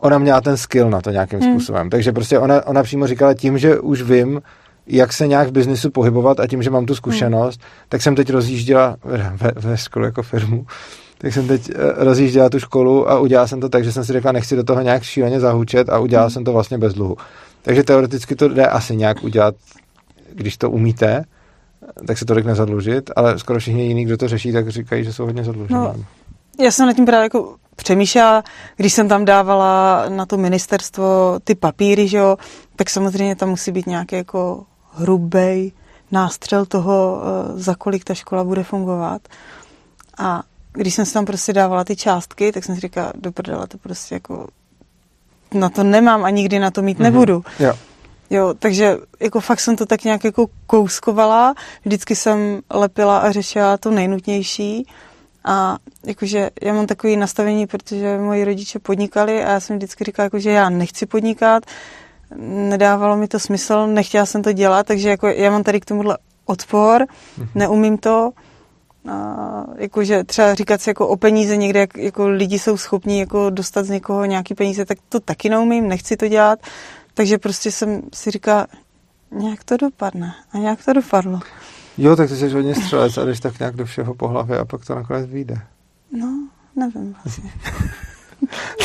ona 0.00 0.18
měla 0.18 0.40
ten 0.40 0.56
skill 0.56 0.90
na 0.90 1.00
to 1.00 1.10
nějakým 1.10 1.38
mm. 1.38 1.52
způsobem. 1.52 1.90
Takže 1.90 2.12
prostě 2.12 2.38
ona, 2.38 2.66
ona 2.66 2.82
přímo 2.82 3.06
říkala 3.06 3.34
tím, 3.34 3.58
že 3.58 3.80
už 3.80 4.02
vím, 4.02 4.42
jak 4.86 5.12
se 5.12 5.26
nějak 5.26 5.48
v 5.48 5.52
biznisu 5.52 5.90
pohybovat 5.90 6.40
a 6.40 6.46
tím, 6.46 6.62
že 6.62 6.70
mám 6.70 6.86
tu 6.86 6.94
zkušenost, 6.94 7.60
mm. 7.60 7.66
tak 7.88 8.02
jsem 8.02 8.14
teď 8.14 8.30
rozjížděla 8.30 8.96
ve, 9.04 9.52
ve 9.56 9.76
školu 9.76 10.04
jako 10.04 10.22
firmu 10.22 10.66
tak 11.20 11.32
jsem 11.32 11.48
teď 11.48 11.70
eh, 11.70 11.74
rozjížděla 12.04 12.48
tu 12.48 12.58
školu 12.60 13.10
a 13.10 13.18
udělal 13.18 13.48
jsem 13.48 13.60
to 13.60 13.68
tak, 13.68 13.84
že 13.84 13.92
jsem 13.92 14.04
si 14.04 14.12
řekla, 14.12 14.32
nechci 14.32 14.56
do 14.56 14.64
toho 14.64 14.80
nějak 14.80 15.02
šíleně 15.02 15.40
zahučet 15.40 15.88
a 15.88 15.98
udělal 15.98 16.26
hmm. 16.26 16.30
jsem 16.30 16.44
to 16.44 16.52
vlastně 16.52 16.78
bez 16.78 16.94
dluhu. 16.94 17.16
Takže 17.62 17.82
teoreticky 17.82 18.36
to 18.36 18.48
jde 18.48 18.66
asi 18.66 18.96
nějak 18.96 19.24
udělat, 19.24 19.54
když 20.34 20.56
to 20.56 20.70
umíte, 20.70 21.24
tak 22.06 22.18
se 22.18 22.24
tolik 22.24 22.46
nezadlužit, 22.46 23.10
ale 23.16 23.38
skoro 23.38 23.58
všichni 23.58 23.86
jiní, 23.86 24.04
kdo 24.04 24.16
to 24.16 24.28
řeší, 24.28 24.52
tak 24.52 24.68
říkají, 24.68 25.04
že 25.04 25.12
jsou 25.12 25.24
hodně 25.24 25.44
zadlužení. 25.44 25.80
No, 25.80 25.94
já 26.60 26.70
jsem 26.70 26.86
nad 26.86 26.92
tím 26.92 27.06
právě 27.06 27.24
jako 27.24 27.56
přemýšlela, 27.76 28.42
když 28.76 28.92
jsem 28.92 29.08
tam 29.08 29.24
dávala 29.24 30.04
na 30.08 30.26
to 30.26 30.36
ministerstvo 30.36 31.38
ty 31.44 31.54
papíry, 31.54 32.08
že 32.08 32.18
jo, 32.18 32.36
tak 32.76 32.90
samozřejmě 32.90 33.36
tam 33.36 33.48
musí 33.48 33.72
být 33.72 33.86
nějaký 33.86 34.16
jako 34.16 34.64
hrubý 34.92 35.72
nástřel 36.12 36.66
toho, 36.66 37.22
eh, 37.22 37.58
za 37.58 37.74
kolik 37.74 38.04
ta 38.04 38.14
škola 38.14 38.44
bude 38.44 38.62
fungovat. 38.62 39.22
A 40.18 40.42
když 40.72 40.94
jsem 40.94 41.06
si 41.06 41.14
tam 41.14 41.24
prostě 41.24 41.52
dávala 41.52 41.84
ty 41.84 41.96
částky, 41.96 42.52
tak 42.52 42.64
jsem 42.64 42.74
si 42.74 42.80
říkala, 42.80 43.12
do 43.14 43.32
prdele, 43.32 43.66
to 43.66 43.78
prostě 43.78 44.14
jako 44.14 44.48
na 45.54 45.68
to 45.68 45.84
nemám 45.84 46.24
a 46.24 46.30
nikdy 46.30 46.58
na 46.58 46.70
to 46.70 46.82
mít 46.82 46.98
mm-hmm. 46.98 47.02
nebudu. 47.02 47.44
Jo. 47.58 47.74
Jo, 48.30 48.54
takže 48.58 48.96
jako 49.20 49.40
fakt 49.40 49.60
jsem 49.60 49.76
to 49.76 49.86
tak 49.86 50.04
nějak 50.04 50.24
jako 50.24 50.46
kouskovala, 50.66 51.54
vždycky 51.84 52.16
jsem 52.16 52.60
lepila 52.70 53.18
a 53.18 53.32
řešila 53.32 53.76
to 53.76 53.90
nejnutnější 53.90 54.86
a 55.44 55.76
jakože 56.06 56.50
já 56.62 56.74
mám 56.74 56.86
takový 56.86 57.16
nastavení, 57.16 57.66
protože 57.66 58.18
moji 58.18 58.44
rodiče 58.44 58.78
podnikali 58.78 59.44
a 59.44 59.50
já 59.50 59.60
jsem 59.60 59.76
vždycky 59.76 60.04
říkala, 60.04 60.24
jako, 60.24 60.38
že 60.38 60.50
já 60.50 60.70
nechci 60.70 61.06
podnikat, 61.06 61.62
nedávalo 62.36 63.16
mi 63.16 63.28
to 63.28 63.38
smysl, 63.38 63.86
nechtěla 63.86 64.26
jsem 64.26 64.42
to 64.42 64.52
dělat, 64.52 64.86
takže 64.86 65.08
jako 65.08 65.26
já 65.26 65.50
mám 65.50 65.62
tady 65.62 65.80
k 65.80 65.84
tomuhle 65.84 66.18
odpor, 66.46 67.02
mm-hmm. 67.02 67.48
neumím 67.54 67.98
to, 67.98 68.30
a 69.08 69.64
jakože 69.76 70.24
třeba 70.24 70.54
říkat 70.54 70.80
si 70.80 70.90
jako 70.90 71.08
o 71.08 71.16
peníze 71.16 71.56
někde, 71.56 71.80
jak 71.80 71.96
jako 71.96 72.28
lidi 72.28 72.58
jsou 72.58 72.76
schopní 72.76 73.18
jako 73.18 73.50
dostat 73.50 73.86
z 73.86 73.90
někoho 73.90 74.24
nějaký 74.24 74.54
peníze, 74.54 74.84
tak 74.84 74.98
to 75.08 75.20
taky 75.20 75.48
neumím, 75.48 75.88
nechci 75.88 76.16
to 76.16 76.28
dělat. 76.28 76.58
Takže 77.14 77.38
prostě 77.38 77.70
jsem 77.70 78.02
si 78.14 78.30
říkala, 78.30 78.66
nějak 79.30 79.64
to 79.64 79.76
dopadne. 79.76 80.34
A 80.52 80.58
nějak 80.58 80.84
to 80.84 80.92
dopadlo. 80.92 81.40
Jo, 81.98 82.16
tak 82.16 82.28
ty 82.28 82.36
jsi 82.36 82.48
hodně 82.48 82.74
střelec 82.74 83.18
a 83.18 83.24
jdeš 83.24 83.40
tak 83.40 83.58
nějak 83.58 83.76
do 83.76 83.84
všeho 83.84 84.14
po 84.14 84.28
hlavě 84.28 84.58
a 84.58 84.64
pak 84.64 84.84
to 84.84 84.94
nakonec 84.94 85.30
vyjde. 85.30 85.58
No, 86.12 86.48
nevím 86.76 87.16
vlastně. 87.24 87.50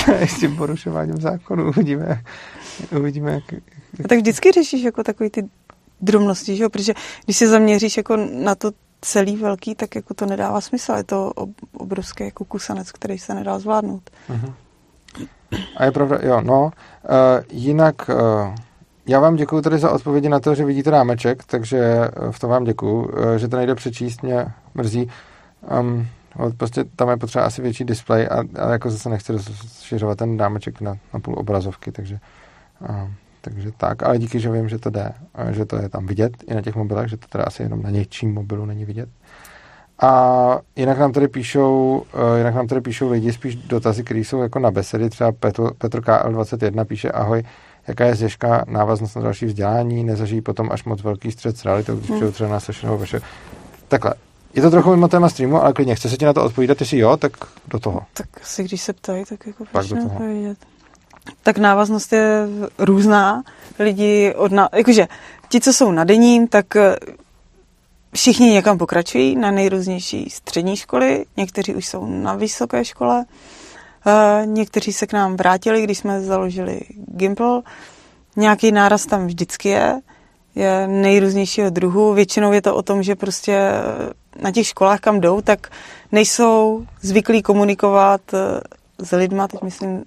s 0.27 0.39
tím 0.39 0.57
porušováním 0.57 1.21
zákonu 1.21 1.67
uvidíme, 1.69 2.23
uvidíme 2.97 3.31
jak, 3.31 3.51
jak... 3.51 3.63
A 4.05 4.07
tak 4.07 4.17
vždycky 4.17 4.51
řešíš 4.51 4.83
jako 4.83 5.03
takový 5.03 5.29
ty 5.29 5.49
drobnosti, 6.01 6.55
že 6.55 6.63
jo? 6.63 6.69
protože 6.69 6.93
když 7.25 7.37
se 7.37 7.47
zaměříš 7.47 7.97
jako 7.97 8.17
na 8.31 8.55
to, 8.55 8.71
celý 9.05 9.35
velký, 9.35 9.75
tak 9.75 9.95
jako 9.95 10.13
to 10.13 10.25
nedává 10.25 10.61
smysl. 10.61 10.93
Je 10.93 11.03
to 11.03 11.31
obrovský 11.77 12.23
jako 12.23 12.45
kusanec, 12.45 12.91
který 12.91 13.17
se 13.17 13.33
nedá 13.33 13.59
zvládnout. 13.59 14.09
Uh-huh. 14.29 14.53
A 15.77 15.85
je 15.85 15.91
pravda, 15.91 16.19
jo, 16.21 16.41
no. 16.41 16.63
Uh, 16.63 16.71
jinak 17.51 18.09
uh, 18.09 18.55
já 19.07 19.19
vám 19.19 19.35
děkuji 19.35 19.61
tady 19.61 19.77
za 19.77 19.91
odpovědi 19.91 20.29
na 20.29 20.39
to, 20.39 20.55
že 20.55 20.65
vidíte 20.65 20.91
rámeček, 20.91 21.43
takže 21.43 21.77
eh, 21.77 22.31
v 22.31 22.39
tom 22.39 22.49
vám 22.49 22.63
děkuji. 22.63 23.05
Uh, 23.05 23.35
že 23.35 23.47
to 23.47 23.57
nejde 23.57 23.75
přečíst, 23.75 24.23
mě 24.23 24.45
mrzí. 24.73 25.09
Um, 25.79 26.07
prostě 26.57 26.83
tam 26.83 27.09
je 27.09 27.17
potřeba 27.17 27.45
asi 27.45 27.61
větší 27.61 27.83
displej 27.83 28.27
a, 28.31 28.63
a 28.65 28.71
jako 28.71 28.89
zase 28.89 29.09
nechci 29.09 29.31
rozšiřovat 29.31 30.17
ten 30.17 30.39
rámeček 30.39 30.81
na, 30.81 30.97
na 31.13 31.19
půl 31.19 31.35
obrazovky, 31.37 31.91
takže 31.91 32.19
uh, 32.89 33.09
takže 33.45 33.71
tak, 33.77 34.03
ale 34.03 34.17
díky, 34.17 34.39
že 34.39 34.51
vím, 34.51 34.69
že 34.69 34.77
to 34.77 34.89
jde, 34.89 35.11
že 35.51 35.65
to 35.65 35.75
je 35.75 35.89
tam 35.89 36.05
vidět 36.05 36.31
i 36.47 36.55
na 36.55 36.61
těch 36.61 36.75
mobilech, 36.75 37.09
že 37.09 37.17
to 37.17 37.27
teda 37.27 37.43
asi 37.43 37.63
jenom 37.63 37.81
na 37.81 37.89
něčím 37.89 38.33
mobilu 38.33 38.65
není 38.65 38.85
vidět. 38.85 39.09
A 40.01 40.59
jinak 40.75 40.97
nám 40.97 41.11
tady 41.11 41.27
píšou, 41.27 42.03
eh, 42.13 42.37
jinak 42.37 42.55
nám 42.55 42.67
tady 42.67 42.81
píšou 42.81 43.11
lidi 43.11 43.33
spíš 43.33 43.55
dotazy, 43.55 44.03
které 44.03 44.19
jsou 44.19 44.41
jako 44.41 44.59
na 44.59 44.71
besedy. 44.71 45.09
Třeba 45.09 45.31
Petr, 45.31 45.73
Petr 45.77 46.01
KL21 46.01 46.85
píše, 46.85 47.11
ahoj, 47.11 47.43
jaká 47.87 48.05
je 48.05 48.15
zješka 48.15 48.65
návaznost 48.67 49.15
na 49.15 49.21
další 49.21 49.45
vzdělání, 49.45 50.03
nezažijí 50.03 50.41
potom 50.41 50.71
až 50.71 50.83
moc 50.83 51.03
velký 51.03 51.31
střed 51.31 51.57
s 51.57 51.65
realitou, 51.65 51.95
když 51.95 52.09
hmm. 52.09 52.31
třeba 52.31 52.49
nás 52.49 52.69
vaše... 52.83 53.21
Takhle, 53.87 54.13
je 54.53 54.61
to 54.61 54.71
trochu 54.71 54.89
mimo 54.89 55.07
téma 55.07 55.29
streamu, 55.29 55.63
ale 55.63 55.73
klidně, 55.73 55.95
chce 55.95 56.09
se 56.09 56.17
ti 56.17 56.25
na 56.25 56.33
to 56.33 56.43
odpovídat, 56.43 56.79
jestli 56.79 56.97
jo, 56.97 57.17
tak 57.17 57.31
do 57.67 57.79
toho. 57.79 58.01
Tak 58.13 58.27
asi 58.41 58.63
když 58.63 58.81
se 58.81 58.93
ptají, 58.93 59.25
tak 59.25 59.47
jako 59.47 59.63
Pak 59.71 59.85
do 59.85 59.95
toho. 59.95 60.19
Tak 61.43 61.57
návaznost 61.57 62.13
je 62.13 62.47
různá. 62.77 63.43
Lidi 63.79 64.33
od 64.37 64.51
na, 64.51 64.69
jakože 64.73 65.07
ti, 65.49 65.61
co 65.61 65.73
jsou 65.73 65.91
na 65.91 66.03
denním, 66.03 66.47
tak 66.47 66.75
eh, 66.75 66.95
všichni 68.13 68.49
někam 68.49 68.77
pokračují 68.77 69.35
na 69.35 69.51
nejrůznější 69.51 70.29
střední 70.29 70.77
školy, 70.77 71.25
někteří 71.37 71.75
už 71.75 71.87
jsou 71.87 72.05
na 72.05 72.35
vysoké 72.35 72.85
škole, 72.85 73.25
eh, 74.05 74.45
někteří 74.45 74.93
se 74.93 75.07
k 75.07 75.13
nám 75.13 75.35
vrátili, 75.35 75.83
když 75.83 75.97
jsme 75.97 76.21
založili 76.21 76.81
Gimple. 77.07 77.61
Nějaký 78.35 78.71
náraz 78.71 79.05
tam 79.05 79.27
vždycky 79.27 79.69
je, 79.69 80.01
je 80.55 80.87
nejrůznějšího 80.87 81.69
druhu. 81.69 82.13
Většinou 82.13 82.51
je 82.51 82.61
to 82.61 82.75
o 82.75 82.81
tom, 82.81 83.03
že 83.03 83.15
prostě 83.15 83.53
eh, 83.53 84.41
na 84.41 84.51
těch 84.51 84.67
školách, 84.67 84.99
kam 84.99 85.21
jdou, 85.21 85.41
tak 85.41 85.71
nejsou 86.11 86.85
zvyklí 87.01 87.41
komunikovat 87.41 88.21
s 88.99 89.15
lidma, 89.15 89.47
teď 89.47 89.61
myslím 89.61 90.03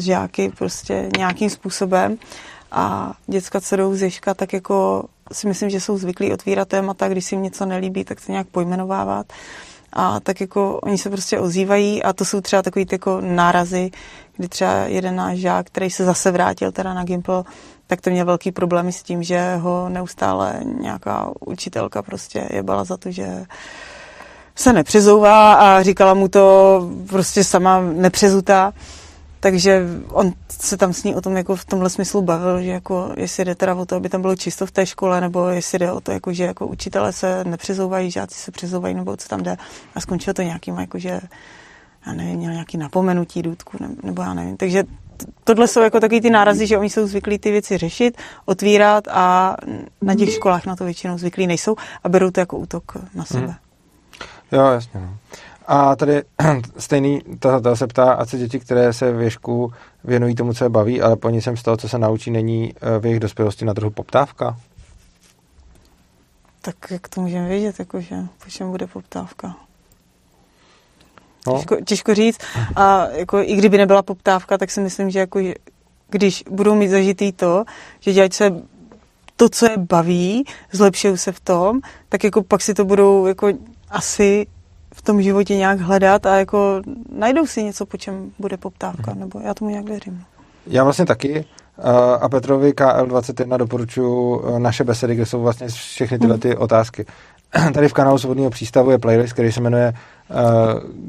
žáky 0.00 0.52
prostě 0.58 1.08
nějakým 1.16 1.50
způsobem 1.50 2.18
a 2.72 3.12
děcka, 3.26 3.60
co 3.60 3.76
jdou 3.76 3.94
z 3.94 4.02
Ježka, 4.02 4.34
tak 4.34 4.52
jako 4.52 5.04
si 5.32 5.48
myslím, 5.48 5.70
že 5.70 5.80
jsou 5.80 5.98
zvyklí 5.98 6.32
otvírat 6.32 6.68
témata, 6.68 7.08
když 7.08 7.24
si 7.24 7.34
jim 7.34 7.42
něco 7.42 7.66
nelíbí, 7.66 8.04
tak 8.04 8.20
se 8.20 8.32
nějak 8.32 8.46
pojmenovávat. 8.46 9.26
A 9.92 10.20
tak 10.20 10.40
jako 10.40 10.80
oni 10.82 10.98
se 10.98 11.10
prostě 11.10 11.38
ozývají 11.38 12.02
a 12.02 12.12
to 12.12 12.24
jsou 12.24 12.40
třeba 12.40 12.62
takový 12.62 12.86
jako 12.92 13.20
nárazy, 13.20 13.90
kdy 14.36 14.48
třeba 14.48 14.72
jeden 14.72 15.16
náš 15.16 15.38
žák, 15.38 15.66
který 15.66 15.90
se 15.90 16.04
zase 16.04 16.30
vrátil 16.30 16.72
teda 16.72 16.94
na 16.94 17.04
Gimple, 17.04 17.44
tak 17.86 18.00
to 18.00 18.10
měl 18.10 18.26
velký 18.26 18.52
problémy 18.52 18.92
s 18.92 19.02
tím, 19.02 19.22
že 19.22 19.56
ho 19.56 19.88
neustále 19.88 20.60
nějaká 20.80 21.30
učitelka 21.46 22.02
prostě 22.02 22.48
jebala 22.50 22.84
za 22.84 22.96
to, 22.96 23.10
že 23.10 23.44
se 24.54 24.72
nepřezouvá 24.72 25.54
a 25.54 25.82
říkala 25.82 26.14
mu 26.14 26.28
to 26.28 26.88
prostě 27.08 27.44
sama 27.44 27.80
nepřezutá. 27.80 28.72
Takže 29.44 29.82
on 30.10 30.32
se 30.48 30.76
tam 30.76 30.92
s 30.92 31.04
ní 31.04 31.14
o 31.14 31.20
tom 31.20 31.36
jako 31.36 31.56
v 31.56 31.64
tomhle 31.64 31.90
smyslu 31.90 32.22
bavil, 32.22 32.62
že 32.62 32.70
jako 32.70 33.12
jestli 33.16 33.44
jde 33.44 33.54
teda 33.54 33.74
o 33.74 33.84
to, 33.84 33.96
aby 33.96 34.08
tam 34.08 34.22
bylo 34.22 34.36
čisto 34.36 34.66
v 34.66 34.70
té 34.70 34.86
škole, 34.86 35.20
nebo 35.20 35.48
jestli 35.48 35.78
jde 35.78 35.92
o 35.92 36.00
to, 36.00 36.12
jako, 36.12 36.32
že 36.32 36.44
jako 36.44 36.66
učitelé 36.66 37.12
se 37.12 37.44
nepřezouvají, 37.44 38.10
žáci 38.10 38.38
se 38.38 38.50
přezouvají, 38.50 38.94
nebo 38.94 39.16
co 39.16 39.28
tam 39.28 39.42
jde. 39.42 39.56
A 39.94 40.00
skončilo 40.00 40.34
to 40.34 40.42
nějakým, 40.42 40.78
jako, 40.78 40.98
že 40.98 41.20
já 42.06 42.12
nevím, 42.12 42.36
měl 42.36 42.52
nějaký 42.52 42.78
napomenutí 42.78 43.42
důdku, 43.42 43.78
nebo 44.02 44.22
já 44.22 44.34
nevím. 44.34 44.56
Takže 44.56 44.84
tohle 45.44 45.68
jsou 45.68 45.80
jako 45.80 46.00
taky 46.00 46.20
ty 46.20 46.30
nárazy, 46.30 46.66
že 46.66 46.78
oni 46.78 46.90
jsou 46.90 47.06
zvyklí 47.06 47.38
ty 47.38 47.50
věci 47.50 47.78
řešit, 47.78 48.18
otvírat 48.44 49.08
a 49.08 49.56
na 50.02 50.14
těch 50.14 50.32
školách 50.32 50.66
na 50.66 50.76
to 50.76 50.84
většinou 50.84 51.18
zvyklí 51.18 51.46
nejsou 51.46 51.76
a 52.04 52.08
berou 52.08 52.30
to 52.30 52.40
jako 52.40 52.58
útok 52.58 52.92
na 53.14 53.24
sebe. 53.24 53.46
Hmm. 53.46 53.54
Jo, 54.52 54.66
jasně. 54.66 55.00
No. 55.00 55.16
A 55.66 55.96
tady 55.96 56.22
stejný 56.78 57.22
tato 57.38 57.76
se 57.76 57.86
ptá, 57.86 58.12
a 58.12 58.26
co 58.26 58.36
děti, 58.36 58.60
které 58.60 58.92
se 58.92 59.12
v 59.12 59.16
věžku 59.16 59.72
věnují 60.04 60.34
tomu, 60.34 60.54
co 60.54 60.64
je 60.64 60.68
baví, 60.68 61.02
ale 61.02 61.16
po 61.16 61.28
jsem 61.28 61.56
z 61.56 61.62
toho, 61.62 61.76
co 61.76 61.88
se 61.88 61.98
naučí, 61.98 62.30
není 62.30 62.74
eh, 62.76 62.98
v 62.98 63.06
jejich 63.06 63.20
dospělosti 63.20 63.64
na 63.64 63.74
trhu 63.74 63.90
poptávka? 63.90 64.56
Tak 66.60 66.76
jak 66.90 67.08
to 67.08 67.20
můžeme 67.20 67.48
vědět, 67.48 67.78
jakože, 67.78 68.16
po 68.44 68.50
čem 68.50 68.70
bude 68.70 68.86
poptávka? 68.86 69.56
No. 71.46 71.56
Těžko, 71.56 71.76
těžko 71.84 72.14
říct. 72.14 72.38
A 72.76 73.06
jako, 73.06 73.38
i 73.38 73.56
kdyby 73.56 73.78
nebyla 73.78 74.02
poptávka, 74.02 74.58
tak 74.58 74.70
si 74.70 74.80
myslím, 74.80 75.10
že 75.10 75.18
jako, 75.18 75.40
když 76.08 76.44
budou 76.50 76.74
mít 76.74 76.88
zažitý 76.88 77.32
to, 77.32 77.64
že 78.00 78.12
dělají 78.12 78.32
se 78.32 78.62
to, 79.36 79.48
co 79.48 79.66
je 79.66 79.76
baví, 79.76 80.44
zlepšují 80.72 81.18
se 81.18 81.32
v 81.32 81.40
tom, 81.40 81.80
tak 82.08 82.24
jako 82.24 82.42
pak 82.42 82.62
si 82.62 82.74
to 82.74 82.84
budou 82.84 83.26
jako 83.26 83.48
asi 83.90 84.46
v 84.94 85.02
tom 85.02 85.22
životě 85.22 85.56
nějak 85.56 85.80
hledat 85.80 86.26
a 86.26 86.36
jako 86.36 86.82
najdou 87.18 87.46
si 87.46 87.62
něco, 87.62 87.86
po 87.86 87.96
čem 87.96 88.30
bude 88.38 88.56
poptávka, 88.56 89.14
mm. 89.14 89.20
nebo 89.20 89.40
já 89.40 89.54
tomu 89.54 89.70
nějak 89.70 89.88
věřím. 89.88 90.24
Já 90.66 90.84
vlastně 90.84 91.06
taky 91.06 91.44
a 92.20 92.28
Petrovi 92.28 92.72
KL21 92.72 93.56
doporučuji 93.58 94.42
naše 94.58 94.84
besedy, 94.84 95.14
kde 95.14 95.26
jsou 95.26 95.42
vlastně 95.42 95.68
všechny 95.68 96.18
tyhle 96.18 96.38
ty 96.38 96.56
otázky. 96.56 97.06
Tady 97.74 97.88
v 97.88 97.92
kanálu 97.92 98.18
Svobodného 98.18 98.50
přístavu 98.50 98.90
je 98.90 98.98
playlist, 98.98 99.32
který 99.32 99.52
se 99.52 99.60
jmenuje 99.60 99.92
uh, 99.92 100.36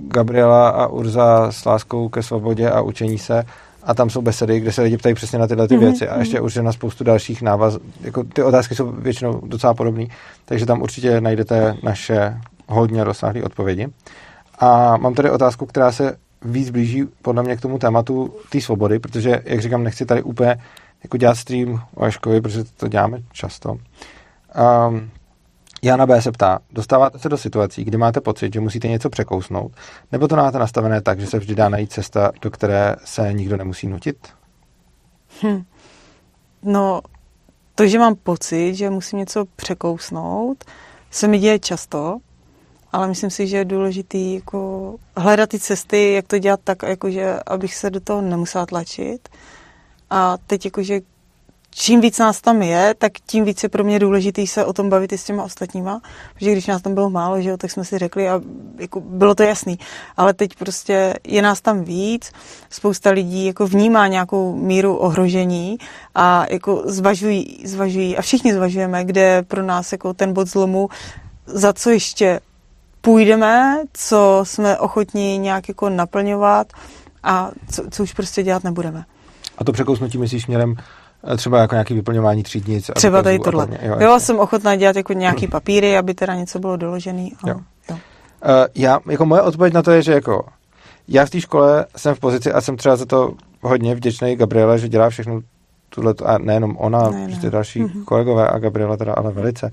Gabriela 0.08 0.70
a 0.70 0.88
Urza 0.88 1.52
s 1.52 1.66
láskou 1.66 2.10
ke 2.10 2.24
svobodě 2.24 2.70
a 2.70 2.82
učení 2.82 3.18
se 3.18 3.44
a 3.84 3.94
tam 3.94 4.10
jsou 4.10 4.22
besedy, 4.22 4.60
kde 4.60 4.72
se 4.72 4.82
lidi 4.82 4.98
ptají 4.98 5.16
přesně 5.16 5.40
na 5.40 5.48
tyhle 5.48 5.68
ty 5.68 5.76
mm-hmm. 5.76 5.80
věci 5.80 6.08
a 6.08 6.20
ještě 6.20 6.42
určitě 6.42 6.62
na 6.62 6.72
spoustu 6.72 7.04
dalších 7.04 7.42
návaz. 7.42 7.78
Jako 8.02 8.24
ty 8.24 8.44
otázky 8.44 8.76
jsou 8.76 8.92
většinou 8.92 9.42
docela 9.46 9.74
podobné, 9.74 10.06
takže 10.46 10.66
tam 10.66 10.82
určitě 10.82 11.22
najdete 11.22 11.76
naše 11.84 12.38
hodně 12.68 13.04
rozsáhlé 13.04 13.44
odpovědi. 13.44 13.88
A 14.60 14.98
mám 14.98 15.14
tady 15.14 15.32
otázku, 15.32 15.66
která 15.66 15.92
se 15.92 16.18
víc 16.42 16.70
blíží 16.70 17.06
podle 17.22 17.44
mě 17.44 17.56
k 17.58 17.62
tomu 17.62 17.80
tématu 17.80 18.34
té 18.50 18.62
svobody, 18.62 19.00
protože, 19.00 19.42
jak 19.46 19.62
říkám, 19.62 19.84
nechci 19.84 20.06
tady 20.06 20.24
úplně 20.24 20.58
jako 21.04 21.18
dělat 21.18 21.36
stream 21.36 21.82
o 21.96 22.06
Ješkovi, 22.06 22.42
protože 22.42 22.64
to 22.64 22.88
děláme 22.88 23.20
často. 23.32 23.70
Um, 24.90 25.10
Jana 25.82 26.06
B. 26.06 26.22
se 26.22 26.32
ptá, 26.32 26.60
dostáváte 26.72 27.20
se 27.20 27.30
do 27.30 27.38
situací, 27.38 27.84
kdy 27.84 27.98
máte 27.98 28.22
pocit, 28.22 28.54
že 28.54 28.60
musíte 28.60 28.88
něco 28.88 29.10
překousnout, 29.10 29.72
nebo 30.12 30.28
to 30.28 30.36
máte 30.36 30.60
nastavené 30.60 31.02
tak, 31.02 31.20
že 31.20 31.28
se 31.28 31.40
vždy 31.40 31.56
dá 31.56 31.70
najít 31.70 31.92
cesta, 31.92 32.32
do 32.42 32.52
které 32.52 32.96
se 33.06 33.34
nikdo 33.34 33.58
nemusí 33.58 33.88
nutit? 33.88 34.18
Hm. 35.44 35.64
No, 36.64 37.02
to, 37.76 37.88
že 37.88 38.00
mám 38.00 38.16
pocit, 38.16 38.76
že 38.76 38.90
musím 38.90 39.20
něco 39.20 39.46
překousnout, 39.56 40.64
se 41.12 41.28
mi 41.28 41.40
děje 41.40 41.60
často, 41.60 42.18
ale 42.96 43.08
myslím 43.08 43.30
si, 43.30 43.48
že 43.48 43.58
je 43.58 43.66
důležité 43.66 44.18
jako 44.18 44.96
hledat 45.18 45.50
ty 45.50 45.60
cesty, 45.60 46.14
jak 46.14 46.28
to 46.28 46.38
dělat 46.38 46.60
tak, 46.64 46.84
jakože, 46.84 47.40
abych 47.46 47.76
se 47.76 47.90
do 47.90 48.00
toho 48.00 48.22
nemusela 48.22 48.66
tlačit. 48.66 49.30
A 50.10 50.38
teď 50.48 50.66
jakože 50.66 51.02
čím 51.72 52.02
víc 52.02 52.20
nás 52.20 52.42
tam 52.42 52.62
je, 52.62 52.96
tak 52.98 53.12
tím 53.26 53.46
víc 53.46 53.64
je 53.64 53.70
pro 53.70 53.84
mě 53.84 54.00
důležitý 54.00 54.48
se 54.48 54.66
o 54.66 54.74
tom 54.74 54.90
bavit 54.90 55.14
i 55.14 55.18
s 55.18 55.24
těma 55.24 55.44
ostatníma, 55.44 56.02
protože 56.34 56.52
když 56.52 56.68
nás 56.68 56.82
tam 56.82 56.94
bylo 56.94 57.10
málo, 57.10 57.42
že 57.42 57.50
jo, 57.50 57.58
tak 57.58 57.72
jsme 57.72 57.86
si 57.86 57.98
řekli 57.98 58.30
a 58.30 58.42
jako 58.78 59.02
bylo 59.02 59.36
to 59.36 59.44
jasný. 59.44 59.80
Ale 60.18 60.34
teď 60.34 60.56
prostě 60.56 61.14
je 61.24 61.42
nás 61.42 61.62
tam 61.62 61.84
víc, 61.84 62.32
spousta 62.70 63.10
lidí 63.10 63.46
jako 63.46 63.68
vnímá 63.68 64.08
nějakou 64.08 64.56
míru 64.56 64.96
ohrožení 64.96 65.78
a 66.16 66.46
jako 66.50 66.84
zvažují, 66.86 67.62
zvažují 67.66 68.18
a 68.18 68.22
všichni 68.22 68.54
zvažujeme, 68.54 69.06
kde 69.06 69.44
pro 69.44 69.64
nás 69.64 69.92
jako 69.92 70.14
ten 70.14 70.34
bod 70.34 70.48
zlomu, 70.48 70.90
za 71.46 71.74
co 71.74 71.90
ještě 71.90 72.40
půjdeme, 73.06 73.84
co 73.94 74.40
jsme 74.44 74.78
ochotní 74.78 75.38
nějak 75.38 75.68
jako 75.68 75.90
naplňovat 75.90 76.68
a 77.24 77.52
co, 77.72 77.84
co 77.92 78.04
už 78.04 78.14
prostě 78.14 78.44
dělat 78.44 78.64
nebudeme. 78.64 79.06
A 79.58 79.64
to 79.64 79.72
překousnutí 79.72 80.18
myslíš 80.18 80.44
směrem 80.44 80.76
eh, 81.34 81.38
třeba 81.38 81.60
jako 81.60 81.76
nějaký 81.76 81.94
vyplňování 81.94 82.44
třídnic? 82.44 82.92
Třeba 82.96 83.22
tady 83.22 83.40
tohle. 83.40 83.68
Jo, 83.82 83.96
jo 84.00 84.20
jsem 84.20 84.40
ochotná 84.40 84.76
dělat 84.76 84.96
jako 84.96 85.14
nějaký 85.14 85.48
papíry, 85.48 85.98
aby 85.98 86.14
teda 86.14 86.36
něco 86.36 86.60
bylo 86.60 86.78
doložené. 86.78 87.30
Jo. 87.48 87.56
Jo. 87.90 87.96
Uh, 87.96 88.00
já, 88.76 89.00
jako 89.10 89.26
moje 89.26 89.42
odpověď 89.42 89.74
na 89.74 89.82
to 89.82 89.92
je, 89.92 90.02
že 90.02 90.12
jako 90.12 90.46
já 91.08 91.26
v 91.26 91.30
té 91.30 91.42
škole 91.42 91.86
jsem 91.98 92.16
v 92.16 92.20
pozici 92.20 92.52
a 92.52 92.62
jsem 92.62 92.78
třeba 92.78 92.96
za 92.96 93.06
to 93.06 93.34
hodně 93.62 93.96
vděčný 93.96 94.36
Gabriele, 94.36 94.80
že 94.80 94.90
dělá 94.90 95.10
všechno 95.10 95.42
tuhle, 95.90 96.14
a 96.26 96.38
nejenom 96.38 96.78
ona, 96.78 97.10
ne, 97.10 97.28
prostě 97.28 97.48
ne. 97.48 97.52
další 97.52 97.84
mm-hmm. 97.84 98.04
kolegové 98.04 98.48
a 98.48 98.60
Gabriela 98.60 98.98
teda 98.98 99.14
ale 99.14 99.32
velice. 99.32 99.70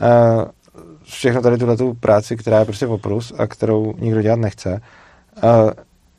Uh, 0.00 0.44
všechno 1.04 1.42
tady 1.42 1.58
tuhle 1.58 1.76
tu 1.76 1.94
práci, 1.94 2.36
která 2.36 2.58
je 2.58 2.64
prostě 2.64 2.86
oprus 2.86 3.32
a 3.38 3.46
kterou 3.46 3.94
nikdo 3.98 4.22
dělat 4.22 4.38
nechce. 4.38 4.80
Uh, 5.42 5.70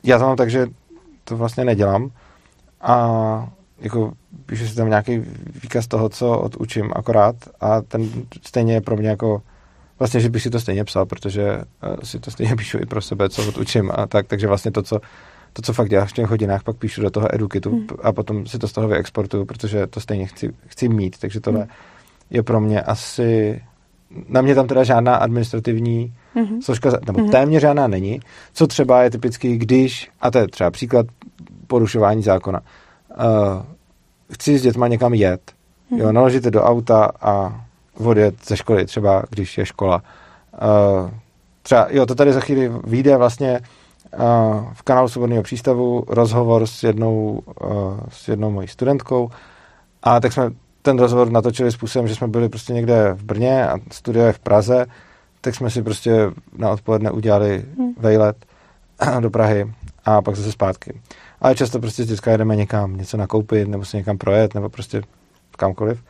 já 0.02 0.18
to 0.18 0.24
mám 0.24 0.36
tak, 0.36 0.50
že 0.50 0.66
to 1.24 1.36
vlastně 1.36 1.64
nedělám 1.64 2.10
a 2.80 3.48
jako 3.80 4.12
píšu 4.46 4.66
si 4.66 4.76
tam 4.76 4.88
nějaký 4.88 5.22
výkaz 5.62 5.86
toho, 5.86 6.08
co 6.08 6.38
odučím 6.38 6.92
akorát 6.96 7.36
a 7.60 7.80
ten 7.80 8.10
stejně 8.42 8.74
je 8.74 8.80
pro 8.80 8.96
mě 8.96 9.08
jako 9.08 9.42
vlastně, 9.98 10.20
že 10.20 10.30
bych 10.30 10.42
si 10.42 10.50
to 10.50 10.60
stejně 10.60 10.84
psal, 10.84 11.06
protože 11.06 11.56
uh, 11.56 11.96
si 12.02 12.20
to 12.20 12.30
stejně 12.30 12.56
píšu 12.58 12.78
i 12.78 12.86
pro 12.86 13.00
sebe, 13.00 13.28
co 13.28 13.48
odučím 13.48 13.90
a 13.94 14.06
tak, 14.06 14.26
takže 14.26 14.46
vlastně 14.46 14.70
to, 14.70 14.82
co 14.82 15.00
to, 15.56 15.62
co 15.62 15.72
fakt 15.72 15.88
děláš 15.88 16.10
v 16.10 16.14
těch 16.14 16.26
hodinách, 16.26 16.62
pak 16.62 16.76
píšu 16.76 17.02
do 17.02 17.10
toho 17.10 17.34
edukitu 17.34 17.70
hmm. 17.70 17.86
a 18.02 18.12
potom 18.12 18.46
si 18.46 18.58
to 18.58 18.68
z 18.68 18.72
toho 18.72 18.88
vyexportuju, 18.88 19.44
protože 19.44 19.86
to 19.86 20.00
stejně 20.00 20.26
chci, 20.26 20.52
chci 20.66 20.88
mít, 20.88 21.18
takže 21.18 21.40
tohle 21.40 21.60
hmm. 21.60 21.68
je 22.30 22.42
pro 22.42 22.60
mě 22.60 22.82
asi 22.82 23.62
na 24.28 24.42
mě 24.42 24.54
tam 24.54 24.66
teda 24.66 24.84
žádná 24.84 25.16
administrativní 25.16 26.14
mm-hmm. 26.36 26.60
složka, 26.60 26.90
nebo 27.06 27.18
mm-hmm. 27.18 27.30
téměř 27.30 27.62
žádná 27.62 27.86
není. 27.86 28.20
Co 28.52 28.66
třeba 28.66 29.02
je 29.02 29.10
typicky, 29.10 29.56
když, 29.56 30.10
a 30.20 30.30
to 30.30 30.38
je 30.38 30.48
třeba 30.48 30.70
příklad 30.70 31.06
porušování 31.66 32.22
zákona, 32.22 32.60
uh, 32.60 33.62
chci 34.32 34.58
s 34.58 34.62
dětma 34.62 34.88
někam 34.88 35.14
jet, 35.14 35.52
mm-hmm. 35.92 35.98
jo, 35.98 36.12
naložit 36.12 36.44
do 36.44 36.62
auta 36.62 37.10
a 37.20 37.60
odjet 37.94 38.34
ze 38.46 38.56
školy, 38.56 38.86
třeba 38.86 39.22
když 39.30 39.58
je 39.58 39.66
škola. 39.66 40.02
Uh, 40.52 41.10
třeba, 41.62 41.86
jo, 41.90 42.06
to 42.06 42.14
tady 42.14 42.32
za 42.32 42.40
chvíli 42.40 42.72
vyjde 42.84 43.16
vlastně 43.16 43.60
uh, 44.18 44.64
v 44.72 44.82
kanálu 44.82 45.08
Svobodného 45.08 45.42
přístavu 45.42 46.04
rozhovor 46.08 46.66
s 46.66 46.82
jednou, 46.82 47.42
uh, 47.64 48.00
s 48.08 48.28
jednou 48.28 48.50
mojí 48.50 48.68
studentkou 48.68 49.30
a 50.02 50.20
tak 50.20 50.32
jsme 50.32 50.50
ten 50.86 50.98
rozhovor 50.98 51.30
natočili 51.30 51.72
způsobem, 51.72 52.08
že 52.08 52.14
jsme 52.14 52.28
byli 52.28 52.48
prostě 52.48 52.72
někde 52.72 53.12
v 53.12 53.22
Brně 53.22 53.68
a 53.68 53.78
studio 53.90 54.24
je 54.24 54.32
v 54.32 54.38
Praze, 54.38 54.86
tak 55.40 55.54
jsme 55.54 55.70
si 55.70 55.82
prostě 55.82 56.30
na 56.58 56.70
odpoledne 56.70 57.10
udělali 57.10 57.64
hmm. 57.78 57.94
vejlet 57.98 58.36
do 59.20 59.30
Prahy 59.30 59.72
a 60.04 60.22
pak 60.22 60.36
zase 60.36 60.52
zpátky. 60.52 61.00
Ale 61.40 61.54
často 61.54 61.78
prostě 61.80 62.02
vždycky 62.02 62.30
jdeme 62.36 62.56
někam 62.56 62.96
něco 62.96 63.16
nakoupit, 63.16 63.68
nebo 63.68 63.84
se 63.84 63.96
někam 63.96 64.18
projet, 64.18 64.54
nebo 64.54 64.68
prostě 64.68 65.02
kamkoliv. 65.56 66.02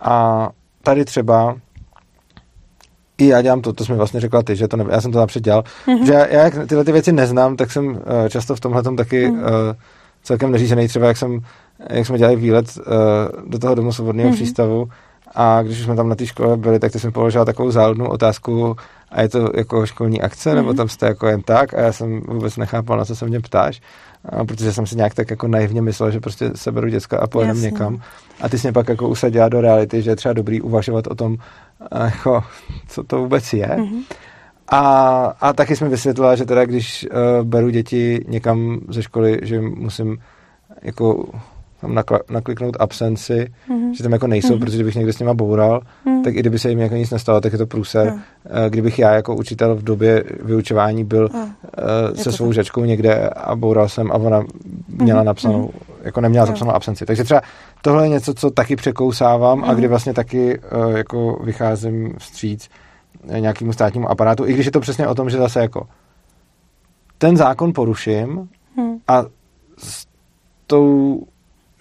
A 0.00 0.48
tady 0.82 1.04
třeba 1.04 1.56
i 3.18 3.26
já 3.26 3.42
dělám 3.42 3.60
to, 3.60 3.72
to 3.72 3.84
jsi 3.84 3.92
mi 3.92 3.98
vlastně 3.98 4.20
řekla 4.20 4.42
ty, 4.42 4.56
že 4.56 4.68
to 4.68 4.76
ne, 4.76 4.84
já 4.90 5.00
jsem 5.00 5.12
to 5.12 5.18
napřed 5.18 5.44
dělal, 5.44 5.64
mm-hmm. 5.86 6.06
že 6.06 6.12
já, 6.12 6.26
já 6.26 6.44
jak 6.44 6.54
tyhle 6.68 6.84
ty 6.84 6.92
věci 6.92 7.12
neznám, 7.12 7.56
tak 7.56 7.72
jsem 7.72 7.86
uh, 7.88 7.96
často 8.28 8.56
v 8.56 8.60
tomhle 8.60 8.82
taky 8.96 9.30
mm. 9.30 9.38
uh, 9.38 9.46
celkem 10.22 10.52
neřízený, 10.52 10.88
třeba 10.88 11.06
jak 11.06 11.16
jsem 11.16 11.40
jak 11.90 12.06
jsme 12.06 12.18
dělali 12.18 12.36
výlet 12.36 12.66
uh, 12.78 13.50
do 13.50 13.58
toho 13.58 13.74
domu 13.74 13.92
svobodného 13.92 14.30
mm-hmm. 14.30 14.34
přístavu 14.34 14.88
a 15.34 15.62
když 15.62 15.78
jsme 15.78 15.96
tam 15.96 16.08
na 16.08 16.14
té 16.14 16.26
škole 16.26 16.56
byli, 16.56 16.78
tak 16.78 16.92
ty 16.92 16.98
jsem 16.98 17.12
položila 17.12 17.44
takovou 17.44 17.70
záludnou 17.70 18.06
otázku 18.06 18.76
a 19.10 19.22
je 19.22 19.28
to 19.28 19.50
jako 19.56 19.86
školní 19.86 20.22
akce, 20.22 20.50
mm-hmm. 20.50 20.54
nebo 20.54 20.74
tam 20.74 20.88
jste 20.88 21.06
jako 21.06 21.26
jen 21.26 21.42
tak 21.42 21.74
a 21.74 21.80
já 21.80 21.92
jsem 21.92 22.20
vůbec 22.20 22.56
nechápal, 22.56 22.98
na 22.98 23.04
co 23.04 23.16
se 23.16 23.26
mě 23.26 23.40
ptáš, 23.40 23.80
a 24.24 24.44
protože 24.44 24.72
jsem 24.72 24.86
si 24.86 24.96
nějak 24.96 25.14
tak 25.14 25.30
jako 25.30 25.48
naivně 25.48 25.82
myslel, 25.82 26.10
že 26.10 26.20
prostě 26.20 26.50
seberu 26.54 26.88
děcka 26.88 27.18
a 27.18 27.26
pojedem 27.26 27.62
někam. 27.62 28.02
A 28.40 28.48
ty 28.48 28.58
jsi 28.58 28.66
mě 28.66 28.72
pak 28.72 28.88
jako 28.88 29.08
usadila 29.08 29.48
do 29.48 29.60
reality, 29.60 30.02
že 30.02 30.10
je 30.10 30.16
třeba 30.16 30.32
dobrý 30.32 30.60
uvažovat 30.60 31.06
o 31.06 31.14
tom, 31.14 31.36
jako, 32.04 32.44
co 32.88 33.04
to 33.04 33.18
vůbec 33.18 33.52
je. 33.52 33.66
Mm-hmm. 33.66 34.02
A, 34.70 34.80
a 35.40 35.52
taky 35.52 35.76
jsme 35.76 35.88
vysvětlila, 35.88 36.36
že 36.36 36.44
teda 36.44 36.64
když 36.64 37.08
uh, 37.10 37.46
beru 37.46 37.70
děti 37.70 38.24
někam 38.28 38.80
ze 38.88 39.02
školy, 39.02 39.38
že 39.42 39.60
musím 39.60 40.18
jako 40.82 41.28
tam 41.80 41.94
nakla- 41.94 42.20
nakliknout 42.30 42.76
absenci, 42.80 43.46
mm-hmm. 43.68 43.92
že 43.92 44.02
tam 44.02 44.12
jako 44.12 44.26
nejsou, 44.26 44.54
mm-hmm. 44.54 44.60
protože 44.60 44.84
bych 44.84 44.94
někde 44.94 45.12
s 45.12 45.18
nima 45.18 45.34
boural, 45.34 45.80
mm-hmm. 46.06 46.22
tak 46.24 46.34
i 46.34 46.40
kdyby 46.40 46.58
se 46.58 46.70
jim 46.70 46.78
jako 46.78 46.94
nic 46.94 47.10
nestalo, 47.10 47.40
tak 47.40 47.52
je 47.52 47.58
to 47.58 47.66
průser. 47.66 48.12
Mm. 48.12 48.20
Kdybych 48.68 48.98
já 48.98 49.14
jako 49.14 49.34
učitel 49.34 49.74
v 49.74 49.82
době 49.82 50.24
vyučování 50.42 51.04
byl 51.04 51.28
mm. 51.32 51.40
uh, 51.40 51.48
se 52.14 52.32
svou 52.32 52.52
žačkou 52.52 52.84
někde 52.84 53.28
a 53.28 53.56
boural 53.56 53.88
jsem 53.88 54.12
a 54.12 54.14
ona 54.14 54.44
měla 54.88 55.22
mm-hmm. 55.22 55.26
napsanou, 55.26 55.66
mm-hmm. 55.66 56.04
jako 56.04 56.20
neměla 56.20 56.46
zapsanou 56.46 56.70
absenci. 56.70 57.06
Takže 57.06 57.24
třeba 57.24 57.40
tohle 57.82 58.04
je 58.04 58.08
něco, 58.08 58.34
co 58.34 58.50
taky 58.50 58.76
překousávám 58.76 59.60
mm-hmm. 59.60 59.70
a 59.70 59.74
kdy 59.74 59.88
vlastně 59.88 60.14
taky 60.14 60.58
uh, 60.58 60.96
jako 60.96 61.40
vycházím 61.44 62.14
vstříc 62.18 62.68
nějakému 63.24 63.72
státnímu 63.72 64.10
aparátu, 64.10 64.46
i 64.46 64.52
když 64.52 64.66
je 64.66 64.72
to 64.72 64.80
přesně 64.80 65.08
o 65.08 65.14
tom, 65.14 65.30
že 65.30 65.38
zase 65.38 65.60
jako 65.60 65.88
ten 67.18 67.36
zákon 67.36 67.72
poruším 67.72 68.48
mm. 68.76 68.96
a 69.08 69.24
s 69.78 70.06
tou 70.66 71.20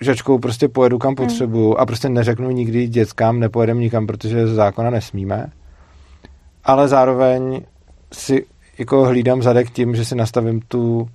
žačkou 0.01 0.39
prostě 0.39 0.67
pojedu 0.67 0.97
kam 0.97 1.07
hmm. 1.07 1.15
potřebuju 1.15 1.77
a 1.77 1.85
prostě 1.85 2.09
neřeknu 2.09 2.51
nikdy 2.51 2.87
dětskám, 2.87 3.39
nepojedem 3.39 3.79
nikam, 3.79 4.07
protože 4.07 4.47
z 4.47 4.53
zákona 4.53 4.89
nesmíme. 4.89 5.47
Ale 6.63 6.87
zároveň 6.87 7.61
si 8.13 8.45
jako 8.77 9.05
hlídám 9.05 9.41
zadek 9.41 9.69
tím, 9.69 9.95
že 9.95 10.05
si 10.05 10.15
nastavím 10.15 10.61
tu 10.67 11.09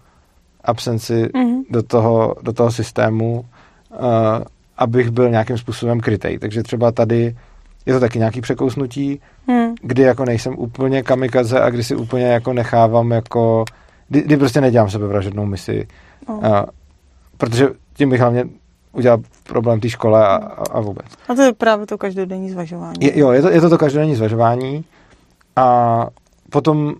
absenci 0.65 1.29
mm. 1.35 1.63
do, 1.71 1.83
toho, 1.83 2.35
do 2.43 2.53
toho 2.53 2.73
systému, 2.73 3.41
uh, 3.41 3.99
abych 4.77 5.11
byl 5.11 5.31
nějakým 5.31 5.59
způsobem 5.59 6.01
krytej. 6.01 6.39
Takže 6.39 6.63
třeba 6.63 6.93
tady 6.93 7.37
je 7.87 7.95
to 7.95 8.01
taky 8.01 8.19
nějaký 8.19 8.41
překousnutí, 8.41 9.21
mm. 9.47 9.75
kdy 9.83 10.03
jako 10.03 10.25
nejsem 10.25 10.55
úplně 10.59 11.03
kamikaze 11.03 11.61
a 11.61 11.71
kdy 11.71 11.85
si 11.85 11.97
úplně 11.97 12.25
jako 12.25 12.53
nechávám 12.53 13.11
jako, 13.11 13.65
kdy, 14.09 14.23
kdy 14.23 14.37
prostě 14.37 14.61
nedělám 14.61 14.91
sebevražednou 14.91 15.47
misi. 15.47 15.89
Oh. 16.27 16.37
Uh, 16.37 16.43
protože 17.37 17.69
tím 17.95 18.11
bych 18.11 18.21
hlavně 18.21 18.45
udělat 18.93 19.21
problém 19.43 19.81
té 19.81 19.89
škole 19.89 20.27
a, 20.27 20.35
a 20.71 20.81
vůbec. 20.81 21.07
A 21.29 21.35
to 21.35 21.43
je 21.43 21.53
právě 21.53 21.87
to 21.87 21.99
každodenní 21.99 22.51
zvažování. 22.51 22.97
Je, 23.01 23.19
jo, 23.19 23.31
je 23.31 23.43
to, 23.43 23.51
je 23.51 23.61
to 23.61 23.71
to 23.71 23.79
každodenní 23.79 24.15
zvažování 24.15 24.85
a 25.57 26.07
potom 26.51 26.95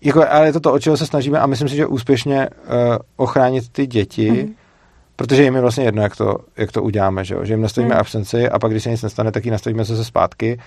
jako, 0.00 0.24
ale 0.30 0.46
je 0.46 0.52
to 0.52 0.60
to, 0.60 0.72
o 0.72 0.78
čeho 0.78 0.96
se 0.96 1.06
snažíme 1.06 1.38
a 1.38 1.46
myslím 1.46 1.68
si, 1.68 1.76
že 1.76 1.86
úspěšně 1.86 2.48
uh, 2.48 2.96
ochránit 3.16 3.68
ty 3.72 3.86
děti, 3.86 4.30
mm. 4.30 4.54
Protože 5.16 5.42
jim 5.42 5.54
je 5.54 5.60
vlastně 5.60 5.84
jedno, 5.84 6.02
jak 6.02 6.16
to, 6.16 6.38
jak 6.56 6.72
to 6.72 6.82
uděláme, 6.82 7.24
že, 7.24 7.34
jo? 7.34 7.44
že 7.44 7.52
jim 7.52 7.60
nastavíme 7.60 7.94
mm. 7.94 8.00
absenci 8.00 8.48
a 8.48 8.58
pak, 8.58 8.70
když 8.70 8.82
se 8.82 8.90
nic 8.90 9.02
nestane, 9.02 9.32
tak 9.32 9.44
ji 9.44 9.50
nastavíme 9.50 9.84
zase 9.84 10.04
zpátky. 10.04 10.58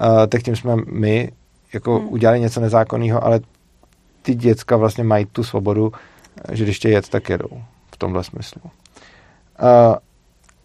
Uh, 0.00 0.26
tak 0.28 0.42
tím 0.42 0.56
jsme 0.56 0.76
my 0.86 1.32
jako 1.72 2.00
mm. 2.00 2.08
udělali 2.08 2.40
něco 2.40 2.60
nezákonného, 2.60 3.24
ale 3.24 3.40
ty 4.22 4.34
děcka 4.34 4.76
vlastně 4.76 5.04
mají 5.04 5.26
tu 5.26 5.44
svobodu, 5.44 5.92
že 6.52 6.64
když 6.64 6.78
tě 6.78 6.88
jet, 6.88 7.08
tak 7.08 7.28
jedou 7.28 7.62
v 7.92 7.96
tomhle 7.96 8.24
smyslu. 8.24 8.60
Uh, 8.64 9.96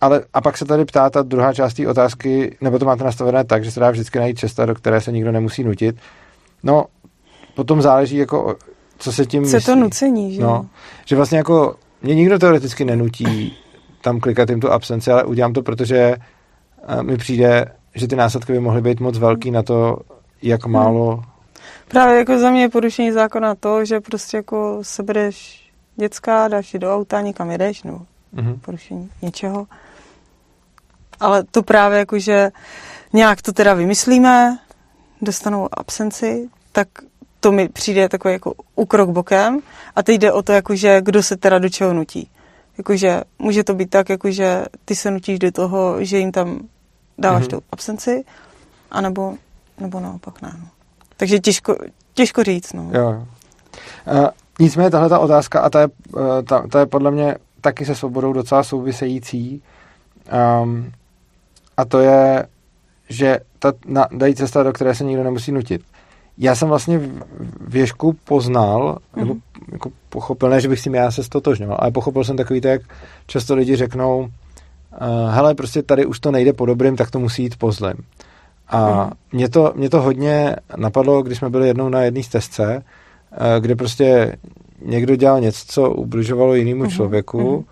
ale 0.01 0.23
a 0.33 0.41
pak 0.41 0.57
se 0.57 0.65
tady 0.65 0.85
ptá 0.85 1.09
ta 1.09 1.21
druhá 1.21 1.53
část 1.53 1.73
té 1.73 1.87
otázky, 1.87 2.57
nebo 2.61 2.79
to 2.79 2.85
máte 2.85 3.03
nastavené 3.03 3.43
tak, 3.43 3.63
že 3.63 3.71
se 3.71 3.79
dá 3.79 3.91
vždycky 3.91 4.19
najít 4.19 4.39
cesta, 4.39 4.65
do 4.65 4.75
které 4.75 5.01
se 5.01 5.11
nikdo 5.11 5.31
nemusí 5.31 5.63
nutit. 5.63 5.95
No, 6.63 6.85
potom 7.55 7.81
záleží, 7.81 8.17
jako, 8.17 8.55
co 8.97 9.11
se 9.11 9.25
tím 9.25 9.45
Co 9.45 9.55
myslí. 9.55 9.65
to 9.65 9.75
nucení, 9.75 10.35
že 10.35 10.41
No, 10.41 10.65
že 11.05 11.15
vlastně 11.15 11.37
jako 11.37 11.75
mě 12.07 12.15
nikdo 12.15 12.39
teoreticky 12.39 12.85
nenutí 12.85 13.57
tam 14.01 14.19
klikat 14.19 14.49
jim 14.49 14.59
tu 14.59 14.71
absenci, 14.71 15.11
ale 15.11 15.23
udělám 15.23 15.53
to, 15.53 15.61
protože 15.61 16.15
uh, 16.95 17.03
mi 17.03 17.17
přijde, 17.17 17.65
že 17.95 18.07
ty 18.07 18.15
následky 18.15 18.53
by 18.53 18.59
mohly 18.59 18.81
být 18.81 18.99
moc 18.99 19.17
velký 19.17 19.51
na 19.51 19.63
to, 19.63 19.97
jak 20.41 20.63
Hmm. 20.63 20.73
málo... 20.73 21.23
Právě 21.87 22.17
jako 22.17 22.39
za 22.39 22.49
mě 22.51 22.61
je 22.61 22.69
porušení 22.69 23.11
zákona 23.11 23.55
to, 23.55 23.85
že 23.85 23.99
prostě 23.99 24.37
jako 24.37 24.79
sebereš 24.81 25.69
děcka, 25.95 26.47
dáš 26.47 26.73
je 26.73 26.79
do 26.79 26.95
auta, 26.95 27.21
někam 27.21 27.51
jedeš, 27.51 27.83
nebo 27.83 27.99
Mhm. 28.33 28.59
porušení 28.59 29.09
něčeho. 29.21 29.67
Ale 31.19 31.43
to 31.43 31.63
právě 31.63 31.99
jako, 31.99 32.19
že 32.19 32.51
nějak 33.13 33.41
to 33.41 33.53
teda 33.53 33.73
vymyslíme, 33.73 34.57
dostanou 35.21 35.69
absenci, 35.71 36.49
tak 36.71 36.87
to 37.39 37.51
mi 37.51 37.69
přijde 37.69 38.09
takový 38.09 38.33
jako 38.33 38.53
ukrok 38.75 39.09
bokem 39.09 39.59
a 39.95 40.03
teď 40.03 40.19
jde 40.21 40.31
o 40.31 40.41
to, 40.41 40.51
jakože 40.51 41.01
kdo 41.01 41.23
se 41.23 41.37
teda 41.37 41.59
do 41.59 41.69
čeho 41.69 41.93
nutí. 41.93 42.29
Jakože 42.77 43.21
může 43.39 43.63
to 43.63 43.73
být 43.73 43.89
tak, 43.89 44.09
jakože 44.09 44.65
ty 44.85 44.95
se 44.95 45.11
nutíš 45.11 45.39
do 45.39 45.51
toho, 45.51 46.03
že 46.03 46.17
jim 46.17 46.31
tam 46.31 46.59
dáváš 47.17 47.41
Mhm. 47.41 47.49
tu 47.49 47.61
absenci, 47.71 48.23
anebo, 48.91 49.33
nebo 49.79 49.99
naopak 49.99 50.41
ne. 50.41 50.51
No. 50.59 50.67
Takže 51.17 51.39
těžko, 51.39 51.75
těžko 52.13 52.43
říct. 52.43 52.73
No. 52.73 52.89
Jo. 52.93 53.09
Uh, 54.11 54.27
nicméně 54.59 54.89
tahle 54.89 55.09
ta 55.09 55.19
otázka, 55.19 55.59
a 55.59 55.69
ta 55.69 55.81
je, 55.81 55.87
uh, 56.13 56.21
ta, 56.47 56.67
ta 56.67 56.79
je 56.79 56.85
podle 56.85 57.11
mě 57.11 57.35
taky 57.61 57.85
se 57.85 57.95
svobodou 57.95 58.33
docela 58.33 58.63
související, 58.63 59.61
um, 60.63 60.91
a 61.77 61.85
to 61.85 61.99
je, 61.99 62.47
že 63.09 63.39
ta 63.59 63.73
na, 63.85 64.07
dají 64.11 64.35
cesta, 64.35 64.63
do 64.63 64.73
které 64.73 64.95
se 64.95 65.03
nikdo 65.03 65.23
nemusí 65.23 65.51
nutit. 65.51 65.81
Já 66.37 66.55
jsem 66.55 66.67
vlastně 66.67 66.97
v- 66.97 67.21
věšku 67.67 68.15
poznal, 68.23 68.97
mm-hmm. 68.97 69.19
nebo 69.19 69.35
jako 69.71 69.89
pochopil, 70.09 70.49
ne, 70.49 70.61
že 70.61 70.67
bych 70.69 70.79
s 70.79 70.83
tím 70.83 70.95
já 70.95 71.11
se 71.11 71.23
stotožňoval, 71.23 71.77
ale 71.81 71.91
pochopil 71.91 72.23
jsem 72.23 72.37
takový 72.37 72.61
to, 72.61 72.67
jak 72.67 72.81
často 73.27 73.55
lidi 73.55 73.75
řeknou, 73.75 74.19
uh, 74.19 74.27
hele, 75.29 75.55
prostě 75.55 75.83
tady 75.83 76.05
už 76.05 76.19
to 76.19 76.31
nejde 76.31 76.53
po 76.53 76.65
dobrým, 76.65 76.95
tak 76.95 77.11
to 77.11 77.19
musí 77.19 77.43
jít 77.43 77.55
po 77.55 77.71
zlým. 77.71 77.95
A 78.69 79.03
Mhm. 79.03 79.11
mě, 79.31 79.49
to, 79.49 79.73
mě 79.75 79.89
to 79.89 80.01
hodně 80.01 80.55
napadlo, 80.77 81.21
když 81.23 81.37
jsme 81.37 81.49
byli 81.49 81.67
jednou 81.67 81.89
na 81.89 82.01
jedné 82.01 82.23
stezce, 82.23 82.83
eh, 83.31 83.59
kde 83.59 83.75
prostě 83.75 84.35
někdo 84.85 85.15
dělal 85.15 85.39
něco, 85.41 85.65
co 85.67 85.89
ubližovalo 85.91 86.53
jinému 86.55 86.81
Mhm, 86.83 86.91
člověku 86.91 87.51
mhm. 87.55 87.63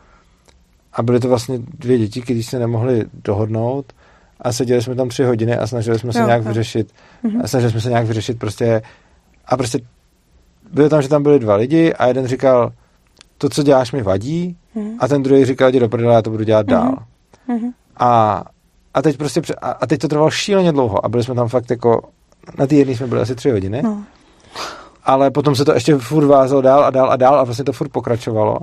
a 0.93 1.03
byly 1.03 1.19
to 1.19 1.27
vlastně 1.29 1.59
dvě 1.79 1.97
děti, 1.97 2.21
které 2.21 2.43
se 2.43 2.59
nemohly 2.59 3.05
dohodnout 3.23 3.93
a 4.41 4.51
seděli 4.53 4.81
jsme 4.81 4.95
tam 4.95 5.09
tři 5.09 5.23
hodiny 5.23 5.57
a 5.57 5.67
snažili 5.67 5.99
jsme 5.99 6.13
se 6.13 6.19
Jo, 6.19 6.25
nějak 6.25 6.41
jo. 6.41 6.47
vyřešit 6.47 6.91
Mhm. 7.23 7.41
a 7.43 7.47
snažili 7.47 7.71
jsme 7.71 7.81
se 7.81 7.89
nějak 7.89 8.05
vyřešit 8.05 8.39
prostě 8.39 8.81
a 9.45 9.57
prostě 9.57 9.79
bylo 10.71 10.89
tam, 10.89 11.01
že 11.01 11.09
tam 11.09 11.23
byli 11.23 11.39
dva 11.39 11.55
lidi 11.55 11.93
a 11.93 12.07
jeden 12.07 12.27
říkal, 12.27 12.71
to, 13.37 13.49
co 13.49 13.63
děláš, 13.63 13.91
mi 13.91 14.01
vadí 14.03 14.57
Mhm. 14.75 14.97
a 14.99 15.07
ten 15.07 15.23
druhý 15.23 15.45
říkal, 15.45 15.69
jdi 15.69 15.79
do 15.79 15.89
prdele, 15.89 16.13
já 16.13 16.21
to 16.21 16.29
budu 16.29 16.43
dělat 16.43 16.67
Mhm. 16.67 16.75
dál. 16.75 16.97
Mhm. 17.47 17.71
A, 17.97 18.43
a 18.93 19.01
teď 19.01 19.17
prostě, 19.17 19.41
a, 19.61 19.71
a 19.71 19.87
teď 19.87 19.99
to 20.01 20.07
trvalo 20.07 20.29
šíleně 20.31 20.71
dlouho 20.71 21.05
a 21.05 21.09
byli 21.09 21.23
jsme 21.23 21.35
tam 21.35 21.47
fakt 21.47 21.69
jako, 21.69 22.01
na 22.57 22.67
ty 22.67 22.75
jedné 22.75 22.93
jsme 22.95 23.07
byli 23.07 23.21
asi 23.21 23.35
tři 23.35 23.49
hodiny, 23.51 23.81
No. 23.83 24.03
ale 25.03 25.31
potom 25.31 25.55
se 25.55 25.65
to 25.65 25.73
ještě 25.73 25.97
furt 25.97 26.25
vázelo 26.25 26.61
dál 26.61 26.83
a 26.83 26.89
dál 26.89 27.11
a 27.11 27.15
dál 27.15 27.35
a 27.39 27.43
vlastně 27.43 27.65
to 27.65 27.73
furt 27.73 27.89
pokračovalo. 27.89 28.57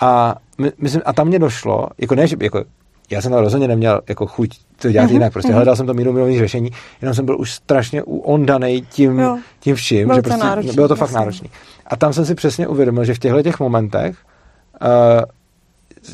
A, 0.00 0.34
my, 0.58 0.72
myslím, 0.78 1.02
a 1.04 1.12
tam 1.12 1.26
mě 1.26 1.38
došlo, 1.38 1.86
jako 1.98 2.14
ne, 2.14 2.26
že 2.26 2.36
by- 2.36 2.44
jako, 2.44 2.64
já 3.10 3.22
jsem 3.22 3.30
tam 3.32 3.40
rozhodně 3.40 3.68
neměl 3.68 4.00
jako 4.08 4.26
chuť 4.26 4.50
to 4.82 4.90
dělat 4.92 5.04
Mhm, 5.04 5.12
jinak, 5.12 5.32
prostě 5.32 5.48
mhm. 5.48 5.56
hledal 5.56 5.76
jsem 5.76 5.86
to 5.86 5.94
míru 5.94 6.12
milovný 6.12 6.38
řešení, 6.38 6.70
jenom 7.02 7.14
jsem 7.14 7.24
byl 7.24 7.40
už 7.40 7.52
strašně 7.52 8.02
ondanej 8.04 8.80
tím, 8.82 9.18
Jo. 9.18 9.38
tím 9.60 9.74
vším, 9.76 10.06
Bylo 10.06 10.18
že 10.18 10.22
to 10.22 10.28
prostě 10.28 10.46
náročný, 10.46 10.72
bylo 10.72 10.88
to 10.88 10.96
fakt 10.96 11.08
jasně. 11.08 11.18
náročný. 11.18 11.50
A 11.86 11.96
tam 11.96 12.12
jsem 12.12 12.24
si 12.26 12.34
přesně 12.34 12.68
uvědomil, 12.68 13.04
že 13.04 13.14
v 13.14 13.18
těchto 13.18 13.42
těch 13.42 13.60
momentech 13.60 14.16
uh, 14.82 14.88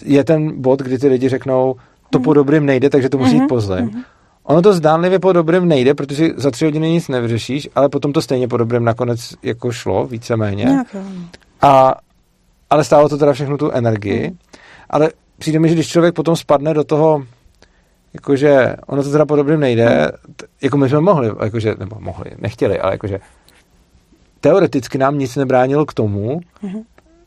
je 0.05 0.25
ten 0.25 0.61
bod, 0.62 0.81
kdy 0.83 0.99
ty 0.99 1.09
lidi 1.09 1.29
řeknou, 1.29 1.77
to 2.11 2.21
po 2.21 2.35
dobrým 2.35 2.66
nejde, 2.66 2.91
takže 2.91 3.09
to 3.09 3.19
musí 3.19 3.33
jít 3.33 3.39
Mhm, 3.39 3.49
po 3.49 3.61
zlém. 3.61 3.85
mhm. 3.85 4.03
Ono 4.45 4.62
to 4.62 4.73
zdánlivě 4.73 5.19
po 5.19 5.33
dobrém 5.33 5.69
nejde, 5.69 5.95
protože 5.95 6.29
za 6.37 6.51
tři 6.51 6.65
hodiny 6.65 6.91
nic 6.91 7.09
nevyřešíš, 7.09 7.69
ale 7.75 7.89
potom 7.89 8.12
to 8.12 8.23
stejně 8.23 8.49
po 8.49 8.57
dobrém 8.57 8.85
nakonec 8.85 9.35
jako 9.43 9.73
šlo, 9.73 10.07
víceméně. 10.07 10.79
A, 11.62 11.95
ale 12.71 12.85
stálo 12.85 13.09
to 13.09 13.19
teda 13.19 13.33
všechno 13.33 13.59
tu 13.59 13.71
energii. 13.71 14.27
Mhm. 14.29 14.39
Ale 14.91 15.11
přijde 15.45 15.59
mi, 15.59 15.69
že 15.69 15.75
když 15.75 15.89
člověk 15.89 16.15
potom 16.15 16.37
spadne 16.37 16.75
do 16.75 16.85
toho, 16.85 17.23
jakože 18.15 18.77
ono 18.87 19.03
to 19.03 19.11
teda 19.11 19.27
po 19.27 19.37
dobrém 19.37 19.61
nejde, 19.61 20.12
t- 20.37 20.47
jako 20.62 20.77
my 20.77 20.89
jsme 20.89 21.01
mohli, 21.01 21.31
jakože, 21.45 21.75
nebo 21.79 21.97
mohli, 22.01 22.31
nechtěli, 22.39 22.81
ale 22.81 22.93
jakože 22.93 23.21
teoreticky 24.41 24.99
nám 24.99 25.19
nic 25.19 25.37
nebránilo 25.37 25.87
k 25.87 25.95
tomu, 25.95 26.41
Mhm. 26.62 26.83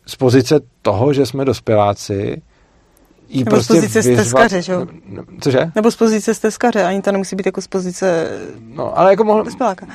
z 0.06 0.16
pozice 0.16 0.60
toho, 0.82 1.14
že 1.14 1.26
jsme 1.26 1.46
dospěláci, 1.46 2.42
jí 3.30 3.40
Nebo 3.44 3.52
z 3.52 3.54
prostě 3.54 3.74
pozice 3.74 4.00
vyzvat- 4.00 4.14
stezkaře, 4.22 4.62
že 4.62 4.72
jo? 4.72 4.86
No, 5.10 5.24
Cože? 5.42 5.72
Nebo 5.76 5.92
z 5.92 5.96
pozice 5.96 6.34
stezkaře, 6.34 6.84
ani 6.84 7.02
to 7.02 7.12
nemusí 7.12 7.36
být 7.36 7.46
jako 7.46 7.62
z 7.62 7.68
pozice 7.68 8.28
No, 8.76 9.00
ale 9.00 9.12
jako, 9.12 9.24
mohl, 9.24 9.44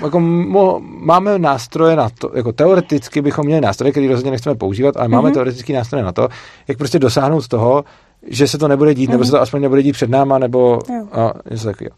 jako 0.03 0.21
mo, 0.21 0.81
máme 0.85 1.39
nástroje 1.39 1.97
na 1.97 2.09
to, 2.19 2.31
jako 2.35 2.53
teoreticky 2.53 3.23
bychom 3.23 3.47
měli 3.47 3.61
nástroje, 3.61 3.91
které 3.91 4.09
rozhodně 4.09 4.31
nechceme 4.31 4.55
používat, 4.57 4.97
ale 4.97 5.09
máme 5.09 5.29
Mhm. 5.29 5.35
teoretický 5.35 5.73
nástroje 5.73 6.05
na 6.05 6.13
to, 6.13 6.29
jak 6.69 6.79
prostě 6.79 6.99
dosáhnout 6.99 7.49
toho, 7.49 7.85
že 8.27 8.49
se 8.49 8.59
to 8.59 8.69
nebude 8.69 8.95
dít, 8.95 9.07
nebo 9.11 9.19
Mhm. 9.19 9.25
se 9.27 9.31
to 9.31 9.41
aspoň 9.41 9.61
nebude 9.63 9.83
dít 9.83 9.93
před 9.93 10.11
náma, 10.11 10.39
nebo 10.39 10.79
Jo. 10.89 11.07
a, 11.13 11.33
něco 11.51 11.65
takového. 11.65 11.97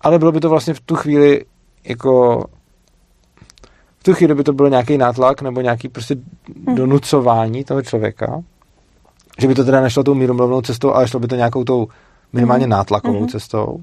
Ale 0.00 0.18
bylo 0.18 0.32
by 0.32 0.40
to 0.40 0.48
vlastně 0.48 0.74
v 0.74 0.80
tu 0.80 0.96
chvíli 0.96 1.44
jako 1.84 2.44
v 3.98 4.04
tu 4.04 4.14
chvíli 4.14 4.34
by 4.34 4.44
to 4.44 4.52
byl 4.52 4.70
nějaký 4.70 4.98
nátlak 4.98 5.42
nebo 5.42 5.60
nějaký 5.60 5.88
prostě 5.88 6.16
Mhm. 6.66 6.76
donucování 6.76 7.64
toho 7.64 7.82
člověka, 7.82 8.42
že 9.38 9.48
by 9.48 9.54
to 9.54 9.64
teda 9.64 9.80
nešlo 9.80 10.04
tou 10.04 10.14
míromlovnou 10.14 10.60
cestou, 10.62 10.92
ale 10.92 11.08
šlo 11.08 11.20
by 11.20 11.28
to 11.28 11.36
nějakou 11.36 11.64
tou 11.64 11.88
minimálně 12.32 12.66
Mhm. 12.66 12.70
nátlakovou 12.70 13.18
Mhm. 13.20 13.28
cestou. 13.28 13.78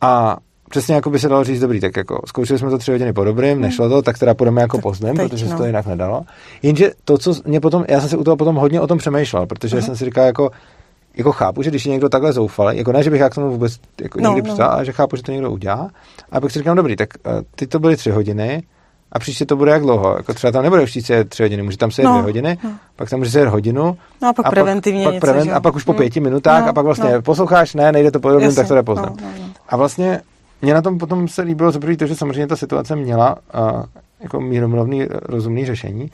A 0.00 0.36
přesně 0.70 0.94
jako 0.94 1.10
by 1.10 1.18
se 1.18 1.28
dalo 1.28 1.44
říct, 1.44 1.60
dobrý, 1.60 1.80
tak 1.80 1.96
jako 1.96 2.20
zkoušeli 2.26 2.58
jsme 2.58 2.70
to 2.70 2.78
tři 2.78 2.90
hodiny 2.90 3.12
po 3.12 3.24
dobrým, 3.24 3.60
nešlo 3.60 3.88
to, 3.88 4.02
tak 4.02 4.18
teda 4.18 4.34
půjdeme 4.34 4.60
jako 4.62 4.78
pozdem, 4.78 5.16
protože 5.16 5.46
se 5.46 5.52
no. 5.52 5.58
to 5.58 5.64
jinak 5.64 5.86
nedalo. 5.86 6.22
Jenže 6.62 6.90
to, 7.04 7.18
co 7.18 7.34
mě 7.44 7.60
potom, 7.60 7.84
já 7.88 8.00
jsem 8.00 8.08
si 8.08 8.16
u 8.16 8.24
toho 8.24 8.36
potom 8.36 8.56
hodně 8.56 8.80
o 8.80 8.86
tom 8.86 8.98
přemýšlel, 8.98 9.46
protože 9.46 9.76
Aha. 9.76 9.86
jsem 9.86 9.96
si 9.96 10.04
říkal 10.04 10.24
jako, 10.24 10.50
jako 11.16 11.32
chápu, 11.32 11.62
že 11.62 11.70
když 11.70 11.86
je 11.86 11.92
někdo 11.92 12.08
takhle 12.08 12.32
zoufalý, 12.32 12.78
jako 12.78 12.92
ne, 12.92 13.02
že 13.02 13.10
bych 13.10 13.20
já 13.20 13.30
k 13.30 13.34
tomu 13.34 13.50
vůbec 13.50 13.76
jako 14.02 14.20
No, 14.20 14.28
nikdy 14.30 14.42
no. 14.42 14.44
přistal, 14.44 14.70
ale 14.70 14.84
že 14.84 14.92
chápu, 14.92 15.16
že 15.16 15.22
to 15.22 15.32
někdo 15.32 15.50
udělá. 15.50 15.90
A 16.32 16.40
pak 16.40 16.50
si 16.50 16.58
říkám, 16.58 16.76
dobrý, 16.76 16.96
tak 16.96 17.08
uh, 17.26 17.32
ty 17.56 17.66
to 17.66 17.78
byly 17.78 17.96
tři 17.96 18.10
hodiny 18.10 18.62
a 19.12 19.18
příště 19.18 19.46
to 19.46 19.56
bude 19.56 19.70
jak 19.70 19.82
dlouho. 19.82 20.14
Jako 20.16 20.34
třeba 20.34 20.50
tam 20.50 20.62
nebude 20.62 20.82
už 20.82 20.98
se 21.04 21.24
tři 21.24 21.42
hodiny, 21.42 21.62
může 21.62 21.76
tam 21.78 21.90
se 21.90 22.02
No, 22.02 22.10
dvě 22.12 22.22
hodiny, 22.22 22.58
no. 22.64 22.70
pak 22.96 23.10
tam 23.10 23.18
může 23.18 23.30
se 23.30 23.48
hodinu 23.48 23.96
No 24.22 24.28
a 24.28 24.32
pak 24.32 24.46
a 24.46 24.50
preventivně 24.50 25.04
pak, 25.04 25.14
něco, 25.14 25.26
preven, 25.26 25.44
že 25.44 25.52
a 25.52 25.60
pak 25.60 25.74
už 25.76 25.84
po 25.84 25.92
Mm. 25.92 25.98
pěti 25.98 26.20
minutách 26.20 26.62
No, 26.62 26.68
a 26.68 26.72
pak 26.72 26.84
vlastně 26.84 27.12
no. 27.12 27.22
posloucháš, 27.22 27.74
ne, 27.74 27.92
nejde 27.92 28.10
to 28.10 28.20
po 28.20 28.30
dobrým, 28.30 28.54
tak 28.54 28.68
to 28.68 28.74
jde 28.74 28.82
no, 28.86 28.94
no, 28.94 29.16
no. 29.20 29.46
A 29.68 29.76
vlastně 29.76 30.20
mě 30.62 30.74
na 30.74 30.82
tom 30.82 30.98
potom 30.98 31.28
se 31.28 31.42
líbilo 31.42 31.70
za 31.70 31.80
prvý 31.80 31.96
to, 31.96 32.06
že 32.06 32.16
samozřejmě 32.16 32.46
ta 32.46 32.56
situace 32.56 32.96
měla 32.96 33.36
uh, 33.54 33.82
jako 34.20 34.40
míromilovný 34.40 35.04
rozumný 35.22 35.66
řešení. 35.66 36.10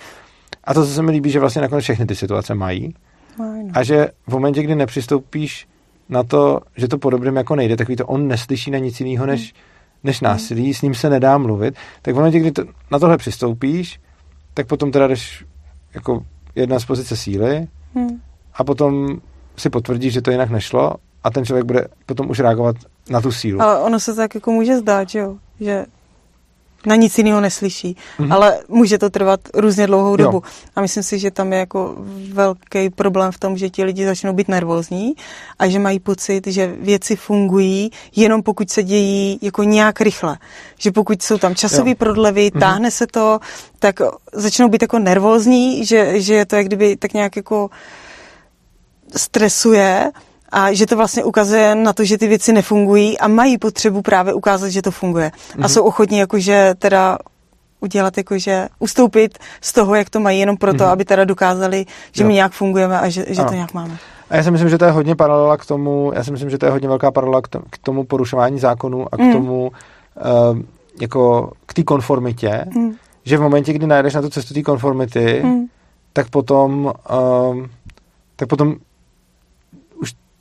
A 0.64 0.74
to, 0.74 0.86
co 0.86 0.92
se 0.92 1.02
mi 1.02 1.10
líbí, 1.10 1.30
že 1.30 1.40
vlastně 1.40 1.62
nakonec 1.62 1.84
všechny 1.84 2.06
ty 2.06 2.14
situace 2.14 2.54
mají. 2.54 2.94
No, 3.38 3.44
no. 3.44 3.70
A 3.74 3.82
že 3.82 4.08
v 4.26 4.32
momentě, 4.32 4.62
kdy 4.62 4.74
nepřistoupíš 4.74 5.68
na 6.08 6.22
to, 6.22 6.60
že 6.76 6.88
to 6.88 6.98
po 6.98 7.10
dobrém 7.10 7.36
jako 7.36 7.56
nejde, 7.56 7.76
takový 7.76 7.96
to 7.96 8.06
on 8.06 8.28
neslyší 8.28 8.70
na 8.70 8.78
nic 8.78 9.00
jiného 9.00 9.26
než, 9.26 9.54
než 10.04 10.20
násilí, 10.20 10.74
s 10.74 10.82
ním 10.82 10.94
se 10.94 11.10
nedá 11.10 11.38
mluvit, 11.38 11.74
tak 12.02 12.14
v 12.14 12.16
momentě, 12.16 12.38
kdy 12.40 12.52
to, 12.52 12.64
na 12.90 12.98
tohle 12.98 13.16
přistoupíš, 13.16 14.00
tak 14.54 14.66
potom 14.66 14.92
teda 14.92 15.06
jdeš 15.06 15.44
jako 15.94 16.24
jedna 16.54 16.78
z 16.78 16.84
pozice 16.84 17.16
síly 17.16 17.68
Hm. 17.94 18.20
a 18.54 18.64
potom 18.64 19.20
si 19.56 19.70
potvrdíš, 19.70 20.12
že 20.12 20.22
to 20.22 20.30
jinak 20.30 20.50
nešlo 20.50 20.94
a 21.24 21.30
ten 21.30 21.44
člověk 21.44 21.66
bude 21.66 21.88
potom 22.06 22.30
už 22.30 22.40
reagovat 22.40 22.76
na 23.10 23.20
tu 23.20 23.32
sílu. 23.32 23.62
Ale 23.62 23.80
ono 23.80 24.00
se 24.00 24.14
tak 24.14 24.34
jako 24.34 24.52
může 24.52 24.78
zdát, 24.78 25.08
že 25.08 25.18
jo? 25.18 25.36
Že 25.60 25.86
na 26.86 26.94
nic 26.96 27.18
jiného 27.18 27.40
neslyší. 27.40 27.96
Mm-hmm. 28.18 28.34
Ale 28.34 28.58
může 28.68 28.98
to 28.98 29.10
trvat 29.10 29.40
různě 29.54 29.86
dlouhou 29.86 30.16
dobu. 30.16 30.36
Jo. 30.36 30.42
A 30.76 30.80
myslím 30.80 31.02
si, 31.02 31.18
že 31.18 31.30
tam 31.30 31.52
je 31.52 31.58
jako 31.58 31.96
velký 32.32 32.90
problém 32.90 33.32
v 33.32 33.38
tom, 33.38 33.56
že 33.56 33.70
ti 33.70 33.84
lidi 33.84 34.06
začnou 34.06 34.32
být 34.32 34.48
nervózní 34.48 35.14
a 35.58 35.68
že 35.68 35.78
mají 35.78 36.00
pocit, 36.00 36.46
že 36.46 36.74
věci 36.80 37.16
fungují 37.16 37.90
jenom 38.16 38.42
pokud 38.42 38.70
se 38.70 38.82
dějí 38.82 39.38
jako 39.42 39.62
nějak 39.62 40.00
rychle. 40.00 40.38
Že 40.78 40.92
pokud 40.92 41.22
jsou 41.22 41.38
tam 41.38 41.54
časové 41.54 41.94
prodlevy, 41.94 42.50
mm-hmm. 42.50 42.60
táhne 42.60 42.90
se 42.90 43.06
to, 43.06 43.40
tak 43.78 44.00
začnou 44.32 44.68
být 44.68 44.82
jako 44.82 44.98
nervózní, 44.98 45.86
že, 45.86 46.20
že 46.20 46.34
je 46.34 46.46
to 46.46 46.56
jak 46.56 46.66
kdyby 46.66 46.96
tak 46.96 47.12
nějak 47.12 47.36
jako 47.36 47.70
stresuje 49.16 50.12
a 50.52 50.72
že 50.72 50.86
to 50.86 50.96
vlastně 50.96 51.24
ukazuje 51.24 51.74
na 51.74 51.92
to, 51.92 52.04
že 52.04 52.18
ty 52.18 52.28
věci 52.28 52.52
nefungují 52.52 53.18
a 53.18 53.28
mají 53.28 53.58
potřebu 53.58 54.02
právě 54.02 54.34
ukázat, 54.34 54.68
že 54.68 54.82
to 54.82 54.90
funguje. 54.90 55.28
Mm-hmm. 55.28 55.58
A 55.58 55.60
mhm. 55.60 55.68
jsou 55.68 55.84
ochotní 55.84 56.18
jakože 56.18 56.74
teda 56.78 57.18
udělat 57.80 58.16
jakože 58.16 58.68
ustoupit 58.78 59.38
z 59.60 59.72
toho, 59.72 59.94
jak 59.94 60.10
to 60.10 60.20
mají, 60.20 60.40
jenom 60.40 60.56
proto, 60.56 60.84
mm-hmm. 60.84 60.90
aby 60.90 61.04
teda 61.04 61.24
dokázali, 61.24 61.86
že 62.12 62.22
jo. 62.22 62.28
my 62.28 62.34
nějak 62.34 62.52
fungujeme 62.52 63.00
a 63.00 63.08
že, 63.08 63.24
že 63.28 63.44
to 63.44 63.54
nějak 63.54 63.74
máme. 63.74 63.96
A 64.30 64.36
já 64.36 64.42
si 64.42 64.50
myslím, 64.50 64.70
že 64.70 64.78
to 64.78 64.84
je 64.84 64.90
hodně 64.90 65.16
paralela 65.16 65.56
k 65.56 65.66
tomu, 65.66 66.12
já 66.14 66.24
si 66.24 66.30
myslím, 66.30 66.50
že 66.50 66.58
to 66.58 66.66
je 66.66 66.72
hodně 66.72 66.88
velká 66.88 67.10
paralela 67.10 67.40
k 67.70 67.78
tomu 67.82 68.04
porušování 68.04 68.58
zákonů 68.58 69.06
a 69.12 69.16
k 69.16 69.20
mm. 69.20 69.32
tomu, 69.32 69.70
uh, 69.70 70.58
jako 71.00 71.52
k 71.66 71.74
té 71.74 71.82
konformitě, 71.82 72.64
mm. 72.76 72.94
že 73.24 73.38
v 73.38 73.40
momentě, 73.40 73.72
kdy 73.72 73.86
najdeš 73.86 74.14
na 74.14 74.22
tu 74.22 74.30
cestu 74.30 74.54
té 74.54 74.62
konformity, 74.62 75.42
mm. 75.44 75.64
tak 76.12 76.30
potom 76.30 76.84
uh, 76.84 77.66
tak 78.36 78.48
potom 78.48 78.76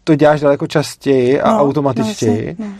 to 0.03 0.15
děláš 0.15 0.41
daleko 0.41 0.67
častěji 0.67 1.41
a 1.41 1.51
no, 1.51 1.59
automatičtěji. 1.59 2.55
No, 2.59 2.65
no. 2.65 2.71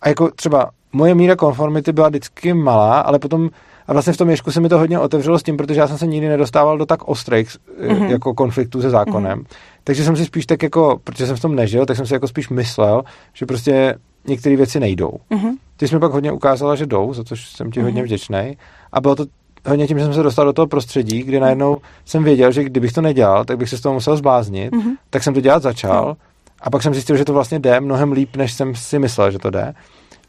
A 0.00 0.08
jako 0.08 0.30
třeba 0.30 0.70
moje 0.92 1.14
míra 1.14 1.36
konformity 1.36 1.92
byla 1.92 2.08
vždycky 2.08 2.54
malá, 2.54 3.00
ale 3.00 3.18
potom 3.18 3.50
a 3.88 3.92
vlastně 3.92 4.12
v 4.12 4.16
tom 4.16 4.30
ježku 4.30 4.52
se 4.52 4.60
mi 4.60 4.68
to 4.68 4.78
hodně 4.78 4.98
otevřelo 4.98 5.38
s 5.38 5.42
tím, 5.42 5.56
protože 5.56 5.80
já 5.80 5.88
jsem 5.88 5.98
se 5.98 6.06
nikdy 6.06 6.28
nedostával 6.28 6.78
do 6.78 6.86
tak 6.86 7.08
ostrých 7.08 7.48
mm-hmm. 7.48 8.10
jako 8.10 8.34
konfliktů 8.34 8.82
se 8.82 8.90
zákonem. 8.90 9.38
Mm-hmm. 9.38 9.56
Takže 9.84 10.04
jsem 10.04 10.16
si 10.16 10.24
spíš 10.24 10.46
tak 10.46 10.62
jako, 10.62 11.00
protože 11.04 11.26
jsem 11.26 11.36
v 11.36 11.40
tom 11.40 11.54
nežil, 11.54 11.86
tak 11.86 11.96
jsem 11.96 12.06
si 12.06 12.14
jako 12.14 12.28
spíš 12.28 12.48
myslel, 12.48 13.02
že 13.32 13.46
prostě 13.46 13.94
některé 14.26 14.56
věci 14.56 14.80
nejdou. 14.80 15.10
Mm-hmm. 15.30 15.52
Ty 15.76 15.88
jsi 15.88 15.94
mi 15.94 16.00
pak 16.00 16.12
hodně 16.12 16.32
ukázala, 16.32 16.74
že 16.74 16.86
jdou, 16.86 17.14
za 17.14 17.24
což 17.24 17.48
jsem 17.48 17.70
ti 17.70 17.80
mm-hmm. 17.80 17.84
hodně 17.84 18.02
vděčný. 18.02 18.56
A 18.92 19.00
bylo 19.00 19.16
to 19.16 19.24
hodně 19.66 19.86
tím, 19.86 19.98
že 19.98 20.04
jsem 20.04 20.14
se 20.14 20.22
dostal 20.22 20.44
do 20.44 20.52
toho 20.52 20.66
prostředí, 20.66 21.22
kdy 21.22 21.40
najednou 21.40 21.76
jsem 22.04 22.24
věděl, 22.24 22.52
že 22.52 22.64
kdybych 22.64 22.92
to 22.92 23.00
nedělal, 23.00 23.44
tak 23.44 23.58
bych 23.58 23.68
se 23.68 23.78
z 23.78 23.80
toho 23.80 23.94
musel 23.94 24.16
zbláznit, 24.16 24.72
mm-hmm. 24.72 24.96
tak 25.10 25.22
jsem 25.22 25.34
to 25.34 25.40
dělat 25.40 25.62
začal. 25.62 26.12
Mm-hmm 26.12 26.27
a 26.60 26.70
pak 26.70 26.82
jsem 26.82 26.94
zjistil, 26.94 27.16
že 27.16 27.24
to 27.24 27.32
vlastně 27.32 27.58
jde 27.58 27.80
mnohem 27.80 28.12
líp, 28.12 28.36
než 28.36 28.52
jsem 28.52 28.74
si 28.74 28.98
myslel, 28.98 29.30
že 29.30 29.38
to 29.38 29.50
jde. 29.50 29.74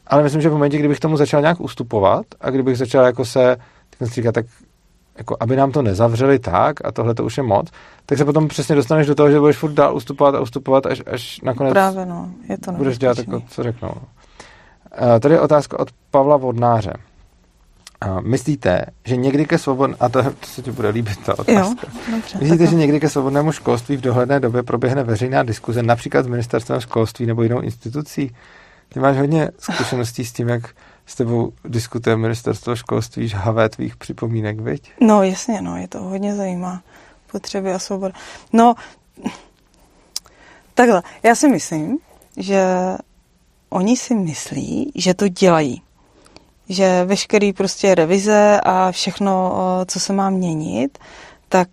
Ale 0.07 0.23
myslím, 0.23 0.41
že 0.41 0.49
v 0.49 0.53
momentě, 0.53 0.77
kdybych 0.77 0.99
tomu 0.99 1.17
začal 1.17 1.41
nějak 1.41 1.61
ustupovat 1.61 2.25
a 2.41 2.49
kdybych 2.49 2.77
začal 2.77 3.05
jako 3.05 3.25
se 3.25 3.57
tak 3.97 4.07
říkat, 4.07 4.31
tak 4.31 4.45
jako 5.17 5.37
aby 5.39 5.55
nám 5.55 5.71
to 5.71 5.81
nezavřeli 5.81 6.39
tak 6.39 6.85
a 6.85 6.91
tohle 6.91 7.15
to 7.15 7.25
už 7.25 7.37
je 7.37 7.43
moc, 7.43 7.67
tak 8.05 8.17
se 8.17 8.25
potom 8.25 8.47
přesně 8.47 8.75
dostaneš 8.75 9.07
do 9.07 9.15
toho, 9.15 9.31
že 9.31 9.39
budeš 9.39 9.57
furt 9.57 9.71
dál 9.71 9.95
ustupovat 9.95 10.35
a 10.35 10.39
ustupovat, 10.39 10.85
až, 10.85 11.01
až 11.13 11.41
nakonec 11.41 11.71
Právě, 11.71 12.05
no. 12.05 12.29
je 12.49 12.57
to 12.57 12.71
budeš 12.71 12.97
dělat 12.97 13.17
jako, 13.17 13.41
co 13.47 13.63
řeknou. 13.63 13.91
Uh, 13.91 15.19
tady 15.19 15.33
je 15.33 15.41
otázka 15.41 15.79
od 15.79 15.89
Pavla 16.11 16.37
Vodnáře. 16.37 16.93
A 18.01 18.21
myslíte, 18.21 18.85
že 19.05 19.15
někdy 19.15 19.45
ke 19.45 19.57
svobodnému, 19.57 20.03
a 20.03 20.09
to, 20.09 20.23
to 20.23 20.47
se 20.47 20.61
ti 20.61 20.71
bude 20.71 20.89
líbit 20.89 21.17
ta 21.25 21.39
otázka. 21.39 21.51
Jo, 21.53 21.75
dobře, 22.11 22.37
myslíte, 22.41 22.67
že 22.67 22.75
někdy 22.75 22.99
ke 22.99 23.09
svobodnému 23.09 23.51
školství 23.51 23.97
v 23.97 24.01
dohledné 24.01 24.39
době 24.39 24.63
proběhne 24.63 25.03
veřejná 25.03 25.43
diskuze, 25.43 25.83
například 25.83 26.25
s 26.25 26.27
ministerstvem 26.27 26.79
školství 26.81 27.25
nebo 27.25 27.43
jinou 27.43 27.61
institucí? 27.61 28.35
Ty 28.93 28.99
máš 28.99 29.17
hodně 29.17 29.49
zkušeností 29.59 30.25
s 30.25 30.31
tím, 30.31 30.49
jak 30.49 30.69
s 31.05 31.15
tebou 31.15 31.53
diskutuje 31.65 32.17
ministerstvo 32.17 32.75
školství 32.75 33.27
žhavé 33.27 33.69
tvých 33.69 33.95
připomínek, 33.95 34.59
viď? 34.59 34.91
No 35.01 35.23
jasně, 35.23 35.61
no, 35.61 35.77
je 35.77 35.87
to 35.87 35.99
hodně 35.99 36.35
zajímá. 36.35 36.81
Potřeby 37.31 37.73
a 37.73 37.79
svoboda. 37.79 38.13
No, 38.53 38.75
takhle, 40.73 41.03
já 41.23 41.35
si 41.35 41.49
myslím, 41.49 41.97
že 42.37 42.63
oni 43.69 43.97
si 43.97 44.15
myslí, 44.15 44.91
že 44.95 45.13
to 45.13 45.27
dělají 45.27 45.81
že 46.69 47.03
veškerý 47.05 47.53
prostě 47.53 47.95
revize 47.95 48.61
a 48.63 48.91
všechno, 48.91 49.53
co 49.85 49.99
se 49.99 50.13
má 50.13 50.29
měnit, 50.29 50.97
tak 51.49 51.67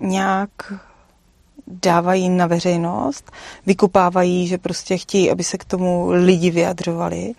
nějak 0.00 0.50
dávají 1.66 2.28
na 2.28 2.46
veřejnost, 2.46 3.32
vykupávají, 3.66 4.46
že 4.46 4.58
prostě 4.58 4.98
chtějí, 4.98 5.30
aby 5.30 5.44
se 5.44 5.58
k 5.58 5.64
tomu 5.64 6.10
lidi 6.10 6.50
vyjadřovali. 6.50 7.32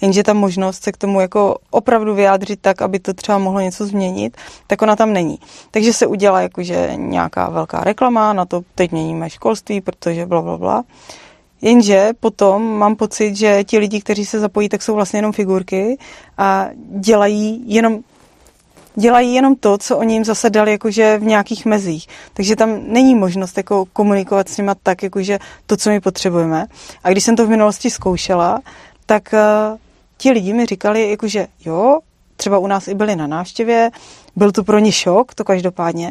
Jenže 0.00 0.22
ta 0.22 0.32
možnost 0.32 0.82
se 0.82 0.92
k 0.92 0.96
tomu 0.96 1.20
jako 1.20 1.58
opravdu 1.70 2.14
vyjádřit 2.14 2.60
tak, 2.60 2.82
aby 2.82 2.98
to 2.98 3.14
třeba 3.14 3.38
mohlo 3.38 3.60
něco 3.60 3.86
změnit, 3.86 4.36
tak 4.66 4.82
ona 4.82 4.96
tam 4.96 5.12
není. 5.12 5.38
Takže 5.70 5.92
se 5.92 6.06
udělá 6.06 6.40
jakože 6.40 6.92
nějaká 6.96 7.50
velká 7.50 7.84
reklama, 7.84 8.32
na 8.32 8.44
to 8.44 8.60
teď 8.74 8.92
měníme 8.92 9.30
školství, 9.30 9.80
protože 9.80 10.26
bla, 10.26 10.42
bla, 10.42 10.58
bla. 10.58 10.84
Jenže 11.62 12.10
potom 12.20 12.78
mám 12.78 12.96
pocit, 12.96 13.36
že 13.36 13.64
ti 13.64 13.78
lidi, 13.78 14.00
kteří 14.00 14.26
se 14.26 14.38
zapojí, 14.38 14.68
tak 14.68 14.82
jsou 14.82 14.94
vlastně 14.94 15.18
jenom 15.18 15.32
figurky 15.32 15.98
a 16.38 16.68
dělají 16.98 17.62
jenom 17.66 18.00
dělají 18.94 19.34
jenom 19.34 19.56
to, 19.56 19.78
co 19.78 19.98
oni 19.98 20.14
jim 20.14 20.24
zase 20.24 20.50
dali 20.50 20.70
jakože 20.70 21.18
v 21.18 21.22
nějakých 21.22 21.66
mezích. 21.66 22.06
Takže 22.34 22.56
tam 22.56 22.80
není 22.86 23.14
možnost 23.14 23.56
jako 23.56 23.84
komunikovat 23.92 24.48
s 24.48 24.56
nimi 24.56 24.70
tak, 24.82 25.02
jakože 25.02 25.38
to, 25.66 25.76
co 25.76 25.90
my 25.90 26.00
potřebujeme. 26.00 26.66
A 27.04 27.10
když 27.10 27.24
jsem 27.24 27.36
to 27.36 27.46
v 27.46 27.50
minulosti 27.50 27.90
zkoušela, 27.90 28.60
tak 29.06 29.34
uh, 29.34 29.78
ti 30.16 30.30
lidi 30.30 30.52
mi 30.52 30.66
říkali, 30.66 31.10
jakože 31.10 31.46
jo, 31.64 31.98
třeba 32.36 32.58
u 32.58 32.66
nás 32.66 32.88
i 32.88 32.94
byli 32.94 33.16
na 33.16 33.26
návštěvě, 33.26 33.90
byl 34.36 34.52
to 34.52 34.64
pro 34.64 34.78
ně 34.78 34.92
šok, 34.92 35.34
to 35.34 35.44
každopádně, 35.44 36.10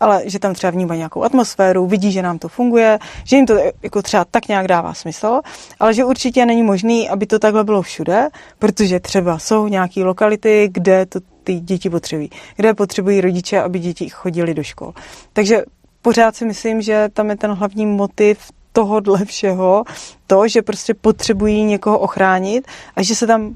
ale 0.00 0.22
že 0.24 0.38
tam 0.38 0.54
třeba 0.54 0.70
vnímají 0.70 0.98
nějakou 0.98 1.22
atmosféru, 1.22 1.86
vidí, 1.86 2.12
že 2.12 2.22
nám 2.22 2.38
to 2.38 2.48
funguje, 2.48 2.98
že 3.24 3.36
jim 3.36 3.46
to 3.46 3.54
jako 3.82 4.02
třeba 4.02 4.24
tak 4.24 4.48
nějak 4.48 4.68
dává 4.68 4.94
smysl, 4.94 5.40
ale 5.80 5.94
že 5.94 6.04
určitě 6.04 6.46
není 6.46 6.62
možný, 6.62 7.08
aby 7.08 7.26
to 7.26 7.38
takhle 7.38 7.64
bylo 7.64 7.82
všude, 7.82 8.28
protože 8.58 9.00
třeba 9.00 9.38
jsou 9.38 9.68
nějaké 9.68 10.04
lokality, 10.04 10.68
kde 10.72 11.06
to 11.06 11.20
ty 11.44 11.60
děti 11.60 11.90
potřebují, 11.90 12.30
kde 12.56 12.74
potřebují 12.74 13.20
rodiče, 13.20 13.62
aby 13.62 13.78
děti 13.78 14.08
chodili 14.08 14.54
do 14.54 14.62
škol. 14.62 14.92
Takže 15.32 15.62
pořád 16.02 16.36
si 16.36 16.44
myslím, 16.44 16.82
že 16.82 17.08
tam 17.12 17.30
je 17.30 17.36
ten 17.36 17.52
hlavní 17.52 17.86
motiv 17.86 18.38
tohohle 18.72 19.24
všeho, 19.24 19.84
to, 20.26 20.48
že 20.48 20.62
prostě 20.62 20.94
potřebují 20.94 21.64
někoho 21.64 21.98
ochránit 21.98 22.68
a 22.96 23.02
že 23.02 23.14
se 23.14 23.26
tam 23.26 23.54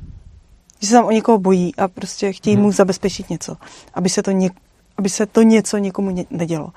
že 0.83 0.87
se 0.87 0.93
tam 0.93 1.05
o 1.05 1.11
někoho 1.11 1.39
bojí 1.39 1.77
a 1.77 1.89
prostě 1.89 2.33
chtějí 2.33 2.57
mu 2.57 2.63
mhm. 2.63 2.73
zabezpečit 2.73 3.31
něco, 3.31 3.57
aby 3.95 4.09
se 4.09 4.23
to 4.23 4.31
něk- 4.31 4.57
aby 4.97 5.09
se 5.09 5.27
to 5.27 5.43
něco 5.43 5.79
někomu 5.79 6.27
nedělo. 6.31 6.71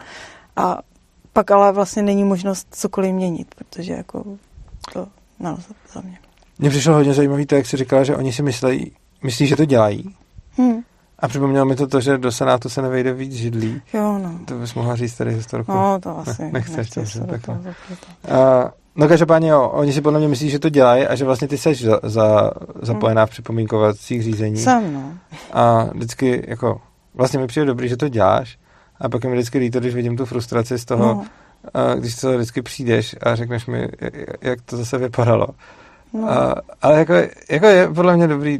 A 0.55 0.79
pak 1.33 1.51
ale 1.51 1.71
vlastně 1.71 2.03
není 2.03 2.23
možnost 2.23 2.67
cokoliv 2.71 3.13
měnit, 3.13 3.55
protože 3.55 3.93
jako 3.93 4.23
to 4.93 5.07
nelze 5.39 5.73
za 5.93 6.01
mě. 6.01 6.17
Mně 6.59 6.69
přišlo 6.69 6.93
hodně 6.93 7.13
zajímavý 7.13 7.45
to, 7.45 7.55
jak 7.55 7.65
jsi 7.65 7.77
říkala, 7.77 8.03
že 8.03 8.15
oni 8.15 8.33
si 8.33 8.43
myslí, 8.43 8.91
myslí, 9.23 9.47
že 9.47 9.55
to 9.55 9.65
dělají. 9.65 10.15
Hmm. 10.57 10.81
A 11.19 11.27
připomnělo 11.27 11.65
mi 11.65 11.75
to 11.75 11.87
to, 11.87 12.01
že 12.01 12.17
do 12.17 12.31
Senátu 12.31 12.69
se 12.69 12.81
nevejde 12.81 13.13
víc 13.13 13.33
židlí. 13.33 13.81
Jo, 13.93 14.19
no. 14.23 14.39
To 14.45 14.55
bys 14.55 14.73
mohla 14.73 14.95
říct 14.95 15.15
tady 15.17 15.33
historku. 15.33 15.71
No, 15.71 15.99
to 15.99 16.17
asi. 16.17 16.43
Ne, 16.43 16.51
nechceš 16.51 16.89
to, 16.89 17.01
to, 17.01 17.27
takhle. 17.27 17.55
Uh, 17.55 17.63
no 18.95 19.07
každopádně 19.07 19.49
jo, 19.49 19.69
oni 19.73 19.93
si 19.93 20.01
podle 20.01 20.19
mě 20.19 20.27
myslí, 20.27 20.49
že 20.49 20.59
to 20.59 20.69
dělají 20.69 21.07
a 21.07 21.15
že 21.15 21.25
vlastně 21.25 21.47
ty 21.47 21.57
seš 21.57 21.83
za, 21.83 21.99
za, 22.03 22.51
zapojená 22.81 23.21
hmm. 23.21 23.27
v 23.27 23.29
připomínkovacích 23.29 24.23
řízení. 24.23 24.57
Jsem, 24.57 24.93
no. 24.93 25.13
A 25.53 25.83
vždycky 25.83 26.45
jako 26.47 26.81
vlastně 27.13 27.39
mi 27.39 27.47
přijde 27.47 27.65
dobrý, 27.65 27.89
že 27.89 27.97
to 27.97 28.07
děláš 28.07 28.57
a 28.99 29.09
pak 29.09 29.23
je 29.23 29.29
mi 29.29 29.35
vždycky 29.35 29.57
líto, 29.57 29.79
když 29.79 29.95
vidím 29.95 30.17
tu 30.17 30.25
frustraci 30.25 30.77
z 30.77 30.85
toho, 30.85 31.05
no. 31.05 31.25
a 31.73 31.95
když 31.95 32.15
to 32.15 32.33
vždycky 32.33 32.61
přijdeš 32.61 33.15
a 33.21 33.35
řekneš 33.35 33.65
mi, 33.65 33.87
jak 34.41 34.61
to 34.61 34.77
zase 34.77 34.97
vypadalo. 34.97 35.47
No. 36.13 36.31
A, 36.31 36.55
ale 36.81 36.99
jako, 36.99 37.13
jako 37.49 37.65
je 37.65 37.87
podle 37.87 38.17
mě 38.17 38.27
dobrý. 38.27 38.59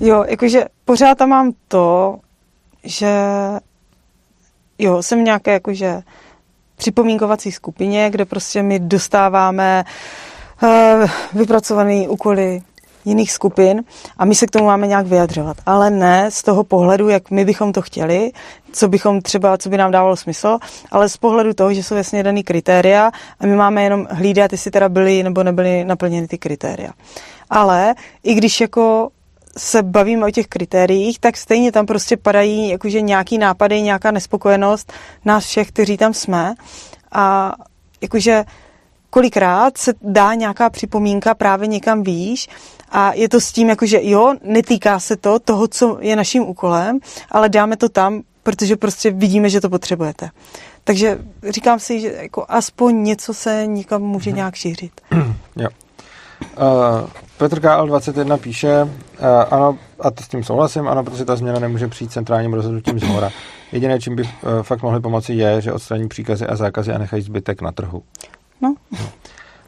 Jo, 0.00 0.24
jakože 0.28 0.64
pořád 0.84 1.18
tam 1.18 1.28
mám 1.28 1.52
to, 1.68 2.18
že 2.84 3.14
jo, 4.78 5.02
jsem 5.02 5.24
nějaké 5.24 5.52
jakože 5.52 6.02
připomínkovací 6.76 7.52
skupině, 7.52 8.10
kde 8.10 8.24
prostě 8.24 8.62
my 8.62 8.78
dostáváme 8.78 9.84
uh, 10.62 11.10
vypracované 11.32 12.08
úkoly 12.08 12.62
jiných 13.04 13.32
skupin 13.32 13.84
a 14.18 14.24
my 14.24 14.34
se 14.34 14.46
k 14.46 14.50
tomu 14.50 14.64
máme 14.64 14.86
nějak 14.86 15.06
vyjadřovat. 15.06 15.56
Ale 15.66 15.90
ne 15.90 16.30
z 16.30 16.42
toho 16.42 16.64
pohledu, 16.64 17.08
jak 17.08 17.30
my 17.30 17.44
bychom 17.44 17.72
to 17.72 17.82
chtěli, 17.82 18.32
co 18.72 18.88
bychom 18.88 19.22
třeba, 19.22 19.58
co 19.58 19.68
by 19.68 19.76
nám 19.76 19.90
dávalo 19.90 20.16
smysl, 20.16 20.58
ale 20.90 21.08
z 21.08 21.16
pohledu 21.16 21.54
toho, 21.54 21.74
že 21.74 21.82
jsou 21.82 21.94
jasně 21.94 22.22
daný 22.22 22.44
kritéria 22.44 23.10
a 23.40 23.46
my 23.46 23.56
máme 23.56 23.82
jenom 23.82 24.06
hlídat, 24.10 24.52
jestli 24.52 24.70
teda 24.70 24.88
byly 24.88 25.22
nebo 25.22 25.42
nebyly 25.42 25.84
naplněny 25.84 26.28
ty 26.28 26.38
kritéria. 26.38 26.90
Ale 27.50 27.94
i 28.22 28.34
když 28.34 28.60
jako 28.60 29.08
se 29.56 29.82
bavíme 29.82 30.26
o 30.26 30.30
těch 30.30 30.46
kritériích, 30.46 31.18
tak 31.18 31.36
stejně 31.36 31.72
tam 31.72 31.86
prostě 31.86 32.16
padají 32.16 32.68
jakože 32.68 33.00
nějaký 33.00 33.38
nápady, 33.38 33.82
nějaká 33.82 34.10
nespokojenost 34.10 34.92
nás 35.24 35.44
všech, 35.44 35.68
kteří 35.68 35.96
tam 35.96 36.14
jsme. 36.14 36.54
A 37.12 37.52
jakože 38.00 38.44
kolikrát 39.10 39.78
se 39.78 39.92
dá 40.02 40.34
nějaká 40.34 40.70
připomínka 40.70 41.34
právě 41.34 41.66
někam 41.66 42.02
výš 42.02 42.48
a 42.90 43.12
je 43.12 43.28
to 43.28 43.40
s 43.40 43.52
tím, 43.52 43.68
jako 43.68 43.86
že 43.86 43.98
jo, 44.02 44.34
netýká 44.42 45.00
se 45.00 45.16
to 45.16 45.38
toho, 45.38 45.68
co 45.68 45.98
je 46.00 46.16
naším 46.16 46.42
úkolem, 46.42 46.98
ale 47.30 47.48
dáme 47.48 47.76
to 47.76 47.88
tam, 47.88 48.22
protože 48.42 48.76
prostě 48.76 49.10
vidíme, 49.10 49.50
že 49.50 49.60
to 49.60 49.70
potřebujete. 49.70 50.30
Takže 50.84 51.18
říkám 51.48 51.78
si, 51.78 52.00
že 52.00 52.12
jako 52.22 52.46
aspoň 52.48 53.02
něco 53.02 53.34
se 53.34 53.66
někam 53.66 54.02
může 54.02 54.32
nějak 54.32 54.54
šířit. 54.54 55.00
jo. 55.56 55.68
Uh, 56.40 57.08
Petr 57.36 57.60
KL21 57.60 58.38
píše, 58.38 58.82
uh, 58.82 58.88
ano, 59.50 59.78
a 60.00 60.10
to 60.10 60.22
s 60.22 60.28
tím 60.28 60.44
souhlasím, 60.44 60.88
ano, 60.88 61.04
protože 61.04 61.24
ta 61.24 61.36
změna 61.36 61.58
nemůže 61.58 61.88
přijít 61.88 62.12
centrálním 62.12 62.54
rozhodnutím 62.54 63.00
z 63.00 63.02
hora. 63.02 63.30
Jediné, 63.72 64.00
čím 64.00 64.16
by 64.16 64.22
uh, 64.22 64.30
fakt 64.62 64.82
mohli 64.82 65.00
pomoci, 65.00 65.32
je, 65.32 65.60
že 65.60 65.72
odstraní 65.72 66.08
příkazy 66.08 66.46
a 66.46 66.56
zákazy 66.56 66.92
a 66.92 66.98
nechají 66.98 67.22
zbytek 67.22 67.62
na 67.62 67.72
trhu. 67.72 68.02
No. 68.60 68.74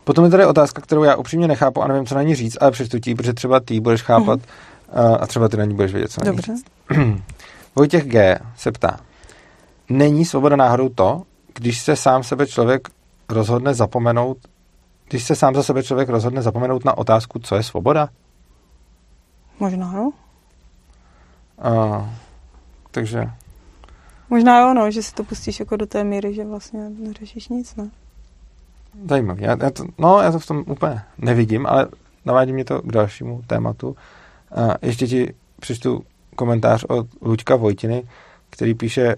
Potom 0.05 0.25
je 0.25 0.31
tady 0.31 0.47
otázka, 0.47 0.83
kterou 0.83 1.03
já 1.03 1.17
upřímně 1.17 1.49
nechápu 1.49 1.83
a 1.83 1.87
nevím, 1.89 2.07
co 2.07 2.15
na 2.15 2.23
ní 2.23 2.35
říct, 2.35 2.59
ale 2.61 2.71
přečtu 2.71 2.99
ti, 2.99 3.15
protože 3.15 3.33
třeba 3.33 3.61
ty 3.61 3.81
budeš 3.81 4.03
chápat 4.03 4.41
mm. 4.41 5.05
uh, 5.05 5.17
a 5.21 5.27
třeba 5.27 5.49
ty 5.49 5.57
na 5.57 5.65
ní 5.65 5.75
budeš 5.75 5.93
vědět, 5.93 6.11
co 6.11 6.21
na 6.25 6.31
ní 6.31 6.37
Dobře. 6.37 6.53
říct. 6.53 6.67
Vojtěch 7.77 8.05
G. 8.05 8.39
se 8.57 8.73
ptá, 8.73 9.01
není 9.91 10.25
svoboda 10.25 10.57
náhodou 10.57 10.89
to, 10.89 11.23
když 11.55 11.81
se 11.81 11.97
sám 11.97 12.23
sebe 12.23 12.47
člověk 12.47 12.89
rozhodne 13.29 13.75
zapomenout, 13.75 14.39
když 15.09 15.25
se 15.25 15.37
sám 15.37 15.55
za 15.55 15.63
sebe 15.63 15.83
člověk 15.83 16.09
rozhodne 16.09 16.43
zapomenout 16.43 16.85
na 16.85 16.99
otázku, 16.99 17.39
co 17.39 17.55
je 17.55 17.63
svoboda? 17.63 18.09
Možná, 19.61 19.93
no. 19.93 20.13
Uh, 21.65 22.07
takže 22.91 23.31
Možná 24.33 24.61
jo, 24.61 24.75
no, 24.75 24.91
že 24.91 25.03
si 25.03 25.15
to 25.15 25.25
pustíš 25.25 25.61
jako 25.61 25.77
do 25.77 25.87
té 25.87 26.05
míry, 26.05 26.35
že 26.35 26.45
vlastně 26.45 26.91
neřešíš 26.91 27.49
nic, 27.49 27.77
ne? 27.77 27.91
Zajímavý. 29.09 29.43
Já, 29.43 29.57
já 29.63 29.71
to, 29.71 29.85
no, 29.99 30.21
já 30.21 30.33
to 30.33 30.39
v 30.39 30.47
tom 30.47 30.65
úplně 30.67 31.03
nevidím, 31.19 31.67
ale 31.67 31.87
navádí 32.25 32.53
mě 32.53 32.65
to 32.65 32.83
k 32.83 32.93
dalšímu 32.93 33.43
tématu. 33.47 33.97
Uh, 34.57 34.75
ještě 34.83 35.07
ti 35.07 35.35
přečtu 35.61 36.05
komentář 36.37 36.85
od 36.85 37.07
Luďka 37.23 37.57
Vojtiny, 37.57 38.09
který 38.51 38.75
píše, 38.75 39.17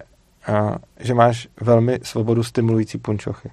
uh, 0.48 0.74
že 1.00 1.14
máš 1.14 1.48
velmi 1.60 1.98
svobodu 2.02 2.42
stimulující 2.42 2.98
punčochy. 2.98 3.50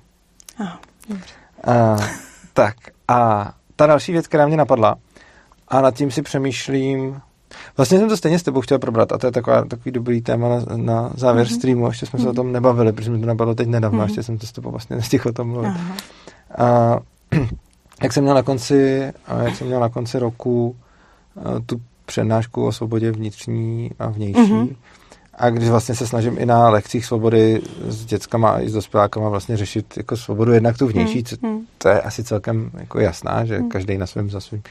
Aha, 0.58 0.80
dobře. 1.10 1.34
Uh, 1.68 2.06
tak 2.54 2.76
a 3.08 3.54
ta 3.76 3.88
další 3.88 4.12
věc, 4.12 4.28
která 4.28 4.48
mě 4.48 4.58
napadla, 4.58 4.96
a 5.68 5.82
nad 5.82 5.96
tím 5.96 6.12
si 6.12 6.22
přemýšlím, 6.22 7.22
vlastně 7.78 8.00
jsem 8.00 8.10
to 8.10 8.18
stejně 8.18 8.40
s 8.40 8.44
tebou 8.44 8.62
chtěl 8.62 8.80
probrat 8.80 9.12
a 9.12 9.18
to 9.18 9.28
je 9.28 9.32
taková, 9.32 9.66
takový 9.66 9.92
dobrý 9.92 10.22
téma 10.22 10.50
na, 10.50 10.66
na 10.76 11.12
závěr 11.16 11.48
mm-hmm. 11.48 11.56
streamu, 11.56 11.88
ještě 11.88 12.06
jsme 12.06 12.20
mm-hmm. 12.20 12.24
se 12.24 12.30
o 12.30 12.34
tom 12.34 12.52
nebavili, 12.52 12.94
protože 12.94 13.12
mi 13.12 13.20
to 13.20 13.26
napadlo 13.26 13.56
teď 13.56 13.68
nedávno, 13.68 14.00
mm-hmm. 14.00 14.04
ještě 14.04 14.24
jsem 14.24 14.38
to 14.38 14.48
s 14.48 14.52
tebou 14.52 14.72
vlastně 14.72 14.96
nestihl 14.96 15.30
o 15.30 15.34
tom 15.34 15.48
mluvit. 15.48 15.72
A, 16.58 17.00
jak 18.04 18.14
jsem 18.14 18.24
měl 18.24 18.36
na 18.36 18.44
konci, 18.44 19.12
a 19.28 19.44
jak 19.44 19.56
jsem 19.56 19.68
měl 19.68 19.80
na 19.80 19.90
konci 19.90 20.20
roku 20.20 20.76
a, 21.38 21.60
tu 21.66 21.82
přednášku 22.06 22.66
o 22.66 22.72
svobodě 22.72 23.12
vnitřní 23.12 23.92
a 24.00 24.08
vnější, 24.08 24.40
mm-hmm. 24.40 24.76
a 25.34 25.50
když 25.50 25.70
vlastně 25.70 25.96
se 25.96 26.08
snažím 26.08 26.36
i 26.40 26.46
na 26.46 26.70
lekcích 26.70 27.06
svobody 27.06 27.62
s 27.88 28.06
dětskama 28.06 28.52
a 28.52 28.60
i 28.60 28.70
s 28.70 28.74
dospělákama 28.74 29.30
vlastně 29.30 29.58
řešit 29.58 29.98
jako 29.98 30.18
svobodu 30.18 30.52
jednak 30.52 30.78
tu 30.78 30.88
vnější, 30.88 31.24
co, 31.24 31.36
Mm. 31.42 31.66
to 31.78 31.90
je 31.90 32.02
asi 32.02 32.24
celkem 32.24 32.72
jako 32.74 33.00
jasná, 33.00 33.46
že 33.46 33.60
každý 33.60 33.98
na 33.98 34.08
svém 34.08 34.30
za 34.30 34.40
svým, 34.40 34.62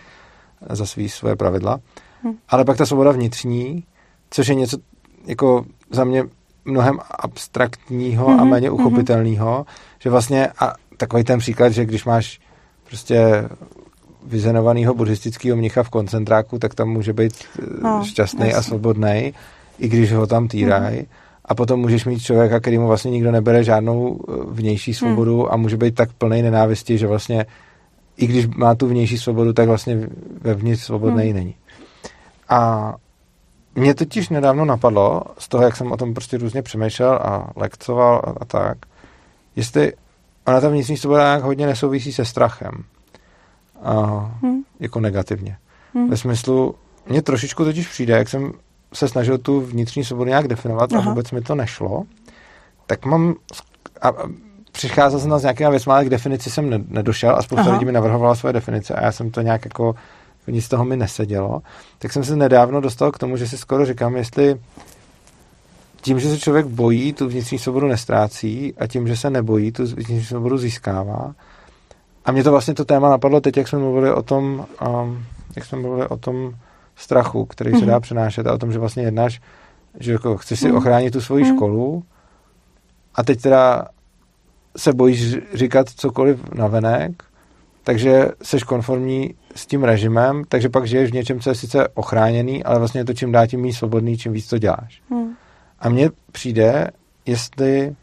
za 0.71 0.87
svý 0.87 1.09
svoje 1.09 1.37
pravidla. 1.37 1.81
Ale 2.49 2.65
pak 2.65 2.77
ta 2.77 2.87
svoboda 2.87 3.13
vnitřní, 3.13 3.85
což 4.31 4.49
je 4.49 4.55
něco 4.55 4.79
jako 5.27 5.65
za 5.91 6.05
mě 6.05 6.25
mnohem 6.65 6.99
abstraktního 7.11 8.29
a 8.29 8.35
Mhm, 8.37 8.49
méně 8.49 8.71
mhm. 8.71 8.81
uchopitelného, 8.81 9.67
že 9.99 10.11
vlastně 10.11 10.49
a 10.59 10.75
takový 10.97 11.25
ten 11.25 11.39
příklad, 11.39 11.69
že 11.69 11.85
když 11.85 12.05
máš 12.05 12.41
prostě 12.89 13.49
vyzenovaného 14.27 14.95
buddhistického 14.95 15.57
mnicha 15.57 15.83
v 15.83 15.91
koncentráku, 15.91 16.59
tak 16.59 16.75
tam 16.75 16.89
může 16.89 17.13
být 17.13 17.33
No, 17.83 17.99
no, 17.99 18.05
šťastný 18.05 18.55
a 18.55 18.63
svobodný, 18.63 19.35
i 19.79 19.89
když 19.89 20.13
ho 20.13 20.27
tam 20.27 20.49
týrají. 20.49 20.97
Mhm. 20.97 21.07
A 21.45 21.55
potom 21.55 21.81
můžeš 21.81 22.05
mít 22.05 22.23
člověka, 22.23 22.61
který 22.61 22.79
mu 22.79 22.87
vlastně 22.87 23.11
nikdo 23.11 23.31
nebere 23.33 23.65
žádnou 23.65 24.21
eh, 24.29 24.33
vnější 24.51 24.95
svobodu 24.95 25.53
a 25.53 25.57
může 25.57 25.77
být 25.77 25.95
tak 25.95 26.13
plný 26.13 26.43
nenávisti, 26.43 26.99
že 26.99 27.07
vlastně 27.07 27.47
i 28.17 28.27
když 28.27 28.47
má 28.47 28.75
tu 28.75 28.87
vnější 28.89 29.19
svobodu, 29.19 29.53
tak 29.53 29.69
vlastně 29.69 30.09
vevnitř 30.41 30.83
svobodný 30.83 31.25
Hmm. 31.25 31.35
není. 31.35 31.55
A 32.51 32.95
mě 33.75 33.95
totiž 33.95 34.29
nedávno 34.29 34.65
napadlo, 34.65 35.23
z 35.39 35.49
toho, 35.49 35.65
jak 35.65 35.77
jsem 35.77 35.93
o 35.93 35.97
tom 35.97 36.15
prostě 36.15 36.39
různě 36.39 36.63
přemýšlel 36.63 37.13
a 37.13 37.51
lekcoval 37.57 38.23
a, 38.25 38.31
a 38.41 38.45
tak, 38.45 38.79
jestli 39.57 39.93
ona 40.47 40.61
ta 40.61 40.69
vnitřní 40.69 40.97
svoboda 40.97 41.23
nějak 41.23 41.43
hodně 41.43 41.67
nesouvisí 41.67 42.13
se 42.13 42.25
strachem. 42.25 42.85
A, 43.83 43.93
Hmm. 44.43 44.63
jako 44.81 45.01
negativně. 45.01 45.57
Hmm. 45.95 46.11
Ve 46.11 46.17
smyslu, 46.17 46.75
mně 47.09 47.23
trošičku 47.23 47.65
totiž 47.65 47.89
přijde, 47.89 48.15
jak 48.17 48.29
jsem 48.29 48.53
se 48.95 49.09
snažil 49.09 49.39
tu 49.39 49.61
vnitřní 49.61 50.05
svobodu 50.05 50.29
nějak 50.29 50.49
definovat 50.49 50.93
Aha. 50.93 51.03
a 51.03 51.09
vůbec 51.09 51.31
mi 51.31 51.41
to 51.41 51.55
nešlo, 51.55 52.03
tak 52.87 53.05
mám 53.05 53.35
a, 54.03 54.09
a 54.09 54.13
přicházel 54.73 55.21
jsem 55.21 55.39
s 55.39 55.43
nějakýma 55.43 55.71
věcmi, 55.71 55.93
ale 55.93 56.05
k 56.05 56.09
definici 56.09 56.51
jsem 56.51 56.71
ne- 56.71 56.85
nedošel 56.89 57.37
a 57.37 57.43
spousta 57.43 57.63
Aha. 57.63 57.73
lidí 57.73 57.85
mi 57.85 57.93
navrhovala 57.93 58.35
svoje 58.35 58.53
definice 58.53 58.95
a 58.95 59.05
já 59.05 59.13
jsem 59.13 59.31
to 59.31 59.41
nějak 59.41 59.65
jako 59.65 59.95
nic 60.47 60.65
z 60.65 60.69
toho 60.69 60.85
mi 60.85 60.97
nesedělo. 60.97 61.63
Tak 61.99 62.13
jsem 62.13 62.25
se 62.25 62.37
nedávno 62.37 62.81
dostal 62.81 63.13
k 63.13 63.19
tomu, 63.19 63.37
že 63.37 63.49
si 63.49 63.59
skoro 63.59 63.87
říkám, 63.87 64.17
jestli 64.17 64.61
tím, 66.01 66.21
že 66.21 66.29
se 66.31 66.39
člověk 66.39 66.67
bojí, 66.67 67.13
tu 67.13 67.29
vnitřní 67.29 67.59
svobodu 67.59 67.89
nestrácí 67.89 68.75
a 68.79 68.87
tím, 68.87 69.09
že 69.09 69.17
se 69.17 69.31
nebojí, 69.31 69.73
tu 69.73 69.87
vnitřní 69.87 70.25
svobodu 70.25 70.59
získává. 70.59 71.35
A 72.25 72.33
mě 72.33 72.45
to 72.45 72.51
vlastně 72.51 72.75
to 72.75 72.85
téma 72.85 73.09
napadlo 73.11 73.41
teď, 73.41 73.57
jak 73.57 73.69
jsme 73.69 73.79
mluvili 73.79 74.13
o 74.13 74.23
tom, 74.23 74.67
um, 75.03 75.25
jak 75.57 75.65
jsme 75.65 75.79
mluvili 75.79 76.09
o 76.09 76.17
tom 76.17 76.55
strachu, 76.97 77.45
který 77.45 77.71
se 77.71 77.77
Mhm. 77.79 77.87
dá 77.87 78.01
přenášet 78.01 78.47
a 78.47 78.53
o 78.55 78.59
tom, 78.59 78.73
že 78.73 78.79
vlastně 78.79 79.03
jednáš, 79.03 79.41
že 80.01 80.13
jako 80.13 80.37
chceš 80.37 80.61
si 80.61 80.69
Mhm. 80.69 80.77
ochránit 80.77 81.11
tu 81.11 81.21
svoji 81.21 81.45
Mhm. 81.45 81.55
školu 81.57 82.03
a 83.15 83.23
teď 83.25 83.43
teda 83.43 83.89
se 84.77 84.93
bojíš 84.93 85.37
říkat 85.55 85.89
cokoliv 85.89 86.41
navenek, 86.55 87.25
takže 87.85 88.29
seš 88.43 88.63
konformní 88.63 89.35
s 89.55 89.67
tím 89.67 89.85
režimem, 89.85 90.45
takže 90.49 90.69
pak 90.69 90.87
žiješ 90.87 91.11
v 91.11 91.15
něčem, 91.15 91.41
co 91.41 91.51
je 91.51 91.55
sice 91.55 91.89
ochráněný, 91.89 92.65
ale 92.65 92.79
vlastně 92.79 93.01
je 93.01 93.05
to 93.05 93.15
čím 93.15 93.33
dál 93.33 93.47
tím 93.47 93.61
méně 93.61 93.75
svobodný, 93.75 94.19
čím 94.19 94.33
víc 94.33 94.49
to 94.49 94.59
děláš. 94.59 95.03
Hmm. 95.11 95.35
A 95.79 95.89
mně 95.89 96.11
přijde, 96.33 96.91
jestli 97.27 97.97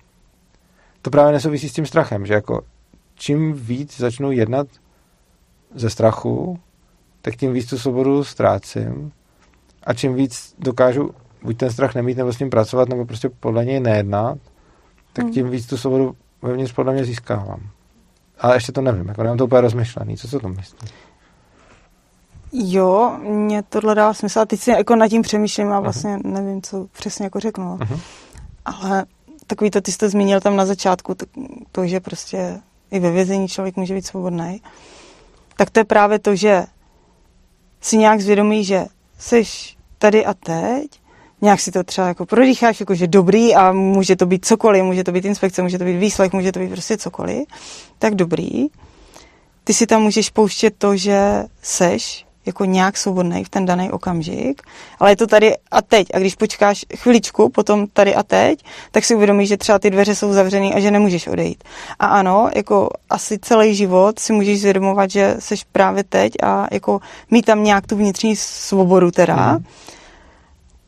to 1.01 1.09
právě 1.09 1.33
nesouvisí 1.33 1.69
s 1.69 1.73
tím 1.73 1.85
strachem, 1.85 2.25
že 2.25 2.33
jako 2.33 2.61
čím 3.15 3.53
víc 3.53 3.97
začnu 3.97 4.31
jednat 4.31 4.67
ze 5.75 5.89
strachu, 5.89 6.59
tak 7.21 7.35
tím 7.35 7.53
víc 7.53 7.69
tu 7.69 7.77
svobodu 7.77 8.23
ztrácím 8.23 9.11
a 9.83 9.93
čím 9.93 10.15
víc 10.15 10.55
dokážu 10.59 11.11
buď 11.43 11.57
ten 11.57 11.71
strach 11.71 11.95
nemít, 11.95 12.17
nebo 12.17 12.33
s 12.33 12.39
ním 12.39 12.49
pracovat, 12.49 12.89
nebo 12.89 13.05
prostě 13.05 13.29
podle 13.29 13.65
něj 13.65 13.79
nejednat, 13.79 14.37
tak 15.13 15.25
Hmm. 15.25 15.33
tím 15.33 15.49
víc 15.49 15.67
tu 15.67 15.77
svobodu 15.77 16.15
vevnitř 16.41 16.73
podle 16.73 16.93
mě 16.93 17.05
získávám. 17.05 17.69
Ale 18.39 18.55
ještě 18.55 18.71
to 18.71 18.81
nevím, 18.81 19.07
jako 19.07 19.23
nemám 19.23 19.37
to 19.37 19.45
úplně 19.45 19.61
rozmyšlený. 19.61 20.17
Co 20.17 20.27
se 20.27 20.39
to 20.39 20.49
myslí? 20.49 20.87
Jo, 22.51 23.17
mě 23.21 23.63
tohle 23.63 23.95
dává 23.95 24.13
smysl. 24.13 24.39
A 24.39 24.45
teď 24.45 24.59
si 24.59 24.71
jako 24.71 24.95
nad 24.95 25.07
tím 25.07 25.21
přemýšlím 25.21 25.71
a 25.71 25.79
vlastně 25.79 26.19
nevím, 26.23 26.61
co 26.61 26.87
přesně 26.91 27.25
jako 27.25 27.39
řeknu. 27.39 27.77
Mhm. 27.77 27.99
Ale 28.65 29.05
takový 29.47 29.71
to, 29.71 29.81
ty 29.81 29.91
jsi 29.91 29.97
to 29.97 30.09
zmínil 30.09 30.41
tam 30.41 30.55
na 30.55 30.65
začátku, 30.65 31.15
to, 31.15 31.25
to, 31.71 31.87
že 31.87 31.99
prostě 31.99 32.61
i 32.91 32.99
ve 32.99 33.11
vězení 33.11 33.47
člověk 33.47 33.75
může 33.75 33.93
být 33.93 34.05
svobodný, 34.05 34.61
tak 35.57 35.69
to 35.69 35.79
je 35.79 35.83
právě 35.83 36.19
to, 36.19 36.35
že 36.35 36.65
si 37.81 37.97
nějak 37.97 38.21
zvědomí, 38.21 38.63
že 38.63 38.85
jsi 39.17 39.43
tady 39.97 40.25
a 40.25 40.33
teď, 40.33 41.01
nějak 41.41 41.59
si 41.59 41.71
to 41.71 41.83
třeba 41.83 42.07
jako 42.07 42.25
prodýcháš, 42.25 42.79
jako 42.79 42.95
že 42.95 43.07
dobrý 43.07 43.55
a 43.55 43.71
může 43.71 44.15
to 44.15 44.25
být 44.25 44.45
cokoliv, 44.45 44.83
může 44.83 45.03
to 45.03 45.11
být 45.11 45.25
inspekce, 45.25 45.61
může 45.61 45.77
to 45.77 45.83
být 45.83 45.97
výslech, 45.97 46.33
může 46.33 46.51
to 46.51 46.59
být 46.59 46.71
prostě 46.71 46.97
cokoliv, 46.97 47.43
tak 47.99 48.15
dobrý. 48.15 48.67
Ty 49.63 49.73
si 49.73 49.87
tam 49.87 50.01
můžeš 50.01 50.29
pouštět 50.29 50.73
to, 50.77 50.95
že 50.95 51.43
seš 51.61 52.27
jako 52.45 52.65
nějak 52.65 52.97
svobodný 52.97 53.43
v 53.43 53.49
ten 53.49 53.65
daný 53.65 53.91
okamžik, 53.91 54.61
ale 54.99 55.11
je 55.11 55.15
to 55.15 55.27
tady 55.27 55.53
a 55.71 55.81
teď. 55.81 56.07
A 56.13 56.19
když 56.19 56.35
počkáš 56.35 56.85
chviličku, 56.95 57.49
potom 57.49 57.87
tady 57.93 58.15
a 58.15 58.23
teď, 58.23 58.63
tak 58.91 59.05
si 59.05 59.15
uvědomíš, 59.15 59.49
že 59.49 59.57
třeba 59.57 59.79
ty 59.79 59.89
dveře 59.89 60.15
jsou 60.15 60.33
zavřený 60.33 60.73
a 60.73 60.79
že 60.79 60.91
nemůžeš 60.91 61.27
odejít. 61.27 61.63
A 61.99 62.05
ano, 62.07 62.49
jako 62.55 62.89
asi 63.09 63.39
celý 63.39 63.75
život 63.75 64.19
si 64.19 64.33
můžeš 64.33 64.61
zvědomovat, 64.61 65.09
že 65.09 65.35
seš 65.39 65.63
právě 65.71 66.03
teď 66.03 66.33
a 66.43 66.67
jako 66.71 66.99
mít 67.31 67.45
tam 67.45 67.63
nějak 67.63 67.87
tu 67.87 67.95
vnitřní 67.95 68.35
svobodu 68.35 69.11
teda, 69.11 69.35
Mhm. 69.35 69.65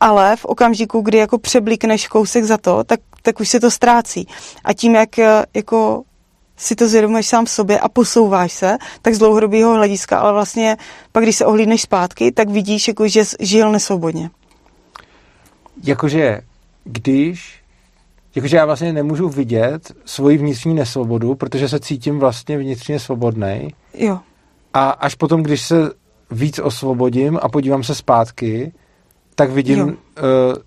Ale 0.00 0.36
v 0.36 0.44
okamžiku, 0.44 1.00
kdy 1.00 1.18
jako 1.18 1.38
přeblikneš 1.38 2.08
kousek 2.08 2.44
za 2.44 2.58
to, 2.58 2.84
tak, 2.84 3.00
tak 3.22 3.40
už 3.40 3.48
se 3.48 3.60
to 3.60 3.70
ztrácí. 3.70 4.26
A 4.64 4.72
tím, 4.72 4.94
jak 4.94 5.18
eh, 5.18 5.44
jako 5.54 6.02
si 6.56 6.74
to 6.74 6.88
zvědomuješ 6.88 7.26
sám 7.26 7.44
v 7.44 7.50
sobě 7.50 7.80
a 7.80 7.88
posouváš 7.88 8.52
se, 8.52 8.78
tak 9.02 9.14
z 9.14 9.18
dlouhodobého 9.18 9.74
hlediska, 9.74 10.18
ale 10.18 10.32
vlastně 10.32 10.76
pak, 11.12 11.22
když 11.22 11.36
se 11.36 11.46
ohlídneš 11.46 11.82
zpátky, 11.82 12.32
tak 12.32 12.48
vidíš, 12.48 12.88
jako, 12.88 13.08
že 13.08 13.22
žil 13.40 13.72
nesvobodně. 13.72 14.30
Jakože 15.84 16.40
když 16.84 17.60
jakože 18.34 18.56
já 18.56 18.66
vlastně 18.66 18.92
nemůžu 18.92 19.28
vidět 19.28 19.92
svoji 20.04 20.38
vnitřní 20.38 20.74
nesvobodu, 20.74 21.34
protože 21.34 21.68
se 21.68 21.80
cítím 21.80 22.18
vlastně 22.18 22.58
vnitřně 22.58 22.98
svobodný. 22.98 23.74
Jo. 23.94 24.18
A 24.74 24.90
až 24.90 25.14
potom, 25.14 25.42
když 25.42 25.62
se 25.62 25.90
víc 26.30 26.58
osvobodím 26.58 27.38
a 27.42 27.48
podívám 27.48 27.82
se 27.82 27.94
zpátky, 27.94 28.72
tak 29.40 29.50
vidím, 29.50 29.78
jo, 29.78 29.86
uh, 29.86 29.92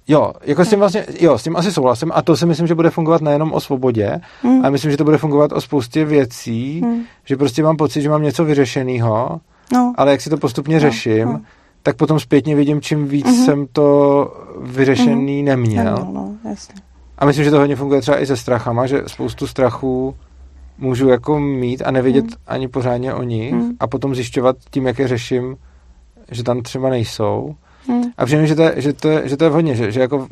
jo 0.07 0.33
jako 0.43 0.65
s 0.65 0.69
tím 0.69 0.79
vlastně, 0.79 1.05
jo, 1.19 1.37
s 1.37 1.43
tím 1.43 1.55
asi 1.55 1.71
souhlasím 1.71 2.11
a 2.15 2.21
to 2.21 2.37
si 2.37 2.45
myslím, 2.45 2.67
že 2.67 2.75
bude 2.75 2.89
fungovat 2.89 3.21
nejenom 3.21 3.53
o 3.53 3.59
svobodě, 3.59 4.19
mm. 4.43 4.59
ale 4.61 4.71
myslím, 4.71 4.91
že 4.91 4.97
to 4.97 5.03
bude 5.03 5.17
fungovat 5.17 5.51
o 5.51 5.61
spoustě 5.61 6.05
věcí, 6.05 6.81
mm. 6.81 7.01
že 7.25 7.37
prostě 7.37 7.63
mám 7.63 7.77
pocit, 7.77 8.01
že 8.01 8.09
mám 8.09 8.23
něco 8.23 8.45
vyřešeného, 8.45 9.41
no. 9.73 9.93
ale 9.97 10.11
jak 10.11 10.21
si 10.21 10.29
to 10.29 10.37
postupně 10.37 10.75
no. 10.75 10.79
řeším, 10.79 11.27
no. 11.27 11.41
tak 11.83 11.95
potom 11.95 12.19
zpětně 12.19 12.55
vidím, 12.55 12.81
čím 12.81 13.07
víc 13.07 13.25
mm-hmm. 13.25 13.45
jsem 13.45 13.67
to 13.71 14.27
vyřešený 14.61 15.41
mm-hmm. 15.41 15.45
neměl. 15.45 15.83
neměl 15.83 16.07
no, 16.13 16.35
jasně. 16.49 16.75
A 17.17 17.25
myslím, 17.25 17.45
že 17.45 17.51
to 17.51 17.59
hodně 17.59 17.75
funguje 17.75 18.01
třeba 18.01 18.21
i 18.21 18.25
se 18.25 18.37
strachama, 18.37 18.87
že 18.87 19.03
spoustu 19.07 19.47
strachů 19.47 20.15
můžu 20.77 21.07
jako 21.09 21.39
mít 21.39 21.81
a 21.85 21.91
nevědět 21.91 22.25
mm. 22.25 22.31
ani 22.47 22.67
pořádně 22.67 23.13
o 23.13 23.23
nich 23.23 23.53
mm. 23.53 23.71
a 23.79 23.87
potom 23.87 24.15
zjišťovat 24.15 24.55
tím, 24.71 24.87
jak 24.87 24.99
je 24.99 25.07
řeším, 25.07 25.57
že 26.31 26.43
tam 26.43 26.61
třeba 26.61 26.89
nejsou. 26.89 27.55
Mm. 27.87 28.03
A 28.17 28.25
přijím, 28.25 28.47
že 28.47 28.55
to, 28.55 28.61
je, 28.63 28.73
že, 28.77 28.93
to 28.93 29.09
je, 29.09 29.29
že 29.29 29.37
to 29.37 29.43
je 29.43 29.49
hodně, 29.49 29.75
že, 29.75 29.91
že 29.91 29.99
jako 29.99 30.27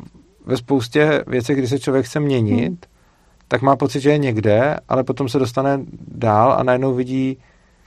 ve 0.46 0.56
spoustě 0.56 1.24
věcí, 1.26 1.54
kdy 1.54 1.68
se 1.68 1.78
člověk 1.78 2.06
chce 2.06 2.20
měnit, 2.20 2.70
mm. 2.70 2.78
tak 3.48 3.62
má 3.62 3.76
pocit, 3.76 4.00
že 4.00 4.10
je 4.10 4.18
někde, 4.18 4.76
ale 4.88 5.04
potom 5.04 5.28
se 5.28 5.38
dostane 5.38 5.80
dál 6.08 6.52
a 6.52 6.62
najednou 6.62 6.94
vidí, 6.94 7.36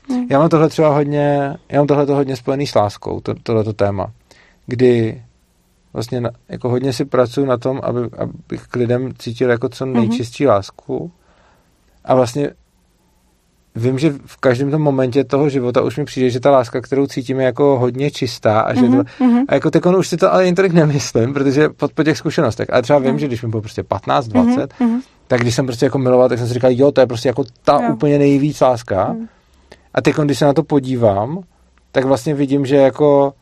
mm. 0.10 0.28
já 0.30 0.40
mám 0.40 0.50
tohle 0.50 0.70
třeba 0.70 0.90
hodně, 0.90 1.58
já 1.70 1.80
mám 1.80 1.88
tohle 1.88 2.06
hodně 2.06 2.36
spojený 2.36 2.68
s 2.68 2.76
láskou, 2.76 3.20
to, 3.20 3.34
tohleto 3.44 3.74
téma, 3.74 4.12
kdy 4.66 5.24
vlastně 5.94 6.22
na, 6.22 6.30
jako 6.50 6.70
hodně 6.70 6.94
si 6.94 7.06
pracuji 7.06 7.46
na 7.46 7.58
tom, 7.58 7.80
aby, 7.84 8.00
abych 8.00 8.68
k 8.68 8.76
lidem 8.76 9.14
cítil 9.18 9.50
jako 9.50 9.70
co 9.70 9.86
mhm. 9.86 9.96
nejčistší 9.96 10.46
mm-hmm. 10.46 10.50
lásku 10.50 11.12
a 12.06 12.16
vlastně 12.16 12.50
vím, 13.76 14.00
že 14.00 14.14
v 14.26 14.38
každém 14.38 14.72
tom 14.72 14.82
momentě 14.82 15.24
toho 15.24 15.50
života 15.50 15.82
už 15.82 15.98
mi 15.98 16.06
přijde, 16.06 16.30
že 16.30 16.40
ta 16.40 16.52
láska, 16.52 16.82
kterou 16.82 17.08
cítím, 17.08 17.40
je 17.40 17.46
jako 17.46 17.80
hodně 17.80 18.12
čistá 18.12 18.60
a 18.60 18.74
že 18.74 18.82
mm-hmm. 18.82 19.06
to, 19.18 19.24
mhm. 19.24 19.46
a 19.48 19.54
jako 19.54 19.72
teď 19.72 19.86
už 19.86 20.08
si 20.08 20.18
to 20.18 20.34
ale 20.34 20.46
jen 20.46 20.56
tolik 20.56 20.74
nemyslím, 20.74 21.34
protože 21.34 21.70
pod, 21.70 21.94
po 21.94 22.04
těch 22.04 22.18
zkušenostech. 22.18 22.74
A 22.74 22.82
třeba 22.82 23.00
vím, 23.00 23.12
mm. 23.12 23.20
že 23.20 23.28
když 23.28 23.42
mi 23.42 23.50
bylo 23.50 23.62
prostě 23.62 23.84
15, 23.84 24.28
20, 24.28 24.74
mm-hmm. 24.74 25.00
tak 25.28 25.42
když 25.42 25.56
jsem 25.56 25.66
prostě 25.66 25.86
jako 25.86 25.98
miloval, 25.98 26.30
tak 26.30 26.38
jsem 26.38 26.48
si 26.48 26.54
říkal, 26.54 26.72
jo, 26.74 26.92
to 26.92 27.02
je 27.02 27.08
prostě 27.08 27.30
jako 27.30 27.44
ta 27.64 27.80
jo. 27.84 27.94
úplně 27.94 28.18
nejvíc 28.18 28.62
láska. 28.62 29.14
Mm. 29.14 29.28
A 29.94 30.02
teď, 30.02 30.16
když 30.16 30.40
se 30.40 30.46
na 30.46 30.54
to 30.54 30.64
podívám, 30.64 31.44
tak 31.92 32.06
vlastně 32.06 32.34
vidím, 32.34 32.66
že 32.66 32.76
jako 32.76 33.34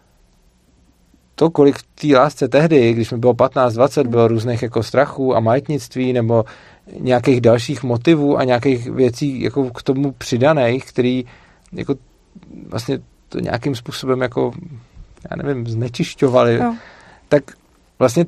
to, 1.36 1.50
kolik 1.50 1.78
v 1.78 1.84
té 1.84 2.18
lásce 2.18 2.48
tehdy, 2.48 2.94
když 2.94 3.12
mi 3.12 3.18
bylo 3.18 3.34
15, 3.34 3.74
20, 3.74 4.08
bylo 4.08 4.28
různých 4.28 4.64
jako 4.64 4.84
strachů 4.84 5.36
a 5.36 5.40
majetnictví 5.40 6.14
nebo 6.14 6.46
nějakých 7.00 7.42
dalších 7.42 7.84
motivů 7.84 8.38
a 8.38 8.44
nějakých 8.44 8.90
věcí 8.90 9.42
jako 9.42 9.70
k 9.70 9.84
tomu 9.84 10.12
přidaných, 10.12 10.86
který 10.86 11.26
jako 11.74 11.96
vlastně 12.68 13.00
to 13.30 13.40
nějakým 13.40 13.76
způsobem 13.76 14.22
jako 14.22 14.52
já 15.32 15.44
nevím, 15.44 15.68
znečišťovali, 15.68 16.60
no. 16.60 16.78
tak 17.28 17.44
vlastně 18.00 18.26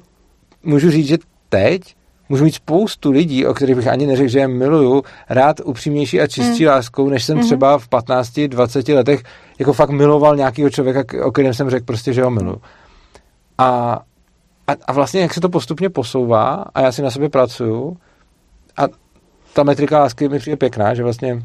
můžu 0.63 0.91
říct, 0.91 1.07
že 1.07 1.17
teď 1.49 1.95
můžu 2.29 2.43
mít 2.43 2.55
spoustu 2.55 3.11
lidí, 3.11 3.45
o 3.45 3.53
kterých 3.53 3.75
bych 3.75 3.87
ani 3.87 4.07
neřekl, 4.07 4.29
že 4.29 4.39
je 4.39 4.47
miluju, 4.47 5.03
rád 5.29 5.61
upřímnější 5.63 6.21
a 6.21 6.27
čistší 6.27 6.63
mm. 6.63 6.69
láskou, 6.69 7.09
než 7.09 7.23
jsem 7.23 7.37
mm. 7.37 7.43
třeba 7.43 7.77
v 7.77 7.87
15, 7.87 8.39
20 8.39 8.87
letech 8.87 9.23
jako 9.59 9.73
fakt 9.73 9.89
miloval 9.89 10.35
nějakého 10.35 10.69
člověka, 10.69 11.25
o 11.25 11.31
kterém 11.31 11.53
jsem 11.53 11.69
řekl 11.69 11.85
prostě, 11.85 12.13
že 12.13 12.23
ho 12.23 12.31
miluju. 12.31 12.61
A, 13.57 13.99
a, 14.67 14.71
a 14.87 14.93
vlastně 14.93 15.21
jak 15.21 15.33
se 15.33 15.41
to 15.41 15.49
postupně 15.49 15.89
posouvá 15.89 16.65
a 16.75 16.81
já 16.81 16.91
si 16.91 17.01
na 17.01 17.11
sobě 17.11 17.29
pracuju 17.29 17.97
a 18.77 18.87
ta 19.53 19.63
metrika 19.63 19.99
lásky 19.99 20.29
mi 20.29 20.39
přijde 20.39 20.57
pěkná, 20.57 20.93
že 20.93 21.03
vlastně 21.03 21.43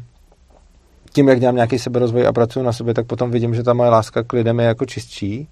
tím, 1.13 1.27
jak 1.27 1.39
dělám 1.39 1.55
nějaký 1.55 1.79
seberozvoj 1.79 2.27
a 2.27 2.33
pracuji 2.33 2.63
na 2.63 2.73
sobě, 2.73 2.93
tak 2.93 3.05
potom 3.05 3.31
vidím, 3.31 3.55
že 3.55 3.63
ta 3.63 3.73
moje 3.73 3.89
láska 3.89 4.23
k 4.23 4.33
lidem 4.33 4.59
je 4.59 4.65
jako 4.65 4.85
čistší. 4.85 5.47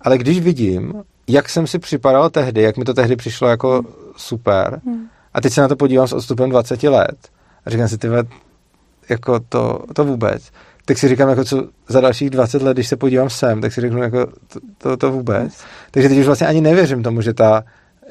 Ale 0.00 0.18
když 0.18 0.40
vidím, 0.40 1.02
jak 1.28 1.48
jsem 1.48 1.66
si 1.66 1.78
připadal 1.78 2.30
tehdy, 2.30 2.62
jak 2.62 2.76
mi 2.76 2.84
to 2.84 2.94
tehdy 2.94 3.16
přišlo 3.16 3.48
jako 3.48 3.72
hmm. 3.72 3.86
super, 4.16 4.80
hmm. 4.86 5.06
a 5.34 5.40
teď 5.40 5.52
se 5.52 5.60
na 5.60 5.68
to 5.68 5.76
podívám 5.76 6.08
s 6.08 6.12
odstupem 6.12 6.50
20 6.50 6.82
let 6.82 7.28
a 7.66 7.70
říkám 7.70 7.88
si, 7.88 7.98
ty 7.98 8.08
jako 9.08 9.40
to, 9.40 9.80
to 9.94 10.04
vůbec, 10.04 10.50
tak 10.84 10.98
si 10.98 11.08
říkám, 11.08 11.28
jako 11.28 11.44
co 11.44 11.68
za 11.88 12.00
dalších 12.00 12.30
20 12.30 12.62
let, 12.62 12.74
když 12.74 12.88
se 12.88 12.96
podívám 12.96 13.30
sem, 13.30 13.60
tak 13.60 13.72
si 13.72 13.80
řeknu, 13.80 14.02
jako 14.02 14.26
to, 14.26 14.60
to, 14.78 14.96
to 14.96 15.12
vůbec. 15.12 15.64
Takže 15.90 16.08
teď 16.08 16.18
už 16.18 16.26
vlastně 16.26 16.46
ani 16.46 16.60
nevěřím 16.60 17.02
tomu, 17.02 17.20
že 17.20 17.34
ta, 17.34 17.64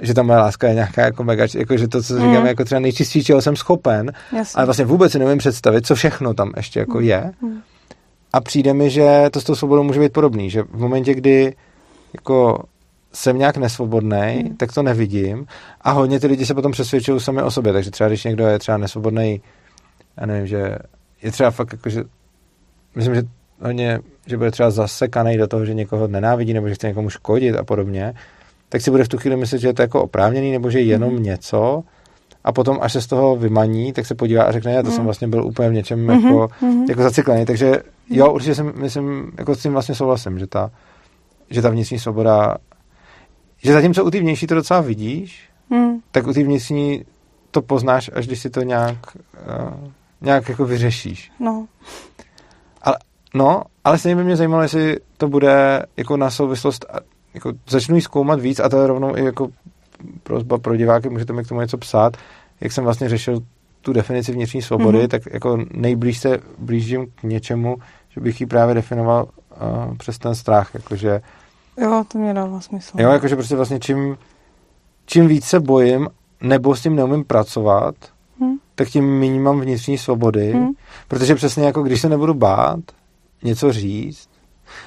že 0.04 0.14
ta 0.14 0.24
moje 0.24 0.40
láska 0.40 0.68
je 0.68 0.74
nějaká 0.74 1.02
jako 1.02 1.24
mega, 1.24 1.48
jako 1.56 1.78
že 1.78 1.88
to, 1.88 2.04
co 2.04 2.16
říkám, 2.16 2.42
mm. 2.42 2.46
jako 2.46 2.66
třeba 2.66 2.80
nejčistší, 2.80 3.24
čeho 3.24 3.42
jsem 3.42 3.56
schopen, 3.56 4.12
Jasně. 4.38 4.58
ale 4.58 4.66
vlastně 4.66 4.86
vůbec 4.86 5.12
si 5.12 5.20
nevím 5.20 5.38
představit, 5.38 5.86
co 5.86 5.96
všechno 5.96 6.34
tam 6.34 6.52
ještě 6.58 6.80
jako 6.80 6.98
mm. 6.98 7.04
je. 7.04 7.32
Mm. 7.42 7.62
A 8.34 8.42
přijde 8.42 8.74
mi, 8.74 8.90
že 8.90 9.30
to 9.32 9.42
s 9.42 9.44
tou 9.44 9.56
svobodou 9.56 9.84
může 9.84 10.00
být 10.00 10.14
podobný, 10.14 10.50
že 10.50 10.64
v 10.64 10.80
momentě, 10.80 11.14
kdy 11.14 11.56
jako 12.14 12.64
jsem 13.14 13.38
nějak 13.38 13.58
nesvobodný, 13.58 14.44
mm. 14.44 14.58
tak 14.58 14.74
to 14.74 14.84
nevidím 14.84 15.46
a 15.82 15.92
hodně 15.92 16.20
ty 16.20 16.28
lidi 16.28 16.46
se 16.46 16.54
potom 16.54 16.72
přesvědčují 16.72 17.20
sami 17.20 17.42
o 17.42 17.52
sobě, 17.52 17.74
takže 17.74 17.92
třeba 17.92 18.08
když 18.08 18.24
někdo 18.24 18.48
je 18.48 18.60
třeba 18.60 18.78
nesvobodný, 18.78 19.42
já 20.18 20.26
nevím, 20.26 20.48
že 20.48 20.76
je 21.22 21.32
třeba 21.32 21.52
fakt 21.52 21.72
jako, 21.72 21.90
že 21.90 22.04
myslím, 22.96 23.16
že 23.16 23.24
hodně, 23.60 24.00
že 24.28 24.38
bude 24.38 24.52
třeba 24.52 24.72
zasekaný 24.72 25.38
do 25.38 25.48
toho, 25.48 25.66
že 25.66 25.74
někoho 25.74 26.08
nenávidí 26.08 26.54
nebo 26.54 26.70
že 26.70 26.76
chce 26.76 26.88
někomu 26.88 27.10
škodit 27.10 27.56
a 27.56 27.64
podobně, 27.64 28.14
tak 28.74 28.82
si 28.82 28.92
bude 28.92 29.04
v 29.04 29.08
tu 29.08 29.18
chvíli 29.18 29.36
myslet, 29.38 29.60
že 29.60 29.68
je 29.68 29.74
to 29.74 29.82
jako 29.82 30.04
oprávněný 30.04 30.52
nebo 30.52 30.70
že 30.70 30.80
je 30.80 30.86
jenom 30.86 31.14
mm. 31.14 31.24
něco 31.24 31.84
a 32.44 32.52
potom, 32.52 32.78
až 32.82 32.94
se 32.94 33.02
z 33.02 33.08
toho 33.08 33.36
vymaní, 33.36 33.94
tak 33.94 34.06
se 34.06 34.16
podívá 34.16 34.44
a 34.44 34.52
řekne, 34.52 34.74
já 34.74 34.82
to 34.82 34.90
mm. 34.90 34.96
jsem 34.96 35.06
vlastně 35.06 35.28
byl 35.28 35.46
úplně 35.46 35.70
v 35.70 35.74
něčem 35.74 36.08
mm-hmm, 36.08 36.26
jako, 36.26 36.48
mm-hmm. 36.62 36.90
jako 36.90 37.04
zaciklený. 37.04 37.46
Takže 37.46 37.84
jo, 38.10 38.34
určitě 38.34 38.56
jsem, 38.56 38.72
myslím, 38.76 39.32
jako 39.38 39.56
s 39.56 39.62
tím 39.62 39.74
vlastně 39.74 39.96
souhlasím, 39.96 40.40
že 40.40 40.48
ta, 40.48 40.72
že 41.50 41.62
ta 41.62 41.70
vnitřní 41.70 42.00
svoboda, 42.00 42.58
že 43.58 43.74
zatímco 43.74 44.06
u 44.06 44.10
té 44.10 44.20
vnější 44.20 44.48
to 44.48 44.56
docela 44.56 44.82
vidíš, 44.82 45.50
mm. 45.70 46.00
tak 46.12 46.28
u 46.28 46.34
té 46.34 46.44
vnitřní 46.44 47.06
to 47.52 47.62
poznáš, 47.62 48.12
až 48.14 48.28
když 48.28 48.40
si 48.40 48.50
to 48.50 48.62
nějak, 48.62 48.98
uh, 49.16 49.90
nějak 50.22 50.50
jako 50.50 50.66
vyřešíš. 50.66 51.32
No. 51.40 51.66
Ale, 52.82 52.98
no, 53.34 53.64
ale 53.84 53.98
stejně 53.98 54.16
by 54.16 54.24
mě 54.24 54.36
zajímalo, 54.36 54.64
jestli 54.64 54.98
to 55.18 55.28
bude 55.28 55.86
jako 55.98 56.18
na 56.18 56.30
souvislost, 56.30 56.86
jako 57.34 57.54
začnu 57.70 57.96
jí 57.96 58.02
zkoumat 58.02 58.40
víc 58.40 58.60
a 58.60 58.70
to 58.70 58.82
je 58.82 58.88
rovnou 58.88 59.18
i 59.18 59.26
jako 59.26 59.50
prozba 60.24 60.58
pro 60.58 60.76
diváky, 60.76 61.10
můžete 61.10 61.34
mi 61.34 61.44
k 61.44 61.48
tomu 61.48 61.62
něco 61.62 61.78
psát, 61.78 62.18
jak 62.62 62.72
jsem 62.72 62.84
vlastně 62.84 63.10
řešil 63.10 63.40
tu 63.82 63.94
definici 63.94 64.32
vnitřní 64.32 64.62
svobody, 64.62 65.00
mm-hmm. 65.00 65.08
tak 65.08 65.22
jako 65.32 65.58
nejblíž 65.72 66.18
se 66.18 66.40
blížím 66.58 67.06
k 67.16 67.24
něčemu, 67.24 67.78
že 68.10 68.22
bych 68.22 68.42
ji 68.42 68.48
právě 68.48 68.76
definoval 68.76 69.24
uh, 69.26 69.98
přes 69.98 70.18
ten 70.18 70.36
strach, 70.36 70.74
jakože 70.74 71.22
Jo, 71.78 72.04
to 72.08 72.18
mě 72.18 72.34
dává 72.34 72.62
smysl. 72.62 73.02
Jo, 73.02 73.10
jakože 73.10 73.36
prostě 73.36 73.56
vlastně 73.56 73.80
čím, 73.80 74.18
čím 75.06 75.28
víc 75.28 75.46
se 75.46 75.60
bojím, 75.60 76.08
nebo 76.42 76.76
s 76.76 76.82
tím 76.82 76.96
neumím 76.96 77.24
pracovat, 77.24 77.96
hmm. 78.40 78.58
tak 78.76 78.88
tím 78.88 79.20
méně 79.20 79.40
mám 79.40 79.62
vnitřní 79.62 79.98
svobody, 79.98 80.52
hmm. 80.52 80.72
protože 81.08 81.36
přesně 81.36 81.66
jako 81.66 81.84
když 81.84 82.02
se 82.02 82.10
nebudu 82.10 82.34
bát 82.34 82.80
něco 83.44 83.72
říct, 83.72 84.30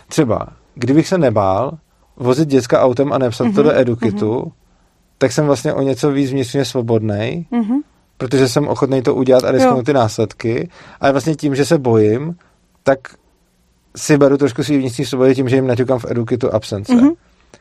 třeba 0.09 0.48
kdybych 0.74 1.09
se 1.09 1.18
nebál 1.18 1.78
vozit 2.16 2.48
děcka 2.48 2.82
autem 2.82 3.12
a 3.12 3.18
nepsat 3.18 3.47
hmm. 3.47 3.56
to 3.56 3.62
do 3.62 3.68
mhm. 3.68 3.78
edukitu, 3.78 4.40
hmm. 4.40 4.51
tak 5.18 5.32
jsem 5.32 5.47
vlastně 5.47 5.72
o 5.72 5.82
něco 5.82 6.10
víc 6.10 6.30
vnitřně 6.30 6.64
svobodný, 6.64 7.47
hmm. 7.52 7.80
protože 8.18 8.48
jsem 8.48 8.68
ochotný 8.68 9.02
to 9.02 9.14
udělat 9.14 9.44
a 9.44 9.51
risknout 9.51 9.86
ty 9.86 9.93
následky, 9.93 10.68
ale 11.01 11.12
vlastně 11.12 11.34
tím, 11.34 11.55
že 11.55 11.64
se 11.64 11.78
bojím, 11.78 12.36
tak 12.82 12.98
si 13.97 14.18
beru 14.18 14.36
trošku 14.36 14.62
svý 14.62 14.78
vnitřní 14.78 15.05
svobody 15.05 15.34
tím, 15.34 15.48
že 15.48 15.56
jim 15.56 15.66
naťukám 15.66 15.98
v 15.98 16.10
edukitu 16.10 16.55
absence. 16.55 16.93
Mm-hmm. 16.93 17.14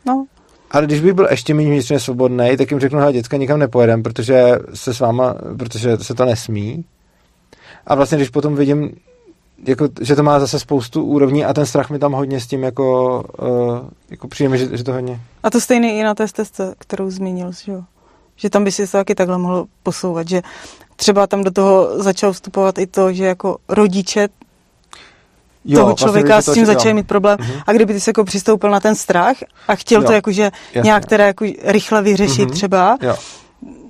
No. 0.07 0.26
Ale 0.72 0.86
když 0.86 1.02
bych 1.02 1.14
byl 1.14 1.27
ještě 1.32 1.53
méně 1.53 1.69
vnitřně 1.69 1.99
svobodný, 1.99 2.57
tak 2.57 2.72
jim 2.72 2.80
řeknu, 2.80 2.99
že 3.06 3.14
děcka 3.14 3.38
nikam 3.38 3.60
nepojedem, 3.60 4.03
protože 4.03 4.60
se 4.73 4.94
s 4.94 4.99
váma, 4.99 5.36
protože 5.60 5.98
se 5.98 6.14
to 6.14 6.26
nesmí. 6.26 6.86
A 7.88 7.95
vlastně, 7.95 8.18
když 8.18 8.30
potom 8.30 8.56
vidím, 8.56 8.91
jako, 9.68 9.88
že 10.02 10.16
to 10.16 10.24
má 10.24 10.40
zase 10.40 10.60
spoustu 10.60 11.04
úrovní 11.04 11.46
a 11.46 11.54
ten 11.54 11.66
strach 11.66 11.90
mi 11.90 12.00
tam 12.00 12.14
hodně 12.14 12.40
s 12.40 12.48
tím 12.48 12.64
jako, 12.64 13.24
uh, 13.42 13.90
jako 14.10 14.28
přijde 14.28 14.58
že, 14.58 14.78
že 14.78 14.84
to 14.84 14.94
hodně. 14.94 15.20
A 15.44 15.50
to 15.50 15.62
stejné 15.62 15.94
i 15.94 16.04
na 16.04 16.16
té 16.16 16.28
stezce, 16.28 16.76
kterou 16.78 17.12
zmínil, 17.12 17.52
že 17.64 17.72
jo? 17.72 17.82
Že 18.36 18.50
tam 18.50 18.64
by 18.64 18.72
si 18.72 18.88
to 18.88 18.92
taky 18.92 19.16
takhle 19.16 19.38
mohl 19.38 19.66
posouvat, 19.84 20.30
že 20.30 20.42
třeba 20.96 21.28
tam 21.28 21.44
do 21.44 21.52
toho 21.52 22.04
začal 22.04 22.34
vstupovat 22.34 22.78
i 22.78 22.88
to, 22.88 23.14
že 23.14 23.26
jako 23.26 23.58
rodiče 23.70 24.30
jo, 25.66 25.80
toho 25.80 25.86
vlastně 25.86 26.04
člověka 26.06 26.34
vlastně, 26.34 26.54
s 26.54 26.56
tím 26.56 26.66
začali 26.66 26.94
mít 26.94 27.08
problém. 27.08 27.38
Uh-huh. 27.38 27.64
A 27.68 27.74
kdyby 27.74 27.94
ty 27.94 28.00
se 28.00 28.10
jako 28.10 28.24
přistoupil 28.24 28.72
na 28.72 28.80
ten 28.80 28.96
strach 28.96 29.38
a 29.68 29.76
chtěl 29.76 30.02
jo. 30.02 30.08
to 30.08 30.14
jakože 30.14 30.44
Jasně. 30.44 30.88
nějak 30.88 31.06
teda 31.06 31.26
jako 31.26 31.46
rychle 31.64 32.02
vyřešit 32.02 32.50
uh-huh. 32.50 32.54
třeba, 32.54 32.98
jo. 33.02 33.16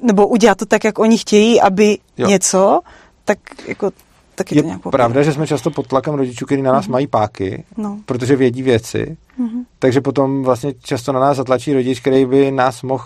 nebo 0.01 0.27
udělat 0.27 0.57
to 0.57 0.65
tak, 0.65 0.83
jak 0.83 0.99
oni 0.99 1.17
chtějí, 1.17 1.61
aby 1.61 1.97
jo. 2.17 2.27
něco, 2.27 2.79
tak 3.25 3.37
jako 3.67 3.91
tak 4.35 4.51
je, 4.51 4.61
to 4.61 4.67
nějak 4.67 4.81
pravda, 4.81 5.23
že 5.23 5.33
jsme 5.33 5.47
často 5.47 5.71
pod 5.71 5.87
tlakem 5.87 6.13
rodičů, 6.13 6.45
kteří 6.45 6.61
na 6.61 6.71
nás 6.71 6.85
uh-huh. 6.85 6.91
mají 6.91 7.07
páky, 7.07 7.63
no. 7.77 7.99
protože 8.05 8.35
vědí 8.35 8.63
věci, 8.63 9.17
uh-huh. 9.39 9.65
takže 9.79 10.01
potom 10.01 10.43
vlastně 10.43 10.73
často 10.73 11.11
na 11.11 11.19
nás 11.19 11.37
zatlačí 11.37 11.73
rodič, 11.73 11.99
který 11.99 12.25
by 12.25 12.51
nás 12.51 12.83
mohl 12.83 13.03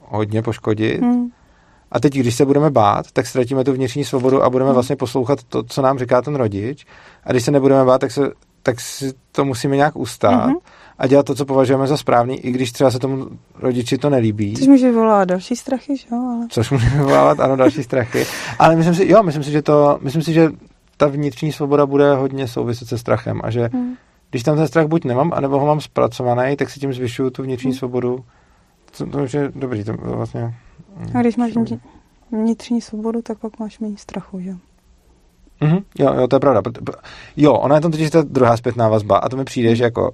hodně 0.00 0.42
poškodit. 0.42 1.00
Uh-huh. 1.00 1.30
A 1.90 2.00
teď, 2.00 2.14
když 2.14 2.34
se 2.34 2.44
budeme 2.44 2.70
bát, 2.70 3.06
tak 3.12 3.26
ztratíme 3.26 3.64
tu 3.64 3.72
vnitřní 3.72 4.04
svobodu 4.04 4.42
a 4.42 4.50
budeme 4.50 4.68
Hmm. 4.68 4.74
vlastně 4.74 4.96
poslouchat 4.96 5.38
to, 5.48 5.62
co 5.62 5.82
nám 5.82 5.98
říká 5.98 6.22
ten 6.22 6.34
rodič. 6.34 6.86
A 7.24 7.30
když 7.30 7.44
se 7.44 7.50
nebudeme 7.50 7.84
bát, 7.84 7.98
tak, 7.98 8.10
se, 8.10 8.32
tak 8.62 8.80
si 8.80 9.12
to 9.32 9.44
musíme 9.44 9.76
nějak 9.76 9.96
ustát 9.96 10.46
Mhm. 10.46 10.56
A 10.98 11.06
dělat 11.06 11.26
to, 11.26 11.34
co 11.34 11.44
považujeme 11.44 11.86
za 11.86 11.96
správný, 11.96 12.40
i 12.40 12.50
když 12.50 12.72
třeba 12.72 12.90
se 12.90 12.98
tomu 12.98 13.26
rodiči 13.58 13.98
to 13.98 14.10
nelíbí. 14.10 14.54
Což 14.54 14.66
může 14.66 14.86
vyvolat 14.90 15.28
další 15.28 15.56
strachy, 15.56 15.96
že 15.96 16.06
jo? 16.12 16.18
Ale... 16.18 16.46
Což 16.50 16.70
může 16.70 16.88
vyvolávat, 16.88 17.40
ano, 17.40 17.56
další 17.56 17.82
strachy. 17.82 18.26
Ale 18.58 18.76
myslím 18.76 18.94
si, 18.94 19.08
jo, 19.08 19.22
myslím 19.22 19.44
si, 19.44 19.50
že 19.50 19.62
to, 19.62 19.98
myslím 20.02 20.22
si, 20.22 20.32
že 20.32 20.50
ta 20.96 21.06
vnitřní 21.06 21.52
svoboda 21.52 21.86
bude 21.86 22.14
hodně 22.14 22.48
souviset 22.48 22.88
se 22.88 22.98
strachem 22.98 23.40
a 23.44 23.50
že 23.50 23.68
Hmm. 23.72 23.94
když 24.30 24.42
tam 24.42 24.56
ten 24.56 24.68
strach 24.68 24.86
buď 24.86 25.04
nemám, 25.04 25.32
anebo 25.34 25.58
ho 25.60 25.66
mám 25.66 25.80
zpracovaný, 25.80 26.56
tak 26.56 26.70
si 26.70 26.80
tím 26.80 26.92
zvyšuju 26.92 27.30
tu 27.30 27.42
vnitřní 27.42 27.70
Hmm. 27.70 27.78
svobodu. 27.78 28.24
To, 28.98 29.06
to 29.06 29.18
je 29.20 29.52
dobrý, 29.54 29.84
to 29.84 29.92
vlastně... 29.92 30.54
A 31.14 31.20
když 31.20 31.36
máš 31.36 31.52
vnitřní 32.32 32.80
svobodu, 32.80 33.22
tak 33.22 33.38
pak 33.38 33.58
máš 33.58 33.78
méně 33.78 33.96
strachu, 33.98 34.40
že 34.40 34.50
jo? 34.50 34.56
Mhm, 35.60 35.78
jo, 35.98 36.14
jo, 36.14 36.28
to 36.28 36.36
je 36.36 36.40
pravda. 36.40 36.62
Jo, 37.36 37.52
ona 37.52 37.74
je 37.74 37.80
tam 37.80 37.90
totiž 37.90 38.10
ta 38.10 38.22
druhá 38.22 38.56
zpětná 38.56 38.88
vazba 38.88 39.16
a 39.16 39.28
to 39.28 39.36
mi 39.36 39.44
přijde, 39.44 39.76
že 39.76 39.84
jako 39.84 40.10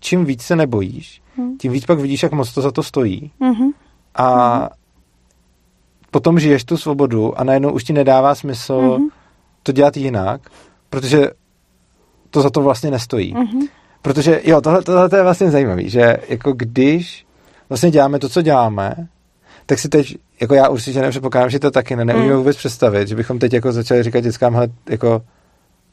čím 0.00 0.24
víc 0.24 0.42
se 0.42 0.56
nebojíš, 0.56 1.22
Hmm. 1.36 1.58
tím 1.58 1.72
víc 1.72 1.86
pak 1.86 1.98
vidíš, 1.98 2.22
jak 2.22 2.32
moc 2.32 2.54
to 2.54 2.60
za 2.62 2.70
to 2.70 2.82
stojí 2.82 3.30
Mhm. 3.40 3.68
a 4.14 4.68
potom 6.10 6.38
žiješ 6.40 6.64
tu 6.64 6.76
svobodu 6.76 7.40
a 7.40 7.44
najednou 7.44 7.72
už 7.72 7.84
ti 7.84 7.92
nedává 7.92 8.34
smysl 8.34 8.80
Mhm. 8.98 9.08
to 9.62 9.72
dělat 9.72 9.96
jinak, 9.96 10.40
protože 10.90 11.30
to 12.30 12.42
za 12.42 12.50
to 12.50 12.62
vlastně 12.62 12.90
nestojí. 12.90 13.34
Mhm. 13.34 13.60
Protože, 14.02 14.40
jo, 14.44 14.60
tohle, 14.60 14.82
tohle 14.82 15.08
to 15.08 15.16
je 15.16 15.22
vlastně 15.22 15.50
zajímavé, 15.50 15.88
že 15.88 16.16
jako 16.28 16.52
když 16.52 17.26
vlastně 17.68 17.90
děláme 17.90 18.18
to, 18.18 18.28
co 18.28 18.42
děláme, 18.42 18.94
tak 19.66 19.78
si 19.78 19.88
teď, 19.88 20.16
jako 20.40 20.54
já 20.54 20.68
určitě 20.68 21.00
nepředpokládám, 21.00 21.50
že 21.50 21.58
to 21.58 21.70
taky 21.70 21.96
ne, 21.96 22.04
neumíme 22.04 22.32
Mm. 22.32 22.38
vůbec 22.38 22.56
představit, 22.56 23.08
že 23.08 23.14
bychom 23.16 23.38
teď 23.38 23.52
jako 23.52 23.72
začali 23.72 24.02
říkat 24.02 24.20
dětskám, 24.20 24.54
hele, 24.54 24.68
jako 24.90 25.22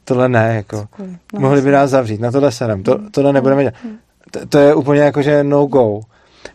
tohle 0.04 0.28
ne, 0.28 0.54
jako. 0.54 0.86
No, 1.34 1.40
mohli 1.40 1.62
by 1.62 1.70
nás 1.70 1.90
zavřít, 1.90 2.20
na 2.20 2.30
tohle 2.30 2.52
serem, 2.52 2.82
to, 2.82 2.98
tohle 3.10 3.32
nebudeme 3.32 3.62
dělat. 3.62 3.74
Mm. 3.84 3.96
To, 4.30 4.46
to 4.46 4.58
je 4.58 4.74
úplně 4.74 5.00
jako, 5.00 5.22
že 5.22 5.44
no 5.44 5.66
go. 5.66 6.00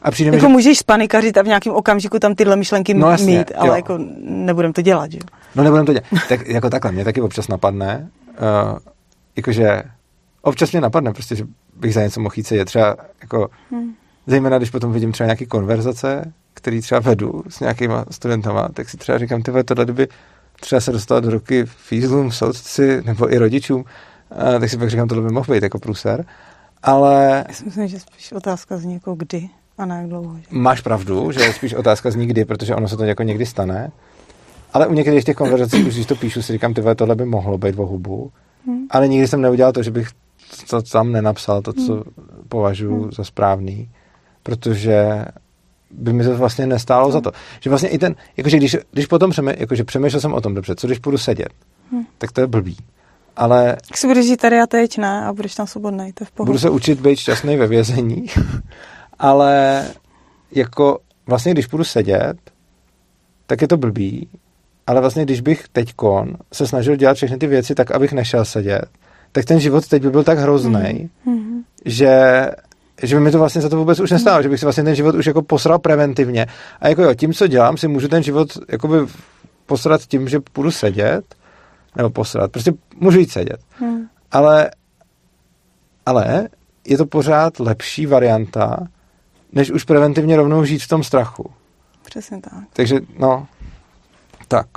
A 0.02 0.12
přijde 0.12 0.32
mi, 0.32 0.38
Jako 0.38 0.48
že, 0.48 0.54
můžeš 0.54 0.80
spanikařit 0.80 1.38
a 1.38 1.42
v 1.42 1.48
nějakém 1.48 1.74
okamžiku 1.74 2.20
tam 2.20 2.36
tyhle 2.36 2.56
myšlenky 2.56 2.94
No 2.94 3.12
jasně, 3.12 3.38
mít, 3.38 3.52
ale 3.56 3.68
jo. 3.68 3.76
jako 3.76 4.00
nebudem 4.22 4.74
to 4.74 4.82
dělat, 4.82 5.12
že 5.12 5.18
jo? 5.18 5.38
no 5.56 5.64
nebudeme 5.64 5.86
to 5.86 5.94
dělat. 5.94 6.06
Tak 6.30 6.48
jako 6.48 6.70
takhle, 6.70 6.92
mě 6.92 7.06
taky 7.06 7.22
občas 7.22 7.48
napadne, 7.48 8.10
uh, 8.72 8.80
jakože 9.36 9.84
občas 10.42 10.72
mě 10.72 10.82
napadne 10.82 11.14
prostě, 11.14 11.36
že 11.36 11.46
bych 11.76 11.94
za 11.94 12.02
něco 12.02 12.20
mohl 12.20 12.34
jít 12.38 12.48
sedět. 12.48 12.66
Třeba 12.66 12.96
jako 13.22 13.50
Hmm. 13.72 13.94
Zejména, 14.28 14.58
když 14.58 14.70
potom 14.70 14.92
vidím 14.92 15.12
třeba 15.12 15.26
nějaké 15.26 15.46
konverzace, 15.46 16.34
který 16.54 16.82
třeba 16.82 17.02
vedu 17.02 17.44
s 17.50 17.60
nějakýma 17.60 18.06
studentama, 18.12 18.70
tak 18.74 18.90
si 18.90 18.98
třeba 18.98 19.18
říkám, 19.18 19.42
tyhle, 19.42 19.64
tohle 19.64 19.86
kdyby 19.86 20.08
třeba 20.60 20.82
se 20.82 20.92
dostala 20.92 21.20
do 21.20 21.30
ruky 21.30 21.66
fízlům, 21.66 22.32
soudci 22.32 23.02
nebo 23.06 23.34
i 23.34 23.38
rodičům, 23.38 23.86
a, 24.32 24.60
tak 24.60 24.70
si 24.70 24.78
pak 24.78 24.90
říkám, 24.90 25.08
tohle 25.08 25.24
by 25.24 25.34
mohl 25.34 25.54
být 25.54 25.64
jako 25.64 25.80
průser. 25.80 26.26
Ale 26.84 27.46
Já 27.48 27.54
si 27.54 27.66
myslím, 27.66 27.88
že 27.88 28.00
spíš 28.00 28.32
otázka 28.32 28.78
zní 28.78 28.94
jako 28.94 29.16
kdy 29.16 29.50
a 29.78 29.86
ne 29.86 29.98
jak 29.98 30.08
dlouho. 30.08 30.38
Že? 30.38 30.46
máš 30.50 30.82
pravdu, 30.82 31.32
že 31.32 31.42
je 31.42 31.54
spíš 31.54 31.74
otázka 31.74 32.12
z 32.12 32.16
nikdy, 32.16 32.46
protože 32.46 32.76
ono 32.76 32.88
se 32.88 32.98
to 32.98 33.04
jako 33.04 33.24
někdy 33.24 33.46
stane. 33.46 33.92
Ale 34.74 34.88
u 34.88 34.94
některých 34.94 35.24
těch 35.26 35.36
konverzací, 35.36 35.84
už 35.84 35.94
když 35.94 36.06
to 36.06 36.16
píšu, 36.16 36.42
si 36.42 36.54
říkám, 36.54 36.74
tyhle, 36.74 36.96
tohle 36.96 37.16
by 37.16 37.26
mohlo 37.26 37.58
být 37.58 37.80
o 37.80 37.86
hubu. 37.86 38.32
Hmm. 38.66 38.88
Ale 38.90 39.08
nikdy 39.08 39.28
jsem 39.28 39.42
neudělal 39.42 39.74
to, 39.74 39.84
že 39.84 39.92
bych 39.92 40.08
to 40.70 40.82
tam 40.82 41.12
nenapsal, 41.12 41.62
to, 41.62 41.74
co 41.74 42.04
považuji 42.50 43.02
Hmm. 43.02 43.12
za 43.12 43.24
správný, 43.24 43.90
protože 44.44 45.26
by 45.92 46.14
mi 46.14 46.24
to 46.24 46.38
vlastně 46.38 46.68
nestálo 46.68 47.12
za 47.12 47.22
to. 47.22 47.32
Že 47.60 47.70
vlastně 47.70 47.90
i 47.90 47.98
ten, 47.98 48.16
jakože 48.38 48.58
když, 48.58 48.78
když 48.92 49.06
potom 49.06 49.32
přemý, 49.32 49.52
jakože 49.58 49.84
přemýšlel 49.84 50.22
jsem 50.22 50.34
o 50.34 50.42
tom 50.42 50.54
dobře, 50.54 50.76
co 50.76 50.88
když 50.88 51.00
půjdu 51.00 51.18
sedět, 51.18 51.50
Hmm. 51.92 52.06
tak 52.18 52.32
to 52.32 52.42
je 52.42 52.48
blbý. 52.48 52.78
Ale 53.36 53.78
Tak 53.88 53.98
si 53.98 54.08
budeš 54.08 54.26
žít 54.26 54.38
tady 54.42 54.60
a 54.60 54.68
teď, 54.68 54.98
ne? 54.98 55.26
A 55.26 55.34
budeš 55.34 55.56
tam 55.56 55.68
svobodný, 55.68 56.14
to 56.14 56.24
je 56.24 56.26
v 56.26 56.32
pohodě. 56.32 56.48
budu 56.50 56.60
se 56.60 56.70
učit 56.70 57.00
být 57.02 57.20
šťastný 57.20 57.58
ve 57.58 57.68
vězení, 57.68 58.26
ale 59.20 59.86
jako 60.52 61.00
vlastně 61.28 61.52
když 61.54 61.66
půjdu 61.68 61.84
sedět, 61.84 62.38
tak 63.48 63.62
je 63.62 63.68
to 63.68 63.78
blbý, 63.78 64.30
ale 64.88 65.02
vlastně 65.02 65.24
když 65.26 65.42
bych 65.42 65.68
teďkon 65.72 66.34
se 66.54 66.68
snažil 66.68 66.96
dělat 66.96 67.14
všechny 67.18 67.38
ty 67.38 67.48
věci 67.48 67.76
tak, 67.76 67.92
abych 67.92 68.14
nešel 68.14 68.46
sedět, 68.46 68.86
tak 69.32 69.46
ten 69.46 69.60
život 69.60 69.88
teď 69.88 70.02
by 70.02 70.10
byl 70.10 70.24
tak 70.24 70.38
hrozný, 70.40 71.10
Mhm. 71.26 71.62
že, 71.86 72.12
že 73.04 73.16
by 73.16 73.22
mi 73.22 73.32
to 73.32 73.40
vlastně 73.40 73.62
za 73.62 73.70
to 73.70 73.78
vůbec 73.78 74.00
už 74.00 74.12
nestálo, 74.12 74.44
že 74.44 74.50
bych 74.50 74.60
si 74.60 74.66
vlastně 74.66 74.84
ten 74.84 74.96
život 74.96 75.16
už 75.16 75.26
jako 75.26 75.42
posral 75.42 75.80
preventivně. 75.80 76.48
A 76.80 76.88
jako 76.88 77.02
jo, 77.02 77.14
tím, 77.14 77.34
co 77.34 77.48
dělám, 77.48 77.78
si 77.78 77.88
můžu 77.88 78.08
ten 78.08 78.24
život 78.24 78.58
jakoby 78.70 78.98
posrat 79.66 80.02
tím, 80.02 80.30
že 80.30 80.40
půjdu 80.40 80.72
sedět, 80.72 81.36
nebo 81.96 82.10
posrat, 82.10 82.52
prostě 82.52 82.74
můžu 82.96 83.20
jít 83.20 83.32
sedět. 83.32 83.60
Hmm. 83.72 84.02
Ale, 84.32 84.72
ale 86.06 86.50
je 86.88 86.98
to 86.98 87.06
pořád 87.06 87.60
lepší 87.60 88.06
varianta, 88.06 88.78
než 89.52 89.72
už 89.72 89.84
preventivně 89.84 90.38
rovnou 90.38 90.64
žít 90.64 90.84
v 90.84 90.88
tom 90.88 91.04
strachu. 91.04 91.52
Přesně 92.06 92.42
tak. 92.42 92.64
Takže, 92.74 93.00
no, 93.20 93.48
tak. 94.48 94.68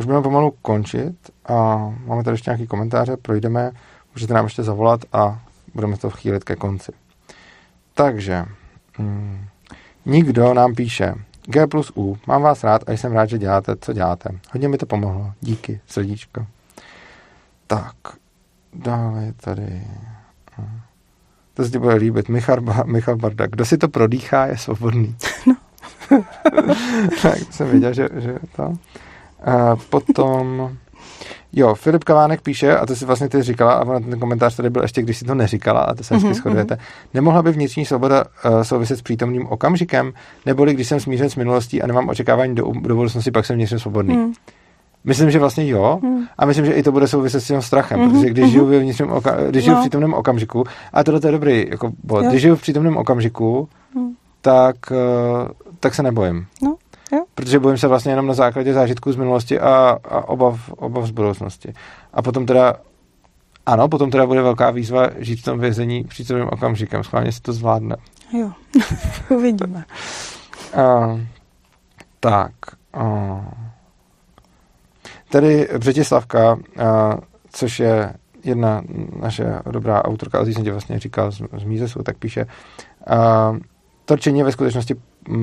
Už 0.00 0.06
budeme 0.06 0.22
pomalu 0.22 0.54
končit 0.62 1.16
a 1.46 1.76
máme 2.06 2.24
tady 2.24 2.34
ještě 2.34 2.50
nějaký 2.50 2.66
komentáře, 2.66 3.16
projdeme, 3.22 3.70
můžete 4.14 4.34
nám 4.34 4.44
ještě 4.44 4.62
zavolat 4.62 5.00
a 5.12 5.40
budeme 5.74 5.96
to 5.96 6.10
chýlit 6.10 6.44
ke 6.44 6.56
konci. 6.56 6.92
Takže, 7.94 8.44
hmm, 8.98 9.44
nikdo 10.06 10.54
nám 10.54 10.74
píše, 10.74 11.14
G 11.46 11.66
plus 11.66 11.92
U, 11.96 12.18
mám 12.26 12.42
vás 12.42 12.64
rád 12.64 12.82
a 12.88 12.92
jsem 12.92 13.12
rád, 13.12 13.26
že 13.26 13.38
děláte, 13.38 13.76
co 13.80 13.92
děláte. 13.92 14.30
Hodně 14.52 14.68
mi 14.68 14.78
to 14.78 14.86
pomohlo. 14.86 15.32
Díky, 15.40 15.80
srdíčko. 15.86 16.46
Tak, 17.66 17.94
dále 18.74 19.22
je 19.24 19.32
tady... 19.32 19.82
hm, 20.58 20.80
To 21.54 21.64
se 21.64 21.70
ti 21.70 21.78
bude 21.78 21.94
líbit. 21.94 22.28
Michal, 22.28 22.60
ba- 22.60 22.84
Michal 22.86 23.16
Barda. 23.16 23.46
Kdo 23.46 23.64
si 23.64 23.78
to 23.78 23.88
prodýchá, 23.88 24.46
je 24.46 24.58
svobodný. 24.58 25.16
No. 25.46 25.54
tak 27.22 27.38
jsem 27.50 27.70
věděl, 27.70 27.92
že, 27.92 28.08
že 28.18 28.34
to. 28.56 28.72
A 29.44 29.76
potom... 29.76 30.76
Jo, 31.52 31.74
Filip 31.74 32.04
Kavánek 32.04 32.40
píše, 32.42 32.76
a 32.76 32.86
to 32.86 32.96
si 32.96 33.04
vlastně 33.04 33.28
ty 33.28 33.42
říkala, 33.42 33.72
a 33.72 33.84
ten 34.00 34.18
komentář 34.20 34.56
tady 34.56 34.70
byl 34.70 34.82
ještě, 34.82 35.02
když 35.02 35.16
si 35.18 35.24
to 35.24 35.34
neříkala, 35.34 35.80
a 35.80 35.94
to 35.94 36.04
se 36.04 36.14
hezky 36.14 36.26
Mhm, 36.26 36.34
shodujete. 36.34 36.78
Nemohla 37.14 37.42
by 37.42 37.52
vnitřní 37.52 37.84
svoboda 37.84 38.24
uh, 38.24 38.62
souviset 38.62 38.98
s 38.98 39.02
přítomným 39.02 39.46
okamžikem, 39.46 40.12
neboli 40.46 40.74
když 40.74 40.88
jsem 40.88 41.00
smířen 41.00 41.30
s 41.30 41.36
minulostí 41.36 41.82
a 41.82 41.86
nemám 41.86 42.08
očekávání 42.08 42.54
do, 42.54 42.64
do 42.80 42.94
budoucnosti, 42.96 43.30
pak 43.30 43.46
jsem 43.46 43.56
vnitřně 43.56 43.78
svobodný. 43.78 44.14
Hmm. 44.14 44.32
Myslím, 45.04 45.30
že 45.30 45.38
vlastně 45.38 45.68
jo. 45.68 46.00
Hmm. 46.02 46.24
A 46.38 46.46
myslím, 46.46 46.66
že 46.66 46.72
i 46.72 46.82
to 46.82 46.92
bude 46.92 47.08
souviset 47.08 47.42
s 47.42 47.46
tím 47.46 47.62
strachem, 47.62 48.00
Mhm, 48.00 48.10
protože 48.12 48.30
když 48.30 48.42
mhm. 48.42 48.50
žiju, 48.52 48.66
ve 48.66 48.78
vnitřním 48.78 49.08
oka- 49.10 49.48
když 49.48 49.64
žiju 49.64 49.74
v 49.74 49.78
No. 49.78 49.82
přítomném 49.82 50.14
okamžiku, 50.14 50.64
a 50.92 51.04
tohle 51.04 51.20
to 51.20 51.26
je 51.28 51.32
dobrý 51.32 51.66
jako 51.70 51.92
bod, 52.04 52.24
Jo. 52.24 52.30
když 52.30 52.42
žiju 52.42 52.56
v 52.56 52.60
přítomném 52.60 52.96
okamžiku, 52.96 53.68
Hmm. 53.94 54.12
tak, 54.40 54.76
eh, 54.92 55.48
tak 55.80 55.94
se 55.94 56.02
nebojím. 56.02 56.46
No, 56.62 56.74
jo. 57.12 57.24
Protože 57.34 57.58
bojím 57.58 57.78
se 57.78 57.88
vlastně 57.88 58.12
jenom 58.12 58.26
na 58.26 58.34
základě 58.34 58.74
zážitků 58.74 59.12
z 59.12 59.16
minulosti 59.16 59.60
a, 59.60 59.98
a 60.04 60.28
obav, 60.28 60.72
obav 60.72 61.06
z 61.06 61.10
budoucnosti. 61.10 61.72
A 62.12 62.22
potom 62.22 62.46
teda, 62.46 62.74
ano, 63.66 63.88
potom 63.88 64.10
teda 64.10 64.26
bude 64.26 64.42
velká 64.42 64.70
výzva 64.70 65.08
žít 65.18 65.36
v 65.36 65.44
tom 65.44 65.58
vězení 65.58 66.04
přítomným 66.04 66.48
okamžikem. 66.52 67.04
Schválně 67.04 67.32
si 67.32 67.40
to 67.40 67.52
zvládne. 67.52 67.96
Jo, 68.32 68.50
uvidíme. 69.36 69.84
Uh, 70.76 71.20
tak. 72.20 72.52
Uh, 72.96 73.44
tady 75.30 75.68
Břetislavka, 75.78 76.54
uh, 76.54 76.60
což 77.52 77.80
je 77.80 78.14
jedna 78.44 78.82
naše 79.20 79.44
dobrá 79.70 80.04
autorka, 80.04 80.38
a 80.38 80.44
jsem 80.44 80.64
ti 80.64 80.70
vlastně 80.70 80.98
říkal 80.98 81.32
z, 81.32 81.42
z 81.60 81.64
Mízesu, 81.64 82.02
tak 82.02 82.16
píše, 82.18 82.46
uh, 83.10 83.58
torčení 84.04 84.38
je 84.38 84.44
ve 84.44 84.52
skutečnosti 84.52 84.94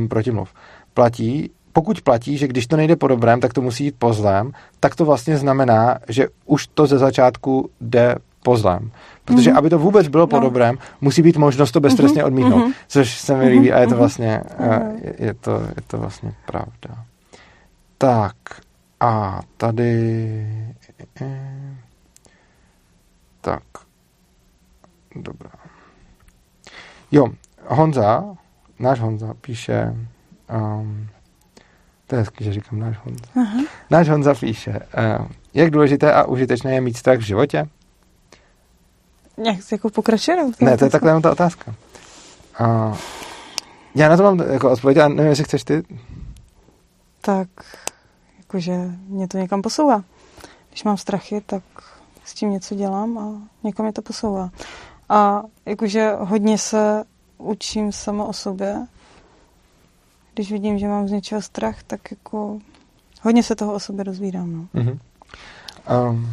protimluv. 0.10 0.54
Platí, 0.94 1.52
pokud 1.74 2.02
platí, 2.02 2.38
že 2.38 2.48
když 2.48 2.68
to 2.68 2.78
nejde 2.78 2.96
po 2.96 3.08
dobrém, 3.08 3.40
tak 3.40 3.54
to 3.54 3.62
musí 3.62 3.84
jít 3.86 3.96
po 4.00 4.14
zlém, 4.14 4.52
tak 4.80 4.96
to 4.96 5.06
vlastně 5.06 5.38
znamená, 5.38 6.00
že 6.10 6.28
už 6.46 6.68
to 6.68 6.88
ze 6.88 6.98
začátku 6.98 7.70
jde 7.82 8.16
po 8.44 8.58
zlém. 8.58 8.92
Protože 9.26 9.50
Mhm. 9.50 9.58
aby 9.58 9.70
to 9.70 9.80
vůbec 9.80 10.08
bylo 10.08 10.28
po 10.28 10.36
No. 10.36 10.42
dobrém, 10.42 10.78
musí 11.02 11.22
být 11.22 11.38
možnost 11.38 11.72
to 11.72 11.80
beztrestně 11.80 12.22
Mhm, 12.24 12.28
odmítnout. 12.28 12.58
mhm. 12.66 12.74
Což 12.88 13.18
se 13.20 13.36
mi 13.36 13.48
líbí 13.50 13.72
a 13.72 13.80
je 13.80 13.86
to 13.88 13.92
Mhm, 13.92 14.00
vlastně, 14.00 14.42
mhm. 14.60 14.70
eh, 14.72 14.94
je, 15.02 15.14
je, 15.26 15.34
to, 15.34 15.52
je 15.52 15.82
to 15.88 15.98
vlastně 15.98 16.34
pravda. 16.46 17.06
Tak 17.98 18.36
a 19.00 19.42
tady 19.58 20.48
eh, 21.22 21.76
tak 23.42 23.64
dobrá. 25.16 25.50
Jo, 27.12 27.28
Honza, 27.68 28.24
náš 28.80 29.00
Honza 29.00 29.34
píše 29.42 29.96
um, 30.56 31.08
to 32.10 32.16
je 32.16 32.20
hezky, 32.20 32.44
že 32.44 32.54
říkám 32.54 32.80
náš 32.80 32.98
Honza. 33.06 33.26
Aha. 33.36 33.64
Náš 33.90 34.10
Honza 34.10 34.34
píše, 34.34 34.72
uh, 34.72 35.28
jak 35.54 35.72
důležité 35.72 36.14
a 36.14 36.24
užitečné 36.24 36.74
je 36.74 36.82
mít 36.82 36.98
strach 36.98 37.18
v 37.18 37.22
životě? 37.22 37.68
Nějak 39.38 39.58
jako 39.72 39.90
pokračuje? 39.90 40.38
Ne, 40.60 40.78
to 40.78 40.86
je 40.86 40.92
takhle 40.92 41.10
jenom 41.10 41.22
ta 41.22 41.32
otázka. 41.32 41.76
Uh, 42.62 42.98
já 43.96 44.10
na 44.10 44.18
to 44.18 44.24
mám 44.24 44.40
jako 44.40 44.72
odpověď, 44.72 44.98
a 44.98 45.08
nevím, 45.08 45.30
jestli 45.30 45.44
chceš 45.44 45.64
ty. 45.64 45.84
tak 47.22 47.48
jakože 48.38 48.74
mě 49.08 49.28
to 49.28 49.38
někam 49.38 49.62
posouvá. 49.62 50.04
Když 50.70 50.84
mám 50.84 50.98
strachy, 50.98 51.42
tak 51.46 51.64
s 52.26 52.34
tím 52.34 52.50
něco 52.50 52.76
dělám 52.76 53.18
a 53.18 53.48
někam 53.64 53.86
mě 53.86 53.94
to 53.94 54.02
posouvá. 54.02 54.50
A 55.10 55.44
jakože 55.66 56.12
hodně 56.20 56.58
se 56.58 57.04
učím 57.38 57.92
sama 57.92 58.26
o 58.26 58.34
sobě. 58.34 58.86
Když 60.40 60.52
vidím, 60.52 60.80
že 60.80 60.88
mám 60.88 61.08
z 61.08 61.12
něčeho 61.12 61.42
strach, 61.42 61.84
tak 61.84 62.12
jako 62.12 62.60
hodně 63.22 63.44
se 63.44 63.56
toho 63.56 63.74
o 63.74 63.80
sobě 63.80 64.04
rozvídám. 64.04 64.54
No. 64.54 64.82
Mm-hmm. 64.82 65.00
Um, 66.10 66.30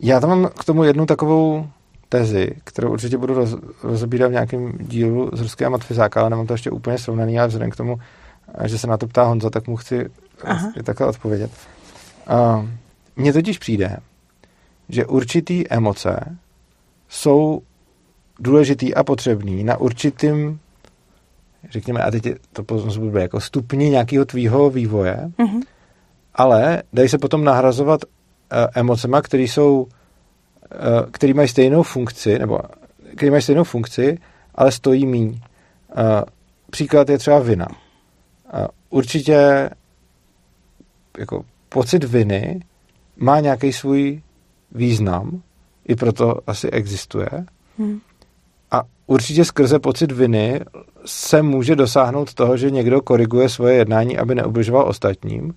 já 0.00 0.20
tam 0.20 0.30
mám 0.30 0.50
k 0.58 0.64
tomu 0.64 0.84
jednu 0.84 1.06
takovou 1.06 1.66
tezi, 2.08 2.50
kterou 2.64 2.92
určitě 2.92 3.18
budu 3.18 3.34
roz, 3.34 3.56
rozebírat 3.82 4.28
v 4.28 4.32
nějakém 4.32 4.72
dílu 4.80 5.30
z 5.32 5.40
ruského 5.40 5.70
matfizáka, 5.70 6.20
ale 6.20 6.30
nemám 6.30 6.46
to 6.46 6.54
ještě 6.54 6.70
úplně 6.70 6.98
srovnaný, 6.98 7.38
ale 7.38 7.48
vzhledem 7.48 7.70
k 7.70 7.76
tomu, 7.76 7.98
že 8.64 8.78
se 8.78 8.86
na 8.86 8.96
to 8.96 9.06
ptá 9.06 9.24
Honza, 9.24 9.50
tak 9.50 9.66
mu 9.66 9.76
chci 9.76 10.10
Aha. 10.44 10.72
takhle 10.84 11.06
odpovědět. 11.06 11.50
Uh, 12.30 12.68
mně 13.16 13.32
totiž 13.32 13.58
přijde, 13.58 13.96
že 14.88 15.06
určitý 15.06 15.70
emoce 15.70 16.38
jsou 17.08 17.62
důležitý 18.38 18.94
a 18.94 19.04
potřebný 19.04 19.64
na 19.64 19.76
určitým, 19.76 20.60
řekněme, 21.70 22.00
a 22.00 22.10
teď 22.10 22.24
to 22.52 22.62
bude 22.98 23.22
jako 23.22 23.40
stupni 23.40 23.90
nějakého 23.90 24.24
tvýho 24.24 24.70
vývoje, 24.70 25.30
mm-hmm. 25.38 25.62
ale 26.34 26.82
dají 26.92 27.08
se 27.08 27.18
potom 27.18 27.44
nahrazovat 27.44 28.04
uh, 28.04 28.10
emocema, 28.74 29.22
které 29.22 29.42
jsou, 29.42 29.82
uh, 29.82 29.88
který 31.10 31.34
mají 31.34 31.48
stejnou 31.48 31.82
funkci, 31.82 32.38
nebo 32.38 32.60
který 33.16 33.30
mají 33.30 33.42
stejnou 33.42 33.64
funkci, 33.64 34.18
ale 34.54 34.72
stojí 34.72 35.06
míň. 35.06 35.28
Uh, 35.28 35.38
příklad 36.70 37.08
je 37.08 37.18
třeba 37.18 37.38
vina. 37.38 37.68
Uh, 37.68 38.66
určitě 38.90 39.70
jako 41.18 41.44
pocit 41.68 42.04
viny 42.04 42.60
má 43.16 43.40
nějaký 43.40 43.72
svůj 43.72 44.22
význam, 44.72 45.42
i 45.88 45.96
proto 45.96 46.38
asi 46.46 46.70
existuje. 46.70 47.28
Hmm. 47.78 48.00
Určitě 49.12 49.44
skrze 49.44 49.78
pocit 49.78 50.12
viny 50.12 50.60
se 51.06 51.42
může 51.42 51.76
dosáhnout 51.76 52.34
toho, 52.34 52.56
že 52.56 52.70
někdo 52.70 53.00
koriguje 53.00 53.48
svoje 53.48 53.74
jednání, 53.74 54.18
aby 54.18 54.34
neubližoval 54.34 54.88
ostatním, 54.88 55.54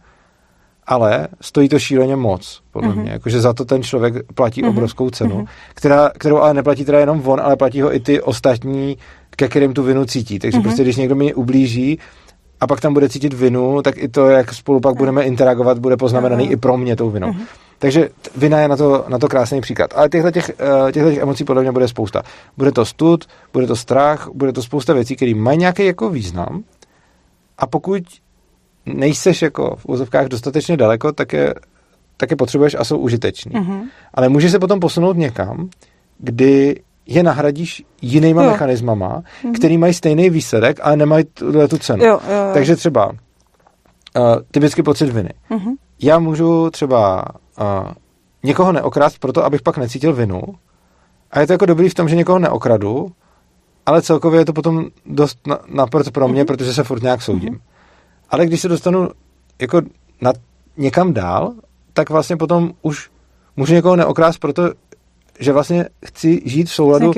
ale 0.87 1.27
stojí 1.41 1.69
to 1.69 1.79
šíleně 1.79 2.15
moc, 2.15 2.61
podle 2.71 2.89
mm-hmm. 2.89 3.01
mě. 3.01 3.11
Jakože 3.11 3.41
za 3.41 3.53
to 3.53 3.65
ten 3.65 3.83
člověk 3.83 4.33
platí 4.33 4.63
mm-hmm. 4.63 4.69
obrovskou 4.69 5.09
cenu, 5.09 5.39
mm-hmm. 5.39 5.47
která, 5.73 6.09
kterou 6.09 6.37
ale 6.37 6.53
neplatí 6.53 6.85
teda 6.85 6.99
jenom 6.99 7.21
on, 7.25 7.41
ale 7.41 7.55
platí 7.55 7.81
ho 7.81 7.95
i 7.95 7.99
ty 7.99 8.21
ostatní, 8.21 8.97
ke 9.35 9.47
kterým 9.47 9.73
tu 9.73 9.83
vinu 9.83 10.05
cítí. 10.05 10.39
Takže 10.39 10.57
mm-hmm. 10.57 10.63
prostě, 10.63 10.83
když 10.83 10.95
někdo 10.95 11.15
mi 11.15 11.33
ublíží, 11.33 11.99
a 12.65 12.67
pak 12.67 12.81
tam 12.81 12.93
bude 12.93 13.09
cítit 13.09 13.33
vinu, 13.33 13.81
tak 13.81 13.97
i 13.97 14.07
to, 14.07 14.29
jak 14.29 14.53
spolu 14.53 14.79
pak 14.79 14.95
budeme 14.95 15.23
interagovat, 15.23 15.79
bude 15.79 15.97
poznamenaný 15.97 16.51
i 16.51 16.55
pro 16.57 16.77
mě 16.77 16.95
tou 16.95 17.09
vinou. 17.09 17.31
Uh-huh. 17.31 17.45
Takže 17.79 18.09
vina 18.35 18.59
je 18.59 18.67
na 18.67 18.77
to, 18.77 19.05
na 19.07 19.19
to 19.19 19.27
krásný 19.27 19.61
příklad. 19.61 19.93
Ale 19.95 20.09
těchto, 20.09 20.31
těch, 20.31 20.49
eh, 20.49 20.91
těchto 20.91 21.09
těch 21.09 21.19
emocí 21.19 21.43
podle 21.43 21.61
mě 21.61 21.71
bude 21.71 21.87
spousta. 21.87 22.23
Bude 22.57 22.71
to 22.71 22.85
stud, 22.85 23.25
bude 23.53 23.67
to 23.67 23.75
strach, 23.75 24.29
bude 24.33 24.53
to 24.53 24.63
spousta 24.63 24.93
věcí, 24.93 25.15
které 25.15 25.35
mají 25.35 25.57
nějaký 25.57 25.85
jako 25.85 26.09
význam 26.09 26.63
a 27.57 27.67
pokud 27.67 28.03
nejseš 28.85 29.41
jako 29.41 29.75
v 29.75 29.85
úzovkách 29.85 30.25
dostatečně 30.25 30.77
daleko, 30.77 31.11
tak 31.11 31.33
je, 31.33 31.53
tak 32.17 32.31
je 32.31 32.37
potřebuješ 32.37 32.75
a 32.79 32.83
jsou 32.83 32.97
užiteční. 32.97 33.51
Uh-huh. 33.51 33.81
Ale 34.13 34.29
může 34.29 34.49
se 34.49 34.59
potom 34.59 34.79
posunout 34.79 35.17
někam, 35.17 35.69
kdy 36.17 36.81
je 37.05 37.23
nahradíš 37.23 37.83
jinýma 38.01 38.43
jo. 38.43 38.51
mechanismama, 38.51 39.21
mm-hmm. 39.21 39.51
který 39.55 39.77
mají 39.77 39.93
stejný 39.93 40.29
výsledek, 40.29 40.79
ale 40.83 40.97
nemají 40.97 41.25
tuhle 41.25 41.67
tu 41.67 41.77
cenu. 41.77 42.05
Jo, 42.05 42.19
jo, 42.29 42.35
jo. 42.35 42.51
Takže 42.53 42.75
třeba 42.75 43.07
uh, 43.09 43.15
typický 44.51 44.83
pocit 44.83 45.09
viny. 45.09 45.29
Mm-hmm. 45.51 45.75
Já 46.01 46.19
můžu 46.19 46.69
třeba 46.69 47.25
uh, 47.61 47.91
někoho 48.43 48.71
neokrást 48.71 49.19
proto, 49.19 49.45
abych 49.45 49.61
pak 49.61 49.77
necítil 49.77 50.13
vinu. 50.13 50.41
A 51.31 51.39
je 51.39 51.47
to 51.47 51.53
jako 51.53 51.65
dobrý 51.65 51.89
v 51.89 51.93
tom, 51.93 52.09
že 52.09 52.15
někoho 52.15 52.39
neokradu, 52.39 53.11
ale 53.85 54.01
celkově 54.01 54.41
je 54.41 54.45
to 54.45 54.53
potom 54.53 54.85
dost 55.05 55.47
na, 55.47 55.59
na 55.67 55.85
pro 56.13 56.27
mě, 56.27 56.43
mm-hmm. 56.43 56.47
protože 56.47 56.73
se 56.73 56.83
furt 56.83 57.03
nějak 57.03 57.21
soudím. 57.21 57.53
Mm-hmm. 57.53 57.61
Ale 58.29 58.45
když 58.45 58.61
se 58.61 58.67
dostanu 58.67 59.09
jako 59.61 59.81
na, 60.21 60.33
někam 60.77 61.13
dál, 61.13 61.53
tak 61.93 62.09
vlastně 62.09 62.37
potom 62.37 62.71
už 62.81 63.09
můžu 63.55 63.73
někoho 63.73 63.95
neokrást 63.95 64.39
proto, 64.39 64.71
že 65.39 65.53
vlastně 65.53 65.85
chci 66.05 66.41
žít 66.45 66.69
v 66.69 66.73
souladu... 66.73 67.11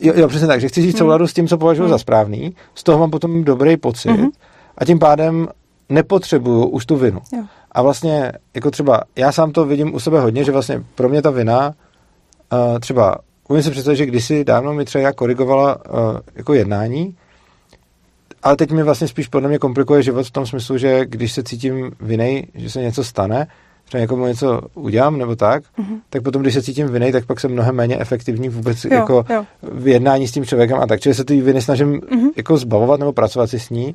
Jo, 0.00 0.12
jo, 0.16 0.28
přesně 0.28 0.46
tak, 0.46 0.60
že 0.60 0.68
chci 0.68 0.82
žít 0.82 0.88
v 0.88 0.94
hmm. 0.94 0.98
souladu 0.98 1.22
hmm. 1.22 1.28
s 1.28 1.32
tím, 1.32 1.48
co 1.48 1.58
považuji 1.58 1.82
hmm. 1.82 1.90
za 1.90 1.98
správný, 1.98 2.54
z 2.74 2.82
toho 2.82 2.98
mám 2.98 3.10
potom 3.10 3.44
dobrý 3.44 3.76
pocit 3.76 4.10
hmm. 4.10 4.28
a 4.78 4.84
tím 4.84 4.98
pádem 4.98 5.48
nepotřebuju 5.88 6.66
už 6.66 6.86
tu 6.86 6.96
vinu. 6.96 7.20
Jo. 7.32 7.42
A 7.72 7.82
vlastně, 7.82 8.32
jako 8.54 8.70
třeba, 8.70 9.00
já 9.16 9.32
sám 9.32 9.52
to 9.52 9.64
vidím 9.64 9.94
u 9.94 10.00
sebe 10.00 10.20
hodně, 10.20 10.44
že 10.44 10.52
vlastně 10.52 10.84
pro 10.94 11.08
mě 11.08 11.22
ta 11.22 11.30
vina, 11.30 11.74
uh, 12.52 12.78
třeba, 12.78 13.18
umím 13.48 13.62
si 13.62 13.70
představit, 13.70 13.96
že 13.96 14.06
kdysi 14.06 14.44
dávno 14.44 14.72
mi 14.72 14.84
třeba 14.84 15.12
korigovala 15.12 15.76
uh, 15.76 16.00
jako 16.34 16.54
jednání, 16.54 17.16
ale 18.42 18.56
teď 18.56 18.70
mi 18.70 18.82
vlastně 18.82 19.08
spíš 19.08 19.28
podle 19.28 19.48
mě 19.48 19.58
komplikuje 19.58 20.02
život 20.02 20.26
v 20.26 20.30
tom 20.30 20.46
smyslu, 20.46 20.78
že 20.78 21.06
když 21.06 21.32
se 21.32 21.42
cítím 21.42 21.90
vinej, 22.00 22.46
že 22.54 22.70
se 22.70 22.80
něco 22.80 23.04
stane, 23.04 23.46
třeba 23.90 24.00
někomu 24.00 24.26
něco 24.26 24.60
udělám 24.74 25.18
nebo 25.18 25.36
tak, 25.36 25.62
mm-hmm. 25.62 25.98
tak 26.10 26.22
potom, 26.22 26.42
když 26.42 26.54
se 26.54 26.62
cítím 26.62 26.88
vinej, 26.88 27.12
tak 27.12 27.26
pak 27.26 27.40
jsem 27.40 27.52
mnohem 27.52 27.74
méně 27.74 27.98
efektivní 27.98 28.48
vůbec 28.48 28.84
jo, 28.84 28.94
jako 28.94 29.24
jo. 29.30 29.44
v 29.62 29.88
jednání 29.88 30.28
s 30.28 30.32
tím 30.32 30.44
člověkem 30.44 30.78
a 30.80 30.86
tak. 30.86 31.00
Čili 31.00 31.14
se 31.14 31.24
ty 31.24 31.40
viny 31.40 31.62
snažím 31.62 32.00
mm-hmm. 32.00 32.30
jako 32.36 32.56
zbavovat 32.56 33.00
nebo 33.00 33.12
pracovat 33.12 33.46
si 33.50 33.60
s 33.60 33.70
ní, 33.70 33.94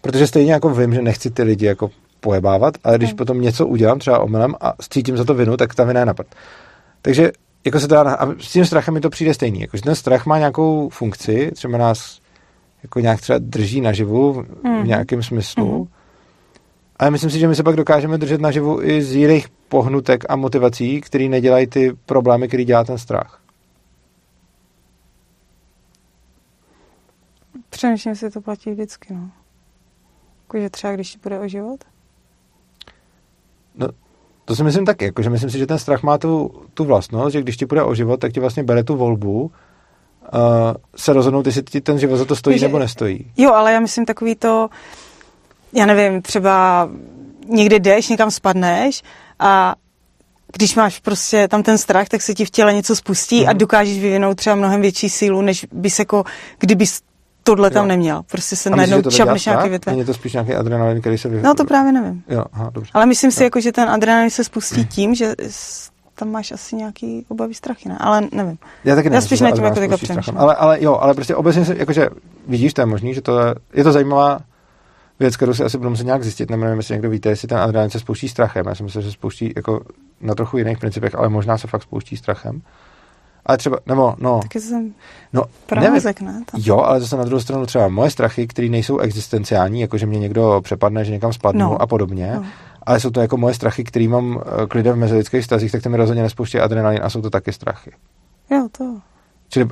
protože 0.00 0.26
stejně 0.26 0.52
jako 0.52 0.70
vím, 0.70 0.94
že 0.94 1.02
nechci 1.02 1.30
ty 1.30 1.42
lidi 1.42 1.66
jako 1.66 1.90
pojebávat, 2.20 2.74
ale 2.84 2.98
když 2.98 3.10
mm. 3.10 3.16
potom 3.16 3.40
něco 3.40 3.66
udělám 3.66 3.98
třeba 3.98 4.18
omylem 4.18 4.54
a 4.60 4.74
cítím 4.90 5.16
za 5.16 5.24
to 5.24 5.34
vinu, 5.34 5.56
tak 5.56 5.74
ta 5.74 5.84
vina 5.84 6.00
je 6.00 6.06
napad. 6.06 6.26
Takže 7.02 7.32
jako 7.64 7.80
se 7.80 7.88
dá, 7.88 8.02
a 8.02 8.26
s 8.26 8.52
tím 8.52 8.64
strachem 8.64 8.94
mi 8.94 9.00
to 9.00 9.10
přijde 9.10 9.34
stejný. 9.34 9.60
Jako, 9.60 9.76
že 9.76 9.82
ten 9.82 9.94
strach 9.94 10.26
má 10.26 10.38
nějakou 10.38 10.88
funkci, 10.88 11.50
třeba 11.54 11.78
nás 11.78 12.18
jako 12.82 13.00
nějak 13.00 13.20
třeba 13.20 13.38
drží 13.38 13.80
naživu 13.80 14.32
v, 14.32 14.46
mm. 14.64 14.82
v 14.82 14.86
nějakém 14.86 15.22
smyslu, 15.22 15.78
mm. 15.78 15.97
Ale 16.98 17.10
myslím 17.10 17.30
si, 17.30 17.38
že 17.38 17.48
my 17.48 17.54
se 17.54 17.62
pak 17.62 17.76
dokážeme 17.76 18.18
držet 18.18 18.40
naživu 18.40 18.82
i 18.82 19.02
z 19.02 19.14
jiných 19.14 19.48
pohnutek 19.48 20.24
a 20.28 20.36
motivací, 20.36 21.00
které 21.00 21.28
nedělají 21.28 21.66
ty 21.66 21.96
problémy, 22.06 22.48
který 22.48 22.64
dělá 22.64 22.84
ten 22.84 22.98
strach. 22.98 23.40
Přemýšlím, 27.70 28.14
si 28.14 28.30
to 28.30 28.40
platí 28.40 28.70
vždycky, 28.70 29.14
no. 29.14 29.30
Jakože 30.42 30.70
třeba, 30.70 30.94
když 30.94 31.12
ti 31.12 31.18
bude 31.22 31.38
o 31.38 31.48
život? 31.48 31.84
No, 33.74 33.88
to 34.44 34.56
si 34.56 34.64
myslím 34.64 34.84
taky, 34.84 35.04
jakože 35.04 35.30
myslím 35.30 35.50
si, 35.50 35.58
že 35.58 35.66
ten 35.66 35.78
strach 35.78 36.02
má 36.02 36.18
tu, 36.18 36.62
tu 36.74 36.84
vlastnost, 36.84 37.32
že 37.32 37.42
když 37.42 37.56
ti 37.56 37.66
bude 37.66 37.82
o 37.82 37.94
život, 37.94 38.20
tak 38.20 38.32
ti 38.32 38.40
vlastně 38.40 38.62
bere 38.62 38.84
tu 38.84 38.96
volbu 38.96 39.42
uh, 39.42 39.50
se 40.96 41.12
rozhodnout, 41.12 41.46
jestli 41.46 41.62
ti 41.62 41.80
ten 41.80 41.98
život 41.98 42.16
za 42.16 42.24
to 42.24 42.36
stojí 42.36 42.58
že, 42.58 42.66
nebo 42.66 42.78
nestojí. 42.78 43.32
Jo, 43.36 43.52
ale 43.52 43.72
já 43.72 43.80
myslím 43.80 44.04
takový 44.04 44.34
to, 44.34 44.68
já 45.72 45.86
nevím, 45.86 46.22
třeba 46.22 46.88
někde 47.48 47.78
jdeš, 47.78 48.08
někam 48.08 48.30
spadneš 48.30 49.02
a 49.38 49.74
když 50.52 50.74
máš 50.74 50.98
prostě 50.98 51.48
tam 51.48 51.62
ten 51.62 51.78
strach, 51.78 52.08
tak 52.08 52.22
se 52.22 52.34
ti 52.34 52.44
v 52.44 52.50
těle 52.50 52.74
něco 52.74 52.96
spustí 52.96 53.40
mm. 53.40 53.48
a 53.48 53.50
mhm. 53.50 53.58
dokážeš 53.58 53.98
vyvinout 53.98 54.36
třeba 54.36 54.56
mnohem 54.56 54.80
větší 54.80 55.10
sílu, 55.10 55.42
než 55.42 55.66
bys 55.72 55.98
jako, 55.98 56.24
kdyby 56.58 56.84
tohle 57.42 57.70
tam 57.70 57.84
jo. 57.84 57.88
neměl. 57.88 58.22
Prostě 58.30 58.56
se 58.56 58.70
najednou 58.70 59.10
čapneš 59.10 59.46
nějaký 59.46 59.68
větve. 59.68 59.92
Není 59.92 60.04
to 60.04 60.14
spíš 60.14 60.32
nějaký 60.32 60.54
adrenalin, 60.54 61.00
který 61.00 61.18
se 61.18 61.28
vyvine? 61.28 61.48
No 61.48 61.54
to 61.54 61.64
právě 61.64 61.92
nevím. 61.92 62.22
Jo, 62.28 62.44
aha, 62.52 62.70
dobře. 62.74 62.90
Ale 62.94 63.06
myslím 63.06 63.30
si, 63.30 63.44
jako, 63.44 63.60
že 63.60 63.72
ten 63.72 63.90
adrenalin 63.90 64.30
se 64.30 64.44
spustí 64.44 64.86
tím, 64.86 65.14
že 65.14 65.34
tam 66.14 66.30
máš 66.30 66.52
asi 66.52 66.76
nějaký 66.76 67.26
obavy, 67.28 67.54
strachy, 67.54 67.88
ne? 67.88 67.96
Ale 68.00 68.28
nevím. 68.32 68.58
Já 68.84 68.94
taky 68.94 69.10
nevím, 69.10 69.14
Já 69.14 69.20
spíš 69.20 69.40
na 69.40 69.50
tím 69.50 69.64
jako 69.64 69.98
teďka 69.98 70.32
Ale, 70.36 70.54
ale 70.54 70.82
jo, 70.82 70.98
ale 71.00 71.14
prostě 71.14 71.34
obecně 71.34 71.64
se, 71.64 71.76
jakože 71.78 72.08
vidíš, 72.46 72.74
to 72.74 72.82
je 72.82 72.86
možný, 72.86 73.14
že 73.14 73.20
to 73.20 73.38
je, 73.38 73.54
je 73.74 73.84
to 73.84 73.92
zajímavá 73.92 74.40
věc, 75.20 75.36
kterou 75.36 75.54
si 75.54 75.64
asi 75.64 75.78
budu 75.78 75.90
muset 75.90 76.04
nějak 76.04 76.22
zjistit. 76.22 76.50
Nevím, 76.50 76.76
jestli 76.76 76.94
někdo 76.94 77.10
víte, 77.10 77.28
jestli 77.28 77.48
ten 77.48 77.58
adrenalin 77.58 77.90
se 77.90 78.00
spouští 78.00 78.28
strachem. 78.28 78.66
Já 78.66 78.74
si 78.74 78.82
myslím, 78.82 79.02
že 79.02 79.08
se 79.08 79.12
spouští 79.12 79.52
jako 79.56 79.80
na 80.20 80.34
trochu 80.34 80.58
jiných 80.58 80.78
principech, 80.78 81.14
ale 81.14 81.28
možná 81.28 81.58
se 81.58 81.68
fakt 81.68 81.82
spouští 81.82 82.16
strachem. 82.16 82.62
Ale 83.46 83.58
třeba, 83.58 83.78
nebo, 83.86 84.14
no. 84.18 84.40
Taky 84.42 84.60
jsem 84.60 84.94
no, 85.32 85.42
pravozek, 85.66 86.20
ne? 86.20 86.42
Tam. 86.50 86.60
Jo, 86.64 86.78
ale 86.78 87.00
zase 87.00 87.16
na 87.16 87.24
druhou 87.24 87.40
stranu 87.40 87.66
třeba 87.66 87.88
moje 87.88 88.10
strachy, 88.10 88.46
které 88.46 88.68
nejsou 88.68 88.98
existenciální, 88.98 89.80
jako 89.80 89.98
že 89.98 90.06
mě 90.06 90.18
někdo 90.18 90.60
přepadne, 90.64 91.04
že 91.04 91.12
někam 91.12 91.32
spadnu 91.32 91.60
no. 91.60 91.82
a 91.82 91.86
podobně, 91.86 92.32
no. 92.34 92.44
ale 92.82 93.00
jsou 93.00 93.10
to 93.10 93.20
jako 93.20 93.36
moje 93.36 93.54
strachy, 93.54 93.84
které 93.84 94.08
mám 94.08 94.40
eh, 94.40 94.66
k 94.66 94.74
lidem 94.74 94.96
v 94.96 94.98
mezilidských 94.98 95.44
stazích, 95.44 95.72
tak 95.72 95.82
to 95.82 95.88
mi 95.88 95.96
rozhodně 95.96 96.22
nespouští 96.22 96.58
adrenalin 96.58 97.00
a 97.02 97.10
jsou 97.10 97.22
to 97.22 97.30
taky 97.30 97.52
strachy. 97.52 97.90
Jo, 98.50 98.68
to. 98.78 99.00
Čili 99.48 99.68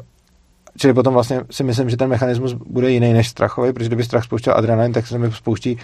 Čili 0.77 0.95
potom 0.95 1.15
vlastně 1.15 1.41
si 1.51 1.65
myslím, 1.65 1.91
že 1.91 1.97
ten 1.97 2.09
mechanismus 2.09 2.53
bude 2.53 2.91
jiný 2.91 3.13
než 3.13 3.29
strachový, 3.29 3.73
protože 3.73 3.89
kdyby 3.89 4.05
strach 4.05 4.25
spouštěl 4.25 4.55
adrenalin, 4.57 4.93
tak 4.93 5.07
se 5.07 5.19
mi 5.19 5.33
spouští 5.33 5.79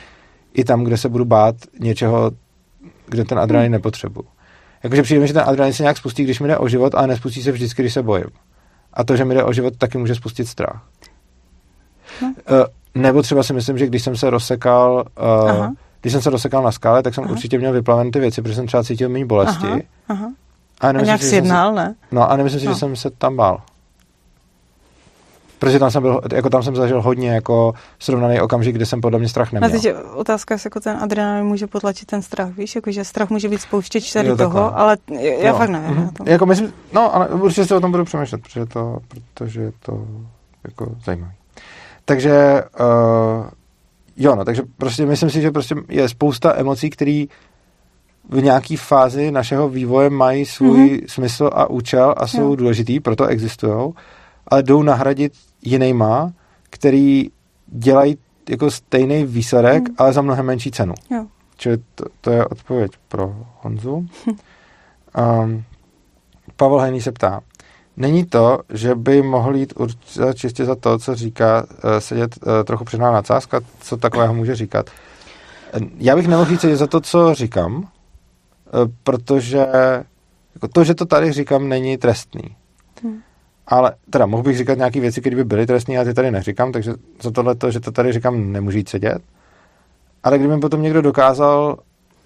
i 0.55 0.65
tam, 0.65 0.85
kde 0.85 0.97
se 0.97 1.09
budu 1.09 1.25
bát 1.25 1.55
něčeho, 1.81 2.31
kde 3.07 3.25
ten 3.25 3.39
adrenalin 3.39 3.67
hmm. 3.67 3.73
nepotřebuji. 3.73 4.25
Jakože 4.83 5.03
přijde 5.03 5.21
mi, 5.21 5.27
že 5.27 5.33
ten 5.33 5.43
adrenalin 5.43 5.73
se 5.73 5.83
nějak 5.83 5.97
spustí, 5.97 6.25
když 6.25 6.41
mi 6.41 6.49
jde 6.49 6.59
o 6.59 6.69
život, 6.69 6.95
ale 6.95 7.07
nespustí 7.07 7.43
se 7.43 7.53
vždycky, 7.53 7.83
když 7.83 7.93
se 7.93 8.03
bojím. 8.03 8.27
A 8.93 9.05
to, 9.05 9.17
že 9.17 9.25
mi 9.25 9.35
jde 9.35 9.45
o 9.45 9.53
život, 9.53 9.77
taky 9.77 9.99
může 9.99 10.15
spustit 10.15 10.49
strach. 10.49 10.83
No. 12.23 12.29
Uh, 12.29 12.65
nebo 13.03 13.23
třeba 13.23 13.43
si 13.43 13.53
myslím, 13.53 13.79
že 13.79 13.87
když 13.87 14.03
jsem 14.03 14.17
se 14.17 14.31
rozsekal 14.31 15.05
uh, 15.59 15.67
když 16.03 16.13
jsem 16.13 16.23
se 16.23 16.31
dosekal 16.31 16.63
na 16.63 16.73
skále, 16.73 17.03
tak 17.03 17.15
jsem 17.15 17.25
aha. 17.25 17.33
určitě 17.33 17.59
měl 17.59 17.73
vyplaven 17.73 18.11
ty 18.11 18.21
věci, 18.21 18.43
protože 18.43 18.55
jsem 18.55 18.67
třeba 18.67 18.85
cítil 18.85 19.09
méně 19.09 19.27
bolesti. 19.27 19.67
Aha, 19.67 19.81
aha. 20.09 20.33
A, 20.81 20.89
a 20.89 20.93
nějak 20.93 21.23
si 21.23 21.35
jednal, 21.35 21.75
ne? 21.75 21.95
No 22.13 22.31
a 22.31 22.37
nemyslím 22.37 22.61
si, 22.61 22.67
no. 22.67 22.73
že 22.73 22.79
jsem 22.79 22.97
se 22.97 23.11
tam 23.11 23.37
bál. 23.37 23.63
Protože 25.63 25.79
tam 25.79 25.91
jsem, 25.91 26.03
byl, 26.03 26.21
jako 26.33 26.51
tam 26.51 26.63
jsem 26.63 26.77
zažil 26.77 27.03
hodně 27.03 27.31
jako 27.31 27.75
srovnaný 27.99 28.41
okamžik, 28.41 28.75
kde 28.75 28.87
jsem 28.87 29.01
podle 29.01 29.19
mě 29.19 29.29
strach 29.29 29.53
neměl. 29.53 29.71
A 29.71 29.73
teď 29.73 29.95
otázka, 30.15 30.55
jestli 30.55 30.67
jako 30.67 30.81
ten 30.81 30.97
adrenalin 31.01 31.45
může 31.45 31.67
potlačit 31.67 32.07
ten 32.07 32.23
strach, 32.23 32.57
víš, 32.57 32.75
jako, 32.75 32.91
že 32.91 33.05
strach 33.05 33.31
může 33.31 33.49
být 33.49 33.61
spouštěč 33.61 34.13
tady 34.13 34.29
jo, 34.29 34.37
toho, 34.37 34.79
ale 34.79 34.97
já 35.39 35.53
no. 35.53 35.59
fakt 35.59 35.71
nevím. 35.71 35.97
Mm-hmm. 35.97 36.29
Jako 36.29 36.47
myslím, 36.47 36.73
no, 36.93 37.15
ale 37.15 37.29
určitě 37.29 37.67
si 37.67 37.75
o 37.75 37.81
tom 37.81 37.91
budu 37.91 38.05
přemýšlet, 38.05 38.43
protože 38.43 38.67
to, 38.67 38.99
protože 39.09 39.61
je 39.61 39.73
to 39.81 40.07
jako 40.65 40.97
zajímavé. 41.05 41.33
Takže 42.05 42.63
uh, 42.81 43.47
jo, 44.17 44.37
no, 44.37 44.45
takže 44.45 44.63
prostě 44.79 45.07
myslím 45.07 45.31
si, 45.31 45.41
že 45.41 45.51
prostě 45.51 45.75
je 45.89 46.09
spousta 46.09 46.55
emocí, 46.57 46.91
které 46.91 47.25
v 48.29 48.43
nějaké 48.43 48.77
fázi 48.77 49.31
našeho 49.31 49.69
vývoje 49.69 50.11
mají 50.11 50.47
svůj 50.47 50.89
mm-hmm. 50.89 51.05
smysl 51.09 51.51
a 51.53 51.71
účel 51.71 52.15
a 52.17 52.27
jsou 52.27 52.51
jo. 52.51 52.57
důležitý, 52.57 53.01
proto 53.01 53.27
existují, 53.27 53.93
ale 54.47 54.63
jdou 54.63 54.83
nahradit 54.83 55.33
jinýma, 55.63 56.33
který 56.71 57.31
dělají 57.67 58.19
jako 58.51 58.71
stejný 58.71 59.25
výsledek, 59.25 59.89
mm. 59.89 59.95
ale 59.99 60.13
za 60.13 60.23
mnohem 60.23 60.47
menší 60.47 60.71
cenu. 60.71 60.95
Jo. 61.11 61.27
Čili 61.57 61.79
to, 61.95 62.05
to 62.21 62.31
je 62.31 62.47
odpověď 62.47 62.93
pro 63.09 63.47
Honzu. 63.61 63.93
um, 63.95 65.65
Pavel 66.57 66.79
Hejný 66.79 67.01
se 67.01 67.13
ptá, 67.13 67.41
Není 67.97 68.25
to, 68.25 68.59
že 68.69 68.95
by 68.95 69.23
mohl 69.23 69.57
jít 69.57 69.73
určitě 69.77 70.23
čistě 70.35 70.65
za 70.65 70.75
to, 70.75 70.99
co 70.99 71.15
říká, 71.15 71.63
uh, 71.63 71.91
sedět 71.99 72.39
uh, 72.47 72.53
trochu 72.65 72.85
přehnaná 72.85 73.13
nadsázka, 73.13 73.61
co 73.81 73.97
takového 73.97 74.35
může 74.35 74.55
říkat. 74.55 74.91
Já 75.99 76.17
bych 76.17 76.29
nemohl 76.29 76.51
říct 76.51 76.65
za 76.79 76.87
to, 76.87 77.01
co 77.01 77.35
říkám, 77.35 77.75
uh, 77.75 77.85
protože 79.03 79.59
jako 80.55 80.69
to, 80.73 80.85
že 80.85 80.95
to 80.95 81.07
tady 81.07 81.33
říkám, 81.33 81.69
není 81.69 81.97
trestný. 81.97 82.43
Ale 83.73 83.95
teda 84.11 84.27
mohl 84.27 84.43
bych 84.43 84.57
říkat 84.57 84.79
nějaké 84.79 85.01
věci, 85.01 85.21
které 85.21 85.37
by 85.37 85.45
byly 85.45 85.67
trestné, 85.67 85.99
a 85.99 86.05
ty 86.05 86.15
tady 86.15 86.31
neříkám, 86.31 86.73
takže 86.73 86.93
za 87.23 87.31
tohle 87.31 87.55
to, 87.55 87.71
že 87.71 87.81
to 87.81 87.93
tady 87.93 88.13
říkám, 88.13 88.53
nemůžu 88.53 88.77
jít 88.77 88.89
sedět. 88.89 89.23
Ale 90.23 90.39
kdyby 90.39 90.59
potom 90.59 90.83
někdo 90.83 91.03
dokázal, 91.03 91.79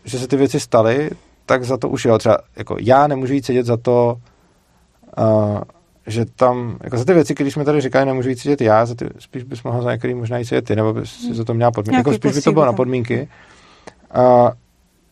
že 0.05 0.19
se 0.19 0.29
ty 0.29 0.37
věci 0.37 0.61
staly, 0.61 1.11
tak 1.47 1.65
za 1.65 1.77
to 1.77 1.89
už 1.89 2.05
jo. 2.05 2.19
Třeba 2.19 2.39
jako 2.57 2.77
já 2.81 3.07
nemůžu 3.07 3.33
jít 3.33 3.47
sedět 3.47 3.67
za 3.67 3.77
to, 3.77 4.17
uh, 5.19 5.61
že 6.07 6.25
tam, 6.25 6.79
jako 6.85 6.99
za 6.99 7.05
ty 7.05 7.15
věci, 7.15 7.35
když 7.35 7.57
mi 7.57 7.65
tady 7.65 7.81
říkají, 7.81 8.07
nemůžu 8.07 8.29
jít 8.29 8.39
sedět 8.39 8.61
já, 8.61 8.87
za 8.87 8.95
ty, 8.95 9.09
spíš 9.19 9.43
bys 9.43 9.63
mohl 9.63 9.83
za 9.83 9.93
některý 9.93 10.15
možná 10.15 10.39
jít 10.39 10.45
sedět 10.45 10.65
ty, 10.65 10.77
nebo 10.77 10.93
bys 10.93 11.11
si 11.11 11.35
za 11.35 11.45
to 11.45 11.55
měla 11.55 11.71
podmínky. 11.71 11.99
Jako 11.99 12.13
spíš 12.13 12.35
by 12.35 12.43
to 12.43 12.53
bylo 12.53 12.67
na 12.67 12.73
podmínky. 12.73 13.29
Uh, 14.17 14.51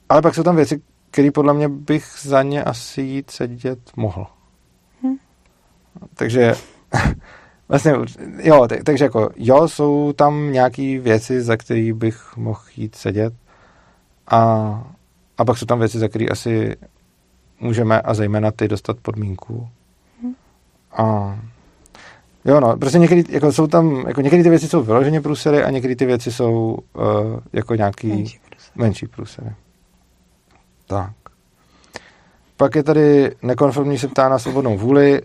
ale 0.09 0.23
pak 0.23 0.35
jsou 0.35 0.43
tam 0.43 0.57
věci, 0.57 0.81
které 1.11 1.31
podle 1.31 1.55
mě 1.55 1.69
bych 1.69 2.05
za 2.23 2.43
ně 2.43 2.65
asi 2.65 3.03
jít 3.03 3.31
sedět 3.31 3.79
mohl. 3.97 4.27
Takže 6.15 6.55
vlastně, 7.69 7.93
jo, 8.39 8.69
tak, 8.69 8.85
takže 8.85 9.05
jako, 9.05 9.31
jo, 9.37 9.69
jsou 9.69 10.13
tam 10.13 10.53
nějaké 10.53 10.99
věci, 11.01 11.43
za 11.43 11.57
které 11.57 11.93
bych 11.93 12.37
mohl 12.37 12.61
jít 12.77 12.95
sedět 12.95 13.35
a, 14.27 14.39
a 15.39 15.45
pak 15.45 15.59
jsou 15.59 15.67
tam 15.67 15.79
věci, 15.79 15.99
za 15.99 16.09
které 16.09 16.27
asi 16.27 16.77
můžeme 17.61 18.01
a 18.01 18.15
zejména 18.15 18.51
ty 18.51 18.69
dostat 18.69 18.97
podmínku. 19.03 19.69
A 20.93 21.39
jo, 22.45 22.61
no, 22.61 22.77
prostě 22.77 22.99
někdy, 22.99 23.25
jako 23.29 23.53
jsou 23.53 23.67
tam, 23.67 24.05
jako 24.07 24.21
někdy 24.21 24.43
ty 24.43 24.51
věci 24.51 24.69
jsou 24.69 24.83
vyloženě 24.83 25.21
průsery 25.21 25.63
a 25.63 25.71
někdy 25.71 25.97
ty 25.97 26.07
věci 26.07 26.33
jsou 26.33 26.79
uh, 26.93 27.05
jako 27.53 27.75
nějaký 27.75 28.09
menší 28.09 28.39
průsery. 28.49 28.73
menší 28.75 29.07
průsery. 29.07 29.53
Tak. 30.87 31.13
Pak 32.57 32.75
je 32.75 32.83
tady 32.83 33.37
nekonformní 33.43 33.99
se 33.99 34.09
ptá 34.09 34.29
na 34.29 34.39
svobodnou 34.39 34.79
vůli. 34.79 35.23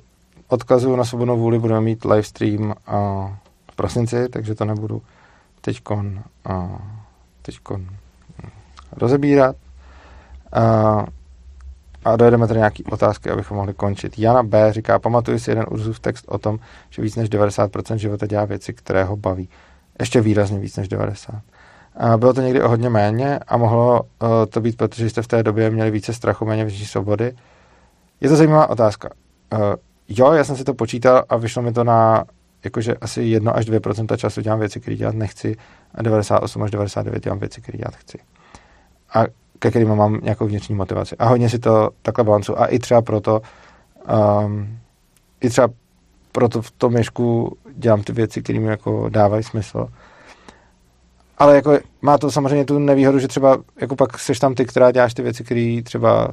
Odkazu 0.52 0.96
na 0.96 1.06
svobodnou 1.06 1.38
vůli 1.38 1.60
budeme 1.60 1.82
mít 1.82 2.06
livestream 2.06 2.62
uh, 2.62 2.74
v 3.72 3.76
prosinci, 3.76 4.30
takže 4.30 4.56
to 4.56 4.66
nebudu 4.66 5.02
teďkon, 5.62 6.24
teďkon 7.42 7.88
rozebírat. 8.92 9.56
Uh, 10.58 11.06
a 12.06 12.16
dojedeme 12.16 12.48
tady 12.48 12.58
nějaký 12.58 12.84
otázky, 12.84 13.30
abychom 13.30 13.58
mohli 13.58 13.74
končit. 13.74 14.20
Jana 14.20 14.44
B. 14.44 14.74
říká, 14.74 15.00
pamatuju 15.00 15.40
si 15.40 15.52
jeden 15.52 15.66
Urzův 15.72 16.00
text 16.00 16.26
o 16.28 16.38
tom, 16.38 16.60
že 16.90 17.02
víc 17.02 17.16
než 17.16 17.30
90% 17.30 17.96
života 17.96 18.28
dělá 18.28 18.46
věci, 18.46 18.74
které 18.74 19.04
ho 19.04 19.16
baví. 19.16 19.50
Ještě 20.00 20.22
výrazně 20.22 20.60
víc 20.60 20.78
než 20.78 20.88
90. 20.88 21.36
A 21.98 22.18
bylo 22.18 22.34
to 22.34 22.42
někdy 22.42 22.62
o 22.64 22.70
hodně 22.70 22.90
méně 22.90 23.40
a 23.48 23.58
mohlo 23.58 24.02
uh, 24.02 24.30
to 24.50 24.62
být, 24.62 24.78
protože 24.78 25.10
jste 25.10 25.22
v 25.22 25.28
té 25.28 25.44
době 25.44 25.70
měli 25.70 25.92
více 25.92 26.14
strachu, 26.14 26.46
méně 26.46 26.64
vnitřní 26.64 26.86
svobody. 26.86 27.34
Je 28.22 28.30
to 28.30 28.36
zajímavá 28.36 28.70
otázka. 28.70 29.10
Jo, 30.10 30.32
já 30.32 30.44
jsem 30.44 30.56
si 30.56 30.64
to 30.64 30.74
počítal 30.74 31.24
a 31.30 31.38
vyšlo 31.38 31.62
mi 31.62 31.74
to 31.74 31.84
na 31.84 32.26
jakože 32.64 32.96
asi 32.96 33.22
1 33.22 33.52
až 33.52 33.66
2% 33.66 34.18
času 34.18 34.42
dělám 34.42 34.60
věci, 34.60 34.80
které 34.80 34.98
dělat 34.98 35.16
nechci 35.16 35.56
a 35.96 36.02
98 36.02 36.64
až 36.64 36.72
99 36.72 37.24
dělám 37.24 37.40
věci, 37.40 37.62
které 37.62 37.78
dělat 37.78 37.96
chci. 37.96 38.18
A 39.14 39.24
ke 39.60 39.70
kterým 39.70 39.96
mám 39.96 40.20
nějakou 40.24 40.48
vnitřní 40.48 40.76
motivaci. 40.76 41.16
A 41.18 41.26
hodně 41.26 41.50
si 41.50 41.60
to 41.60 41.90
takhle 42.02 42.24
balancu. 42.24 42.62
A 42.62 42.66
i 42.66 42.80
třeba 42.80 43.02
proto, 43.02 43.42
um, 44.44 44.80
i 45.42 45.50
třeba 45.50 45.68
proto 46.32 46.62
v 46.62 46.72
tom 46.72 46.94
měšku 46.94 47.58
dělám 47.76 48.04
ty 48.04 48.14
věci, 48.14 48.42
které 48.42 48.60
mi 48.60 48.68
jako 48.68 49.10
dávají 49.10 49.44
smysl. 49.44 49.88
Ale 51.38 51.56
jako 51.56 51.78
má 52.02 52.18
to 52.18 52.32
samozřejmě 52.32 52.66
tu 52.66 52.80
nevýhodu, 52.80 53.20
že 53.20 53.28
třeba 53.28 53.58
jako 53.82 53.96
pak 53.96 54.20
seš 54.20 54.40
tam 54.40 54.56
ty, 54.56 54.66
která 54.66 54.92
děláš 54.92 55.14
ty 55.14 55.22
věci, 55.22 55.44
které 55.44 55.82
třeba 55.84 56.30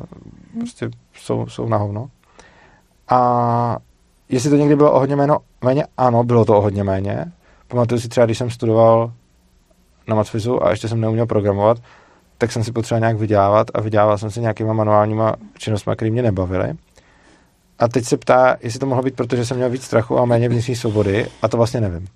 prostě 0.58 0.90
jsou, 1.14 1.46
jsou 1.46 1.68
na 1.68 1.76
hovno. 1.76 2.10
A 3.08 3.78
jestli 4.28 4.50
to 4.50 4.56
někdy 4.56 4.76
bylo 4.76 4.92
o 4.92 4.98
hodně 4.98 5.16
méně, 5.16 5.32
méně, 5.64 5.84
ano, 5.96 6.24
bylo 6.24 6.44
to 6.44 6.58
o 6.58 6.60
hodně 6.60 6.84
méně. 6.84 7.32
Pamatuju 7.68 8.00
si 8.00 8.08
třeba, 8.08 8.26
když 8.26 8.38
jsem 8.38 8.50
studoval 8.50 9.12
na 10.08 10.14
matfizu 10.14 10.66
a 10.66 10.70
ještě 10.70 10.88
jsem 10.88 11.00
neuměl 11.00 11.26
programovat, 11.26 11.78
tak 12.38 12.52
jsem 12.52 12.64
si 12.64 12.72
potřeboval 12.72 13.00
nějak 13.00 13.16
vydělávat 13.16 13.66
a 13.74 13.80
vydělával 13.80 14.18
jsem 14.18 14.30
si 14.30 14.40
nějakýma 14.40 14.72
manuálníma 14.72 15.34
činnostmi, 15.58 15.92
které 15.96 16.10
mě 16.10 16.22
nebavily. 16.22 16.74
A 17.78 17.88
teď 17.88 18.04
se 18.04 18.16
ptá, 18.16 18.56
jestli 18.60 18.80
to 18.80 18.86
mohlo 18.86 19.02
být, 19.02 19.16
protože 19.16 19.46
jsem 19.46 19.56
měl 19.56 19.70
víc 19.70 19.84
strachu 19.84 20.18
a 20.18 20.24
méně 20.24 20.48
vnitřní 20.48 20.76
svobody 20.76 21.26
a 21.42 21.48
to 21.48 21.56
vlastně 21.56 21.80
nevím. 21.80 22.08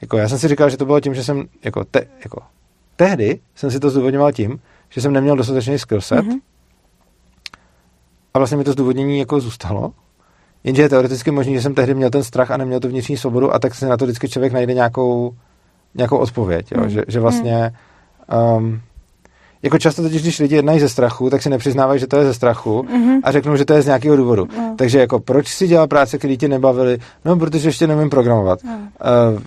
Jako 0.00 0.18
já 0.18 0.28
jsem 0.28 0.38
si 0.38 0.48
říkal, 0.48 0.70
že 0.70 0.76
to 0.76 0.84
bylo 0.84 1.00
tím, 1.00 1.14
že 1.14 1.24
jsem 1.24 1.44
jako, 1.64 1.84
te, 1.84 2.06
jako 2.24 2.42
tehdy 2.96 3.40
jsem 3.54 3.70
si 3.70 3.80
to 3.80 3.90
zdůvodňoval 3.90 4.32
tím, 4.32 4.60
že 4.88 5.00
jsem 5.00 5.12
neměl 5.12 5.36
dostatečný 5.36 5.78
skillset 5.78 6.26
mm-hmm. 6.26 6.40
a 8.34 8.38
vlastně 8.38 8.56
mi 8.56 8.64
to 8.64 8.72
zdůvodnění 8.72 9.18
jako 9.18 9.40
zůstalo. 9.40 9.92
Jenže 10.64 10.82
je 10.82 10.88
teoreticky 10.88 11.30
možné, 11.30 11.52
že 11.52 11.62
jsem 11.62 11.74
tehdy 11.74 11.94
měl 11.94 12.10
ten 12.10 12.24
strach 12.24 12.50
a 12.50 12.56
neměl 12.56 12.80
tu 12.80 12.88
vnitřní 12.88 13.16
svobodu 13.16 13.54
a 13.54 13.58
tak 13.58 13.74
si 13.74 13.86
na 13.86 13.96
to 13.96 14.04
vždycky 14.04 14.28
člověk 14.28 14.52
najde 14.52 14.74
nějakou, 14.74 15.34
nějakou 15.94 16.16
odpověď. 16.16 16.72
Jo? 16.72 16.80
Mm. 16.82 16.90
Že, 16.90 17.02
že 17.08 17.20
vlastně 17.20 17.72
um, 18.56 18.80
jako 19.62 19.78
často 19.78 20.02
totiž, 20.02 20.22
když 20.22 20.38
lidi 20.38 20.54
jednají 20.54 20.80
ze 20.80 20.88
strachu, 20.88 21.30
tak 21.30 21.42
si 21.42 21.50
nepřiznávají, 21.50 22.00
že 22.00 22.06
to 22.06 22.16
je 22.16 22.24
ze 22.24 22.34
strachu 22.34 22.82
mm-hmm. 22.82 23.20
a 23.22 23.32
řeknou, 23.32 23.56
že 23.56 23.64
to 23.64 23.74
je 23.74 23.82
z 23.82 23.86
nějakého 23.86 24.16
důvodu. 24.16 24.48
No. 24.56 24.74
Takže 24.78 24.98
jako 24.98 25.18
proč 25.20 25.48
si 25.48 25.68
dělal 25.68 25.86
práce, 25.86 26.18
které 26.18 26.36
tě 26.36 26.48
nebavily? 26.48 26.98
No, 27.24 27.36
protože 27.36 27.68
ještě 27.68 27.86
nevím 27.86 28.10
programovat. 28.10 28.58
No. 28.64 28.72
Uh, 28.72 29.42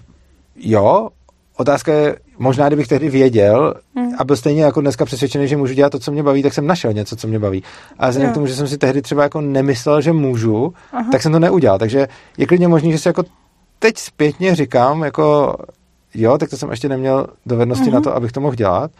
jo, 0.55 1.09
otázka 1.57 1.93
je, 1.93 2.15
možná 2.39 2.67
kdybych 2.67 2.87
tehdy 2.87 3.09
věděl 3.09 3.73
mm. 3.95 4.09
a 4.17 4.23
byl 4.23 4.35
stejně 4.35 4.63
jako 4.63 4.81
dneska 4.81 5.05
přesvědčený, 5.05 5.47
že 5.47 5.57
můžu 5.57 5.73
dělat 5.73 5.89
to, 5.89 5.99
co 5.99 6.11
mě 6.11 6.23
baví, 6.23 6.43
tak 6.43 6.53
jsem 6.53 6.67
našel 6.67 6.93
něco, 6.93 7.15
co 7.15 7.27
mě 7.27 7.39
baví. 7.39 7.63
A 7.99 8.09
vzhledem 8.09 8.31
k 8.31 8.33
tomu, 8.33 8.47
že 8.47 8.55
jsem 8.55 8.67
si 8.67 8.77
tehdy 8.77 9.01
třeba 9.01 9.23
jako 9.23 9.41
nemyslel, 9.41 10.01
že 10.01 10.13
můžu, 10.13 10.73
Aha. 10.93 11.09
tak 11.11 11.21
jsem 11.21 11.31
to 11.31 11.39
neudělal. 11.39 11.79
Takže 11.79 12.07
je 12.37 12.45
klidně 12.45 12.67
možný, 12.67 12.91
že 12.91 12.99
si 12.99 13.07
jako 13.07 13.23
teď 13.79 13.97
zpětně 13.97 14.55
říkám, 14.55 15.03
jako 15.03 15.55
jo, 16.13 16.37
tak 16.37 16.49
to 16.49 16.57
jsem 16.57 16.69
ještě 16.69 16.89
neměl 16.89 17.27
dovednosti 17.45 17.89
mm-hmm. 17.89 17.93
na 17.93 18.01
to, 18.01 18.15
abych 18.15 18.31
to 18.31 18.41
mohl 18.41 18.55
dělat. 18.55 18.91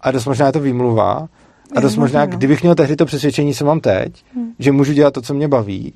A 0.00 0.10
dost 0.10 0.24
možná 0.24 0.46
je 0.46 0.52
to 0.52 0.60
výmluva. 0.60 1.28
A 1.76 1.80
dost 1.80 1.96
možná, 1.96 2.26
kdybych 2.26 2.62
měl 2.62 2.74
tehdy 2.74 2.96
to 2.96 3.04
přesvědčení, 3.04 3.54
co 3.54 3.64
mám 3.64 3.80
teď, 3.80 4.24
hmm. 4.34 4.52
že 4.58 4.72
můžu 4.72 4.92
dělat 4.92 5.14
to, 5.14 5.22
co 5.22 5.34
mě 5.34 5.48
baví, 5.48 5.92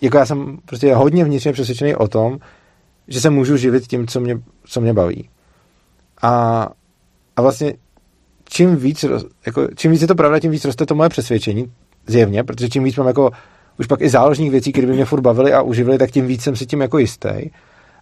jako 0.00 0.18
já 0.18 0.26
jsem 0.26 0.58
prostě 0.66 0.94
hodně 0.94 1.24
vnitřně 1.24 1.52
přesvědčený 1.52 1.94
o 1.94 2.08
tom, 2.08 2.38
že 3.08 3.20
se 3.20 3.30
můžu 3.30 3.56
živit 3.56 3.86
tím, 3.86 4.06
co 4.06 4.20
mě, 4.20 4.40
co 4.64 4.80
mě 4.80 4.92
baví. 4.92 5.28
A, 6.24 6.68
a 7.36 7.42
vlastně 7.42 7.74
čím 8.44 8.76
víc, 8.76 9.04
jako, 9.46 9.68
čím 9.74 9.90
víc 9.90 10.00
je 10.00 10.08
to 10.08 10.14
pravda, 10.14 10.40
tím 10.40 10.50
víc 10.50 10.64
roste 10.64 10.86
to 10.86 10.94
moje 10.94 11.08
přesvědčení, 11.08 11.72
zjevně, 12.06 12.44
protože 12.44 12.68
čím 12.68 12.84
víc 12.84 12.96
mám 12.96 13.06
jako 13.06 13.30
už 13.78 13.86
pak 13.86 14.00
i 14.00 14.08
záložních 14.08 14.50
věcí, 14.50 14.72
které 14.72 14.86
by 14.86 14.92
mě 14.92 15.04
furt 15.04 15.20
bavily 15.20 15.52
a 15.52 15.62
uživily, 15.62 15.98
tak 15.98 16.10
tím 16.10 16.26
víc 16.26 16.42
jsem 16.42 16.56
si 16.56 16.66
tím 16.66 16.80
jako 16.80 16.98
jistý. 16.98 17.50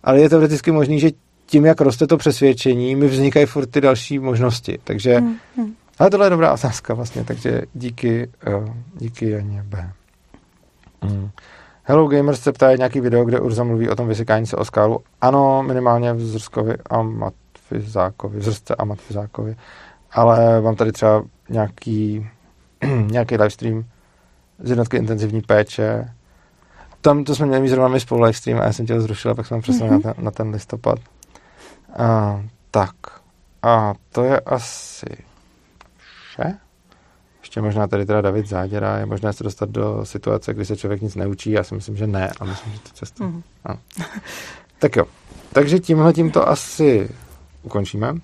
Ale 0.05 0.21
je 0.21 0.29
to 0.29 0.41
vždycky 0.41 0.73
možný, 0.73 1.01
že 1.01 1.11
tím, 1.47 1.65
jak 1.65 1.81
roste 1.81 2.07
to 2.07 2.17
přesvědčení, 2.17 2.97
mi 2.97 3.07
vznikají 3.07 3.47
furt 3.47 3.67
ty 3.67 3.81
další 3.81 4.19
možnosti. 4.19 4.79
Takže, 4.85 5.19
hmm, 5.19 5.37
hmm. 5.57 5.73
ale 5.99 6.11
tohle 6.11 6.27
je 6.27 6.31
dobrá 6.31 6.53
otázka 6.53 6.95
vlastně, 6.95 7.25
takže 7.25 7.63
díky, 7.75 8.31
uh, 8.47 8.69
díky 8.99 9.31
Janě 9.31 9.63
B. 9.67 9.93
Hmm. 11.03 11.31
Hello 11.83 12.09
Gamers 12.09 12.41
se 12.41 12.53
ptá 12.53 12.77
nějaký 12.77 13.01
video, 13.01 13.25
kde 13.25 13.41
Urza 13.41 13.65
mluví 13.65 13.89
o 13.89 13.97
tom 13.97 14.09
vysykání 14.09 14.47
se 14.47 14.57
o 14.57 14.65
skálu. 14.65 14.99
Ano, 15.21 15.63
minimálně 15.63 16.13
v 16.13 16.21
Zrskovi 16.21 16.75
a 16.91 17.03
Matfizákovi, 17.03 17.42
v 17.79 18.43
Zrzce 18.43 18.75
a 18.75 18.85
Matfizákovi. 18.85 19.57
ale 20.11 20.61
mám 20.61 20.77
tady 20.77 20.93
třeba 20.93 21.25
nějaký, 21.49 22.27
nějaký 23.07 23.37
livestream 23.37 23.85
z 24.59 24.69
jednotky 24.71 24.97
intenzivní 24.97 25.41
péče. 25.43 26.15
Tam 27.01 27.25
to 27.25 27.35
jsme 27.35 27.47
měli 27.47 27.63
mít 27.63 27.69
zrovna 27.69 27.89
my 27.89 28.01
spolu 28.01 28.23
livestream 28.23 28.61
a 28.61 28.65
já 28.65 28.73
jsem 28.73 28.87
tě 28.87 29.01
zrušil 29.01 29.31
a 29.31 29.35
pak 29.35 29.47
jsme 29.47 29.61
přesně 29.61 29.87
mm-hmm. 29.87 30.05
na, 30.05 30.15
ten, 30.15 30.25
na 30.25 30.31
ten 30.31 30.49
listopad. 30.49 30.99
A, 31.99 32.41
tak. 32.71 32.95
A 33.63 33.95
to 34.13 34.25
je 34.25 34.41
asi 34.41 35.17
vše. 35.97 36.59
Ještě 37.41 37.61
možná 37.61 37.87
tady 37.87 38.07
teda 38.07 38.21
David 38.21 38.49
Záděra, 38.49 38.99
je 38.99 39.07
možné 39.07 39.33
se 39.33 39.45
dostat 39.45 39.69
do 39.69 40.05
situace, 40.05 40.55
kdy 40.55 40.65
se 40.65 40.77
člověk 40.77 41.01
nic 41.01 41.15
neučí, 41.15 41.51
já 41.51 41.65
si 41.65 41.75
myslím, 41.75 41.97
že 41.97 42.07
ne 42.07 42.33
a 42.41 42.45
myslím, 42.45 42.73
že 42.73 42.79
to 42.79 42.89
cestu. 42.89 43.25
Mm. 43.25 43.43
Tak 44.79 44.97
jo, 44.97 45.05
takže 45.53 45.79
tímhle 45.79 46.13
tím 46.13 46.31
to 46.31 46.49
asi 46.49 47.09
ukončíme. 47.63 48.15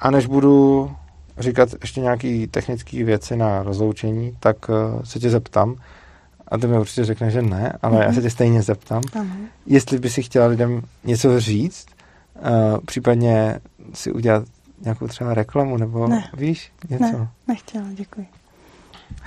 A 0.00 0.10
než 0.10 0.26
budu 0.26 0.90
říkat 1.38 1.68
ještě 1.80 2.00
nějaké 2.00 2.46
technické 2.50 3.04
věci 3.04 3.36
na 3.36 3.62
rozloučení, 3.62 4.36
tak 4.40 4.68
uh, 4.68 5.02
se 5.02 5.18
tě 5.18 5.30
zeptám, 5.30 5.74
a 6.48 6.58
ty 6.58 6.66
mi 6.66 6.78
určitě 6.78 7.04
řekne, 7.04 7.30
že 7.30 7.42
ne, 7.42 7.72
ale 7.82 7.98
mm-hmm. 7.98 8.02
já 8.02 8.12
se 8.12 8.22
tě 8.22 8.30
stejně 8.30 8.62
zeptám, 8.62 9.02
uh-huh. 9.02 9.46
jestli 9.66 9.98
by 9.98 10.10
si 10.10 10.22
chtěla 10.22 10.46
lidem 10.46 10.82
něco 11.04 11.40
říct, 11.40 11.86
uh, 12.34 12.78
případně 12.86 13.60
si 13.94 14.12
udělat 14.12 14.44
nějakou 14.80 15.08
třeba 15.08 15.34
reklamu, 15.34 15.76
nebo 15.76 16.06
ne. 16.08 16.30
víš 16.36 16.72
něco? 16.88 17.18
Ne, 17.18 17.28
nechtěla, 17.48 17.84
děkuji. 17.90 18.26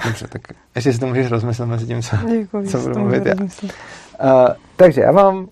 Dobře, 0.05 0.27
tak 0.27 0.41
ještě 0.75 0.93
si 0.93 0.99
to 0.99 1.07
můžeš 1.07 1.31
rozmyslet 1.31 1.69
mezi 1.69 1.85
tím, 1.85 2.01
co, 2.01 2.15
děkuji, 2.29 2.67
co 2.67 2.79
budu 2.79 2.99
mluvit 2.99 3.25
já. 3.25 3.33
Uh, 3.33 3.49
takže 4.75 5.01
já 5.01 5.11
vám, 5.11 5.47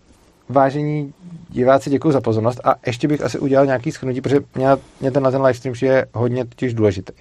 vážení 0.50 1.14
diváci, 1.52 1.90
děkuji 1.90 2.12
za 2.12 2.22
pozornost 2.22 2.60
a 2.64 2.76
ještě 2.86 3.08
bych 3.08 3.22
asi 3.22 3.40
udělal 3.40 3.66
nějaký 3.66 3.92
schnutí, 3.92 4.22
protože 4.22 4.40
mě, 4.56 4.68
mě 5.02 5.12
ten 5.12 5.24
na 5.24 5.32
ten 5.32 5.42
livestream 5.42 5.76
je 5.82 6.06
hodně 6.14 6.46
totiž 6.46 6.74
důležitý. 6.74 7.14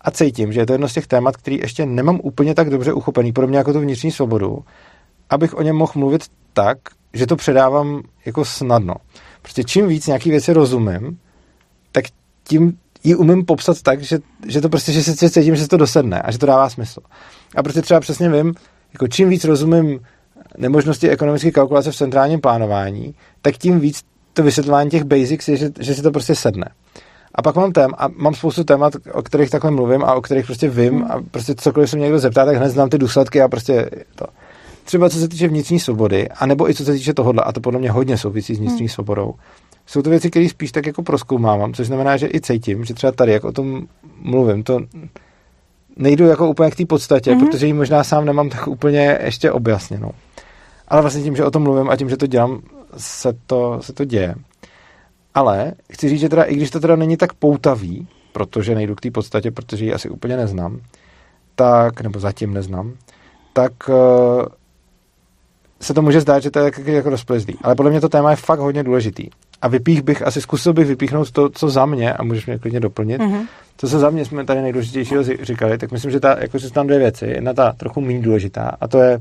A 0.00 0.10
cítím, 0.10 0.52
že 0.52 0.60
je 0.60 0.66
to 0.66 0.72
jedno 0.72 0.88
z 0.88 0.92
těch 0.92 1.06
témat, 1.06 1.36
který 1.36 1.58
ještě 1.58 1.86
nemám 1.86 2.20
úplně 2.22 2.54
tak 2.54 2.70
dobře 2.70 2.92
uchopený, 2.92 3.32
podobně 3.32 3.58
jako 3.58 3.72
tu 3.72 3.80
vnitřní 3.80 4.12
svobodu, 4.12 4.64
abych 5.30 5.54
o 5.54 5.62
něm 5.62 5.76
mohl 5.76 5.92
mluvit 5.96 6.24
tak, 6.52 6.78
že 7.12 7.26
to 7.26 7.36
předávám 7.36 8.02
jako 8.26 8.44
snadno. 8.44 8.94
Prostě 9.42 9.64
čím 9.64 9.88
víc 9.88 10.06
nějaký 10.06 10.30
věci 10.30 10.52
rozumím, 10.52 11.18
tak 11.92 12.04
tím 12.44 12.78
ji 13.04 13.14
umím 13.14 13.44
popsat 13.44 13.82
tak, 13.82 14.02
že, 14.02 14.18
že 14.46 14.60
to 14.60 14.68
prostě, 14.68 14.92
že 14.92 15.02
se 15.02 15.30
cítím, 15.30 15.56
že 15.56 15.62
se 15.62 15.68
to 15.68 15.76
dosedne 15.76 16.22
a 16.22 16.30
že 16.30 16.38
to 16.38 16.46
dává 16.46 16.68
smysl. 16.68 17.00
A 17.56 17.62
prostě 17.62 17.82
třeba 17.82 18.00
přesně 18.00 18.30
vím, 18.30 18.54
jako 18.92 19.08
čím 19.08 19.28
víc 19.28 19.44
rozumím 19.44 20.00
nemožnosti 20.58 21.10
ekonomické 21.10 21.50
kalkulace 21.50 21.90
v 21.90 21.96
centrálním 21.96 22.40
plánování, 22.40 23.14
tak 23.42 23.56
tím 23.56 23.80
víc 23.80 24.02
to 24.32 24.42
vysvětlování 24.42 24.90
těch 24.90 25.04
basics 25.04 25.48
je, 25.48 25.56
že, 25.56 25.70
že 25.80 25.94
si 25.94 26.02
to 26.02 26.10
prostě 26.10 26.34
sedne. 26.34 26.68
A 27.34 27.42
pak 27.42 27.56
mám 27.56 27.72
tém, 27.72 27.90
a 27.98 28.08
mám 28.08 28.34
spoustu 28.34 28.64
témat, 28.64 28.92
o 29.12 29.22
kterých 29.22 29.50
takhle 29.50 29.70
mluvím 29.70 30.04
a 30.04 30.14
o 30.14 30.20
kterých 30.20 30.46
prostě 30.46 30.68
vím 30.68 31.04
a 31.04 31.22
prostě 31.30 31.54
cokoliv 31.54 31.90
se 31.90 31.96
mě 31.96 32.02
někdo 32.02 32.18
zeptá, 32.18 32.44
tak 32.44 32.56
hned 32.56 32.68
znám 32.68 32.88
ty 32.88 32.98
důsledky 32.98 33.42
a 33.42 33.48
prostě 33.48 33.90
to. 34.14 34.26
Třeba 34.84 35.10
co 35.10 35.18
se 35.18 35.28
týče 35.28 35.48
vnitřní 35.48 35.80
svobody, 35.80 36.28
anebo 36.28 36.70
i 36.70 36.74
co 36.74 36.84
se 36.84 36.92
týče 36.92 37.14
tohohle, 37.14 37.42
a 37.42 37.52
to 37.52 37.60
podle 37.60 37.80
mě 37.80 37.90
hodně 37.90 38.18
souvisí 38.18 38.54
s 38.54 38.58
vnitřní 38.58 38.78
hmm. 38.78 38.88
svobodou, 38.88 39.34
jsou 39.86 40.02
to 40.02 40.10
věci, 40.10 40.30
které 40.30 40.48
spíš 40.48 40.72
tak 40.72 40.86
jako 40.86 41.02
proskoumávám, 41.02 41.74
což 41.74 41.86
znamená, 41.86 42.16
že 42.16 42.28
i 42.34 42.40
cítím, 42.40 42.84
že 42.84 42.94
třeba 42.94 43.12
tady, 43.12 43.32
jak 43.32 43.44
o 43.44 43.52
tom 43.52 43.86
mluvím, 44.20 44.62
to 44.62 44.80
nejdu 45.96 46.26
jako 46.26 46.48
úplně 46.48 46.70
k 46.70 46.76
té 46.76 46.86
podstatě, 46.86 47.34
mm-hmm. 47.34 47.46
protože 47.46 47.66
ji 47.66 47.72
možná 47.72 48.04
sám 48.04 48.24
nemám 48.24 48.48
tak 48.48 48.68
úplně 48.68 49.18
ještě 49.24 49.52
objasněnou. 49.52 50.10
Ale 50.88 51.00
vlastně 51.00 51.22
tím, 51.22 51.36
že 51.36 51.44
o 51.44 51.50
tom 51.50 51.62
mluvím 51.62 51.90
a 51.90 51.96
tím, 51.96 52.08
že 52.08 52.16
to 52.16 52.26
dělám, 52.26 52.62
se 52.96 53.32
to, 53.46 53.78
se 53.82 53.92
to 53.92 54.04
děje. 54.04 54.34
Ale 55.34 55.72
chci 55.92 56.08
říct, 56.08 56.20
že 56.20 56.28
teda, 56.28 56.42
i 56.42 56.54
když 56.54 56.70
to 56.70 56.80
teda 56.80 56.96
není 56.96 57.16
tak 57.16 57.32
poutavý, 57.32 58.08
protože 58.32 58.74
nejdu 58.74 58.94
k 58.94 59.00
té 59.00 59.10
podstatě, 59.10 59.50
protože 59.50 59.84
ji 59.84 59.92
asi 59.92 60.08
úplně 60.10 60.36
neznám, 60.36 60.80
tak, 61.54 62.00
nebo 62.00 62.20
zatím 62.20 62.54
neznám, 62.54 62.92
tak 63.52 63.72
uh, 63.88 63.94
se 65.80 65.94
to 65.94 66.02
může 66.02 66.20
zdát, 66.20 66.42
že 66.42 66.50
to 66.50 66.58
je 66.58 66.64
jako, 66.64 66.80
jako 66.80 67.10
rozplizlý. 67.10 67.54
Ale 67.62 67.74
podle 67.74 67.90
mě 67.90 68.00
to 68.00 68.08
téma 68.08 68.30
je 68.30 68.36
fakt 68.36 68.58
hodně 68.58 68.82
důležitý. 68.82 69.30
A 69.62 69.68
vypích 69.68 70.02
bych, 70.02 70.22
asi 70.22 70.40
zkusil 70.40 70.72
bych 70.72 70.86
vypíchnout 70.86 71.30
to, 71.30 71.48
co 71.48 71.68
za 71.70 71.86
mě, 71.86 72.12
a 72.12 72.22
můžeš 72.22 72.46
mě 72.46 72.58
klidně 72.58 72.80
doplnit, 72.80 73.20
mm-hmm. 73.20 73.46
co 73.76 73.88
se 73.88 73.98
za 73.98 74.10
mě 74.10 74.24
jsme 74.24 74.44
tady 74.44 74.62
nejdůležitějšího 74.62 75.22
říkali, 75.42 75.78
tak 75.78 75.92
myslím, 75.92 76.10
že, 76.10 76.20
ta, 76.20 76.36
jako, 76.40 76.58
že 76.58 76.72
tam 76.72 76.86
dvě 76.86 76.98
věci. 76.98 77.26
Jedna 77.26 77.52
ta 77.52 77.72
trochu 77.72 78.00
méně 78.00 78.22
důležitá, 78.22 78.76
a 78.80 78.88
to 78.88 78.98
je 78.98 79.20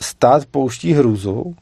stát 0.00 0.46
pouští 0.46 0.92
hrůzu 0.92 1.54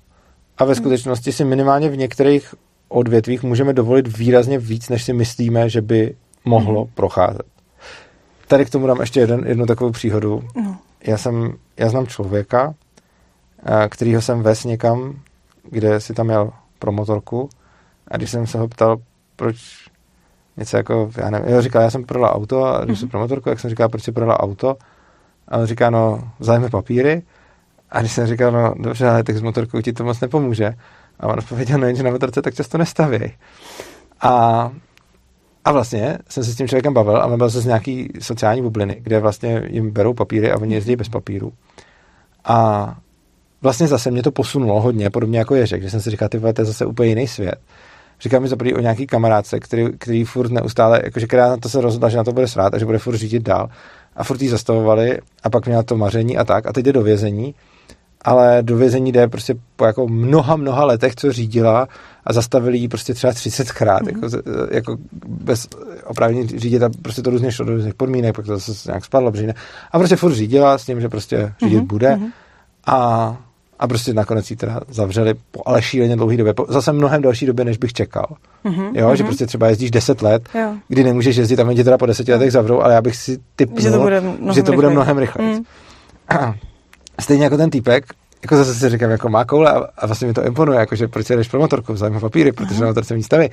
a 0.58 0.64
ve 0.64 0.72
mhm. 0.72 0.80
skutečnosti 0.80 1.32
si 1.32 1.44
minimálně 1.44 1.88
v 1.88 1.96
některých 1.96 2.54
odvětvích 2.88 3.42
můžeme 3.42 3.72
dovolit 3.72 4.18
výrazně 4.18 4.58
víc, 4.58 4.88
než 4.88 5.04
si 5.04 5.12
myslíme, 5.12 5.68
že 5.68 5.80
by 5.80 6.14
mohlo 6.44 6.84
mm. 6.84 6.90
procházet. 6.94 7.46
Tady 8.48 8.64
k 8.64 8.70
tomu 8.70 8.86
dám 8.86 9.00
ještě 9.00 9.20
jeden, 9.20 9.44
jednu 9.46 9.66
takovou 9.66 9.90
příhodu. 9.90 10.42
No. 10.56 10.76
Já 11.06 11.18
jsem, 11.18 11.54
já 11.76 11.88
znám 11.88 12.06
člověka, 12.06 12.74
eh, 13.66 13.88
kterýho 13.88 14.22
jsem 14.22 14.42
ves 14.42 14.64
někam 14.64 15.14
kde 15.70 16.00
si 16.00 16.14
tam 16.14 16.30
jel 16.30 16.52
pro 16.78 16.92
motorku 16.92 17.48
a 18.08 18.16
když 18.16 18.30
jsem 18.30 18.46
se 18.46 18.58
ho 18.58 18.68
ptal, 18.68 18.96
proč 19.36 19.88
něco 20.56 20.76
jako, 20.76 21.10
já 21.16 21.30
nevím, 21.30 21.54
jo, 21.54 21.62
říkal, 21.62 21.82
já 21.82 21.90
jsem 21.90 22.04
prodal 22.04 22.30
auto 22.34 22.64
a 22.64 22.84
když 22.84 22.96
mm-hmm. 22.96 23.00
jsem 23.00 23.08
pro 23.08 23.20
motorku, 23.20 23.48
jak 23.48 23.60
jsem 23.60 23.70
říkal, 23.70 23.88
proč 23.88 24.02
si 24.02 24.12
prodal 24.12 24.36
auto 24.40 24.76
a 25.48 25.58
on 25.58 25.66
říká, 25.66 25.90
no, 25.90 26.30
zájme 26.40 26.70
papíry 26.70 27.22
a 27.90 28.00
když 28.00 28.12
jsem 28.12 28.26
říkal, 28.26 28.52
no, 28.52 28.74
dobře, 28.78 29.08
ale 29.08 29.24
tak 29.24 29.36
s 29.36 29.42
motorkou 29.42 29.80
ti 29.80 29.92
to 29.92 30.04
moc 30.04 30.20
nepomůže 30.20 30.74
a 31.20 31.26
on 31.26 31.38
odpověděl, 31.38 31.78
no, 31.78 31.94
že 31.94 32.02
na 32.02 32.10
motorce 32.10 32.42
tak 32.42 32.54
často 32.54 32.78
nestavěj. 32.78 33.32
A 34.20 34.70
a 35.64 35.72
vlastně 35.72 36.18
jsem 36.28 36.44
se 36.44 36.52
s 36.52 36.56
tím 36.56 36.68
člověkem 36.68 36.94
bavil 36.94 37.16
a 37.16 37.28
bavil 37.28 37.50
se 37.50 37.60
z 37.60 37.66
nějaký 37.66 38.08
sociální 38.20 38.62
bubliny, 38.62 38.96
kde 39.00 39.20
vlastně 39.20 39.62
jim 39.70 39.90
berou 39.90 40.14
papíry 40.14 40.52
a 40.52 40.58
oni 40.58 40.74
jezdí 40.74 40.96
bez 40.96 41.08
papíru. 41.08 41.52
A 42.44 42.96
vlastně 43.62 43.86
zase 43.86 44.10
mě 44.10 44.22
to 44.22 44.30
posunulo 44.30 44.80
hodně, 44.80 45.10
podobně 45.10 45.38
jako 45.38 45.54
Jeřek, 45.54 45.82
že 45.82 45.90
jsem 45.90 46.00
si 46.00 46.10
říkal, 46.10 46.28
ty 46.28 46.40
to 46.40 46.60
je 46.60 46.64
zase 46.64 46.86
úplně 46.86 47.08
jiný 47.08 47.28
svět. 47.28 47.58
Říkal 48.20 48.40
mi 48.40 48.48
zaprý 48.48 48.74
o 48.74 48.80
nějaký 48.80 49.06
kamarádce, 49.06 49.60
který, 49.60 49.86
který 49.98 50.24
furt 50.24 50.52
neustále, 50.52 51.00
jakože 51.04 51.26
která 51.26 51.48
na 51.48 51.56
to 51.56 51.68
se 51.68 51.80
rozhodla, 51.80 52.08
že 52.08 52.16
na 52.16 52.24
to 52.24 52.32
bude 52.32 52.48
srát 52.48 52.74
a 52.74 52.78
že 52.78 52.86
bude 52.86 52.98
furt 52.98 53.16
řídit 53.16 53.42
dál. 53.42 53.68
A 54.16 54.24
furt 54.24 54.42
jí 54.42 54.48
zastavovali 54.48 55.18
a 55.42 55.50
pak 55.50 55.66
měla 55.66 55.82
to 55.82 55.96
maření 55.96 56.36
a 56.36 56.44
tak. 56.44 56.66
A 56.66 56.72
teď 56.72 56.84
jde 56.84 56.92
do 56.92 57.02
vězení, 57.02 57.54
ale 58.24 58.58
do 58.62 58.76
vězení 58.76 59.12
jde 59.12 59.28
prostě 59.28 59.54
po 59.76 59.84
jako 59.84 60.08
mnoha, 60.08 60.56
mnoha 60.56 60.84
letech, 60.84 61.14
co 61.14 61.32
řídila 61.32 61.88
a 62.24 62.32
zastavili 62.32 62.78
ji 62.78 62.88
prostě 62.88 63.14
třeba 63.14 63.32
30 63.32 63.72
krát, 63.72 64.02
mm-hmm. 64.02 64.40
jako, 64.40 64.50
jako 64.70 64.96
bez 65.28 65.68
oprávnění 66.04 66.48
řídit 66.48 66.82
a 66.82 66.90
prostě 67.02 67.22
to 67.22 67.30
různě 67.30 67.52
šlo 67.52 67.64
do 67.64 67.74
různých 67.74 67.94
podmínek, 67.94 68.36
pak 68.36 68.46
to 68.46 68.58
zase 68.58 68.90
nějak 68.90 69.04
spadlo, 69.04 69.30
ne. 69.30 69.54
A 69.92 69.98
prostě 69.98 70.16
furt 70.16 70.34
řídila 70.34 70.78
s 70.78 70.86
tím, 70.86 71.00
že 71.00 71.08
prostě 71.08 71.52
řídit 71.62 71.82
mm-hmm. 71.82 71.86
bude. 71.86 72.08
Mm-hmm. 72.08 72.30
A 72.86 73.36
a 73.78 73.88
prostě 73.88 74.14
nakonec 74.14 74.50
ji 74.50 74.56
teda 74.56 74.80
zavřeli 74.88 75.34
po 75.50 75.62
ale 75.66 75.82
šíleně 75.82 76.16
dlouhé 76.16 76.36
době, 76.36 76.54
po 76.54 76.66
zase 76.68 76.92
mnohem 76.92 77.22
další 77.22 77.46
době, 77.46 77.64
než 77.64 77.78
bych 77.78 77.92
čekal. 77.92 78.26
Mm-hmm, 78.64 78.90
jo, 78.94 79.16
že 79.16 79.24
prostě 79.24 79.46
třeba 79.46 79.68
jezdíš 79.68 79.90
10 79.90 80.22
let, 80.22 80.48
jo. 80.54 80.74
kdy 80.88 81.04
nemůžeš 81.04 81.36
jezdit 81.36 81.60
a 81.60 81.64
oni 81.64 81.76
tě 81.76 81.84
teda 81.84 81.98
po 81.98 82.06
10 82.06 82.28
letech 82.28 82.52
zavřou, 82.52 82.80
ale 82.80 82.94
já 82.94 83.02
bych 83.02 83.16
si 83.16 83.38
typnul, 83.56 83.80
že 83.80 83.90
to 83.90 83.98
bude 83.98 84.20
mnohem, 84.20 84.54
že 84.54 84.62
to 84.62 84.72
bude 84.72 84.90
mnohem 84.90 85.18
rychleji. 85.18 85.54
Mm. 85.54 85.64
Stejně 87.20 87.44
jako 87.44 87.56
ten 87.56 87.70
týpek, 87.70 88.04
jako 88.42 88.56
zase 88.56 88.74
si 88.74 88.90
říkám, 88.90 89.10
jako 89.10 89.28
má 89.28 89.44
koule 89.44 89.72
a, 89.72 89.88
a 89.96 90.06
vlastně 90.06 90.28
mi 90.28 90.34
to 90.34 90.44
imponuje, 90.44 90.78
jako 90.78 90.96
že 90.96 91.08
proč 91.08 91.26
jdeš 91.26 91.48
pro 91.48 91.60
motorku, 91.60 91.96
zájmu 91.96 92.20
papíry, 92.20 92.52
protože 92.52 92.80
na 92.80 92.86
motorce 92.86 93.16
nic 93.16 93.26
staví. 93.26 93.50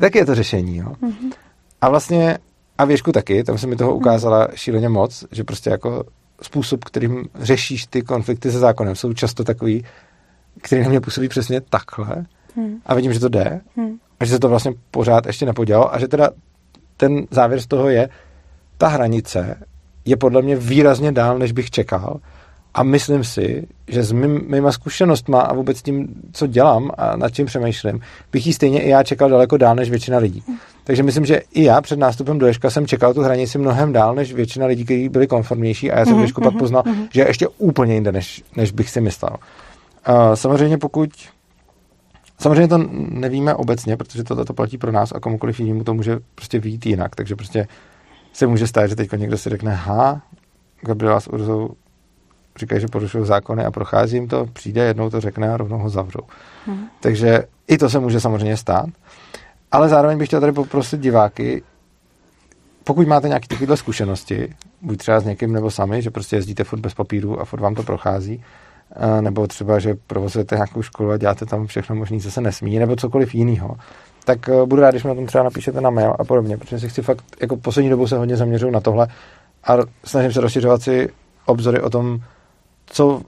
Taky 0.00 0.18
je 0.18 0.26
to 0.26 0.34
řešení, 0.34 0.76
jo. 0.76 0.92
Mm-hmm. 1.02 1.32
A 1.80 1.88
vlastně, 1.88 2.38
a 2.78 2.84
věšku 2.84 3.12
taky, 3.12 3.44
tam 3.44 3.58
se 3.58 3.66
mi 3.66 3.76
toho 3.76 3.94
ukázala 3.94 4.48
šíleně 4.54 4.88
moc, 4.88 5.24
že 5.30 5.44
prostě 5.44 5.70
jako 5.70 6.04
způsob, 6.42 6.84
kterým 6.84 7.24
řešíš 7.34 7.86
ty 7.86 8.02
konflikty 8.02 8.50
se 8.50 8.58
zákonem, 8.58 8.96
jsou 8.96 9.12
často 9.12 9.44
takový, 9.44 9.84
který 10.62 10.82
na 10.82 10.88
mě 10.88 11.00
působí 11.00 11.28
přesně 11.28 11.60
takhle 11.60 12.24
hmm. 12.56 12.80
a 12.86 12.94
vidím, 12.94 13.12
že 13.12 13.20
to 13.20 13.28
jde 13.28 13.60
hmm. 13.76 13.98
a 14.20 14.24
že 14.24 14.30
se 14.30 14.38
to 14.38 14.48
vlastně 14.48 14.72
pořád 14.90 15.26
ještě 15.26 15.46
nepodělalo 15.46 15.94
a 15.94 15.98
že 15.98 16.08
teda 16.08 16.30
ten 16.96 17.26
závěr 17.30 17.60
z 17.60 17.66
toho 17.66 17.88
je, 17.88 18.08
ta 18.78 18.88
hranice 18.88 19.58
je 20.04 20.16
podle 20.16 20.42
mě 20.42 20.56
výrazně 20.56 21.12
dál, 21.12 21.38
než 21.38 21.52
bych 21.52 21.70
čekal 21.70 22.20
a 22.76 22.82
myslím 22.82 23.24
si, 23.24 23.66
že 23.88 24.02
s 24.02 24.12
mým, 24.12 24.40
mýma 24.48 24.72
zkušenostma 24.72 25.40
a 25.40 25.54
vůbec 25.54 25.82
tím, 25.82 26.08
co 26.32 26.46
dělám 26.46 26.90
a 26.98 27.16
nad 27.16 27.34
čím 27.34 27.46
přemýšlím, 27.46 28.00
bych 28.32 28.46
ji 28.46 28.52
stejně 28.52 28.82
i 28.82 28.88
já 28.88 29.02
čekal 29.02 29.30
daleko 29.30 29.56
dál 29.56 29.74
než 29.74 29.90
většina 29.90 30.18
lidí. 30.18 30.42
Takže 30.84 31.02
myslím, 31.02 31.26
že 31.26 31.40
i 31.52 31.64
já 31.64 31.80
před 31.80 31.98
nástupem 31.98 32.38
do 32.38 32.46
Ješka 32.46 32.70
jsem 32.70 32.86
čekal 32.86 33.14
tu 33.14 33.22
hranici 33.22 33.58
mnohem 33.58 33.92
dál 33.92 34.14
než 34.14 34.32
většina 34.32 34.66
lidí, 34.66 34.84
kteří 34.84 35.08
byli 35.08 35.26
konformnější 35.26 35.92
a 35.92 35.98
já 35.98 36.04
jsem 36.04 36.16
mm-hmm, 36.16 36.20
Ježku 36.20 36.40
pak 36.40 36.52
mhm, 36.52 36.58
poznal, 36.58 36.82
mm-hmm. 36.82 37.08
že 37.12 37.20
je 37.20 37.26
ještě 37.26 37.48
úplně 37.48 37.94
jinde, 37.94 38.12
než, 38.12 38.42
než 38.56 38.72
bych 38.72 38.90
si 38.90 39.00
myslel. 39.00 39.36
Uh, 40.08 40.34
samozřejmě 40.34 40.78
pokud 40.78 41.10
Samozřejmě 42.38 42.68
to 42.68 42.78
nevíme 43.10 43.54
obecně, 43.54 43.96
protože 43.96 44.24
tohle 44.24 44.44
to 44.44 44.54
platí 44.54 44.78
pro 44.78 44.92
nás 44.92 45.12
a 45.12 45.20
komukoliv 45.20 45.60
jinému 45.60 45.84
to 45.84 45.94
může 45.94 46.18
prostě 46.34 46.58
výjít 46.58 46.86
jinak, 46.86 47.16
takže 47.16 47.36
prostě 47.36 47.68
se 48.32 48.46
může 48.46 48.66
stát, 48.66 48.86
že 48.86 48.96
teď 48.96 49.12
někdo 49.16 49.38
si 49.38 49.50
řekne, 49.50 49.74
ha, 49.74 50.22
Gabriela 50.80 51.20
s 51.20 51.28
Urzou 51.32 51.70
říkají, 52.56 52.80
že 52.80 52.86
porušují 52.86 53.26
zákony 53.26 53.64
a 53.64 53.70
prochází 53.70 54.16
jim 54.16 54.28
to, 54.28 54.46
přijde, 54.52 54.84
jednou 54.84 55.10
to 55.10 55.20
řekne 55.20 55.50
a 55.50 55.56
rovnou 55.56 55.78
ho 55.78 55.90
zavřou. 55.90 56.22
Hmm. 56.66 56.86
Takže 57.00 57.44
i 57.68 57.78
to 57.78 57.90
se 57.90 57.98
může 57.98 58.20
samozřejmě 58.20 58.56
stát. 58.56 58.86
Ale 59.72 59.88
zároveň 59.88 60.18
bych 60.18 60.28
chtěl 60.28 60.40
tady 60.40 60.52
poprosit 60.52 61.00
diváky, 61.00 61.62
pokud 62.84 63.06
máte 63.06 63.28
nějaké 63.28 63.48
takovéhle 63.48 63.76
zkušenosti, 63.76 64.54
buď 64.82 64.98
třeba 64.98 65.20
s 65.20 65.24
někým 65.24 65.52
nebo 65.52 65.70
sami, 65.70 66.02
že 66.02 66.10
prostě 66.10 66.36
jezdíte 66.36 66.64
furt 66.64 66.80
bez 66.80 66.94
papíru 66.94 67.40
a 67.40 67.44
furt 67.44 67.60
vám 67.60 67.74
to 67.74 67.82
prochází, 67.82 68.44
eh, 68.96 69.22
nebo 69.22 69.46
třeba, 69.46 69.78
že 69.78 69.94
provozujete 70.06 70.54
nějakou 70.54 70.82
školu 70.82 71.10
a 71.10 71.16
děláte 71.16 71.46
tam 71.46 71.66
všechno 71.66 71.96
možné, 71.96 72.20
co 72.20 72.30
se 72.30 72.40
nesmí, 72.40 72.78
nebo 72.78 72.96
cokoliv 72.96 73.34
jiného, 73.34 73.76
tak 74.24 74.48
eh, 74.48 74.66
budu 74.66 74.82
rád, 74.82 74.90
když 74.90 75.04
mi 75.04 75.10
o 75.10 75.14
tom 75.14 75.26
třeba 75.26 75.44
napíšete 75.44 75.80
na 75.80 75.90
mail 75.90 76.14
a 76.18 76.24
podobně, 76.24 76.56
protože 76.56 76.78
si 76.78 76.88
chci 76.88 77.02
fakt, 77.02 77.24
jako 77.40 77.56
poslední 77.56 77.90
dobou 77.90 78.06
se 78.06 78.18
hodně 78.18 78.36
zaměřuju 78.36 78.72
na 78.72 78.80
tohle 78.80 79.08
a 79.64 79.76
snažím 80.04 80.32
se 80.32 80.40
rozšiřovat 80.40 80.82
si 80.82 81.08
obzory 81.46 81.80
o 81.80 81.90
tom, 81.90 82.20
co, 82.86 83.22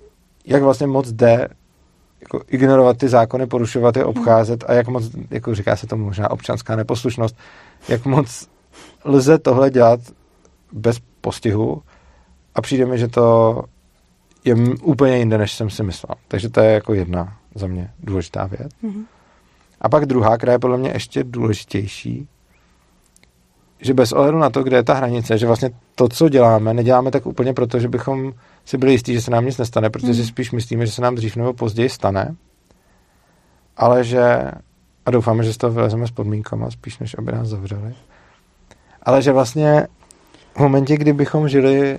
jak 0.46 0.62
vlastně 0.62 0.86
moc 0.86 1.12
jde 1.12 1.48
jako 2.20 2.42
ignorovat 2.48 2.98
ty 2.98 3.08
zákony, 3.08 3.46
porušovat 3.46 3.96
je, 3.96 4.04
obcházet 4.04 4.64
a 4.68 4.72
jak 4.72 4.88
moc, 4.88 5.04
jako 5.30 5.54
říká 5.54 5.76
se 5.76 5.86
tomu 5.86 6.04
možná 6.04 6.30
občanská 6.30 6.76
neposlušnost, 6.76 7.36
jak 7.88 8.04
moc 8.04 8.48
lze 9.04 9.38
tohle 9.38 9.70
dělat 9.70 10.00
bez 10.72 10.98
postihu 11.20 11.82
a 12.54 12.60
přijde 12.60 12.86
mi, 12.86 12.98
že 12.98 13.08
to 13.08 13.64
je 14.44 14.54
úplně 14.82 15.18
jinde, 15.18 15.38
než 15.38 15.52
jsem 15.52 15.70
si 15.70 15.82
myslel. 15.82 16.14
Takže 16.28 16.48
to 16.48 16.60
je 16.60 16.72
jako 16.72 16.94
jedna 16.94 17.36
za 17.54 17.66
mě 17.66 17.90
důležitá 18.00 18.46
věc. 18.46 18.72
Mm-hmm. 18.84 19.04
A 19.80 19.88
pak 19.88 20.06
druhá, 20.06 20.36
která 20.36 20.52
je 20.52 20.58
podle 20.58 20.78
mě 20.78 20.90
ještě 20.90 21.24
důležitější, 21.24 22.28
že 23.80 23.94
bez 23.94 24.12
ohledu 24.12 24.38
na 24.38 24.50
to, 24.50 24.62
kde 24.62 24.76
je 24.76 24.82
ta 24.82 24.94
hranice, 24.94 25.38
že 25.38 25.46
vlastně 25.46 25.70
to, 25.94 26.08
co 26.08 26.28
děláme, 26.28 26.74
neděláme 26.74 27.10
tak 27.10 27.26
úplně 27.26 27.54
proto, 27.54 27.80
že 27.80 27.88
bychom 27.88 28.32
si 28.64 28.78
byli 28.78 28.92
jistí, 28.92 29.14
že 29.14 29.20
se 29.20 29.30
nám 29.30 29.46
nic 29.46 29.58
nestane, 29.58 29.90
protože 29.90 30.14
si 30.14 30.20
mhm. 30.20 30.28
spíš 30.28 30.52
myslíme, 30.52 30.86
že 30.86 30.92
se 30.92 31.02
nám 31.02 31.14
dřív 31.14 31.36
nebo 31.36 31.52
později 31.52 31.88
stane, 31.88 32.36
ale 33.76 34.04
že, 34.04 34.50
a 35.06 35.10
doufáme, 35.10 35.44
že 35.44 35.52
z 35.52 35.56
toho 35.56 35.72
vylezeme 35.72 36.06
s 36.06 36.10
podmínkama, 36.10 36.70
spíš 36.70 36.98
než 36.98 37.16
aby 37.18 37.32
nás 37.32 37.48
zavřeli, 37.48 37.94
ale 39.02 39.22
že 39.22 39.32
vlastně 39.32 39.86
v 40.54 40.60
momentě, 40.60 40.96
kdy 40.96 41.12
bychom 41.12 41.48
žili 41.48 41.98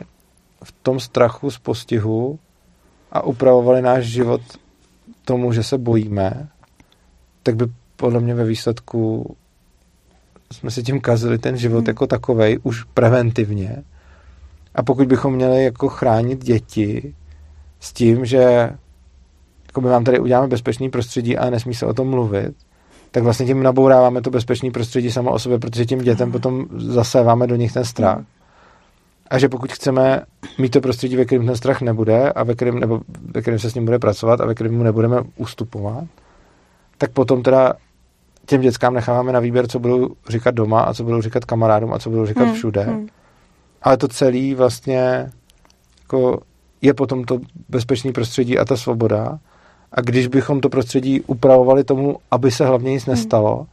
v 0.64 0.72
tom 0.84 1.00
strachu 1.00 1.52
z 1.52 1.58
postihu 1.60 2.40
a 3.12 3.24
upravovali 3.24 3.82
náš 3.82 4.06
život 4.06 4.42
tomu, 5.26 5.54
že 5.54 5.64
se 5.64 5.78
bojíme, 5.78 6.48
tak 7.44 7.56
by 7.56 7.66
podle 7.96 8.20
mě 8.20 8.36
ve 8.36 8.46
výsledku 8.46 9.36
jsme 10.54 10.72
si 10.72 10.84
tím 10.84 11.02
kazili 11.02 11.38
ten 11.38 11.58
život 11.58 11.78
hmm. 11.78 11.88
jako 11.88 12.08
takovej 12.08 12.60
už 12.64 12.84
preventivně. 12.84 13.84
A 14.76 14.84
pokud 14.84 15.08
bychom 15.08 15.34
měli 15.34 15.64
jako 15.64 15.90
chránit 15.90 16.44
děti 16.44 17.16
s 17.80 17.94
tím, 17.94 18.26
že 18.26 18.70
jako 19.68 19.82
my 19.82 19.90
vám 19.90 20.04
tady 20.04 20.20
uděláme 20.20 20.48
bezpečný 20.48 20.90
prostředí 20.90 21.38
a 21.38 21.50
nesmí 21.50 21.74
se 21.74 21.86
o 21.86 21.94
tom 21.94 22.10
mluvit, 22.10 22.56
tak 23.12 23.24
vlastně 23.24 23.46
tím 23.46 23.64
nabouráváme 23.64 24.22
to 24.22 24.30
bezpečné 24.30 24.72
prostředí 24.72 25.12
samo 25.12 25.32
o 25.32 25.40
sobě, 25.40 25.60
protože 25.60 25.86
tím 25.86 26.00
dětem 26.00 26.32
potom 26.32 26.66
zaséváme 26.78 27.48
do 27.48 27.56
nich 27.56 27.74
ten 27.74 27.86
strach. 27.86 28.24
A 29.30 29.40
že 29.40 29.50
pokud 29.50 29.74
chceme 29.74 30.22
mít 30.58 30.70
to 30.70 30.82
prostředí, 30.82 31.16
ve 31.16 31.26
kterém 31.26 31.46
ten 31.46 31.56
strach 31.56 31.82
nebude 31.82 32.32
a 32.32 32.44
ve 32.44 32.56
kterém, 32.56 32.80
nebo 32.80 33.02
ve 33.36 33.42
kterém 33.42 33.60
se 33.60 33.70
s 33.70 33.76
ním 33.76 33.86
bude 33.86 34.00
pracovat 34.00 34.42
a 34.42 34.46
ve 34.46 34.56
kterém 34.56 34.78
mu 34.78 34.84
nebudeme 34.84 35.22
ustupovat, 35.38 36.04
tak 36.98 37.12
potom 37.12 37.44
teda 37.44 37.74
těm 38.50 38.62
dětskám 38.62 38.94
necháváme 38.94 39.32
na 39.32 39.40
výběr, 39.40 39.68
co 39.68 39.80
budou 39.80 40.10
říkat 40.30 40.56
doma 40.56 40.82
a 40.82 40.94
co 40.94 41.04
budou 41.04 41.22
říkat 41.22 41.46
kamarádům 41.46 41.94
a 41.94 42.00
co 42.00 42.10
budou 42.10 42.26
říkat 42.26 42.44
hmm, 42.44 42.54
všude. 42.54 42.84
Hmm. 42.84 43.08
Ale 43.82 43.98
to 43.98 44.08
celé 44.08 44.56
vlastně 44.56 45.32
jako 46.02 46.42
je 46.82 46.94
potom 46.94 47.24
to 47.24 47.40
bezpečné 47.70 48.12
prostředí 48.12 48.60
a 48.60 48.66
ta 48.66 48.78
svoboda. 48.78 49.40
A 49.92 50.02
když 50.02 50.28
bychom 50.28 50.62
to 50.62 50.70
prostředí 50.70 51.22
upravovali 51.22 51.84
tomu, 51.84 52.18
aby 52.32 52.52
se 52.52 52.66
hlavně 52.66 52.92
nic 52.92 53.06
hmm. 53.06 53.16
nestalo, 53.16 53.56
hmm. 53.56 53.68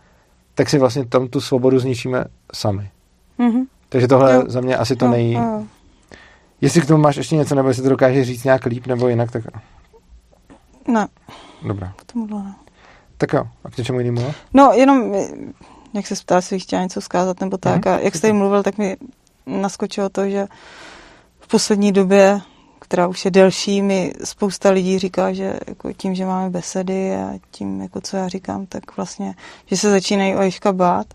tak 0.54 0.68
si 0.68 0.78
vlastně 0.78 1.06
tam 1.06 1.28
tu 1.28 1.40
svobodu 1.40 1.78
zničíme 1.78 2.24
sami. 2.52 2.90
Hmm. 3.38 3.64
Takže 3.88 4.08
tohle 4.08 4.34
jo. 4.34 4.44
za 4.46 4.60
mě 4.60 4.76
asi 4.76 4.96
to 4.96 5.04
jo, 5.04 5.10
nej... 5.10 5.32
Jo. 5.32 5.62
Jestli 6.60 6.80
k 6.80 6.86
tomu 6.86 7.02
máš 7.02 7.16
ještě 7.16 7.36
něco, 7.36 7.54
nebo 7.54 7.68
jestli 7.68 7.82
to 7.82 7.88
dokážeš 7.88 8.26
říct 8.26 8.44
nějak 8.44 8.64
líp, 8.64 8.86
nebo 8.86 9.08
jinak, 9.08 9.30
tak... 9.30 9.44
Ne. 10.88 11.08
Dobrá. 11.66 11.92
K 11.96 12.12
tomuhle 12.12 12.42
ne. 12.42 12.54
Tak 13.18 13.32
jo, 13.32 13.44
a 13.64 13.70
k 13.70 13.78
něčemu 13.78 13.98
jinému? 14.00 14.34
No, 14.54 14.72
jenom, 14.74 15.14
jak 15.94 16.06
se 16.06 16.14
ptá, 16.14 16.36
jestli 16.36 16.60
chtěla 16.60 16.82
něco 16.82 17.00
zkázat 17.00 17.40
nebo 17.40 17.58
tak. 17.58 17.86
Hmm. 17.86 17.94
A 17.94 17.98
jak 17.98 18.14
jste 18.14 18.26
jim 18.26 18.36
mluvil, 18.36 18.62
tak 18.62 18.78
mi 18.78 18.96
naskočilo 19.46 20.08
to, 20.08 20.28
že 20.28 20.46
v 21.40 21.48
poslední 21.48 21.92
době, 21.92 22.40
která 22.80 23.06
už 23.06 23.24
je 23.24 23.30
delší, 23.30 23.82
mi 23.82 24.12
spousta 24.24 24.70
lidí 24.70 24.98
říká, 24.98 25.32
že 25.32 25.58
jako 25.66 25.92
tím, 25.92 26.14
že 26.14 26.26
máme 26.26 26.50
besedy 26.50 27.16
a 27.16 27.32
tím, 27.50 27.80
jako 27.80 28.00
co 28.00 28.16
já 28.16 28.28
říkám, 28.28 28.66
tak 28.66 28.96
vlastně, 28.96 29.34
že 29.66 29.76
se 29.76 29.90
začínají 29.90 30.34
o 30.34 30.42
Ježka 30.42 30.72
bát. 30.72 31.06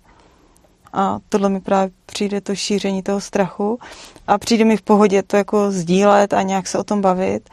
A 0.93 1.19
tohle 1.29 1.49
mi 1.49 1.61
právě 1.61 1.91
přijde 2.05 2.41
to 2.41 2.55
šíření 2.55 3.03
toho 3.03 3.21
strachu 3.21 3.79
a 4.27 4.37
přijde 4.37 4.65
mi 4.65 4.77
v 4.77 4.81
pohodě 4.81 5.23
to 5.23 5.37
jako 5.37 5.71
sdílet 5.71 6.33
a 6.33 6.41
nějak 6.41 6.67
se 6.67 6.77
o 6.77 6.83
tom 6.83 7.01
bavit, 7.01 7.49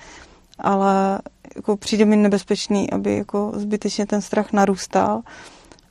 ale 0.59 1.19
jako 1.59 1.77
přijde 1.77 2.05
mi 2.05 2.17
nebezpečný, 2.17 2.91
aby 2.91 3.17
jako 3.17 3.53
zbytečně 3.55 4.07
ten 4.07 4.23
strach 4.23 4.53
narůstal 4.53 5.23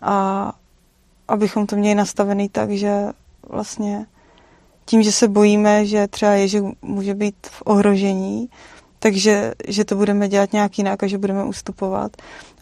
a 0.02 0.53
abychom 1.27 1.68
to 1.68 1.76
měli 1.76 1.95
nastavený 1.95 2.49
tak, 2.49 2.72
že 2.72 3.06
vlastně 3.49 4.06
tím, 4.85 5.03
že 5.03 5.11
se 5.11 5.27
bojíme, 5.27 5.85
že 5.85 6.07
třeba 6.07 6.31
Ježíš 6.31 6.61
může 6.81 7.14
být 7.14 7.35
v 7.48 7.64
ohrožení, 7.65 8.49
takže 8.99 9.53
že 9.68 9.85
to 9.85 9.95
budeme 9.95 10.27
dělat 10.27 10.53
nějak 10.53 10.77
jinak 10.77 11.03
a 11.03 11.07
že 11.07 11.18
budeme 11.18 11.44
ustupovat. 11.44 12.11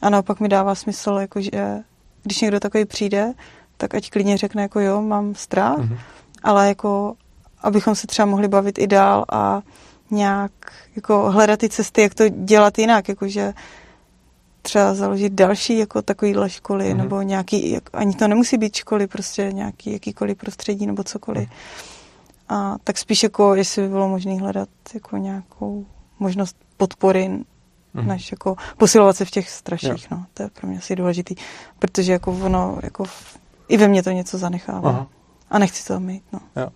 A 0.01 0.09
naopak 0.09 0.39
mi 0.39 0.49
dává 0.49 0.75
smysl, 0.75 1.17
jako 1.21 1.41
že 1.41 1.79
když 2.23 2.41
někdo 2.41 2.59
takový 2.59 2.85
přijde, 2.85 3.33
tak 3.77 3.95
ať 3.95 4.09
klidně 4.09 4.37
řekne, 4.37 4.61
jako 4.61 4.79
jo, 4.79 5.01
mám 5.01 5.35
strach, 5.35 5.77
mm-hmm. 5.77 5.97
ale 6.43 6.67
jako 6.67 7.15
abychom 7.61 7.95
se 7.95 8.07
třeba 8.07 8.25
mohli 8.25 8.47
bavit 8.47 8.79
i 8.79 8.87
dál 8.87 9.25
a 9.31 9.61
nějak 10.11 10.51
jako 10.95 11.31
hledat 11.31 11.59
ty 11.59 11.69
cesty, 11.69 12.01
jak 12.01 12.13
to 12.13 12.29
dělat 12.29 12.77
jinak, 12.77 13.09
jakože 13.09 13.53
třeba 14.61 14.93
založit 14.93 15.33
další 15.33 15.77
jako 15.77 16.01
takovýhle 16.01 16.49
školy, 16.49 16.85
mm-hmm. 16.85 16.97
nebo 16.97 17.21
nějaký, 17.21 17.71
jak, 17.71 17.83
ani 17.93 18.13
to 18.13 18.27
nemusí 18.27 18.57
být 18.57 18.75
školy, 18.75 19.07
prostě 19.07 19.49
nějaký 19.53 19.93
jakýkoliv 19.93 20.37
prostředí 20.37 20.87
nebo 20.87 21.03
cokoliv. 21.03 21.49
A 22.49 22.75
tak 22.83 22.97
spíš 22.97 23.23
jako, 23.23 23.55
jestli 23.55 23.81
by 23.81 23.89
bylo 23.89 24.07
možné 24.09 24.39
hledat 24.39 24.69
jako 24.93 25.17
nějakou 25.17 25.85
možnost 26.19 26.55
podpory, 26.77 27.29
mm-hmm. 27.95 28.05
než 28.05 28.31
jako 28.31 28.55
posilovat 28.77 29.17
se 29.17 29.25
v 29.25 29.31
těch 29.31 29.49
straších, 29.49 30.11
no. 30.11 30.25
To 30.33 30.43
je 30.43 30.49
pro 30.49 30.67
mě 30.67 30.77
asi 30.77 30.95
důležitý, 30.95 31.35
protože 31.79 32.11
jako 32.11 32.31
ono, 32.31 32.79
jako 32.83 33.03
v, 33.03 33.37
i 33.67 33.77
ve 33.77 33.87
mně 33.87 34.03
to 34.03 34.11
něco 34.11 34.37
zanechává. 34.37 34.89
Aha. 34.89 35.07
A 35.49 35.59
nechci 35.59 35.85
to 35.87 35.99
mít, 35.99 36.23
no. 36.33 36.39
Jo. 36.55 36.69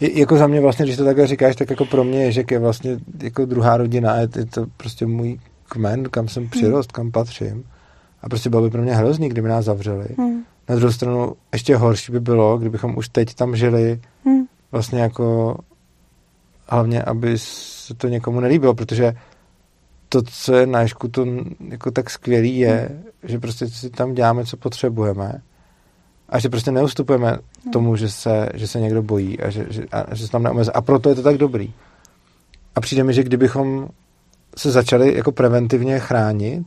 Je, 0.00 0.20
jako 0.20 0.36
za 0.36 0.46
mě 0.46 0.60
vlastně, 0.60 0.84
když 0.84 0.96
to 0.96 1.04
takhle 1.04 1.26
říkáš, 1.26 1.56
tak 1.56 1.70
jako 1.70 1.84
pro 1.84 2.04
mě 2.04 2.24
Ježek 2.24 2.50
je 2.50 2.58
vlastně 2.58 2.98
jako 3.22 3.44
druhá 3.44 3.76
rodina, 3.76 4.16
je, 4.16 4.28
je 4.36 4.46
to 4.46 4.66
prostě 4.76 5.06
můj 5.06 5.38
kmen, 5.68 6.04
kam 6.04 6.28
jsem 6.28 6.48
přirost, 6.48 6.92
kam 6.92 7.10
patřím. 7.10 7.64
A 8.22 8.28
prostě 8.28 8.50
bylo 8.50 8.62
by 8.62 8.70
pro 8.70 8.82
mě 8.82 8.94
hrozný, 8.94 9.28
kdyby 9.28 9.48
nás 9.48 9.64
zavřeli. 9.64 10.06
Hmm. 10.18 10.42
Na 10.68 10.76
druhou 10.76 10.92
stranu 10.92 11.32
ještě 11.52 11.76
horší 11.76 12.12
by 12.12 12.20
bylo, 12.20 12.58
kdybychom 12.58 12.96
už 12.96 13.08
teď 13.08 13.34
tam 13.34 13.56
žili 13.56 14.00
hmm. 14.24 14.44
vlastně 14.72 15.00
jako 15.00 15.56
hlavně, 16.68 17.02
aby 17.02 17.38
se 17.38 17.94
to 17.94 18.08
někomu 18.08 18.40
nelíbilo, 18.40 18.74
protože 18.74 19.12
to, 20.08 20.22
co 20.22 20.54
je 20.54 20.66
na 20.66 20.80
Ježku, 20.80 21.08
to 21.08 21.26
jako 21.68 21.90
tak 21.90 22.10
skvělý 22.10 22.58
je, 22.58 22.88
hmm. 22.90 23.02
že 23.22 23.38
prostě 23.38 23.68
si 23.68 23.90
tam 23.90 24.14
děláme, 24.14 24.44
co 24.44 24.56
potřebujeme 24.56 25.42
a 26.34 26.38
že 26.38 26.48
prostě 26.48 26.70
neustupujeme 26.70 27.38
no. 27.66 27.72
tomu, 27.72 27.96
že 27.96 28.08
se, 28.08 28.48
že 28.54 28.68
se 28.68 28.80
někdo 28.80 29.02
bojí 29.02 29.40
a 29.40 29.50
že, 29.50 29.66
že, 29.70 29.84
a, 29.92 30.14
že 30.14 30.26
se 30.26 30.32
tam 30.32 30.42
neomezuje. 30.42 30.72
A 30.72 30.80
proto 30.80 31.08
je 31.08 31.14
to 31.14 31.22
tak 31.22 31.36
dobrý. 31.36 31.72
A 32.74 32.80
přijde 32.80 33.04
mi, 33.04 33.14
že 33.14 33.22
kdybychom 33.22 33.88
se 34.56 34.70
začali 34.70 35.16
jako 35.16 35.32
preventivně 35.32 35.98
chránit, 35.98 36.66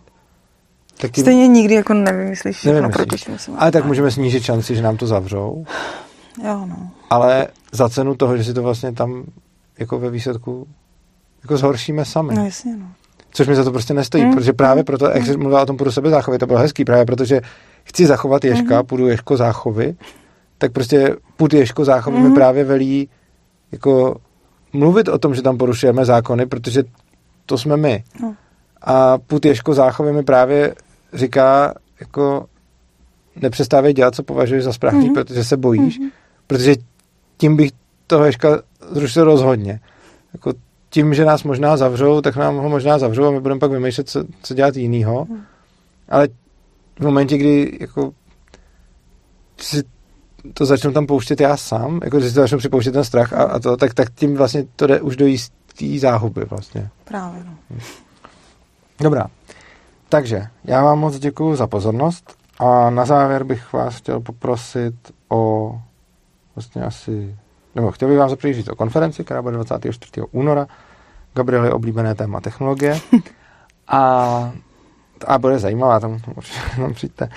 tak 1.02 1.12
tím... 1.12 1.24
Stejně 1.24 1.48
nikdy 1.48 1.74
jako 1.74 1.94
nevymyslíš 1.94 2.58
všechno 2.58 2.90
proti 2.90 3.16
Ale 3.58 3.72
tak 3.72 3.86
můžeme 3.86 4.12
snížit 4.12 4.44
šanci, 4.44 4.76
že 4.76 4.82
nám 4.82 4.98
to 4.98 5.08
zavřou. 5.08 5.66
Jo, 6.44 6.66
no. 6.66 6.90
Ale 7.10 7.48
za 7.72 7.90
cenu 7.90 8.16
toho, 8.16 8.38
že 8.38 8.44
si 8.44 8.54
to 8.54 8.64
vlastně 8.64 8.92
tam 8.92 9.24
jako 9.80 10.00
ve 10.00 10.10
výsledku 10.10 10.68
jako 11.44 11.58
zhoršíme 11.58 12.06
sami. 12.06 12.36
No 12.36 12.46
jasně, 12.46 12.78
no. 12.78 12.88
Což 13.38 13.48
mi 13.48 13.56
za 13.56 13.64
to 13.64 13.72
prostě 13.72 13.94
nestojí, 13.94 14.26
mm. 14.26 14.34
protože 14.34 14.54
právě 14.54 14.84
proto, 14.84 15.06
jak 15.06 15.26
jsi 15.26 15.38
mluvila 15.38 15.62
o 15.62 15.66
tom 15.66 15.78
půdu 15.78 15.92
sebe 15.92 16.10
záchovy, 16.10 16.38
to 16.38 16.46
bylo 16.46 16.60
hezký, 16.60 16.86
právě 16.86 17.06
protože 17.06 17.42
chci 17.84 18.06
zachovat 18.06 18.44
Ježka, 18.44 18.82
mm-hmm. 18.82 18.86
půjdu 18.86 19.08
Ježko 19.08 19.38
záchovy, 19.38 19.96
tak 20.58 20.72
prostě 20.72 21.16
půd 21.36 21.54
Ježko 21.54 21.86
záchovy 21.86 22.18
mm-hmm. 22.18 22.22
mi 22.22 22.28
mhm. 22.28 22.36
právě 22.36 22.64
velí 22.64 23.10
jako 23.72 24.16
mluvit 24.74 25.08
o 25.08 25.18
tom, 25.18 25.36
že 25.36 25.42
tam 25.42 25.58
porušujeme 25.58 26.06
zákony, 26.06 26.46
protože 26.46 26.84
to 27.46 27.58
jsme 27.58 27.78
my. 27.78 28.04
No. 28.22 28.36
A 28.82 29.18
půd 29.18 29.46
Ježko 29.46 29.74
záchovy 29.74 30.14
mi 30.14 30.24
právě 30.24 30.76
říká, 31.14 31.74
jako 32.00 32.46
nepřestávej 33.36 33.94
dělat, 33.94 34.16
co 34.16 34.24
považuješ 34.24 34.64
za 34.64 34.74
správný, 34.74 35.10
mm-hmm. 35.10 35.14
protože 35.14 35.44
se 35.44 35.58
bojíš, 35.58 36.00
mm-hmm. 36.00 36.12
protože 36.48 36.76
tím 37.38 37.56
bych 37.56 37.72
toho 38.08 38.26
Ježka 38.26 38.62
zrušil 38.92 39.24
rozhodně. 39.24 39.80
Jako 40.34 40.54
tím, 40.90 41.14
že 41.14 41.26
nás 41.26 41.44
možná 41.44 41.78
zavřou, 41.78 42.22
tak 42.22 42.36
nám 42.36 42.58
ho 42.58 42.70
možná 42.70 43.00
zavřou 43.00 43.26
a 43.26 43.32
my 43.32 43.40
budeme 43.40 43.60
pak 43.60 43.72
vymýšlet, 43.72 44.10
co, 44.10 44.24
co 44.44 44.54
dělat 44.54 44.76
jinýho. 44.76 45.26
Mm. 45.30 45.42
Ale 46.10 46.28
v 47.00 47.04
momentě, 47.04 47.38
kdy 47.38 47.78
jako 47.82 48.12
si 49.62 49.84
to 50.54 50.66
začnu 50.66 50.92
tam 50.92 51.08
pouštět 51.08 51.42
já 51.42 51.58
sám, 51.58 52.00
jako 52.04 52.20
že 52.20 52.30
si 52.30 52.36
to 52.36 52.42
začnu 52.42 52.58
připouštět 52.58 52.94
ten 52.94 53.04
strach 53.04 53.34
a, 53.34 53.44
a 53.44 53.60
to, 53.60 53.78
tak, 53.78 53.94
tak 53.94 54.10
tím 54.16 54.36
vlastně 54.36 54.66
to 54.76 54.88
jde 54.88 55.02
už 55.02 55.16
do 55.16 55.26
jistý 55.26 56.00
záhuby 56.00 56.46
vlastně. 56.46 56.90
Právě, 57.04 57.44
no. 57.44 57.78
Dobrá. 59.00 59.28
Takže 60.10 60.48
já 60.64 60.84
vám 60.84 61.00
moc 61.00 61.20
děkuji 61.20 61.56
za 61.56 61.68
pozornost 61.68 62.36
a 62.60 62.90
na 62.90 63.06
závěr 63.06 63.44
bych 63.44 63.74
vás 63.74 63.96
chtěl 63.96 64.20
poprosit 64.20 64.96
o 65.30 65.72
vlastně 66.56 66.82
asi, 66.82 67.36
nebo 67.78 67.92
chtěl 67.92 68.08
bych 68.08 68.18
vám 68.18 68.30
za 68.30 68.36
říct 68.52 68.68
o 68.70 68.76
konferenci, 68.76 69.24
která 69.24 69.42
bude 69.42 69.56
24. 69.56 70.28
února. 70.32 70.68
Gabriely 71.34 71.72
oblíbené 71.72 72.16
téma 72.16 72.42
technologie. 72.42 73.00
A, 73.90 74.52
a 75.28 75.38
bude 75.40 75.60
zajímavá, 75.60 76.00
tam 76.00 76.20
určitě 76.36 76.60
tam 76.76 76.94
přijďte. 76.94 77.30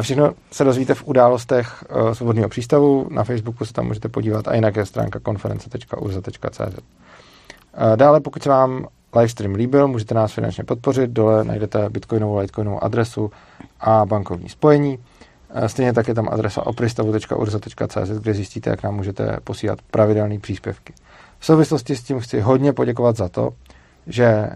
Všechno 0.00 0.32
se 0.50 0.64
dozvíte 0.64 0.94
v 0.94 1.08
událostech 1.08 1.84
e, 1.90 2.14
Svobodného 2.14 2.48
přístavu, 2.48 3.06
na 3.10 3.24
Facebooku 3.24 3.64
se 3.64 3.72
tam 3.72 3.86
můžete 3.86 4.08
podívat 4.08 4.48
a 4.48 4.54
jinak 4.54 4.76
je 4.76 4.86
stránka 4.86 5.18
konference.urza.cz. 5.20 6.78
Dále, 7.96 8.20
pokud 8.20 8.42
se 8.42 8.48
vám 8.48 8.86
livestream 9.16 9.54
líbil, 9.54 9.88
můžete 9.88 10.14
nás 10.14 10.32
finančně 10.32 10.64
podpořit, 10.64 11.10
dole 11.10 11.44
najdete 11.44 11.88
bitcoinovou, 11.90 12.38
litecoinovou 12.38 12.84
adresu 12.84 13.30
a 13.80 14.06
bankovní 14.06 14.48
spojení. 14.48 14.98
Stejně 15.66 15.92
tak 15.92 16.08
je 16.08 16.14
tam 16.14 16.28
adresa 16.28 16.66
opristavu.urza.cz, 16.66 18.10
kde 18.20 18.34
zjistíte, 18.34 18.70
jak 18.70 18.82
nám 18.82 18.94
můžete 18.94 19.36
posílat 19.44 19.78
pravidelné 19.90 20.38
příspěvky. 20.38 20.92
V 21.38 21.46
souvislosti 21.46 21.96
s 21.96 22.02
tím 22.02 22.20
chci 22.20 22.40
hodně 22.40 22.72
poděkovat 22.72 23.16
za 23.16 23.28
to, 23.28 23.50
že 24.06 24.48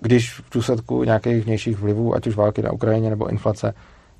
když 0.00 0.40
v 0.40 0.42
důsledku 0.52 1.04
nějakých 1.04 1.44
vnějších 1.44 1.78
vlivů, 1.78 2.14
ať 2.14 2.26
už 2.26 2.36
války 2.36 2.62
na 2.62 2.72
Ukrajině 2.72 3.10
nebo 3.10 3.28
inflace, 3.28 3.74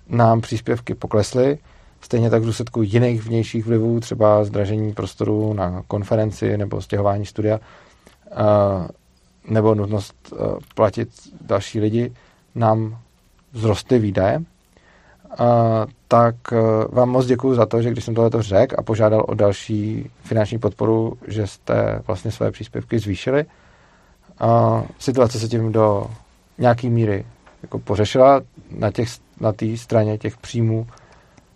nám 0.09 0.41
příspěvky 0.41 0.95
poklesly, 0.95 1.59
stejně 2.01 2.31
tak 2.31 2.43
v 2.43 2.47
důsledku 2.47 2.83
jiných 2.83 3.23
vnějších 3.23 3.67
vlivů, 3.67 4.01
třeba 4.01 4.45
zdražení 4.45 4.93
prostoru 4.93 5.53
na 5.53 5.83
konferenci 5.89 6.57
nebo 6.57 6.81
stěhování 6.81 7.27
studia, 7.27 7.61
nebo 9.49 9.75
nutnost 9.75 10.35
platit 10.75 11.09
další 11.41 11.81
lidi, 11.81 12.13
nám 12.55 12.99
vzrostly 13.53 13.99
výdaje, 13.99 14.43
tak 16.09 16.35
vám 16.93 17.09
moc 17.09 17.27
děkuji 17.27 17.55
za 17.55 17.67
to, 17.67 17.83
že 17.83 17.91
když 17.91 18.05
jsem 18.05 18.15
tohle 18.15 18.31
řekl 18.43 18.77
a 18.79 18.83
požádal 18.83 19.25
o 19.29 19.35
další 19.35 20.11
finanční 20.23 20.59
podporu, 20.59 21.13
že 21.27 21.47
jste 21.47 22.03
vlastně 22.07 22.31
své 22.31 22.51
příspěvky 22.51 22.99
zvýšili. 22.99 23.45
A 24.39 24.83
situace 24.99 25.39
se 25.39 25.49
tím 25.49 25.73
do 25.73 26.07
nějaký 26.59 26.91
míry 26.91 27.25
jako 27.63 27.79
pořešila. 27.79 28.41
Na 28.79 28.91
té 28.91 29.05
na 29.41 29.53
straně 29.77 30.19
těch 30.19 30.37
příjmů 30.37 30.87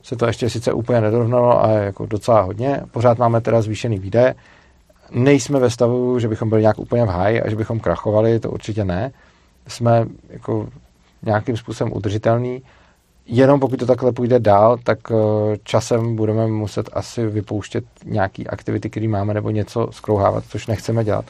se 0.02 0.16
to 0.16 0.26
ještě 0.26 0.50
sice 0.50 0.72
úplně 0.72 1.00
nedorovnalo, 1.00 1.64
ale 1.64 1.84
jako 1.84 2.06
docela 2.06 2.40
hodně. 2.40 2.80
Pořád 2.90 3.18
máme 3.18 3.40
teda 3.40 3.62
zvýšený 3.62 3.98
výdaje. 3.98 4.34
Nejsme 5.10 5.58
ve 5.60 5.70
stavu, 5.70 6.18
že 6.18 6.28
bychom 6.28 6.48
byli 6.48 6.60
nějak 6.60 6.78
úplně 6.78 7.04
v 7.04 7.08
háji 7.08 7.42
a 7.42 7.50
že 7.50 7.56
bychom 7.56 7.80
krachovali, 7.80 8.40
to 8.40 8.50
určitě 8.50 8.84
ne. 8.84 9.12
Jsme 9.66 10.06
jako 10.30 10.68
nějakým 11.22 11.56
způsobem 11.56 11.92
udržitelný. 11.96 12.62
Jenom 13.30 13.60
pokud 13.60 13.78
to 13.78 13.86
takhle 13.86 14.12
půjde 14.12 14.38
dál, 14.40 14.76
tak 14.84 14.98
eh, 15.10 15.14
časem 15.62 16.16
budeme 16.16 16.46
muset 16.46 16.90
asi 16.92 17.26
vypouštět 17.26 17.84
nějaký 18.04 18.46
aktivity, 18.46 18.90
které 18.90 19.08
máme, 19.08 19.34
nebo 19.34 19.50
něco 19.50 19.88
skrouhávat, 19.90 20.44
což 20.48 20.66
nechceme 20.66 21.04
dělat. 21.04 21.24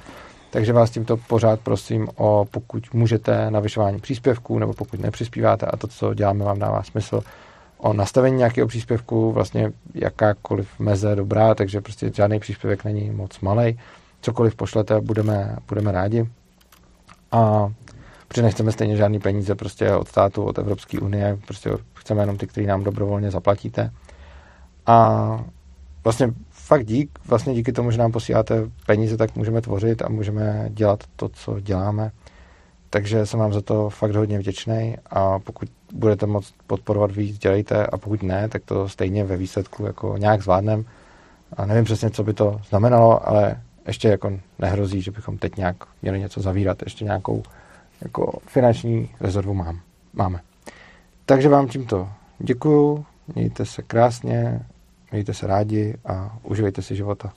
Takže 0.50 0.72
vás 0.72 0.90
tímto 0.90 1.16
pořád 1.16 1.60
prosím 1.60 2.08
o, 2.16 2.46
pokud 2.50 2.94
můžete, 2.94 3.50
navyšování 3.50 4.00
příspěvků, 4.00 4.58
nebo 4.58 4.72
pokud 4.72 5.00
nepřispíváte 5.00 5.66
a 5.66 5.76
to, 5.76 5.86
co 5.86 6.14
děláme, 6.14 6.44
vám 6.44 6.58
dává 6.58 6.82
smysl, 6.82 7.20
o 7.78 7.92
nastavení 7.92 8.36
nějakého 8.36 8.68
příspěvku, 8.68 9.32
vlastně 9.32 9.72
jakákoliv 9.94 10.68
meze 10.78 11.16
dobrá, 11.16 11.54
takže 11.54 11.80
prostě 11.80 12.10
žádný 12.14 12.40
příspěvek 12.40 12.84
není 12.84 13.10
moc 13.10 13.40
malý. 13.40 13.78
Cokoliv 14.20 14.54
pošlete, 14.54 15.00
budeme, 15.00 15.56
budeme 15.68 15.92
rádi. 15.92 16.28
A 17.32 17.72
protože 18.28 18.42
nechceme 18.42 18.72
stejně 18.72 18.96
žádný 18.96 19.18
peníze 19.18 19.54
prostě 19.54 19.92
od 19.92 20.08
státu, 20.08 20.42
od 20.42 20.58
Evropské 20.58 20.98
unie, 20.98 21.38
prostě 21.46 21.70
chceme 21.94 22.22
jenom 22.22 22.36
ty, 22.36 22.46
který 22.46 22.66
nám 22.66 22.84
dobrovolně 22.84 23.30
zaplatíte. 23.30 23.90
A 24.86 25.44
vlastně 26.04 26.34
fakt 26.50 26.86
dík, 26.86 27.18
vlastně 27.26 27.54
díky 27.54 27.72
tomu, 27.72 27.90
že 27.90 27.98
nám 27.98 28.12
posíláte 28.12 28.70
peníze, 28.86 29.16
tak 29.16 29.36
můžeme 29.36 29.60
tvořit 29.60 30.02
a 30.02 30.08
můžeme 30.08 30.68
dělat 30.72 31.04
to, 31.16 31.28
co 31.28 31.60
děláme. 31.60 32.10
Takže 32.90 33.26
jsem 33.26 33.40
vám 33.40 33.52
za 33.52 33.60
to 33.60 33.90
fakt 33.90 34.14
hodně 34.14 34.38
vděčný 34.38 34.96
a 35.10 35.38
pokud 35.38 35.68
budete 35.94 36.26
moct 36.26 36.54
podporovat 36.66 37.10
víc, 37.10 37.38
dělejte 37.38 37.86
a 37.86 37.98
pokud 37.98 38.22
ne, 38.22 38.48
tak 38.48 38.62
to 38.64 38.88
stejně 38.88 39.24
ve 39.24 39.36
výsledku 39.36 39.86
jako 39.86 40.16
nějak 40.18 40.42
zvládnem. 40.42 40.84
A 41.56 41.66
nevím 41.66 41.84
přesně, 41.84 42.10
co 42.10 42.24
by 42.24 42.34
to 42.34 42.60
znamenalo, 42.68 43.28
ale 43.28 43.62
ještě 43.86 44.08
jako 44.08 44.32
nehrozí, 44.58 45.02
že 45.02 45.10
bychom 45.10 45.38
teď 45.38 45.56
nějak 45.56 45.76
měli 46.02 46.20
něco 46.20 46.40
zavírat. 46.40 46.82
Ještě 46.82 47.04
nějakou 47.04 47.42
jako 48.00 48.38
finanční 48.46 49.10
rezervu 49.20 49.54
mám, 49.54 49.80
máme. 50.12 50.40
Takže 51.26 51.48
vám 51.48 51.68
tímto 51.68 52.08
děkuju, 52.38 53.04
mějte 53.34 53.64
se 53.64 53.82
krásně, 53.82 54.60
Mějte 55.12 55.34
se 55.34 55.46
rádi 55.46 55.94
a 56.04 56.38
uživejte 56.42 56.82
si 56.82 56.96
života. 56.96 57.32